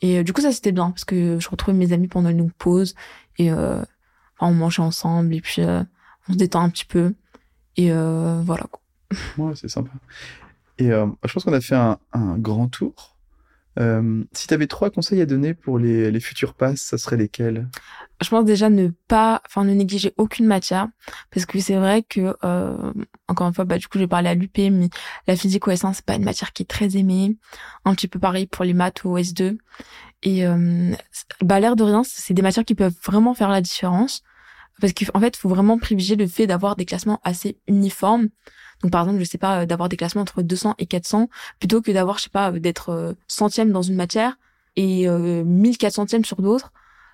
Et 0.00 0.24
du 0.24 0.32
coup, 0.32 0.40
ça 0.40 0.52
c'était 0.52 0.72
bien, 0.72 0.90
parce 0.90 1.04
que 1.04 1.38
je 1.38 1.48
retrouvais 1.48 1.76
mes 1.76 1.92
amis 1.92 2.08
pendant 2.08 2.30
une 2.30 2.38
longue 2.38 2.52
pause. 2.52 2.94
Et 3.36 3.50
on 3.52 4.52
mangeait 4.52 4.82
ensemble. 4.82 5.34
Et 5.34 5.40
puis 5.40 5.62
on 5.62 6.32
se 6.32 6.38
détend 6.38 6.62
un 6.62 6.70
petit 6.70 6.86
peu. 6.86 7.14
Et 7.78 7.92
euh, 7.92 8.42
voilà. 8.44 8.66
Ouais, 9.38 9.52
c'est 9.54 9.68
sympa. 9.68 9.90
Et 10.78 10.90
euh, 10.92 11.06
je 11.24 11.32
pense 11.32 11.44
qu'on 11.44 11.52
a 11.52 11.60
fait 11.60 11.74
un, 11.74 11.98
grand 12.38 12.68
tour. 12.68 13.16
Euh, 13.78 14.24
si 14.32 14.48
tu 14.48 14.54
avais 14.54 14.66
trois 14.66 14.90
conseils 14.90 15.20
à 15.20 15.26
donner 15.26 15.54
pour 15.54 15.78
les, 15.78 16.10
les 16.10 16.20
futurs 16.20 16.54
passes, 16.54 16.80
ça 16.80 16.98
serait 16.98 17.16
lesquels? 17.16 17.68
Je 18.20 18.28
pense 18.28 18.44
déjà 18.44 18.70
ne 18.70 18.88
pas, 19.06 19.40
enfin 19.46 19.64
ne 19.64 19.72
négliger 19.72 20.12
aucune 20.16 20.46
matière, 20.46 20.88
parce 21.30 21.46
que 21.46 21.60
c'est 21.60 21.76
vrai 21.76 22.02
que 22.02 22.34
encore 23.28 23.46
une 23.46 23.54
fois, 23.54 23.64
bah 23.64 23.78
du 23.78 23.86
coup 23.86 23.98
j'ai 23.98 24.08
parlé 24.08 24.28
à 24.28 24.34
l'UP, 24.34 24.58
mais 24.58 24.88
la 25.28 25.36
physique 25.36 25.68
au 25.68 25.70
S1 25.70 25.92
c'est 25.94 26.04
pas 26.04 26.16
une 26.16 26.24
matière 26.24 26.52
qui 26.52 26.64
est 26.64 26.66
très 26.66 26.96
aimée. 26.96 27.36
Un 27.84 27.94
petit 27.94 28.08
peu 28.08 28.18
pareil 28.18 28.48
pour 28.48 28.64
les 28.64 28.74
maths 28.74 29.04
au 29.04 29.16
S2. 29.16 29.58
Et 30.24 30.44
bah 31.40 31.60
l'air 31.60 31.76
de 31.76 31.84
rien, 31.84 32.02
c'est 32.04 32.34
des 32.34 32.42
matières 32.42 32.64
qui 32.64 32.74
peuvent 32.74 32.96
vraiment 33.04 33.34
faire 33.34 33.50
la 33.50 33.60
différence 33.60 34.24
parce 34.80 34.92
qu'en 34.92 35.20
fait, 35.20 35.36
faut 35.36 35.48
vraiment 35.48 35.78
privilégier 35.78 36.16
le 36.16 36.26
fait 36.26 36.46
d'avoir 36.46 36.76
des 36.76 36.84
classements 36.84 37.20
assez 37.24 37.58
uniformes. 37.66 38.28
Donc 38.82 38.92
par 38.92 39.02
exemple, 39.02 39.20
je 39.20 39.24
sais 39.24 39.38
pas, 39.38 39.62
euh, 39.62 39.66
d'avoir 39.66 39.88
des 39.88 39.96
classements 39.96 40.22
entre 40.22 40.42
200 40.42 40.74
et 40.78 40.86
400, 40.86 41.28
plutôt 41.58 41.82
que 41.82 41.90
d'avoir, 41.90 42.18
je 42.18 42.24
sais 42.24 42.30
pas, 42.30 42.52
euh, 42.52 42.58
d'être 42.58 42.90
euh, 42.90 43.12
centième 43.26 43.72
dans 43.72 43.82
une 43.82 43.96
matière 43.96 44.38
et 44.76 45.08
euh, 45.08 45.44
1400e 45.44 46.24
sur 46.24 46.40
d'autres. 46.40 46.72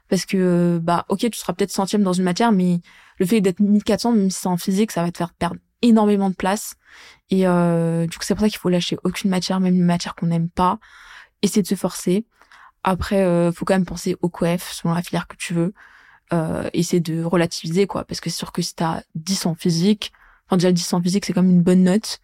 Parce 0.09 0.27
que, 0.27 0.79
bah, 0.83 1.07
ok, 1.09 1.21
tu 1.31 1.39
seras 1.39 1.55
peut-être 1.55 1.71
centième 1.71 2.03
dans 2.03 2.13
une 2.13 2.25
matière, 2.25 2.53
mais 2.53 2.81
le 3.19 3.27
fait 3.27 3.41
d'être 3.41 3.61
1400, 3.61 4.13
même 4.13 4.31
si 4.31 4.41
c'est 4.41 4.49
en 4.49 4.59
physique, 4.59 4.91
ça 4.91 5.03
va 5.03 5.11
te 5.11 5.17
faire 5.17 5.33
perdre 5.33 5.57
énormément 5.81 6.29
de 6.29 6.35
place. 6.35 6.77
Et 7.31 7.47
euh, 7.47 8.07
du 8.07 8.19
coup, 8.19 8.25
c'est 8.25 8.35
pour 8.35 8.43
ça 8.43 8.49
qu'il 8.49 8.59
faut 8.59 8.69
lâcher 8.69 8.99
aucune 9.03 9.31
matière, 9.31 9.61
même 9.61 9.75
une 9.75 9.85
matière 9.85 10.15
qu'on 10.15 10.27
n'aime 10.27 10.51
pas. 10.51 10.79
Essayer 11.41 11.63
de 11.63 11.67
se 11.67 11.75
forcer. 11.75 12.27
Après, 12.83 13.23
euh, 13.23 13.51
faut 13.51 13.65
quand 13.65 13.75
même 13.75 13.87
penser 13.87 14.17
au 14.21 14.29
coef 14.29 14.73
selon 14.73 14.95
la 14.95 15.03
filière 15.03 15.27
que 15.27 15.37
tu 15.37 15.55
veux 15.55 15.73
euh, 16.33 16.69
essayer 16.73 17.01
de 17.01 17.23
relativiser 17.23 17.87
quoi 17.87 18.05
parce 18.05 18.21
que 18.21 18.31
c'est 18.31 18.39
sûr 18.39 18.51
que 18.51 18.63
si 18.63 18.75
t'as 18.75 19.03
10 19.15 19.45
en 19.47 19.55
physique 19.55 20.11
enfin 20.47 20.57
déjà 20.57 20.73
10 20.73 20.93
en 20.93 21.03
physique 21.03 21.25
c'est 21.25 21.33
comme 21.33 21.51
une 21.51 21.63
bonne 21.63 21.85
note 21.85 22.21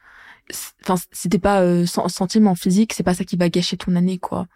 enfin 0.83 0.97
t'es 1.29 1.39
pas 1.39 1.62
euh, 1.62 1.87
centième 1.87 2.47
en 2.47 2.55
physique 2.55 2.93
c'est 2.93 3.03
pas 3.03 3.14
ça 3.14 3.25
qui 3.25 3.37
va 3.37 3.49
gâcher 3.49 3.77
ton 3.77 3.97
année 3.97 4.18
quoi 4.18 4.47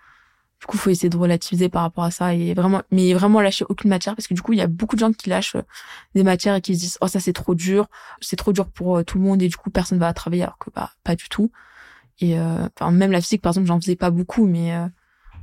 du 0.61 0.67
coup 0.67 0.77
faut 0.77 0.91
essayer 0.91 1.09
de 1.09 1.17
relativiser 1.17 1.69
par 1.69 1.83
rapport 1.83 2.05
à 2.05 2.11
ça 2.11 2.35
et 2.35 2.55
vraiment 2.55 2.83
mais 2.91 3.15
vraiment 3.15 3.41
lâcher 3.41 3.65
aucune 3.69 3.91
matière 3.91 4.17
parce 4.17 4.27
que 4.27 4.35
du 4.35 4.43
coup 4.43 4.53
il 4.53 4.59
y 4.59 4.62
a 4.62 4.67
beaucoup 4.67 4.97
de 4.97 5.01
gens 5.01 5.12
qui 5.12 5.31
lâchent 5.31 5.57
euh, 5.57 5.62
des 6.15 6.23
matières 6.23 6.55
et 6.57 6.61
qui 6.61 6.75
se 6.75 6.81
disent 6.81 6.99
oh 7.01 7.07
ça 7.07 7.21
c'est 7.21 7.33
trop 7.33 7.55
dur 7.55 7.87
c'est 8.21 8.37
trop 8.37 8.53
dur 8.53 8.69
pour 8.69 8.99
euh, 8.99 9.03
tout 9.05 9.19
le 9.19 9.25
monde 9.25 9.43
et 9.43 9.49
du 9.49 9.57
coup 9.57 9.71
personne 9.71 9.99
va 9.99 10.12
travailler 10.12 10.43
alors 10.43 10.59
que 10.59 10.71
bah 10.75 10.91
pas 11.05 11.15
du 11.15 11.29
tout 11.29 11.51
et 12.21 12.39
euh, 12.39 12.69
enfin 12.79 12.91
même 12.91 13.12
la 13.12 13.21
physique 13.21 13.43
par 13.43 13.51
exemple 13.51 13.67
j'en 13.67 13.81
faisais 13.81 13.97
pas 13.97 14.11
beaucoup 14.11 14.47
mais 14.47 14.73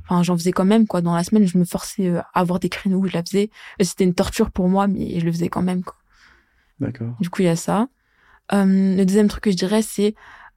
Enfin, 0.04 0.22
j'en 0.22 0.36
faisais 0.36 0.52
quand 0.52 0.64
même, 0.64 0.86
quoi. 0.86 1.00
Dans 1.00 1.14
la 1.14 1.24
semaine, 1.24 1.46
je 1.46 1.56
me 1.58 1.64
forçais 1.64 2.08
euh, 2.08 2.20
à 2.34 2.40
avoir 2.40 2.58
des 2.58 2.68
créneaux 2.68 2.98
où 2.98 3.06
je 3.06 3.14
la 3.14 3.22
faisais. 3.22 3.50
C'était 3.80 4.04
une 4.04 4.14
torture 4.14 4.50
pour 4.50 4.68
moi, 4.68 4.86
mais 4.88 5.20
je 5.20 5.24
le 5.24 5.32
faisais 5.32 5.48
quand 5.48 5.62
même, 5.62 5.82
quoi. 5.82 5.96
D'accord. 6.80 7.14
Du 7.20 7.30
coup, 7.30 7.42
il 7.42 7.46
y 7.46 7.48
a 7.48 7.56
ça. 7.56 7.88
Euh, 8.52 8.96
le 8.96 9.04
deuxième 9.04 9.28
truc 9.28 9.44
que 9.44 9.50
je 9.50 9.56
dirais, 9.56 9.82
c'est 9.82 10.14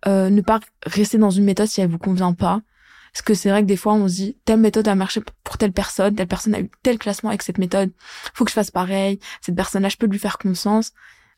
euh, 0.07 0.29
ne 0.29 0.41
pas 0.41 0.59
rester 0.85 1.17
dans 1.17 1.29
une 1.29 1.45
méthode 1.45 1.67
si 1.67 1.81
elle 1.81 1.89
vous 1.89 1.97
convient 1.97 2.33
pas. 2.33 2.61
Parce 3.13 3.21
que 3.21 3.33
c'est 3.33 3.49
vrai 3.49 3.61
que 3.61 3.67
des 3.67 3.77
fois, 3.77 3.93
on 3.93 4.09
se 4.09 4.15
dit, 4.15 4.37
telle 4.43 4.59
méthode 4.59 4.87
a 4.89 4.95
marché 4.95 5.21
pour 5.43 5.57
telle 5.57 5.71
personne, 5.71 6.15
telle 6.15 6.27
personne 6.27 6.53
a 6.53 6.59
eu 6.59 6.69
tel 6.83 6.97
classement 6.97 7.29
avec 7.29 7.43
cette 7.43 7.57
méthode, 7.57 7.91
faut 8.33 8.43
que 8.43 8.51
je 8.51 8.55
fasse 8.55 8.71
pareil, 8.71 9.19
cette 9.39 9.55
personne-là, 9.55 9.87
je 9.87 9.95
peux 9.95 10.07
lui 10.07 10.19
faire 10.19 10.37
confiance. 10.37 10.91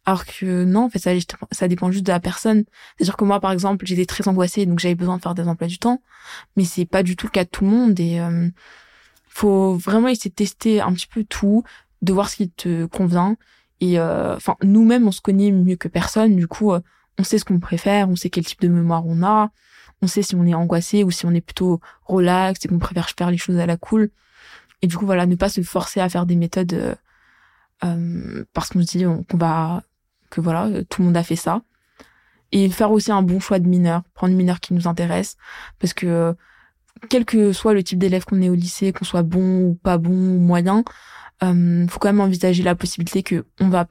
Alors 0.08 0.26
que 0.26 0.64
non, 0.64 0.86
en 0.86 0.90
fait, 0.90 1.00
ça, 1.00 1.12
ça 1.52 1.68
dépend 1.68 1.92
juste 1.92 2.06
de 2.06 2.12
la 2.12 2.20
personne. 2.20 2.64
C'est 2.98 3.04
sûr 3.04 3.18
que 3.18 3.26
moi, 3.26 3.40
par 3.42 3.52
exemple, 3.52 3.86
j'étais 3.86 4.06
très 4.06 4.28
angoissée, 4.28 4.66
donc 4.66 4.80
j'avais 4.80 4.96
besoin 4.96 5.18
de 5.18 5.22
faire 5.22 5.36
des 5.36 5.48
emplois 5.48 5.68
du 5.68 5.78
temps. 5.78 6.02
Mais 6.56 6.64
c'est 6.64 6.86
pas 6.86 7.04
du 7.04 7.16
tout 7.16 7.28
le 7.28 7.32
cas 7.32 7.44
de 7.44 7.50
tout 7.50 7.66
le 7.66 7.70
monde. 7.70 8.00
Et 8.00 8.20
euh, 8.20 8.50
faut 9.28 9.76
vraiment 9.76 10.08
essayer 10.08 10.30
de 10.30 10.36
tester 10.36 10.82
un 10.82 10.94
petit 10.94 11.08
peu 11.08 11.26
tout, 11.26 11.64
de 12.02 12.14
voir 12.14 12.30
ce 12.30 12.38
qui 12.38 12.50
te 12.50 12.86
convient. 12.86 13.36
Et 13.80 14.00
euh, 14.00 14.36
enfin, 14.36 14.56
nous-mêmes, 14.64 15.08
on 15.08 15.12
se 15.12 15.22
connaît 15.22 15.52
mieux 15.52 15.76
que 15.76 15.88
personne. 15.88 16.36
Du 16.36 16.48
coup, 16.48 16.74
euh, 16.74 16.80
on 17.18 17.24
sait 17.24 17.38
ce 17.38 17.46
qu'on 17.46 17.60
préfère, 17.60 18.10
on 18.10 18.16
sait 18.16 18.30
quel 18.30 18.46
type 18.46 18.62
de 18.62 18.68
mémoire 18.68 19.06
on 19.06 19.24
a, 19.24 19.50
on 20.02 20.08
sait 20.08 20.22
si 20.22 20.36
on 20.36 20.46
est 20.46 20.54
angoissé 20.54 21.04
ou 21.04 21.12
si 21.12 21.26
on 21.26 21.32
est 21.32 21.42
plutôt 21.42 21.80
relax 22.04 22.64
et 22.64 22.68
qu'on 22.68 22.80
préfère 22.80 23.10
faire 23.10 23.32
les 23.32 23.38
choses 23.38 23.58
à 23.58 23.66
la 23.66 23.78
cool. 23.78 24.10
Et 24.82 24.88
du 24.88 24.98
coup, 24.98 25.06
voilà, 25.06 25.26
ne 25.26 25.36
pas 25.36 25.50
se 25.50 25.62
forcer 25.62 26.00
à 26.00 26.10
faire 26.10 26.26
des 26.26 26.36
méthodes 26.36 26.98
euh, 27.84 28.44
parce 28.54 28.70
qu'on 28.70 28.82
se 28.82 28.98
dit 28.98 29.04
qu'on 29.04 29.38
va 29.38 29.84
que 30.30 30.42
voilà, 30.42 30.66
euh, 30.68 30.84
tout 30.90 31.02
le 31.02 31.08
monde 31.08 31.18
a 31.18 31.24
fait 31.24 31.36
ça. 31.36 31.62
Et 32.52 32.70
faire 32.70 32.92
aussi 32.92 33.12
un 33.12 33.22
bon 33.22 33.40
choix 33.40 33.60
de 33.60 33.68
mineur, 33.68 34.04
prendre 34.14 34.32
une 34.32 34.38
mineure 34.38 34.60
qui 34.60 34.74
nous 34.74 34.88
intéresse, 34.88 35.36
parce 35.80 35.94
que 35.94 36.08
euh, 36.08 36.34
quel 37.10 37.26
que 37.26 37.52
soit 37.54 37.74
le 37.74 37.84
type 37.84 38.00
d'élève 38.00 38.24
qu'on 38.26 38.42
est 38.42 38.50
au 38.50 38.56
lycée, 38.56 38.94
qu'on 38.94 39.06
soit 39.06 39.24
bon 39.24 39.62
ou 39.62 39.76
pas 39.76 39.98
bon 39.98 40.14
ou 40.14 40.40
moyen, 40.40 40.84
euh, 41.44 41.88
faut 41.88 42.00
quand 42.00 42.10
même 42.10 42.22
envisager 42.22 42.64
la 42.64 42.76
possibilité 42.76 43.24
que 43.24 43.46
on 43.60 43.70
va 43.70 43.86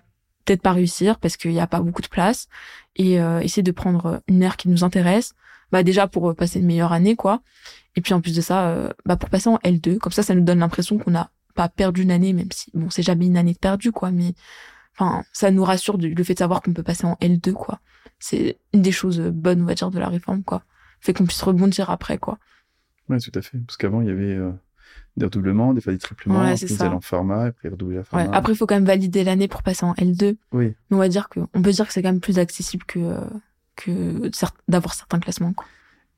peut-être 0.45 0.63
pas 0.63 0.73
réussir 0.73 1.19
parce 1.19 1.37
qu'il 1.37 1.53
n'y 1.53 1.61
a 1.61 1.67
pas 1.67 1.81
beaucoup 1.81 2.03
de 2.03 2.09
place 2.09 2.49
et 2.95 3.21
euh, 3.21 3.41
essayer 3.41 3.63
de 3.63 3.73
prendre 3.73 4.23
une 4.29 4.43
heure 4.43 4.57
qui 4.57 4.69
nous 4.69 4.85
intéresse 4.85 5.35
bah 5.73 5.83
déjà 5.83 6.07
pour 6.07 6.35
passer 6.37 6.61
une 6.61 6.67
meilleure 6.67 6.93
année 6.93 7.17
quoi 7.17 7.43
et 7.97 8.01
puis 8.01 8.15
en 8.15 8.21
plus 8.21 8.35
de 8.35 8.41
ça 8.41 8.93
bah 9.05 9.17
pour 9.17 9.31
passer 9.31 9.49
en 9.49 9.57
L2 9.65 9.99
comme 9.99 10.13
ça 10.13 10.23
ça 10.23 10.35
nous 10.35 10.45
donne 10.45 10.61
l'impression 10.61 10.99
qu'on 10.99 11.11
n'a 11.11 11.31
pas 11.57 11.69
perdu 11.69 12.03
une 12.03 12.13
année 12.13 12.33
même 12.33 12.53
si 12.53 12.71
bon 12.75 12.89
c'est 12.91 13.03
jamais 13.03 13.27
une 13.27 13.37
année 13.37 13.57
perdue 13.61 13.91
quoi 13.91 14.13
mais 14.13 14.35
Enfin, 14.99 15.25
ça 15.33 15.51
nous 15.51 15.65
rassure 15.65 15.99
le 15.99 16.25
fait 16.25 16.33
de 16.33 16.39
savoir 16.39 16.63
qu'on 16.63 16.73
peut 16.73 16.83
passer 16.83 17.07
en 17.07 17.15
L2, 17.21 17.53
quoi. 17.53 17.81
C'est 18.19 18.59
une 18.73 18.81
des 18.81 18.93
choses 18.93 19.21
bonnes, 19.21 19.63
on 19.63 19.67
va 19.67 19.75
dire, 19.75 19.91
de 19.91 19.99
la 19.99 20.09
réforme, 20.09 20.43
quoi. 20.43 20.63
Fait 21.01 21.13
qu'on 21.13 21.27
puisse 21.27 21.43
rebondir 21.43 21.91
après, 21.91 22.17
quoi. 22.17 22.39
Ouais, 23.09 23.19
tout 23.19 23.33
à 23.35 23.43
fait. 23.43 23.59
Parce 23.59 23.77
qu'avant, 23.77 24.01
il 24.01 24.09
y 24.09 24.11
avait 24.11 24.35
euh, 24.35 24.53
des 25.17 25.25
redoublements, 25.25 25.73
des 25.73 25.81
fois 25.81 25.93
des 25.93 25.99
triplements, 25.99 26.43
ouais, 26.43 26.57
c'est 26.57 26.83
en 26.83 27.01
format, 27.01 27.45
après 27.45 27.69
redoubler 27.69 28.03
format. 28.05 28.27
Ouais. 28.27 28.37
Après, 28.37 28.53
il 28.53 28.57
faut 28.57 28.67
quand 28.67 28.75
même 28.75 28.85
valider 28.85 29.25
l'année 29.25 29.49
pour 29.49 29.63
passer 29.63 29.85
en 29.85 29.95
L2. 29.95 30.37
Oui. 30.53 30.75
Mais 30.91 30.97
on 30.97 30.99
va 30.99 31.09
dire 31.09 31.29
que, 31.29 31.41
on 31.55 31.63
peut 31.63 31.71
dire 31.71 31.87
que 31.87 31.93
c'est 31.93 32.03
quand 32.03 32.13
même 32.13 32.21
plus 32.21 32.39
accessible 32.39 32.85
que, 32.85 32.99
euh, 32.99 33.21
que 33.77 34.31
d'avoir 34.69 34.95
certains 34.95 35.19
classements, 35.19 35.53
quoi. 35.53 35.67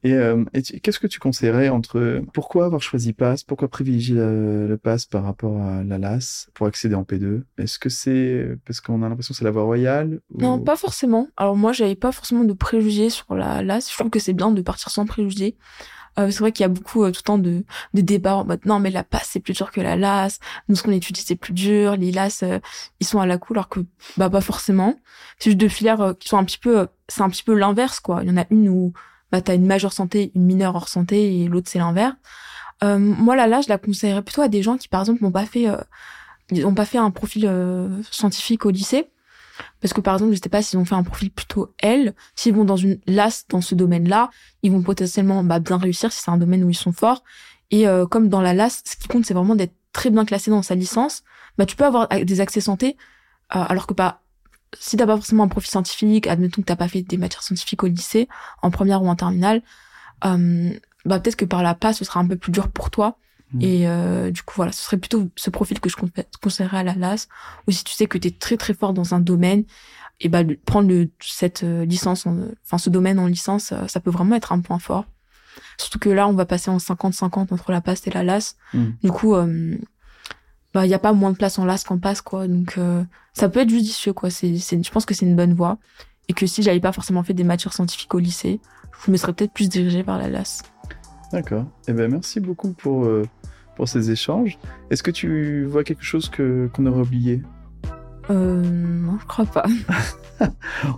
Et, 0.05 0.12
euh, 0.12 0.44
qu'est-ce 0.82 1.01
que 1.01 1.09
tu 1.09 1.18
conseillerais 1.18 1.70
entre 1.70 2.22
pourquoi 2.32 2.66
avoir 2.66 2.80
choisi 2.80 3.12
PASS, 3.12 3.42
pourquoi 3.42 3.66
privilégier 3.66 4.14
le, 4.14 4.68
le 4.68 4.76
PASS 4.76 5.07
par 5.07 5.24
rapport 5.24 5.61
à 5.61 5.82
la 5.82 5.99
LAS 5.99 6.49
pour 6.55 6.68
accéder 6.68 6.94
en 6.94 7.03
P2 7.03 7.42
Est-ce 7.59 7.80
que 7.80 7.88
c'est 7.88 8.57
parce 8.64 8.80
qu'on 8.80 9.03
a 9.03 9.09
l'impression 9.09 9.32
que 9.32 9.38
c'est 9.38 9.44
la 9.44 9.51
voie 9.51 9.64
royale 9.64 10.20
Non, 10.36 10.61
pas 10.61 10.76
forcément. 10.76 11.28
Alors 11.36 11.57
moi, 11.57 11.72
j'avais 11.72 11.96
pas 11.96 12.12
forcément 12.12 12.44
de 12.44 12.53
préjugés 12.53 13.11
sur 13.11 13.34
la 13.34 13.61
LAS. 13.62 13.88
Je 13.90 13.94
trouve 13.96 14.11
que 14.11 14.20
c'est 14.20 14.34
bien 14.34 14.53
de 14.53 14.62
partir 14.62 14.90
sans 14.90 15.05
préjugés. 15.05 15.57
Euh, 16.19 16.31
c'est 16.31 16.41
vrai 16.41 16.53
qu'il 16.53 16.62
y 16.62 16.66
a 16.66 16.69
beaucoup 16.69 17.05
euh, 17.05 17.11
tout 17.11 17.21
le 17.21 17.27
temps 17.27 17.39
de, 17.39 17.64
de 17.95 18.01
débats 18.01 18.37
en 18.37 18.45
mode 18.45 18.64
non 18.66 18.81
mais 18.81 18.91
la 18.91 19.05
PASS 19.05 19.31
c'est 19.33 19.41
plus 19.41 19.55
dur 19.55 19.71
que 19.71 19.81
la 19.81 19.97
LAS. 19.97 20.39
Nous 20.69 20.77
ce 20.77 20.83
qu'on 20.83 20.93
étudie 20.93 21.23
c'est 21.25 21.37
plus 21.37 21.53
dur. 21.53 21.97
Les 21.97 22.12
LAS 22.12 22.41
euh, 22.43 22.59
ils 23.01 23.07
sont 23.07 23.21
à 23.21 23.27
la 23.27 23.39
cool 23.39 23.59
alors 23.59 23.69
que 23.69 23.81
bah 24.16 24.29
pas 24.31 24.41
forcément. 24.41 24.97
C'est 25.39 25.51
juste 25.51 25.61
deux 25.61 25.69
filières 25.69 26.01
euh, 26.01 26.12
qui 26.14 26.29
sont 26.29 26.39
un 26.39 26.45
petit 26.45 26.59
peu 26.59 26.89
c'est 27.09 27.23
un 27.23 27.31
petit 27.31 27.43
peu 27.43 27.55
l'inverse 27.55 28.01
quoi. 28.01 28.21
Il 28.23 28.29
y 28.29 28.33
en 28.33 28.37
a 28.37 28.47
une 28.51 28.69
où 28.69 28.93
bah 29.33 29.41
t'as 29.41 29.55
une 29.55 29.66
majeure 29.66 29.93
santé, 29.93 30.33
une 30.35 30.45
mineure 30.45 30.75
hors 30.75 30.89
santé 30.89 31.41
et 31.41 31.49
l'autre 31.49 31.69
c'est 31.71 31.79
l'inverse. 31.79 32.16
Euh, 32.85 32.99
moi 32.99 33.35
là 33.35 33.47
là 33.47 33.61
je 33.61 33.69
la 33.69 33.79
conseillerais 33.79 34.23
plutôt 34.23 34.43
à 34.43 34.49
des 34.49 34.62
gens 34.62 34.77
qui 34.77 34.89
par 34.89 35.01
exemple 35.01 35.23
n'ont 35.23 35.33
pas 35.33 35.47
fait 35.47 35.69
euh, 35.69 35.77
ont 36.64 36.75
pas 36.75 36.85
fait 36.85 36.99
un 36.99 37.11
profil 37.11 37.45
euh, 37.47 38.03
scientifique 38.11 38.64
au 38.66 38.71
lycée 38.71 39.09
parce 39.80 39.92
que 39.92 40.00
par 40.00 40.14
exemple 40.14 40.34
je 40.34 40.40
sais 40.42 40.48
pas 40.48 40.62
s'ils 40.62 40.78
ont 40.78 40.84
fait 40.84 40.94
un 40.94 41.02
profil 41.02 41.30
plutôt 41.30 41.72
L 41.78 42.14
s'ils 42.34 42.54
vont 42.54 42.64
dans 42.64 42.76
une 42.76 42.98
LAS 43.06 43.44
dans 43.48 43.61
ce 43.61 43.74
domaine-là 43.74 44.30
ils 44.62 44.72
vont 44.72 44.82
potentiellement 44.82 45.42
bah, 45.44 45.61
bien 45.61 45.78
réussir 45.78 46.12
si 46.12 46.22
c'est 46.22 46.30
un 46.30 46.36
domaine 46.36 46.64
où 46.64 46.70
ils 46.70 46.74
sont 46.74 46.92
forts 46.92 47.22
et 47.70 47.86
euh, 47.86 48.06
comme 48.06 48.28
dans 48.28 48.40
la 48.40 48.54
LAS 48.54 48.82
ce 48.84 48.96
qui 48.96 49.09
compte 49.09 49.26
c'est 49.26 49.34
vraiment 49.34 49.54
d'être 49.54 49.74
très 49.92 50.11
bien 50.11 50.24
classé 50.24 50.50
dans 50.50 50.62
sa 50.62 50.74
licence 50.74 51.22
bah 51.56 51.66
tu 51.66 51.76
peux 51.76 51.84
avoir 51.84 52.09
des 52.09 52.40
accès 52.40 52.61
santé 52.61 52.96
alors 53.50 53.86
que 53.86 53.94
pas 53.94 54.20
si 54.78 54.96
t'as 54.96 55.06
pas 55.06 55.16
forcément 55.16 55.44
un 55.44 55.48
profil 55.48 55.70
scientifique, 55.70 56.26
admettons 56.26 56.62
que 56.62 56.66
t'as 56.66 56.76
pas 56.76 56.88
fait 56.88 57.02
des 57.02 57.16
matières 57.16 57.42
scientifiques 57.42 57.82
au 57.82 57.86
lycée, 57.86 58.28
en 58.62 58.70
première 58.70 59.02
ou 59.02 59.09
en 59.09 59.16
terminale, 59.16 59.62
euh, 60.24 60.70
bah 61.04 61.20
peut-être 61.20 61.36
que 61.36 61.44
par 61.44 61.62
la 61.62 61.74
passe 61.74 61.98
ce 61.98 62.04
sera 62.04 62.20
un 62.20 62.26
peu 62.26 62.36
plus 62.36 62.52
dur 62.52 62.68
pour 62.68 62.90
toi. 62.90 63.16
Mhm. 63.55 63.62
Et 63.62 63.88
euh, 63.88 64.30
du 64.30 64.42
coup 64.42 64.55
voilà, 64.57 64.72
ce 64.72 64.82
serait 64.82 64.99
plutôt 64.99 65.28
ce 65.36 65.49
profil 65.51 65.80
que 65.80 65.88
je 65.88 65.96
con- 65.96 66.11
conseillerais 66.42 66.78
à 66.78 66.82
la 66.82 66.94
LAS. 66.94 67.28
Ou 67.66 67.70
si 67.70 67.82
tu 67.84 67.94
sais 67.94 68.07
que 68.07 68.18
t'es 68.18 68.30
très 68.30 68.57
très 68.57 68.74
fort 68.74 68.92
dans 68.92 69.14
un 69.14 69.20
domaine, 69.20 69.64
et 70.20 70.28
bah 70.28 70.42
le- 70.42 70.57
prendre 70.57 70.88
le, 70.88 71.11
cette 71.20 71.62
euh, 71.64 71.84
licence, 71.84 72.26
en- 72.26 72.36
enfin 72.66 72.76
ce 72.78 72.90
domaine 72.90 73.18
en 73.18 73.26
licence, 73.26 73.72
euh, 73.72 73.86
ça 73.86 74.01
peut 74.01 74.11
vraiment 74.11 74.34
être 74.36 74.53
un 74.53 74.61
point 74.61 74.78
fort. 74.78 75.07
Surtout 75.78 75.99
que 75.99 76.09
là 76.11 76.28
on 76.28 76.32
va 76.34 76.44
passer 76.44 76.70
en 76.70 76.76
50-50 76.78 77.53
entre 77.53 77.72
la 77.72 77.80
passe 77.80 78.07
et 78.07 78.11
la 78.11 78.22
LAS. 78.22 78.57
Mhm. 78.74 78.94
Du 79.03 79.11
coup, 79.11 79.34
euh, 79.34 79.76
bah 80.74 80.84
il 80.86 80.90
y 80.90 80.94
a 80.94 80.99
pas 80.99 81.12
moins 81.14 81.32
de 81.32 81.36
place 81.36 81.59
en 81.59 81.64
LAS 81.64 81.84
qu'en 81.84 81.99
passe 81.99 82.20
quoi. 82.20 82.46
Donc 82.49 82.76
euh, 82.78 83.03
ça 83.32 83.49
peut 83.49 83.61
être 83.61 83.70
judicieux 83.70 84.12
quoi. 84.12 84.28
C'est, 84.30 84.59
c'est, 84.59 84.82
je 84.82 84.90
pense 84.90 85.07
que 85.07 85.14
c'est 85.14 85.24
une 85.26 85.36
bonne 85.36 85.55
voie 85.55 85.78
et 86.28 86.34
que 86.34 86.46
si 86.46 86.62
j'avais 86.62 86.80
pas 86.80 86.92
forcément 86.92 87.22
fait 87.22 87.32
des 87.34 87.44
matières 87.44 87.72
scientifiques 87.72 88.12
au 88.14 88.18
lycée, 88.18 88.61
je 89.07 89.11
me 89.11 89.16
serais 89.16 89.32
peut-être 89.32 89.53
plus 89.55 89.68
dirigée 89.70 90.03
vers 90.03 90.18
la 90.18 90.28
LAS. 90.28 90.62
D'accord. 91.32 91.66
Eh 91.86 91.92
ben, 91.92 92.11
merci 92.11 92.40
beaucoup 92.40 92.72
pour, 92.72 93.05
euh, 93.05 93.26
pour 93.79 93.89
ces 93.89 94.11
échanges. 94.11 94.59
Est-ce 94.91 95.05
que 95.05 95.12
tu 95.12 95.64
vois 95.64 95.85
quelque 95.85 96.03
chose 96.03 96.29
que, 96.29 96.68
qu'on 96.74 96.85
aurait 96.87 97.03
oublié? 97.03 97.43
Euh, 98.29 98.61
non, 98.61 99.16
je 99.20 99.26
crois 99.26 99.47
pas. 99.47 99.64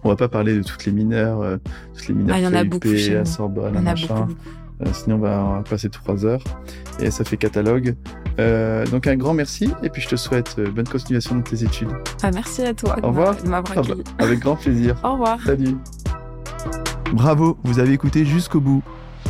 On 0.02 0.08
va 0.08 0.16
pas 0.16 0.28
parler 0.28 0.56
de 0.56 0.62
toutes 0.62 0.86
les 0.86 0.92
mineurs, 0.92 1.42
euh, 1.42 1.58
toutes 1.94 2.08
les 2.08 2.14
mineurs 2.14 2.36
Ah, 2.36 2.40
il 2.40 2.44
y 2.44 2.46
en 2.48 2.54
a 2.54 2.64
beaucoup 2.64 2.88
chez 2.88 3.18
à. 3.18 3.24
Sorbonne, 3.26 3.74
Il 3.74 3.76
y 3.76 3.78
en 3.82 3.86
a 3.86 3.90
machin. 3.90 4.14
beaucoup. 4.14 4.28
beaucoup. 4.28 4.40
Euh, 4.80 4.86
sinon, 4.94 5.16
on 5.16 5.18
va, 5.18 5.44
on 5.44 5.52
va 5.56 5.62
passer 5.62 5.90
trois 5.90 6.24
heures. 6.24 6.42
Et 7.00 7.10
ça 7.10 7.22
fait 7.22 7.36
catalogue. 7.36 7.96
Euh, 8.38 8.86
donc, 8.86 9.06
un 9.06 9.16
grand 9.16 9.34
merci. 9.34 9.70
Et 9.82 9.90
puis, 9.90 10.00
je 10.00 10.08
te 10.08 10.16
souhaite 10.16 10.58
bonne 10.58 10.88
continuation 10.88 11.36
de 11.36 11.42
tes 11.42 11.62
études. 11.62 11.90
Ah, 12.22 12.30
merci 12.32 12.62
à 12.62 12.72
toi 12.72 12.96
Au 13.02 13.08
revoir. 13.08 13.36
Ah 13.52 13.60
bah, 13.60 13.82
avec 14.18 14.38
grand 14.38 14.56
plaisir. 14.56 14.96
Au 15.04 15.12
revoir. 15.12 15.38
Salut. 15.42 15.76
Bravo, 17.12 17.58
vous 17.62 17.78
avez 17.78 17.92
écouté 17.92 18.24
jusqu'au 18.24 18.60
bout. 18.60 18.82